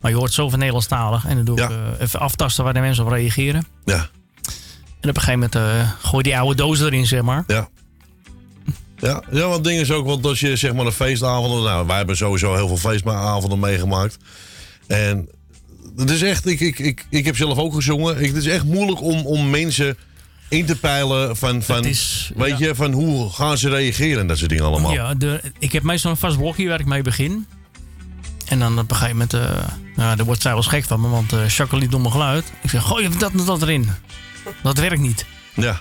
Maar 0.00 0.10
je 0.10 0.16
hoort 0.16 0.32
zoveel 0.32 0.58
Nederlandstalig. 0.58 1.26
En 1.26 1.36
dan 1.36 1.44
doe 1.44 1.60
ik 1.60 1.70
eh, 1.70 1.76
even 1.98 2.20
aftasten 2.20 2.64
waar 2.64 2.74
de 2.74 2.80
mensen 2.80 3.04
op 3.04 3.10
reageren. 3.12 3.66
Ja. 3.84 4.08
En 5.00 5.08
op 5.10 5.16
een 5.16 5.22
gegeven 5.22 5.50
moment 5.54 5.84
gooi 6.00 6.22
die 6.22 6.38
oude 6.38 6.54
doos 6.54 6.80
erin, 6.80 7.06
zeg 7.06 7.22
maar. 7.22 7.44
Ja. 7.46 7.68
Ja, 9.00 9.22
ja, 9.30 9.40
want 9.40 9.54
het 9.54 9.64
ding 9.64 9.80
is 9.80 9.90
ook, 9.90 10.06
want 10.06 10.26
als 10.26 10.40
je 10.40 10.56
zeg 10.56 10.72
maar 10.74 10.86
een 10.86 10.92
feestavond... 10.92 11.64
Nou, 11.64 11.86
wij 11.86 11.96
hebben 11.96 12.16
sowieso 12.16 12.54
heel 12.54 12.66
veel 12.68 12.76
feestavonden 12.90 13.58
meegemaakt. 13.58 14.16
En 14.86 15.28
het 15.96 16.10
is 16.10 16.22
echt, 16.22 16.46
ik, 16.46 16.60
ik, 16.60 16.78
ik, 16.78 17.06
ik 17.10 17.24
heb 17.24 17.36
zelf 17.36 17.58
ook 17.58 17.74
gezongen. 17.74 18.20
Ik, 18.22 18.26
het 18.26 18.36
is 18.36 18.46
echt 18.46 18.64
moeilijk 18.64 19.02
om, 19.02 19.26
om 19.26 19.50
mensen 19.50 19.96
in 20.48 20.66
te 20.66 20.76
peilen 20.76 21.36
van, 21.36 21.62
van, 21.62 21.84
is- 21.84 22.30
weet 22.36 22.58
ja. 22.58 22.66
je, 22.66 22.74
van 22.74 22.92
hoe 22.92 23.30
gaan 23.32 23.58
ze 23.58 23.68
reageren 23.68 24.20
en 24.20 24.26
dat 24.26 24.38
soort 24.38 24.50
dingen 24.50 24.64
allemaal. 24.64 24.92
Ja, 24.92 25.14
de, 25.14 25.40
ik 25.58 25.72
heb 25.72 25.82
meestal 25.82 26.10
een 26.10 26.16
vast 26.16 26.36
blokje 26.38 26.68
waar 26.68 26.80
ik 26.80 26.86
mee 26.86 27.02
begin. 27.02 27.46
En 28.46 28.58
dan 28.58 28.78
op 28.78 28.90
een 28.90 28.96
gegeven 28.96 29.16
moment, 29.16 29.34
eh 29.34 29.68
nou, 29.96 30.16
daar 30.16 30.26
wordt 30.26 30.42
zij 30.42 30.52
wel 30.52 30.62
gek 30.62 30.84
van 30.84 31.00
me, 31.00 31.08
want 31.08 31.32
eh 31.32 31.48
Jacques 31.48 31.80
liet 31.80 31.90
domme 31.90 32.10
geluid. 32.10 32.44
Ik 32.62 32.70
zeg, 32.70 32.82
gooi 32.82 33.08
dat 33.18 33.30
en 33.32 33.44
dat 33.44 33.62
erin. 33.62 33.88
Dat 34.62 34.78
werkt 34.78 35.00
niet. 35.00 35.24
Ja. 35.54 35.80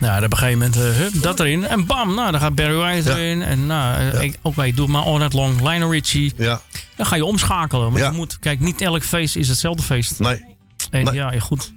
Nou, 0.00 0.24
op 0.24 0.32
een 0.32 0.38
gegeven 0.38 0.58
moment, 0.58 0.76
eh, 0.76 0.82
hup, 0.82 1.22
dat 1.22 1.40
erin. 1.40 1.64
En 1.66 1.86
bam, 1.86 2.14
nou, 2.14 2.30
dan 2.30 2.40
gaat 2.40 2.54
Barry 2.54 2.74
White 2.74 3.10
erin. 3.10 3.42
En 3.42 3.66
nou, 3.66 4.10
eh, 4.10 4.22
ik- 4.22 4.38
oké, 4.42 4.72
doe 4.72 4.88
maar 4.88 5.02
All 5.02 5.18
Night 5.18 5.32
Long, 5.32 5.60
Lionel 5.60 5.90
Richie. 5.92 6.32
Ja. 6.36 6.60
Dan 6.96 7.06
ga 7.06 7.16
je 7.16 7.24
omschakelen. 7.24 7.92
Maar 7.92 8.00
Ja. 8.00 8.10
je 8.10 8.16
moet, 8.16 8.38
kijk, 8.38 8.60
niet 8.60 8.80
elk 8.80 9.02
feest 9.02 9.36
is 9.36 9.48
hetzelfde 9.48 9.82
feest. 9.82 10.18
Nee. 10.18 10.44
En 10.90 11.04
Nee. 11.04 11.14
ja, 11.14 11.38
goed. 11.38 11.72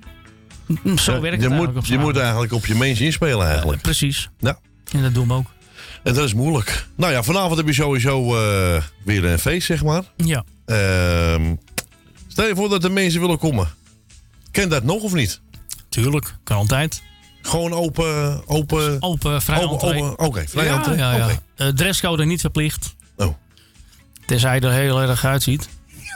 Zo 0.96 1.14
Ja, 1.14 1.20
werkt 1.20 1.42
je 1.42 1.50
het 1.50 1.50
moet, 1.50 1.50
eigenlijk 1.50 1.78
op 1.78 1.86
Je 1.86 1.98
moet 1.98 2.18
eigenlijk 2.18 2.54
op 2.54 2.66
je 2.66 2.76
mensen 2.76 3.06
inspelen 3.06 3.48
eigenlijk. 3.48 3.82
Precies. 3.82 4.30
Ja. 4.40 4.60
En 4.92 5.02
dat 5.02 5.14
doen 5.14 5.28
we 5.28 5.34
ook. 5.34 5.46
En 6.04 6.14
dat 6.14 6.24
is 6.26 6.34
moeilijk. 6.34 6.88
Nou 6.96 7.12
ja, 7.12 7.24
vanavond 7.24 7.58
heb 7.58 7.68
je 7.68 7.74
sowieso 7.74 8.36
eh, 8.38 8.82
weer 9.06 9.26
een 9.26 9.40
feest, 9.40 9.66
zeg 9.68 9.84
maar. 9.84 10.04
Ja. 10.16 10.44
Ehm, 10.66 11.56
stel 12.28 12.48
je 12.48 12.56
voor 12.56 12.70
dat 12.70 12.82
de 12.82 12.90
mensen 12.90 13.20
willen 13.22 13.38
komen. 13.38 13.68
Ken 14.52 14.70
dat 14.70 14.84
nog 14.84 15.02
of 15.02 15.14
niet? 15.14 15.42
Tuurlijk, 15.90 16.36
kan 16.44 16.58
altijd. 16.58 17.02
Gewoon 17.46 17.74
open, 17.74 18.42
open, 18.48 18.98
Open, 19.02 19.42
vrij 19.42 19.64
open, 19.64 19.88
entree. 19.88 20.02
open- 20.04 20.26
Oké, 20.26 20.44
vrij 20.48 20.66
ja, 20.66 20.76
entree. 20.76 20.98
Ja, 20.98 21.16
ja. 21.16 21.30
Eh, 21.56 21.68
dresscode 21.68 22.26
niet 22.26 22.42
verplicht. 22.42 22.96
Oh. 23.18 23.34
Tenzij 24.26 24.56
je 24.56 24.62
er 24.62 24.72
heel 24.72 25.02
erg 25.02 25.26
uitziet. 25.26 25.70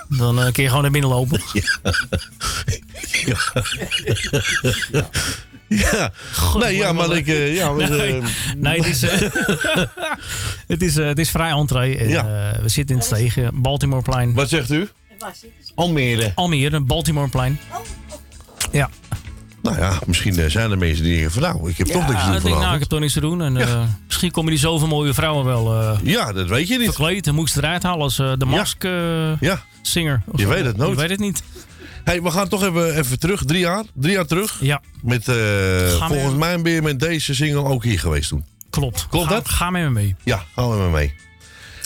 Dan 0.10 0.42
eh, 0.42 0.52
kun 0.52 0.64
je 0.64 0.68
gewoon 0.70 0.84
naar 0.84 0.92
binnen 0.92 1.10
lopen. 1.10 1.42
Ja. 5.70 6.12
Nee, 6.58 6.76
ja, 6.76 6.92
maar 6.94 7.12
ik... 7.18 7.28
eh, 7.28 7.56
ja, 7.56 7.72
maar, 7.72 7.90
nee, 7.90 8.18
eh, 8.18 8.26
nee, 8.58 8.78
het 8.78 8.86
is, 8.88 9.02
het 10.74 10.82
is, 10.82 10.96
het 10.96 11.20
is 11.20 11.30
vrij 11.30 11.52
entree. 11.52 11.98
En, 11.98 12.10
Ja. 12.10 12.52
eh, 12.54 12.60
we 12.62 12.70
zitten 12.70 12.96
in 12.96 13.02
het 13.02 13.10
stegen, 13.12 13.62
Baltimoreplein. 13.62 14.34
Wat 14.34 14.50
zegt 14.50 14.72
u? 14.72 14.90
Almere. 15.76 16.32
Almere, 16.36 16.80
Baltimoreplein. 16.82 17.60
Ja. 18.72 18.90
Nou 19.70 19.80
ja, 19.80 20.00
misschien 20.06 20.40
eh, 20.40 20.50
zijn 20.50 20.72
er 20.72 20.78
mensen 20.78 21.04
die 21.04 21.14
denken 21.14 21.32
van 21.32 21.42
nou, 21.42 21.70
ik 21.70 21.78
heb 21.78 21.88
toch 21.88 22.08
niks 22.08 22.22
te 22.24 22.28
doen 22.28 22.36
ik 22.36 22.44
nou, 22.44 22.54
ik 22.54 22.54
vanavond. 22.58 22.80
heb 22.80 22.90
toch 22.90 23.00
niks 23.00 23.14
te 23.14 23.20
doen. 23.20 23.42
En, 23.42 23.58
eh, 23.58 23.82
misschien 24.06 24.32
komen 24.32 24.52
die 24.52 24.60
zoveel 24.60 24.88
mooie 24.88 25.14
vrouwen 25.14 25.46
wel 25.46 25.74
eh, 25.82 25.98
Ja, 26.04 26.34
dat 26.34 26.48
weet 26.48 26.68
je 26.68 26.78
niet. 26.78 26.86
verkleed. 26.86 27.28
En 27.28 27.36
moest 27.36 27.58
eruit 27.58 27.84
halen 27.84 28.02
als 28.02 28.16
de 28.16 28.46
mask 28.46 28.84
Ja. 29.40 29.62
singer. 29.82 30.22
Je 30.36 30.42
zo. 30.44 30.50
weet 30.50 30.66
het 30.66 30.78
nooit. 30.78 30.90
Je 30.92 30.96
weet 30.96 31.10
het 31.10 31.20
niet. 31.20 31.44
Hey, 32.04 32.22
we 32.22 32.32
gaan 32.32 32.48
toch 32.48 32.64
even, 32.64 32.96
even 32.98 33.20
terug, 33.20 33.44
drie 33.46 33.60
jaar. 33.60 33.84
Drie 33.94 34.14
jaar 34.14 34.26
terug. 34.26 34.58
Ja. 34.60 34.82
Met, 35.02 35.24
volgens 36.00 36.36
mij 36.36 36.62
ben 36.62 36.72
je 36.72 36.82
met 36.82 37.00
deze 37.00 37.36
single 37.36 37.64
ook 37.64 37.84
hier 37.84 38.00
geweest 38.00 38.30
toen. 38.30 38.46
Klopt. 38.70 39.08
Klopt 39.10 39.28
ga, 39.28 39.34
dat? 39.34 39.50
Ga 39.50 39.70
met 39.70 39.82
me 39.84 39.90
mee. 39.90 40.16
Ja, 40.24 40.44
gaan 40.56 40.70
we 40.70 40.76
maar 40.78 40.90
mee. 40.90 41.14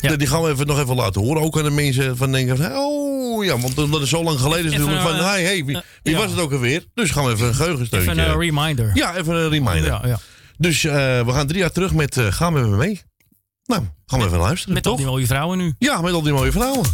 Ja. 0.01 0.15
Die 0.15 0.27
gaan 0.27 0.41
we 0.41 0.49
even, 0.49 0.67
nog 0.67 0.79
even 0.79 0.95
laten 0.95 1.21
horen. 1.21 1.41
Ook 1.41 1.57
aan 1.57 1.63
de 1.63 1.69
mensen 1.69 2.17
van 2.17 2.31
denken 2.31 2.57
van, 2.57 2.75
oh 2.75 3.45
ja, 3.45 3.57
want 3.57 3.75
dat 3.75 4.01
is 4.01 4.09
zo 4.09 4.23
lang 4.23 4.39
geleden 4.39 4.65
Even, 4.65 4.79
natuurlijk. 4.79 5.07
Van, 5.07 5.15
eh, 5.15 5.25
hey, 5.25 5.43
hey, 5.43 5.65
wie, 5.65 5.75
eh, 5.75 5.81
wie 6.03 6.15
was 6.15 6.31
het 6.31 6.39
ook 6.39 6.51
alweer? 6.51 6.85
Dus 6.93 7.11
gaan 7.11 7.25
we 7.25 7.31
even 7.31 7.47
een 7.47 7.55
geheugensteuntje. 7.55 8.11
Even 8.11 8.29
een 8.29 8.39
reminder. 8.39 8.91
Ja, 8.93 9.15
even 9.15 9.35
een 9.35 9.49
reminder. 9.49 9.85
Ja, 9.85 10.01
ja. 10.05 10.19
Dus 10.57 10.83
eh, 10.83 10.93
we 11.25 11.31
gaan 11.31 11.47
drie 11.47 11.59
jaar 11.59 11.71
terug 11.71 11.93
met 11.93 12.17
Gaan 12.29 12.53
met 12.53 12.67
me 12.67 12.75
mee. 12.75 13.01
Nou, 13.65 13.83
gaan 14.05 14.19
we 14.19 14.25
even 14.25 14.37
luisteren, 14.37 14.73
Met 14.73 14.83
toch? 14.83 14.91
al 14.91 14.97
die 14.97 15.07
mooie 15.07 15.27
vrouwen 15.27 15.57
nu. 15.57 15.73
Ja, 15.77 16.01
met 16.01 16.13
al 16.13 16.21
die 16.21 16.33
mooie 16.33 16.51
vrouwen. 16.51 16.85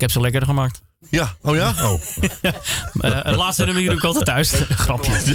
Ik 0.00 0.06
heb 0.06 0.14
ze 0.14 0.20
lekker 0.20 0.44
gemaakt. 0.44 0.82
Ja, 1.10 1.34
oh 1.42 1.56
ja? 1.56 1.74
Oh. 1.82 2.00
Eh, 3.00 3.22
het 3.22 3.36
laatste 3.36 3.64
nummer 3.64 3.84
doe 3.84 3.94
ik 3.94 4.04
altijd 4.04 4.24
thuis. 4.24 4.52
Grapje. 4.68 5.12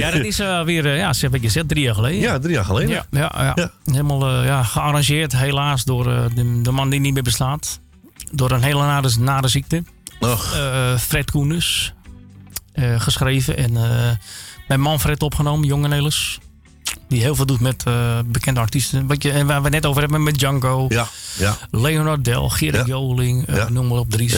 ja, 0.00 0.10
dat 0.10 0.24
is 0.24 0.38
eh, 0.38 0.62
weer, 0.62 0.86
eh, 0.86 0.96
ja, 0.96 1.12
zeg 1.12 1.30
wat 1.30 1.42
je 1.42 1.48
zegt, 1.48 1.68
drie 1.68 1.82
jaar 1.82 1.94
geleden. 1.94 2.20
Ja, 2.20 2.38
drie 2.38 2.54
jaar 2.54 2.64
geleden. 2.64 2.88
Ja, 2.88 3.06
ja, 3.10 3.52
ja. 3.56 3.70
helemaal 3.84 4.42
ja, 4.42 4.62
gearrangeerd, 4.62 5.32
helaas, 5.32 5.84
door 5.84 6.04
de, 6.34 6.60
de 6.62 6.70
man 6.70 6.90
die 6.90 7.00
niet 7.00 7.14
meer 7.14 7.22
bestaat. 7.22 7.80
Door 8.32 8.50
een 8.50 8.62
hele 8.62 8.80
nare, 8.80 9.10
nare 9.18 9.48
ziekte. 9.48 9.84
Fred 10.98 11.30
Koenus. 11.30 11.94
geschreven 12.74 13.56
en 13.56 13.72
bij 14.68 14.76
Manfred 14.76 15.22
opgenomen, 15.22 15.66
Jonge 15.66 15.88
Nelis. 15.88 16.38
Die 17.08 17.20
heel 17.20 17.34
veel 17.34 17.46
doet 17.46 17.60
met 17.60 17.84
bekende 18.26 18.60
artiesten. 18.60 19.06
Wat 19.06 19.22
je, 19.22 19.32
en 19.32 19.46
waar 19.46 19.62
we 19.62 19.68
net 19.68 19.86
over 19.86 20.00
hebben 20.00 20.22
met 20.22 20.38
Django. 20.38 20.86
Ja, 20.88 21.08
ja. 21.38 21.56
Leonard 21.70 22.24
Del, 22.24 22.48
Gerrit 22.48 22.86
Joling, 22.86 23.46
eh, 23.46 23.68
noem 23.68 23.86
maar 23.88 23.98
op, 23.98 24.10
Dries. 24.10 24.36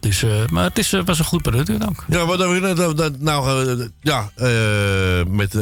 Dus, 0.00 0.22
eh, 0.22 0.30
maar 0.50 0.64
het 0.64 0.78
is, 0.78 0.92
eh, 0.92 1.00
was 1.04 1.18
een 1.18 1.24
goed 1.24 1.42
product 1.42 1.86
ook. 1.86 2.04
Ja, 2.08 2.24
maar 2.24 2.36
dan, 2.36 2.74
dan- 2.76 2.96
dan- 2.96 3.16
nou, 3.18 3.64
eh, 3.78 3.86
ja, 4.00 4.30
met, 5.28 5.52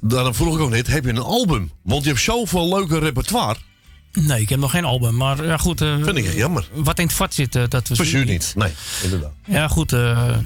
dan 0.00 0.34
vroeg 0.34 0.54
ik 0.54 0.60
ook 0.60 0.70
net, 0.70 0.86
heb 0.86 1.04
je 1.04 1.10
een 1.10 1.18
album? 1.18 1.70
Want 1.82 2.02
je 2.02 2.08
hebt 2.08 2.20
zoveel 2.22 2.68
leuke 2.68 2.98
repertoire. 2.98 3.56
Nee, 4.12 4.40
ik 4.40 4.48
heb 4.48 4.58
nog 4.58 4.70
geen 4.70 4.84
album. 4.84 5.16
Maar 5.16 5.44
ja, 5.44 5.56
goed. 5.56 5.78
Vind 5.78 6.16
ik 6.16 6.32
jammer. 6.34 6.68
Wat 6.74 6.98
in 6.98 7.04
het 7.06 7.14
vat 7.14 7.34
zit, 7.34 7.52
dat 7.52 7.88
we 7.88 7.94
Verzuur 7.94 8.24
niet. 8.24 8.52
Nee, 8.56 8.72
inderdaad. 9.02 9.32
Ja, 9.44 9.68
goed. 9.68 9.90
nou 9.90 10.44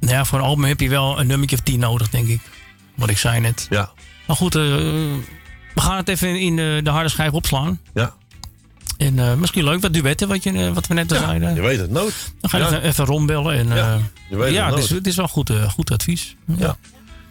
ja, 0.00 0.24
voor 0.24 0.38
een 0.38 0.44
album 0.44 0.64
heb 0.64 0.80
je 0.80 0.88
wel 0.88 1.20
een 1.20 1.26
nummertje 1.26 1.56
of 1.56 1.62
tien 1.62 1.80
nodig, 1.80 2.08
denk 2.10 2.28
ik. 2.28 2.40
Wat 2.96 3.10
ik 3.10 3.18
zei 3.18 3.40
net. 3.40 3.66
Ja. 3.70 3.90
Maar 4.26 4.36
goed, 4.36 4.54
we 4.54 5.20
gaan 5.74 5.96
het 5.96 6.08
even 6.08 6.40
in 6.40 6.56
de, 6.56 6.80
de 6.84 6.90
harde 6.90 7.08
schijf 7.08 7.32
opslaan. 7.32 7.80
Ja. 7.94 8.14
En 9.00 9.18
eh, 9.18 9.34
misschien 9.34 9.64
leuk, 9.64 9.80
wat 9.80 9.92
duetten, 9.92 10.28
wat, 10.28 10.42
je, 10.42 10.52
eh, 10.52 10.72
wat 10.72 10.86
we 10.86 10.94
net 10.94 11.12
al 11.12 11.18
zeiden. 11.18 11.54
Je 11.54 11.60
weet 11.60 11.78
het 11.78 11.90
nooit. 11.90 12.14
Dan 12.40 12.50
ga 12.50 12.56
je 12.56 12.62
Ja. 12.62 12.68
even, 12.70 12.82
even 12.82 13.04
rondbellen. 13.04 13.54
En, 13.54 13.68
Ja, 13.68 13.74
eh, 13.94 13.94
je 14.30 14.36
weet 14.36 14.52
ja 14.52 14.64
het 14.66 14.74
het, 14.74 14.84
is, 14.84 14.90
nooit. 14.90 14.98
het 15.02 15.10
is 15.10 15.16
wel 15.16 15.28
goed, 15.28 15.50
goed 15.70 15.90
advies. 15.90 16.36
Ja. 16.56 16.76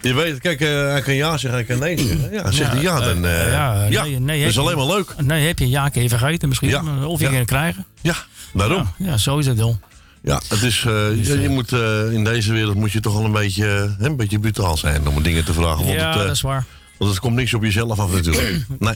Je 0.02 0.14
weet 0.14 0.32
het, 0.32 0.40
kijk, 0.42 0.62
eh, 0.62 0.68
hij 0.68 1.02
kan 1.02 1.14
ja 1.14 1.32
zeggen, 1.38 1.52
hij 1.52 1.64
kan 1.64 1.80
nee 1.80 1.98
zeggen. 2.00 2.32
Ja, 2.32 2.52
zegt 2.52 2.72
hij 2.72 2.82
ja, 2.82 3.00
dan... 3.00 3.26
eh, 3.26 3.52
ja, 3.52 3.86
ja, 3.90 4.04
nee, 4.04 4.20
nee, 4.20 4.40
dat 4.42 4.50
is 4.50 4.60
alleen 4.60 4.78
maar 4.78 4.86
leuk. 4.86 5.14
Nee, 5.18 5.48
heb 5.48 5.60
je 5.60 5.64
een 5.66 5.70
jaak 5.72 5.96
even 5.96 6.18
vergeten 6.20 6.48
misschien. 6.48 6.70
Ja. 6.70 7.06
Of 7.06 7.20
je 7.20 7.26
Ja. 7.26 7.32
kan 7.32 7.46
krijgen. 7.46 7.86
Ja, 8.02 8.16
daarom. 8.54 8.90
Ja, 8.98 9.06
ja, 9.10 9.18
zo 9.18 9.38
is 9.38 9.46
het 9.46 9.58
wel. 9.58 9.80
Ja, 10.24 10.42
het 10.48 10.62
is, 10.62 10.84
eh, 10.88 11.26
je, 11.26 11.40
je 11.42 11.50
moet, 11.50 11.72
in 12.14 12.24
deze 12.24 12.54
wereld 12.54 12.76
moet 12.76 12.92
je 12.92 13.00
toch 13.00 13.14
wel 13.14 13.26
een 13.26 13.32
beetje, 13.32 13.96
een 14.00 14.16
beetje 14.16 14.40
brutaal 14.40 14.78
zijn 14.78 15.08
om 15.08 15.24
dingen 15.24 15.46
te 15.46 15.54
vragen. 15.54 15.86
Want 15.86 15.98
Ja, 16.00 16.10
het, 16.14 16.18
dat 16.28 16.36
is 16.36 16.42
waar. 16.42 16.66
Want 16.98 17.12
het 17.12 17.20
komt 17.20 17.36
niks 17.36 17.54
op 17.54 17.64
jezelf 17.64 18.00
af 18.00 18.12
natuurlijk. 18.12 18.66
Nee. 18.80 18.96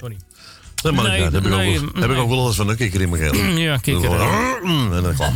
Nee, 0.83 0.91
maar 0.93 1.03
Nee, 1.03 1.21
dat 1.29 1.33
heb, 1.33 1.43
nee, 1.43 1.73
ik 1.73 1.81
ook, 1.81 1.91
wel- 1.93 2.01
heb 2.01 2.11
ik 2.11 2.17
ook 2.17 2.29
wel 2.29 2.47
eens 2.47 2.55
van 2.55 2.69
een 2.69 2.75
kikker 2.75 3.01
in 3.01 3.09
mijn 3.09 3.21
geel. 3.23 3.43
Ja, 3.57 3.77
kikker. 3.77 4.09
Dan 4.09 4.19
gewoon, 4.19 4.93
En 4.95 5.03
dan 5.03 5.15
klaar. 5.19 5.33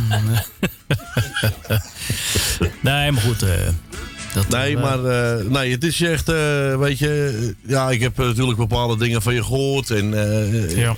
Nee, 2.80 3.12
maar 3.12 3.22
goed. 3.22 3.42
eh, 3.42 3.50
dat, 4.34 4.48
Nee, 4.48 4.76
eh, 4.76 4.82
maar 4.82 5.04
eh, 5.04 5.44
nee, 5.46 5.70
het 5.72 5.84
is 5.84 6.00
echt, 6.00 6.26
weet 6.78 6.98
je, 6.98 7.54
ja, 7.66 7.90
ik 7.90 8.00
heb 8.00 8.16
natuurlijk 8.16 8.58
bepaalde 8.58 8.96
dingen 8.98 9.22
van 9.22 9.34
je 9.34 9.44
gehoord. 9.44 9.90
En 9.90 10.10
Ja. 10.76 10.96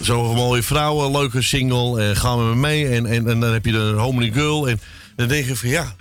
zo'n 0.00 0.34
mooie 0.34 0.62
vrouw, 0.62 1.04
een 1.04 1.12
leuke 1.12 1.42
single, 1.42 2.02
en 2.02 2.16
gaan 2.16 2.38
we 2.38 2.44
me 2.44 2.54
mee. 2.54 2.88
En, 2.88 3.06
en, 3.06 3.28
en 3.28 3.40
dan 3.40 3.52
heb 3.52 3.64
je 3.66 3.72
een 3.72 3.98
Homely 3.98 4.32
Girl. 4.32 4.68
En 4.68 4.80
dan 5.16 5.28
denk 5.28 5.46
je 5.46 5.56
van 5.56 5.68
ja, 5.68 5.94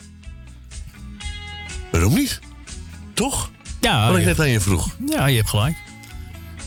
waarom 1.92 2.14
niet? 2.14 2.40
Toch? 3.14 3.52
Ja, 3.82 4.08
Wat 4.08 4.16
ik 4.18 4.22
ja. 4.22 4.28
net 4.28 4.40
aan 4.40 4.50
je 4.50 4.60
vroeg. 4.60 4.90
Ja, 5.10 5.26
je 5.26 5.36
hebt 5.38 5.50
gelijk. 5.50 5.76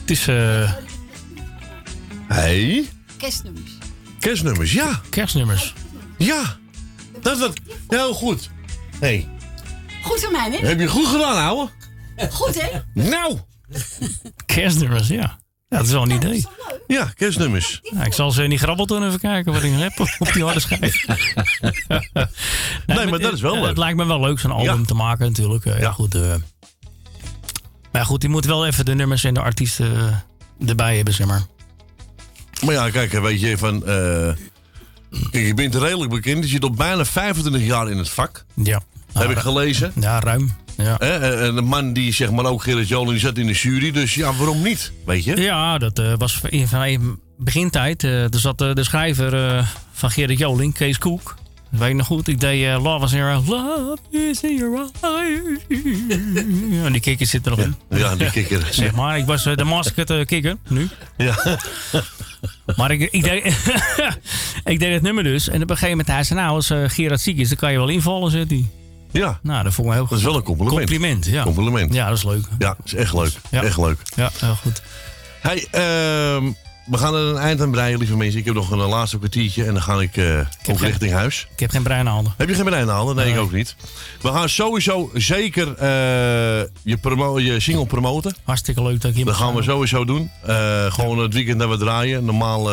Het 0.01 0.11
is... 0.11 0.29
eh 0.29 0.73
Hey, 2.33 2.89
Kerstnummers. 3.19 3.71
kerstnummers, 4.19 4.73
ja. 4.73 5.01
Kerstnummers. 5.11 5.75
Ja, 6.19 6.57
dat 7.21 7.35
is 7.37 7.41
wat. 7.43 7.53
Heel 7.89 8.15
goed. 8.15 8.51
Hey, 9.01 9.29
Goed 10.03 10.21
voor 10.21 10.33
mij, 10.33 10.51
hè? 10.51 10.67
heb 10.69 10.81
je 10.81 10.87
goed 10.89 11.07
gedaan, 11.07 11.37
ouwe? 11.45 11.69
Goed, 12.31 12.61
hè? 12.63 12.69
Nou! 12.95 13.39
Kerstnummers, 14.47 15.09
ja. 15.09 15.39
ja. 15.69 15.77
Dat 15.77 15.87
is 15.87 15.93
wel 15.93 16.03
een 16.03 16.11
idee. 16.11 16.47
Ja, 16.87 17.05
kerstnummers. 17.15 17.79
Ja, 17.83 18.05
ik 18.05 18.13
zal 18.13 18.31
ze 18.31 18.43
in 18.43 18.49
die 18.51 18.59
grabbelton 18.59 19.07
even 19.07 19.19
kijken 19.21 19.53
wat 19.53 19.63
ik 19.63 19.73
heb 19.75 20.01
op 20.19 20.33
die 20.33 20.45
harde 20.45 20.61
schijf. 20.61 21.07
nee, 22.87 23.07
maar 23.11 23.19
dat 23.19 23.33
is 23.33 23.41
wel 23.41 23.55
leuk. 23.55 23.67
Het 23.67 23.79
lijkt 23.79 23.97
me 23.97 24.05
wel 24.07 24.21
leuk 24.21 24.39
zo'n 24.39 24.51
album 24.51 24.87
te 24.87 24.95
maken 24.95 25.27
natuurlijk. 25.27 25.65
Eh, 25.65 25.81
ja. 25.81 25.93
goed. 25.93 26.15
eh. 26.15 26.35
maar 27.93 28.05
goed, 28.07 28.21
die 28.21 28.31
moet 28.31 28.45
wel 28.45 28.67
even 28.67 28.85
de 28.85 28.95
nummers 28.95 29.25
en 29.25 29.35
de 29.35 29.41
artiesten 29.41 29.97
eh, 30.61 30.69
erbij 30.69 30.97
hebben, 30.97 31.15
zeg 31.15 31.27
maar. 31.27 31.43
Maar 32.65 32.75
ja, 32.75 32.91
kijk, 32.91 33.13
weet 33.13 33.41
je, 33.41 33.59
van... 33.59 33.87
eh, 33.87 34.29
kijk, 35.31 35.47
je 35.47 35.55
bent 35.55 35.75
redelijk 35.75 36.11
bekend. 36.11 36.45
Je 36.45 36.51
zit 36.51 36.63
al 36.63 36.71
bijna 36.71 37.05
25 37.05 37.63
jaar 37.65 37.91
in 37.91 37.99
het 37.99 38.09
vak. 38.11 38.45
Ja. 38.55 38.81
Heb 39.13 39.31
ik 39.31 39.39
gelezen. 39.39 39.93
Ja, 40.01 40.21
ruim. 40.21 40.53
Ja. 40.77 40.95
Hè, 40.99 41.45
En 41.47 41.57
een 41.57 41.65
man 41.65 41.93
die, 41.93 42.13
zeg 42.13 42.31
maar, 42.31 42.45
ook 42.45 42.63
Gerrit 42.63 42.89
Joling, 42.89 43.21
zat 43.21 43.39
in 43.39 43.47
de 43.47 43.53
jury. 43.53 43.91
Dus 43.91 44.15
ja, 44.15 44.35
waarom 44.35 44.63
niet? 44.63 44.93
Weet 45.07 45.25
je? 45.25 45.37
Ja, 45.41 45.79
dat 45.79 45.99
eh, 45.99 46.13
was 46.19 46.41
in 46.49 46.69
van 46.69 46.85
in 46.85 47.21
begintijd. 47.39 48.05
eh, 48.05 48.23
er 48.23 48.39
zat 48.41 48.61
eh, 48.61 48.75
de 48.75 48.85
schrijver 48.85 49.35
eh, 49.57 49.67
van 49.93 50.11
Gerrit 50.11 50.39
Joling, 50.39 50.75
Kees 50.75 50.99
Koek. 50.99 51.37
Dat 51.71 51.81
weet 51.81 51.91
ik 51.91 51.97
nog 51.97 52.07
goed. 52.07 52.29
Ik 52.29 52.41
deed 52.41 52.65
eh, 52.67 52.83
Love 52.83 53.05
is 53.05 53.13
in 53.13 53.19
your 53.19 53.43
Love 53.47 53.97
is 54.11 54.41
in 54.43 54.57
your 54.57 54.89
eyes. 55.01 55.41
Ja, 56.83 56.91
die 56.91 57.01
kikker 57.01 57.27
zit 57.27 57.45
er 57.47 57.51
nog 57.51 57.61
in. 57.61 57.75
Ja, 57.91 58.17
die 58.17 58.31
kikker. 58.31 58.69
zeg 58.71 58.95
maar, 58.95 59.19
ik 59.19 59.27
was 59.27 59.47
eh, 59.47 59.57
de 59.57 59.65
masked 59.65 60.11
eh, 60.11 60.25
kikker, 60.27 60.57
nu. 60.69 60.89
Ja. 61.17 61.35
Maar 62.77 62.91
ik, 62.91 63.09
ik, 63.11 63.23
deed, 63.23 63.45
ik 64.73 64.79
deed 64.79 64.93
het 64.93 65.03
nummer 65.03 65.25
dus. 65.25 65.49
En 65.49 65.63
op 65.63 65.71
een 65.71 65.77
gegeven 65.77 65.91
moment, 65.91 66.09
hij 66.09 66.25
zei 66.25 66.41
nou, 66.41 66.55
als 66.55 66.71
eh, 66.71 66.83
Gerard 66.87 67.21
ziek 67.21 67.39
is, 67.39 67.49
dan 67.49 67.57
kan 67.57 67.73
je 67.73 67.79
wel 67.79 67.89
invallen, 67.89 68.31
zegt 68.31 68.51
hij. 68.51 68.67
Ja. 69.11 69.39
Nou, 69.43 69.65
dat 69.65 69.75
vond 69.75 69.89
ik 69.89 69.93
heel 69.93 70.03
goed. 70.03 70.11
Dat 70.11 70.19
is 70.19 70.25
wel 70.25 70.37
een 70.37 70.43
compliment. 70.43 70.79
Compliment, 70.79 71.27
ja. 71.27 71.43
Compliment. 71.43 71.95
Ja, 71.95 72.09
dat 72.09 72.17
is 72.17 72.25
leuk. 72.25 72.45
Ja, 72.59 72.69
dat 72.69 72.85
is 72.85 72.95
echt 72.95 73.15
leuk. 73.15 73.33
Ja. 73.51 73.63
Echt 73.63 73.77
leuk. 73.77 73.99
Ja, 74.17 74.31
heel 74.39 74.55
goed. 74.55 74.83
Hey, 75.41 75.67
ehm, 75.71 76.53
we 76.87 76.99
gaan 76.99 77.15
er 77.15 77.21
een 77.21 77.37
eind 77.37 77.61
aan 77.61 77.71
breien, 77.71 77.99
lieve 77.99 78.17
mensen. 78.17 78.39
Ik 78.41 78.45
heb 78.45 78.55
nog 78.55 78.71
een 78.71 78.79
laatste 78.79 79.19
kwartiertje 79.19 79.65
en 79.65 79.73
dan 79.73 79.83
ga 79.83 80.01
ik 80.01 80.17
eh 80.17 80.39
ook 80.39 80.47
geen- 80.65 80.77
richting 80.89 81.13
huis. 81.13 81.47
Ik 81.53 81.61
heb 81.61 81.71
geen 81.71 81.83
breinhaalden. 81.83 82.35
Heb 82.37 82.49
je 82.49 82.55
geen 82.55 82.65
breinhalen? 82.65 83.17
Nee, 83.17 83.33
ik 83.33 83.39
ook 83.39 83.53
niet. 83.53 83.77
We 84.21 84.29
gaan 84.29 84.49
sowieso 84.49 85.11
zeker 85.15 85.75
eh, 85.75 85.89
je, 86.83 86.97
promo 87.01 87.39
je 87.41 87.61
single 87.61 87.87
promoten. 87.87 88.35
Hartstikke 88.45 88.83
leuk 88.83 89.01
dat 89.01 89.11
ik 89.11 89.17
hier 89.17 89.25
Dat 89.25 89.35
gaan 89.37 89.55
we 89.55 89.63
sowieso 89.63 90.05
doen. 90.05 90.31
Eh, 90.47 90.93
gewoon 90.93 91.19
het 91.19 91.35
weekend 91.35 91.59
dat 91.59 91.69
we 91.69 91.77
draaien. 91.77 92.25
Normaal 92.25 92.65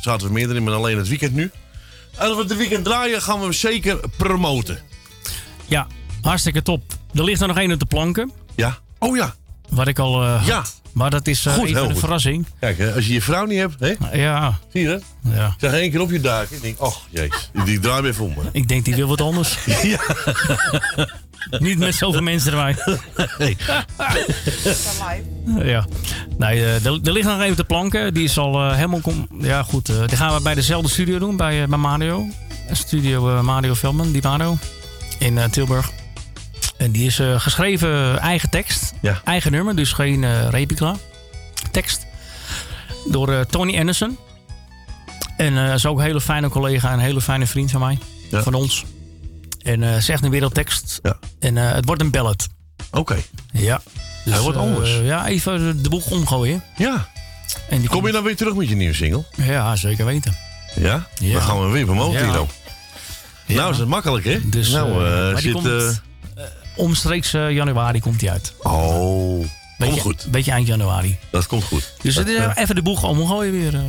zaten 0.00 0.26
we 0.26 0.32
meer 0.32 0.56
in, 0.56 0.64
maar 0.64 0.74
alleen 0.74 0.96
het 0.98 1.08
weekend 1.08 1.34
nu. 1.34 1.50
En 2.16 2.26
als 2.28 2.36
we 2.36 2.42
het 2.42 2.56
weekend 2.56 2.84
draaien, 2.84 3.22
gaan 3.22 3.36
we 3.38 3.42
hem 3.42 3.52
zeker 3.52 3.98
promoten. 4.16 4.78
Ja, 5.66 5.86
hartstikke 6.22 6.62
top. 6.62 6.82
Er 7.14 7.24
ligt 7.24 7.40
er 7.40 7.46
nog 7.48 7.56
één 7.58 7.72
op 7.72 7.78
de 7.78 7.86
planken. 7.86 8.32
Ja. 8.54 8.78
Oh 8.98 9.16
ja. 9.16 9.34
Wat 9.68 9.88
ik 9.88 9.98
al 9.98 10.22
eh, 10.24 10.42
Ja. 10.46 10.64
Maar 10.92 11.10
dat 11.10 11.26
is 11.26 11.46
eh, 11.46 11.52
Goed, 11.54 11.68
even 11.68 11.82
een 11.82 11.90
goed. 11.90 11.98
verrassing. 11.98 12.46
Kijk, 12.60 12.80
als 12.94 13.06
je 13.06 13.12
je 13.12 13.22
vrouw 13.22 13.44
niet 13.44 13.58
hebt, 13.58 13.80
hè? 13.80 14.18
Ja. 14.18 14.58
Zie 14.72 14.80
je 14.82 14.88
dat? 14.88 15.02
Ja. 15.34 15.54
Zag 15.58 15.72
één 15.72 15.90
keer 15.90 16.00
op 16.00 16.10
je 16.10 16.20
duiken. 16.20 16.56
Ik 16.56 16.62
denk, 16.62 16.82
oh 16.82 16.94
jezus, 17.10 17.50
die 17.64 17.78
draai 17.80 18.02
weer 18.02 18.14
voor 18.14 18.28
me. 18.28 18.42
Ik 18.52 18.68
denk, 18.68 18.84
die 18.84 18.94
wil 18.94 19.08
wat 19.08 19.20
anders. 19.20 19.58
Ja. 19.82 19.98
Niet 21.58 21.78
met 21.78 21.94
zoveel 21.94 22.20
mensen 22.22 22.52
erbij. 22.52 22.76
Nee. 23.38 23.56
Ja. 25.62 25.84
Nee, 26.38 26.64
eh, 26.64 26.84
er, 26.86 26.98
er 27.04 27.12
ligt 27.12 27.26
nog 27.28 27.40
even 27.40 27.56
de 27.56 27.64
planken. 27.64 28.14
Die 28.14 28.24
is 28.24 28.38
al 28.38 28.72
helemaal... 28.72 29.00
kom- 29.00 29.28
ja, 29.40 29.62
goed. 29.62 29.86
die 29.86 30.16
gaan 30.16 30.34
we 30.36 30.42
bij 30.42 30.54
dezelfde 30.54 30.88
studio 30.90 31.18
doen. 31.18 31.36
Bij, 31.36 31.66
bij 31.68 31.78
Mario. 31.78 32.26
Studio 32.72 33.42
Mario 33.42 33.74
Velman, 33.74 34.12
die 34.12 34.22
Mario. 34.22 34.58
In 35.18 35.38
Tilburg. 35.50 35.90
En 36.78 36.90
die 36.90 37.06
is 37.06 37.18
eh, 37.18 37.40
geschreven 37.40 38.18
eigen 38.18 38.50
tekst. 38.50 38.92
Ja. 39.00 39.20
Eigen 39.24 39.52
nummer, 39.52 39.76
dus 39.76 39.92
geen 39.92 40.24
eh 40.24 40.48
replica. 40.50 40.96
Tekst. 41.70 42.06
Door 43.10 43.32
eh, 43.32 43.40
Tony 43.40 43.78
Anderson. 43.78 44.18
En 45.36 45.58
eh 45.58 45.74
is 45.74 45.86
ook 45.86 45.98
een 45.98 46.04
hele 46.04 46.20
fijne 46.20 46.48
collega 46.48 46.88
en 46.88 46.94
een 46.94 47.04
hele 47.04 47.20
fijne 47.20 47.46
vriend 47.46 47.70
van 47.70 47.80
mij. 47.80 47.98
Ja. 48.30 48.42
Van 48.42 48.54
ons. 48.54 48.84
En 49.62 50.02
zegt 50.02 50.24
een 50.24 50.30
wereldtekst. 50.30 50.98
Ja. 51.02 51.18
En 51.38 51.56
het 51.56 51.84
wordt 51.84 52.00
een 52.00 52.10
ballad. 52.10 52.48
Oké. 52.90 53.16
Ja. 53.52 53.80
Hij 54.24 54.40
wordt 54.40 54.58
anders. 54.58 54.98
ja, 55.02 55.26
even 55.26 55.82
de 55.82 55.88
boeg 55.88 56.10
omgooien. 56.10 56.62
Ja. 56.76 57.08
En 57.68 57.80
die 57.80 57.88
Kom 57.88 58.06
je 58.06 58.12
dan 58.12 58.22
weer 58.24 58.36
terug 58.36 58.54
met 58.54 58.68
je 58.68 58.74
nieuwe 58.74 58.94
single? 58.94 59.24
Ja, 59.36 59.76
zeker 59.76 60.04
weten. 60.04 60.36
Ja? 60.74 61.06
Ja. 61.20 61.32
Dan 61.32 61.42
gaan 61.42 61.66
we 61.66 61.72
weer 61.72 61.84
promoten 61.84 62.24
hier. 62.24 62.46
Nou, 63.56 63.72
is 63.72 63.78
het 63.78 63.88
makkelijk, 63.88 64.24
hè? 64.24 64.48
Dus, 64.48 64.70
nou, 64.70 65.40
zit... 65.40 65.52
komt, 65.52 66.02
omstreeks 66.78 67.34
eh, 67.34 67.50
januari 67.50 68.00
komt 68.00 68.20
die 68.20 68.30
uit. 68.30 68.54
oh, 68.62 69.38
Beetje, 69.78 69.92
komt 69.92 70.00
goed. 70.00 70.26
Beetje 70.30 70.50
eind 70.50 70.66
januari. 70.66 71.18
Dat 71.30 71.46
komt 71.46 71.64
goed. 71.64 71.92
Dus 72.02 72.14
dat, 72.14 72.26
eh, 72.28 72.50
even 72.54 72.74
de 72.74 72.82
boeg 72.82 73.04
omgooien 73.04 73.52
weer. 73.52 73.74
eh. 73.74 73.80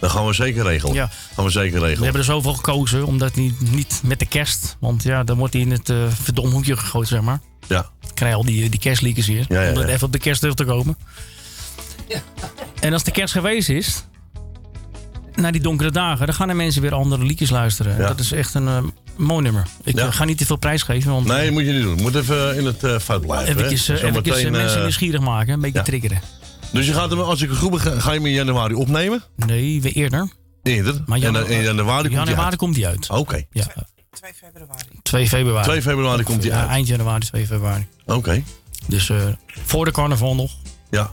dat 0.00 0.10
gaan 0.10 0.26
we 0.26 0.32
zeker 0.32 0.62
regelen. 0.62 0.94
Ja. 0.94 1.10
Gaan 1.34 1.44
we 1.44 1.50
zeker 1.50 1.72
We 1.72 1.78
regelen. 1.78 2.02
hebben 2.02 2.20
er 2.20 2.26
zoveel 2.26 2.54
gekozen, 2.54 3.06
omdat 3.06 3.34
niet, 3.34 3.70
niet 3.72 4.00
met 4.04 4.18
de 4.18 4.26
kerst. 4.26 4.76
Want 4.80 5.02
ja, 5.02 5.24
dan 5.24 5.38
wordt 5.38 5.52
hij 5.52 5.62
in 5.62 5.70
het 5.70 5.88
uh, 5.88 5.96
verdomhoekje 6.22 6.76
gegooid, 6.76 7.08
zeg 7.08 7.20
maar. 7.20 7.40
Ja. 7.68 7.86
Dan 8.00 8.10
krijg 8.14 8.30
je 8.32 8.38
al 8.38 8.44
die, 8.44 8.68
die 8.68 8.80
kerstliekers. 8.80 9.26
Ja, 9.26 9.34
ja, 9.48 9.72
om 9.72 9.78
ja. 9.80 9.86
even 9.86 10.06
op 10.06 10.12
de 10.12 10.18
kerst 10.18 10.40
terug 10.40 10.54
te 10.54 10.64
komen. 10.64 10.96
En 12.80 12.92
als 12.92 13.02
de 13.04 13.10
kerst 13.10 13.32
geweest 13.32 13.68
is, 13.68 14.04
na 15.34 15.50
die 15.50 15.60
donkere 15.60 15.90
dagen, 15.90 16.26
dan 16.26 16.34
gaan 16.34 16.48
de 16.48 16.54
mensen 16.54 16.82
weer 16.82 16.94
andere 16.94 17.24
liedjes 17.24 17.50
luisteren. 17.50 17.92
En 17.94 18.00
Ja. 18.00 18.06
Dat 18.08 18.18
is 18.20 18.32
echt 18.32 18.54
een 18.54 18.68
eh, 18.68 18.82
mooi 19.16 19.42
nummer. 19.42 19.66
Ik 19.84 19.96
Ja. 19.96 20.06
eh, 20.06 20.12
ga 20.12 20.24
niet 20.24 20.38
te 20.38 20.46
veel 20.46 20.56
prijs 20.56 20.82
geven, 20.82 21.10
want 21.12 21.26
Nee, 21.26 21.50
moet 21.50 21.64
je 21.66 21.72
niet 21.72 21.82
doen. 21.82 21.96
Je 21.96 22.02
moet 22.02 22.14
even 22.14 22.56
in 22.56 22.64
het 22.66 22.84
uh, 22.84 22.98
fout 22.98 23.20
blijven. 23.20 23.56
eh, 23.64 23.70
eh, 23.72 23.76
Zometeen, 23.78 24.52
mensen 24.52 24.76
eh, 24.76 24.82
nieuwsgierig 24.82 25.20
maken, 25.20 25.52
een 25.52 25.60
beetje 25.60 25.78
ja. 25.78 25.84
triggeren. 25.84 26.20
Dus 26.72 26.86
je 26.86 26.92
gaat 26.92 27.10
hem, 27.10 27.20
als 27.20 27.42
ik 27.42 27.48
het 27.48 27.58
goed 27.58 27.70
begrijp, 27.70 27.98
ga 27.98 28.10
je 28.12 28.16
hem 28.16 28.26
in 28.26 28.32
januari 28.32 28.74
opnemen? 28.74 29.22
Nee, 29.36 29.82
weer 29.82 29.92
eerder. 29.92 30.28
Eerder? 30.62 31.02
Maar 31.06 31.16
en 31.16 31.22
janu- 31.22 31.38
dan 31.38 31.48
in 31.48 31.62
januari 31.62 32.02
komt 32.08 32.14
hij 32.16 32.24
januari 32.24 32.44
uit? 32.50 32.56
komt 32.56 32.76
hij 32.76 32.86
uit. 32.86 33.08
Oké. 33.10 33.42
Ja. 33.50 33.64
2 34.12 34.32
februari. 34.34 34.82
2 35.02 35.28
februari. 35.28 35.64
2 35.68 35.82
februari 35.82 36.22
komt 36.22 36.42
hij 36.44 36.52
uit. 36.52 36.68
eind 36.68 36.86
januari, 36.88 37.24
2 37.26 37.46
februari. 37.46 37.86
Oké. 38.06 38.42
Dus 38.86 39.10
eh, 39.10 39.16
voor 39.64 39.84
de 39.84 39.90
carnaval 39.90 40.34
nog. 40.34 40.50
Ja. 40.90 41.10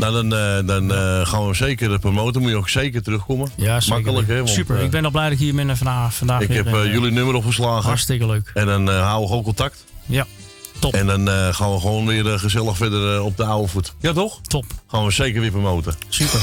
Nou, 0.00 0.12
dan, 0.12 0.34
eh, 0.34 0.66
dan 0.66 0.94
eh, 0.94 1.26
gaan 1.26 1.46
we 1.46 1.54
zeker 1.54 1.98
promoten. 1.98 2.40
Moet 2.40 2.50
je 2.50 2.56
ook 2.56 2.68
zeker 2.68 3.02
terugkomen. 3.02 3.48
Ja, 3.56 3.80
zeker. 3.80 3.94
Makkelijk, 3.94 4.28
hè? 4.28 4.36
Want, 4.36 4.48
Super. 4.48 4.76
eh, 4.76 4.84
ik 4.84 4.90
ben 4.90 5.04
al 5.04 5.10
blij 5.10 5.24
dat 5.24 5.32
ik 5.32 5.38
hier 5.38 5.54
ben 5.54 5.76
vandaag. 5.76 6.14
vandaag 6.14 6.40
ik 6.40 6.48
weer 6.48 6.64
heb 6.64 6.92
jullie 6.92 7.10
nummer 7.10 7.34
opgeslagen. 7.34 7.88
Hartstikke 7.88 8.26
leuk. 8.26 8.50
En 8.54 8.66
dan 8.66 8.88
houden 8.88 9.20
we 9.20 9.26
gewoon 9.26 9.42
contact. 9.42 9.84
Ja, 10.06 10.26
top. 10.78 10.94
En 10.94 11.06
dan 11.06 11.54
gaan 11.54 11.72
we 11.72 11.80
gewoon 11.80 12.06
weer 12.06 12.38
gezellig 12.38 12.76
verder 12.76 13.22
op 13.22 13.36
de 13.36 13.44
oude 13.44 13.68
voet. 13.68 13.94
Ja, 13.98 14.12
toch? 14.12 14.40
Top. 14.42 14.64
Gaan 14.86 15.04
we 15.04 15.10
zeker 15.10 15.40
weer 15.40 15.50
promoten. 15.50 15.94
Super. 16.08 16.40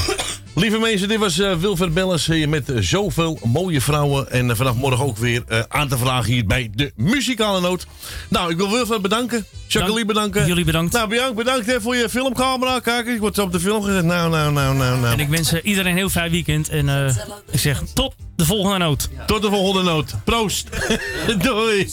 Lieve 0.60 0.78
mensen, 0.78 1.08
dit 1.08 1.18
was 1.18 1.40
eh 1.40 1.56
Wilfred 1.56 1.94
Belles 1.94 2.28
hier 2.28 2.50
met 2.50 2.70
eh, 2.70 2.78
zoveel 2.80 3.40
mooie 3.44 3.82
vrouwen. 3.82 4.32
En 4.32 4.50
eh, 4.50 4.56
vanaf 4.56 4.76
morgen 4.76 5.06
ook 5.06 5.18
weer 5.18 5.44
eh, 5.48 5.60
aan 5.68 5.88
te 5.88 5.98
vragen 5.98 6.34
hier 6.34 6.46
bij 6.46 6.70
de 6.76 6.92
Muzikale 6.96 7.62
Noot. 7.62 7.88
Nou, 8.30 8.52
ik 8.52 8.58
wil 8.58 8.72
Wilfred 8.72 9.02
bedanken. 9.02 9.46
Jacqueline 9.68 10.06
bedanken. 10.06 10.48
Jullie 10.48 10.66
bedankt. 10.66 10.94
Nou, 10.94 11.08
bedankt, 11.08 11.36
bedankt 11.36 11.66
hè, 11.66 11.82
voor 11.82 11.96
je 11.96 12.10
filmcamera. 12.10 12.80
Kijk, 12.80 13.08
ik 13.08 13.20
word 13.20 13.40
op 13.40 13.52
de 13.52 13.60
film 13.60 13.84
gezet. 13.84 14.04
Nou, 14.04 14.30
nou, 14.30 14.54
nou, 14.54 14.76
nou, 14.76 15.00
nou. 15.00 15.14
En 15.14 15.20
ik 15.20 15.30
wens 15.30 15.54
iedereen 15.54 15.92
een 15.92 15.98
heel 15.98 16.10
fijn 16.10 16.32
weekend. 16.32 16.70
En 16.70 16.90
eh, 16.90 17.16
ik 17.52 17.60
zeg 17.60 17.84
tot 17.94 18.16
de 18.36 18.46
volgende 18.46 18.78
noot. 18.78 19.10
Tot 19.26 19.42
de 19.42 19.50
volgende 19.50 19.92
noot. 19.92 20.16
Proost. 20.24 20.70
Doei. 21.44 21.80
Ik 21.80 21.90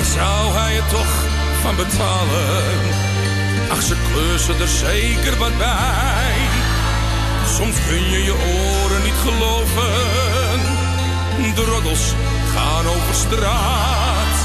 Waar 0.00 0.04
zou 0.04 0.52
hij 0.52 0.74
het 0.74 0.88
toch 0.88 1.14
van 1.62 1.76
betalen? 1.76 2.78
Ach, 3.70 3.82
ze 3.82 3.94
kleusen 4.12 4.60
er 4.60 4.68
zeker 4.68 5.36
wat 5.36 5.58
bij. 5.58 6.36
Soms 7.56 7.76
kun 7.88 8.10
je 8.10 8.22
je 8.24 8.32
oren 8.32 9.02
niet 9.02 9.20
geloven. 9.26 10.60
De 11.54 11.64
roddels 11.64 12.14
gaan 12.54 12.86
over 12.86 13.14
straat. 13.14 14.36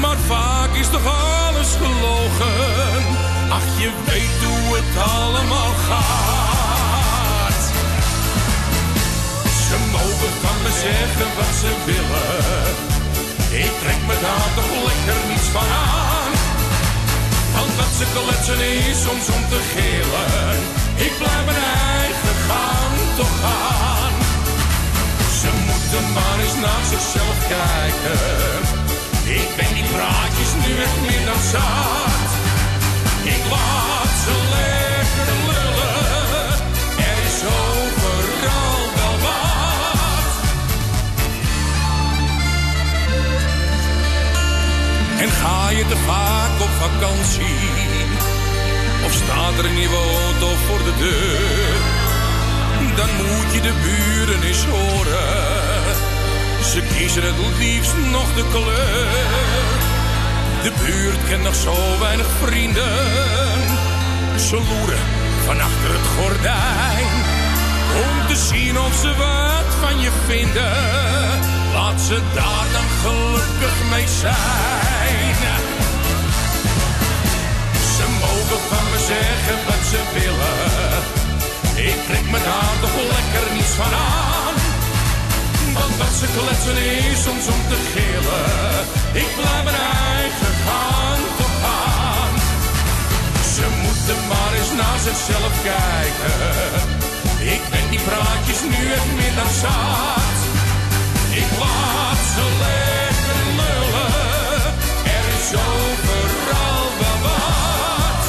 Maar 0.00 0.16
vaak 0.26 0.74
is 0.74 0.88
toch 0.88 1.06
alles 1.06 1.76
gelogen. 1.82 3.04
Ach, 3.50 3.78
je 3.78 3.90
weet 4.04 4.40
hoe 4.44 4.76
het 4.76 5.02
allemaal 5.12 5.72
gaat. 5.88 6.53
Mogen 10.24 10.40
van 10.46 10.62
me 10.62 10.72
zeggen 10.86 11.30
wat 11.38 11.54
ze 11.60 11.70
willen. 11.84 12.74
Ik 13.64 13.72
trek 13.80 14.00
me 14.08 14.16
daar 14.26 14.48
toch 14.58 14.72
lekker 14.88 15.20
niets 15.30 15.48
van 15.56 15.68
aan. 15.92 16.32
Want 17.54 17.72
wat 17.78 17.92
ze 17.98 18.06
kletsen 18.14 18.60
is 18.88 18.98
soms 19.06 19.26
om 19.36 19.42
te 19.52 19.60
gillen. 19.72 20.56
Ik 21.06 21.12
blijf 21.20 21.44
mijn 21.48 21.64
eigen 22.00 22.36
gang 22.48 22.96
toch 23.18 23.36
gaan. 23.42 24.14
Ze 25.40 25.50
moeten 25.68 26.04
maar 26.16 26.38
eens 26.44 26.58
naar 26.66 26.84
zichzelf 26.92 27.38
kijken. 27.56 28.60
Ik 29.40 29.48
ben 29.56 29.70
die 29.76 29.88
praatjes 29.94 30.52
nu 30.62 30.70
echt 30.86 30.98
meer 31.06 31.24
dan 31.30 31.42
zat. 31.52 32.30
Ik 33.34 33.42
laat 33.52 34.14
ze 34.24 34.34
lekker 34.54 35.53
En 45.24 45.30
ga 45.30 45.70
je 45.70 45.86
te 45.86 45.96
vaak 45.96 46.60
op 46.60 46.72
vakantie? 46.86 47.68
Of 49.04 49.12
staat 49.12 49.58
er 49.58 49.64
een 49.64 49.74
nieuwe 49.74 49.96
auto 49.96 50.48
voor 50.66 50.78
de 50.78 50.94
deur? 50.98 51.74
Dan 52.96 53.08
moet 53.16 53.52
je 53.54 53.60
de 53.60 53.74
buren 53.82 54.42
eens 54.42 54.64
horen. 54.64 55.94
Ze 56.70 56.80
kiezen 56.96 57.22
het 57.22 57.34
liefst 57.58 57.94
nog 58.10 58.34
de 58.34 58.44
kleur. 58.50 59.64
De 60.62 60.72
buurt 60.84 61.28
kent 61.28 61.42
nog 61.42 61.54
zo 61.54 61.74
weinig 62.00 62.26
vrienden. 62.42 62.98
Ze 64.48 64.54
loeren 64.54 65.04
van 65.46 65.60
achter 65.60 65.90
het 65.96 66.08
gordijn. 66.16 67.12
Om 68.04 68.26
te 68.28 68.36
zien 68.36 68.78
of 68.78 68.94
ze 68.94 69.14
wat 69.16 69.68
van 69.80 70.00
je 70.00 70.10
vinden. 70.26 70.72
Laat 71.74 72.00
ze 72.00 72.20
daar 72.34 72.66
dan 72.72 72.88
gelukkig 73.02 73.76
mee 73.90 74.08
zijn. 74.20 74.83
Ze 77.96 78.04
mogen 78.20 78.60
van 78.70 78.84
me 78.90 78.98
zeggen 79.12 79.58
wat 79.66 79.82
ze 79.90 80.00
willen. 80.16 81.22
Ik 81.90 81.98
trek 82.06 82.26
me 82.32 82.38
daar 82.48 82.76
toch 82.80 82.96
lekker 83.14 83.46
niets 83.56 83.74
van 83.80 83.92
aan. 83.92 84.54
Want 85.76 85.96
wat 85.96 86.14
ze 86.20 86.26
kletsen 86.36 86.76
is 86.76 87.22
soms 87.22 87.46
om 87.54 87.62
te 87.70 87.78
gillen. 87.92 88.84
Ik 89.22 89.30
blijf 89.36 89.64
mijn 89.68 89.80
eigen 90.16 90.54
gang 90.66 91.22
toch 91.38 91.56
gaan. 91.64 92.34
Ze 93.54 93.66
moeten 93.82 94.18
maar 94.30 94.52
eens 94.58 94.72
naar 94.80 94.98
zichzelf 95.08 95.54
kijken. 95.72 96.38
Ik 97.54 97.62
ben 97.70 97.86
die 97.90 98.00
praatjes 98.08 98.60
nu 98.72 98.92
echt 98.96 99.10
meer 99.18 99.34
dan. 99.40 99.50
Ik 101.40 101.48
laat 101.58 102.22
ze. 102.34 102.44
Er 102.64 102.93
is 105.44 105.52
overal 105.52 106.86
wel 107.00 107.18
wat. 107.26 108.24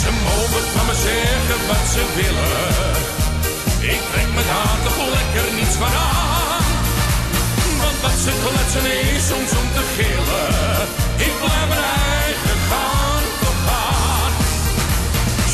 Ze 0.00 0.10
mogen 0.26 0.64
van 0.74 0.86
me 0.86 0.96
zeggen 1.08 1.60
wat 1.70 1.84
ze 1.94 2.02
willen. 2.18 2.96
Ik 3.94 4.00
trek 4.12 4.30
me 4.36 4.42
daar 4.52 4.78
toch 4.86 4.98
lekker 5.16 5.46
niets 5.58 5.76
van 5.82 5.94
aan. 6.12 6.72
Want 7.80 7.98
wat 8.04 8.16
ze 8.24 8.32
kletsen 8.42 8.86
is 9.14 9.26
soms 9.30 9.50
om 9.60 9.68
te 9.76 9.84
gillen. 9.96 10.86
Ik 11.26 11.34
blijf 11.42 11.66
mijn 11.72 11.86
eigen 12.18 12.58
gang 12.70 13.24
toch 13.42 13.60
gaan. 13.66 14.32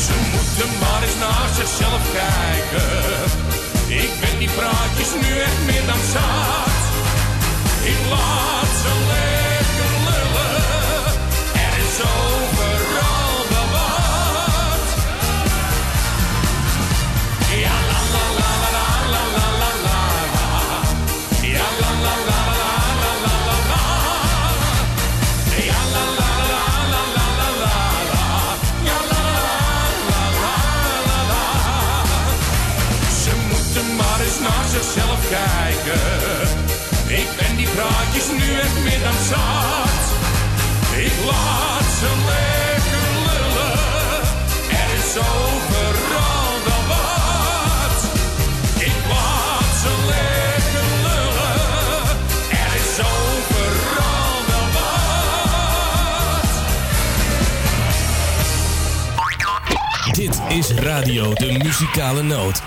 Ze 0.05 0.15
moeten 0.33 0.69
maar 0.81 1.01
eens 1.05 1.19
naar 1.25 1.49
zichzelf 1.59 2.01
kijken. 2.19 2.89
Ik 4.03 4.11
ben 4.21 4.35
die 4.41 4.51
praatjes 4.59 5.11
nu 5.21 5.29
echt 5.47 5.61
meer 5.69 5.85
dan 5.91 6.03
zat. 6.13 6.86
in 7.87 8.09
lots 8.09 8.79
of 8.91 8.97
liquor, 9.11 9.87
and 11.55 11.81
it's 11.81 11.99
over. 12.01 12.86
Dan 39.11 39.23
zat. 39.23 40.03
Ik 41.05 41.13
laat 41.25 41.89
ze 41.99 42.09
lekker 42.25 43.07
lullen. 43.25 43.79
Er 44.69 44.89
is 44.97 45.11
overal 45.17 46.53
wel 46.65 46.83
wat. 46.87 47.99
Ik 48.77 48.97
laat 49.09 49.71
ze 49.81 49.91
lekker 50.07 50.87
lullen. 51.03 52.03
Er 52.49 52.71
is 52.81 52.95
overal 52.99 54.37
wel 54.47 54.67
wat. 54.77 54.95
Dit 60.15 60.41
is 60.57 60.71
Radio 60.71 61.33
de 61.33 61.51
Muzikale 61.63 62.21
Noot. 62.23 62.61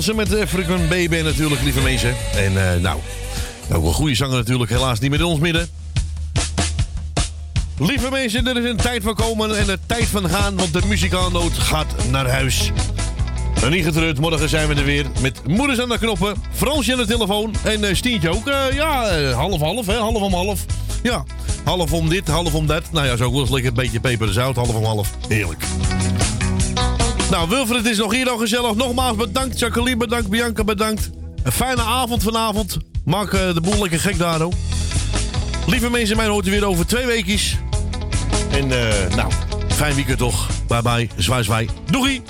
Jansen 0.00 0.16
met 0.16 0.28
de 0.30 0.42
African 0.42 0.88
Baby 0.88 1.20
natuurlijk, 1.20 1.62
lieve 1.62 1.80
mensen. 1.80 2.16
En 2.34 2.72
eh, 2.72 2.80
nou, 2.80 2.98
ook 3.72 3.84
een 3.84 3.92
goede 3.92 4.14
zanger 4.14 4.36
natuurlijk, 4.36 4.70
helaas 4.70 4.98
niet 4.98 5.10
meer 5.10 5.18
in 5.18 5.24
ons 5.24 5.40
midden. 5.40 5.68
Lieve 7.78 8.10
mensen, 8.10 8.46
er 8.46 8.56
is 8.56 8.70
een 8.70 8.76
tijd 8.76 9.02
van 9.02 9.14
komen 9.14 9.58
en 9.58 9.68
een 9.68 9.78
tijd 9.86 10.06
van 10.06 10.28
gaan, 10.30 10.56
want 10.56 10.72
de 10.72 10.80
muzikaalnoot 10.86 11.52
gaat 11.52 11.94
naar 12.10 12.28
huis. 12.28 12.70
En 13.62 13.70
niet 13.70 13.84
getreurd, 13.84 14.18
morgen 14.18 14.48
zijn 14.48 14.68
we 14.68 14.74
er 14.74 14.84
weer 14.84 15.06
met 15.20 15.46
moeders 15.46 15.80
aan 15.80 15.88
de 15.88 15.98
knoppen, 15.98 16.34
Fransje 16.52 16.92
aan 16.92 16.98
de 16.98 17.06
telefoon 17.06 17.54
en 17.62 17.84
eh, 17.84 17.94
Stientje 17.94 18.30
ook. 18.30 18.48
Eh, 18.48 18.72
ja, 18.72 19.08
eh, 19.08 19.34
half 19.34 19.60
half, 19.60 19.86
hè, 19.86 19.96
half 19.96 20.22
om 20.22 20.34
half. 20.34 20.64
Ja, 21.02 21.24
half 21.64 21.92
om 21.92 22.08
dit, 22.08 22.28
half 22.28 22.54
om 22.54 22.66
dat. 22.66 22.82
Nou 22.92 23.06
ja, 23.06 23.16
zo 23.16 23.24
ook 23.24 23.32
wel 23.32 23.42
lekker 23.42 23.68
een 23.68 23.74
beetje 23.74 24.00
peper 24.00 24.26
en 24.26 24.34
zout, 24.34 24.56
half 24.56 24.74
om 24.74 24.84
half. 24.84 25.10
Heerlijk. 25.28 25.64
Nou, 27.30 27.48
Wilfred 27.48 27.86
is 27.86 27.98
nog 27.98 28.12
hier 28.12 28.30
al 28.30 28.36
gezellig. 28.36 28.74
Nogmaals 28.74 29.16
bedankt. 29.16 29.58
Jacqueline 29.58 29.96
bedankt. 29.96 30.28
Bianca 30.28 30.64
bedankt. 30.64 31.10
Een 31.42 31.52
fijne 31.52 31.82
avond 31.82 32.22
vanavond. 32.22 32.76
Maak 33.04 33.32
eh, 33.32 33.54
de 33.54 33.60
boel 33.60 33.80
lekker 33.80 34.00
gek 34.00 34.18
daar. 34.18 34.40
Lieve 35.66 35.90
mensen, 35.90 36.16
mij 36.16 36.26
hoort 36.26 36.46
u 36.46 36.50
weer 36.50 36.64
over 36.64 36.86
twee 36.86 37.06
weekjes. 37.06 37.56
En 38.50 38.70
eh, 38.72 39.14
nou, 39.16 39.32
fijn 39.68 39.94
weekend 39.94 40.18
toch. 40.18 40.48
Bye 40.68 40.82
bye. 40.82 41.08
Zwaai 41.16 41.44
zwaai. 41.44 41.68
Doei. 41.90 42.22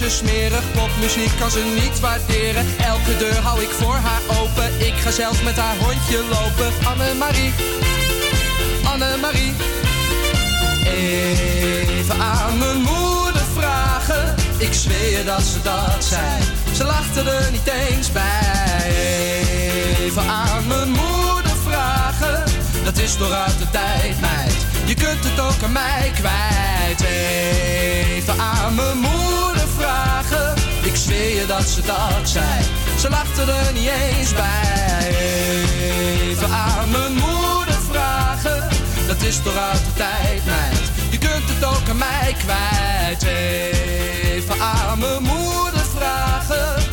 ze 0.00 0.10
smerig. 0.10 0.72
Popmuziek 0.72 1.30
kan 1.38 1.50
ze 1.50 1.62
niet 1.82 2.00
waarderen. 2.00 2.66
Elke 2.78 3.16
deur 3.16 3.40
hou 3.42 3.62
ik 3.62 3.70
voor 3.70 3.94
haar 3.94 4.22
open. 4.40 4.86
Ik 4.86 4.94
ga 4.94 5.10
zelfs 5.10 5.42
met 5.42 5.56
haar 5.56 5.76
hondje 5.76 6.18
lopen. 6.30 6.72
Annemarie, 6.84 7.52
Annemarie. 8.84 9.52
Even 10.84 12.20
aan 12.20 12.58
mijn 12.58 12.76
moeder 12.76 13.42
vragen. 13.56 14.34
Ik 14.58 14.72
zweer 14.72 15.24
dat 15.24 15.42
ze 15.42 15.62
dat 15.62 16.04
zei. 16.04 16.42
Ze 16.72 16.84
lachten 16.84 17.26
er 17.26 17.50
niet 17.50 17.70
eens 17.88 18.12
bij. 18.12 18.94
Even 19.98 20.22
aan 20.22 20.66
mijn 20.66 20.88
moeder 20.88 21.56
vragen. 21.66 22.44
Dat 22.84 22.98
is 22.98 23.16
door 23.16 23.32
uit 23.32 23.58
de 23.58 23.70
tijd, 23.70 24.20
meid. 24.20 24.56
Je 24.84 24.94
kunt 24.94 25.24
het 25.24 25.40
ook 25.40 25.62
aan 25.62 25.72
mij 25.72 26.12
kwijt. 26.14 27.00
Even 27.00 28.40
aan 28.40 28.74
mijn 28.74 28.98
moeder 28.98 29.59
vragen. 29.80 30.54
Ik 30.82 30.96
zweer 30.96 31.40
je 31.40 31.46
dat 31.46 31.62
ze 31.62 31.80
dat 31.82 32.28
zei. 32.28 32.64
Ze 32.98 33.08
lachten 33.08 33.48
er 33.48 33.72
niet 33.72 33.88
eens 33.88 34.32
bij. 34.32 35.08
Even 36.20 36.50
aan 36.50 36.90
mijn 36.90 37.12
moeder 37.12 37.80
vragen. 37.90 38.68
Dat 39.06 39.22
is 39.22 39.42
toch 39.42 39.56
uit 39.56 39.84
de 39.84 39.92
tijd, 39.96 40.44
meid. 40.44 40.90
Je 41.10 41.18
kunt 41.18 41.48
het 41.48 41.64
ook 41.64 41.88
aan 41.88 41.98
mij 41.98 42.34
kwijt. 42.38 43.22
Even 43.22 44.60
aan 44.60 44.98
mijn 44.98 45.22
moeder 45.22 45.84
vragen 45.96 46.89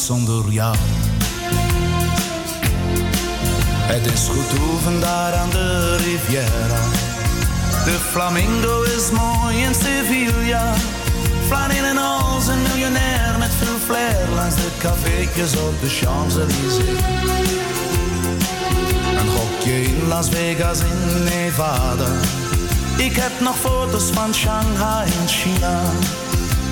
zonder 0.00 0.52
jou. 0.52 0.76
Het 3.92 4.06
is 4.12 4.28
goed 4.28 4.58
oefen 4.60 5.00
daar 5.00 5.34
aan 5.34 5.50
de 5.50 5.96
Riviera. 5.96 6.82
De 7.84 7.96
flamingo 8.10 8.82
is 8.82 9.10
mooi 9.10 9.56
in 9.56 9.74
Sevilla. 9.74 10.74
Flaneel 11.46 11.84
en 11.84 11.98
als 11.98 12.46
een 12.46 12.62
miljonair 12.62 13.38
met 13.38 13.50
veel 13.58 13.78
flair 13.84 14.28
langs 14.34 14.54
de 14.54 14.70
cafeetjes 14.78 15.56
op 15.56 15.80
de 15.80 15.88
Champs-Élysées. 15.88 16.88
Een 19.18 19.30
gokje 19.36 19.82
in 19.82 20.08
Las 20.08 20.28
Vegas 20.28 20.78
in 20.80 21.24
Nevada. 21.24 22.10
Ik 22.96 23.16
heb 23.16 23.40
nog 23.40 23.56
foto's 23.56 24.10
van 24.12 24.34
Shanghai 24.34 25.06
in 25.20 25.28
China. 25.28 25.80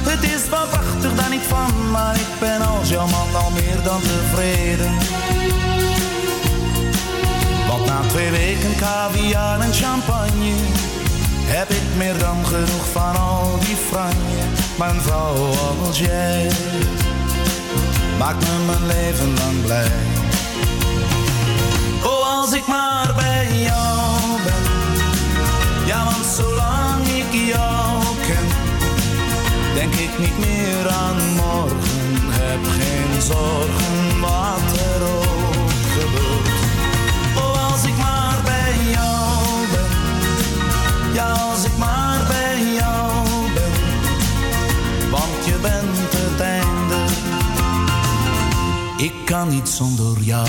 Het 0.09 0.23
is 0.23 0.49
wat 0.49 0.71
prachtig 0.71 1.15
daar 1.15 1.31
niet 1.31 1.47
van, 1.49 1.91
maar 1.91 2.15
ik 2.15 2.33
ben 2.41 2.61
als 2.61 2.89
jouw 2.89 3.07
man 3.07 3.35
al 3.35 3.51
meer 3.51 3.83
dan 3.85 4.01
tevreden. 4.01 4.93
Want 7.69 7.87
na 7.87 8.01
twee 8.09 8.31
weken 8.31 8.77
caviar 8.77 9.61
en 9.61 9.73
champagne 9.73 10.53
heb 11.45 11.71
ik 11.71 11.83
meer 11.97 12.19
dan 12.19 12.47
genoeg 12.47 12.87
van 12.93 13.17
al 13.17 13.59
die 13.59 13.77
franje. 13.77 14.43
Een 14.79 15.01
vrouw 15.01 15.51
als 15.87 15.99
jij 15.99 16.51
maakt 18.19 18.41
me 18.41 18.65
mijn 18.67 18.87
leven 18.87 19.35
lang 19.35 19.63
blij. 19.63 19.91
Oh, 22.05 22.39
als 22.39 22.53
ik 22.53 22.67
maar 22.67 23.13
bij 23.17 23.49
jou 23.53 24.43
ben. 24.45 24.73
Ja, 25.87 26.05
want 26.05 26.27
zolang 26.37 27.07
ik 27.07 27.33
jou 27.33 27.78
denk 29.79 29.95
ik 29.95 30.19
niet 30.19 30.39
meer 30.39 30.89
aan 30.89 31.17
morgen. 31.35 32.11
Heb 32.31 32.65
geen 32.79 33.23
zorgen 33.23 34.21
wat 34.21 34.79
er 34.93 35.03
ook 35.03 35.71
gebeurt. 35.97 36.61
Oh, 37.37 37.73
als 37.73 37.85
ik 37.85 37.97
maar 37.97 38.39
bij 38.45 38.75
jou 38.91 39.67
ben. 39.73 39.91
Ja, 41.15 41.33
als 41.33 41.65
ik 41.65 41.77
maar 41.77 42.27
bij 42.29 42.63
jou 42.81 43.27
ben. 43.55 43.73
Want 45.11 45.45
je 45.45 45.57
bent 45.63 46.13
het 46.17 46.41
einde. 46.41 47.01
Ik 48.97 49.13
kan 49.25 49.49
niet 49.49 49.69
zonder 49.69 50.21
jou. 50.21 50.49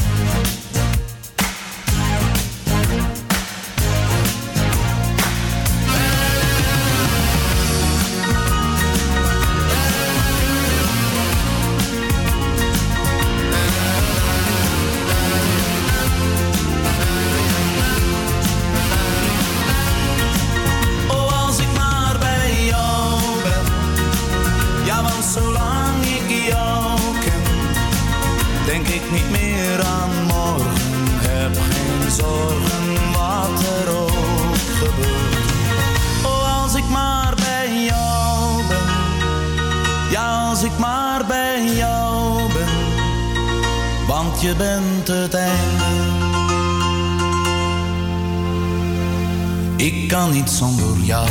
Niet 50.39 50.49
zonder 50.49 50.97
jou. 50.97 51.27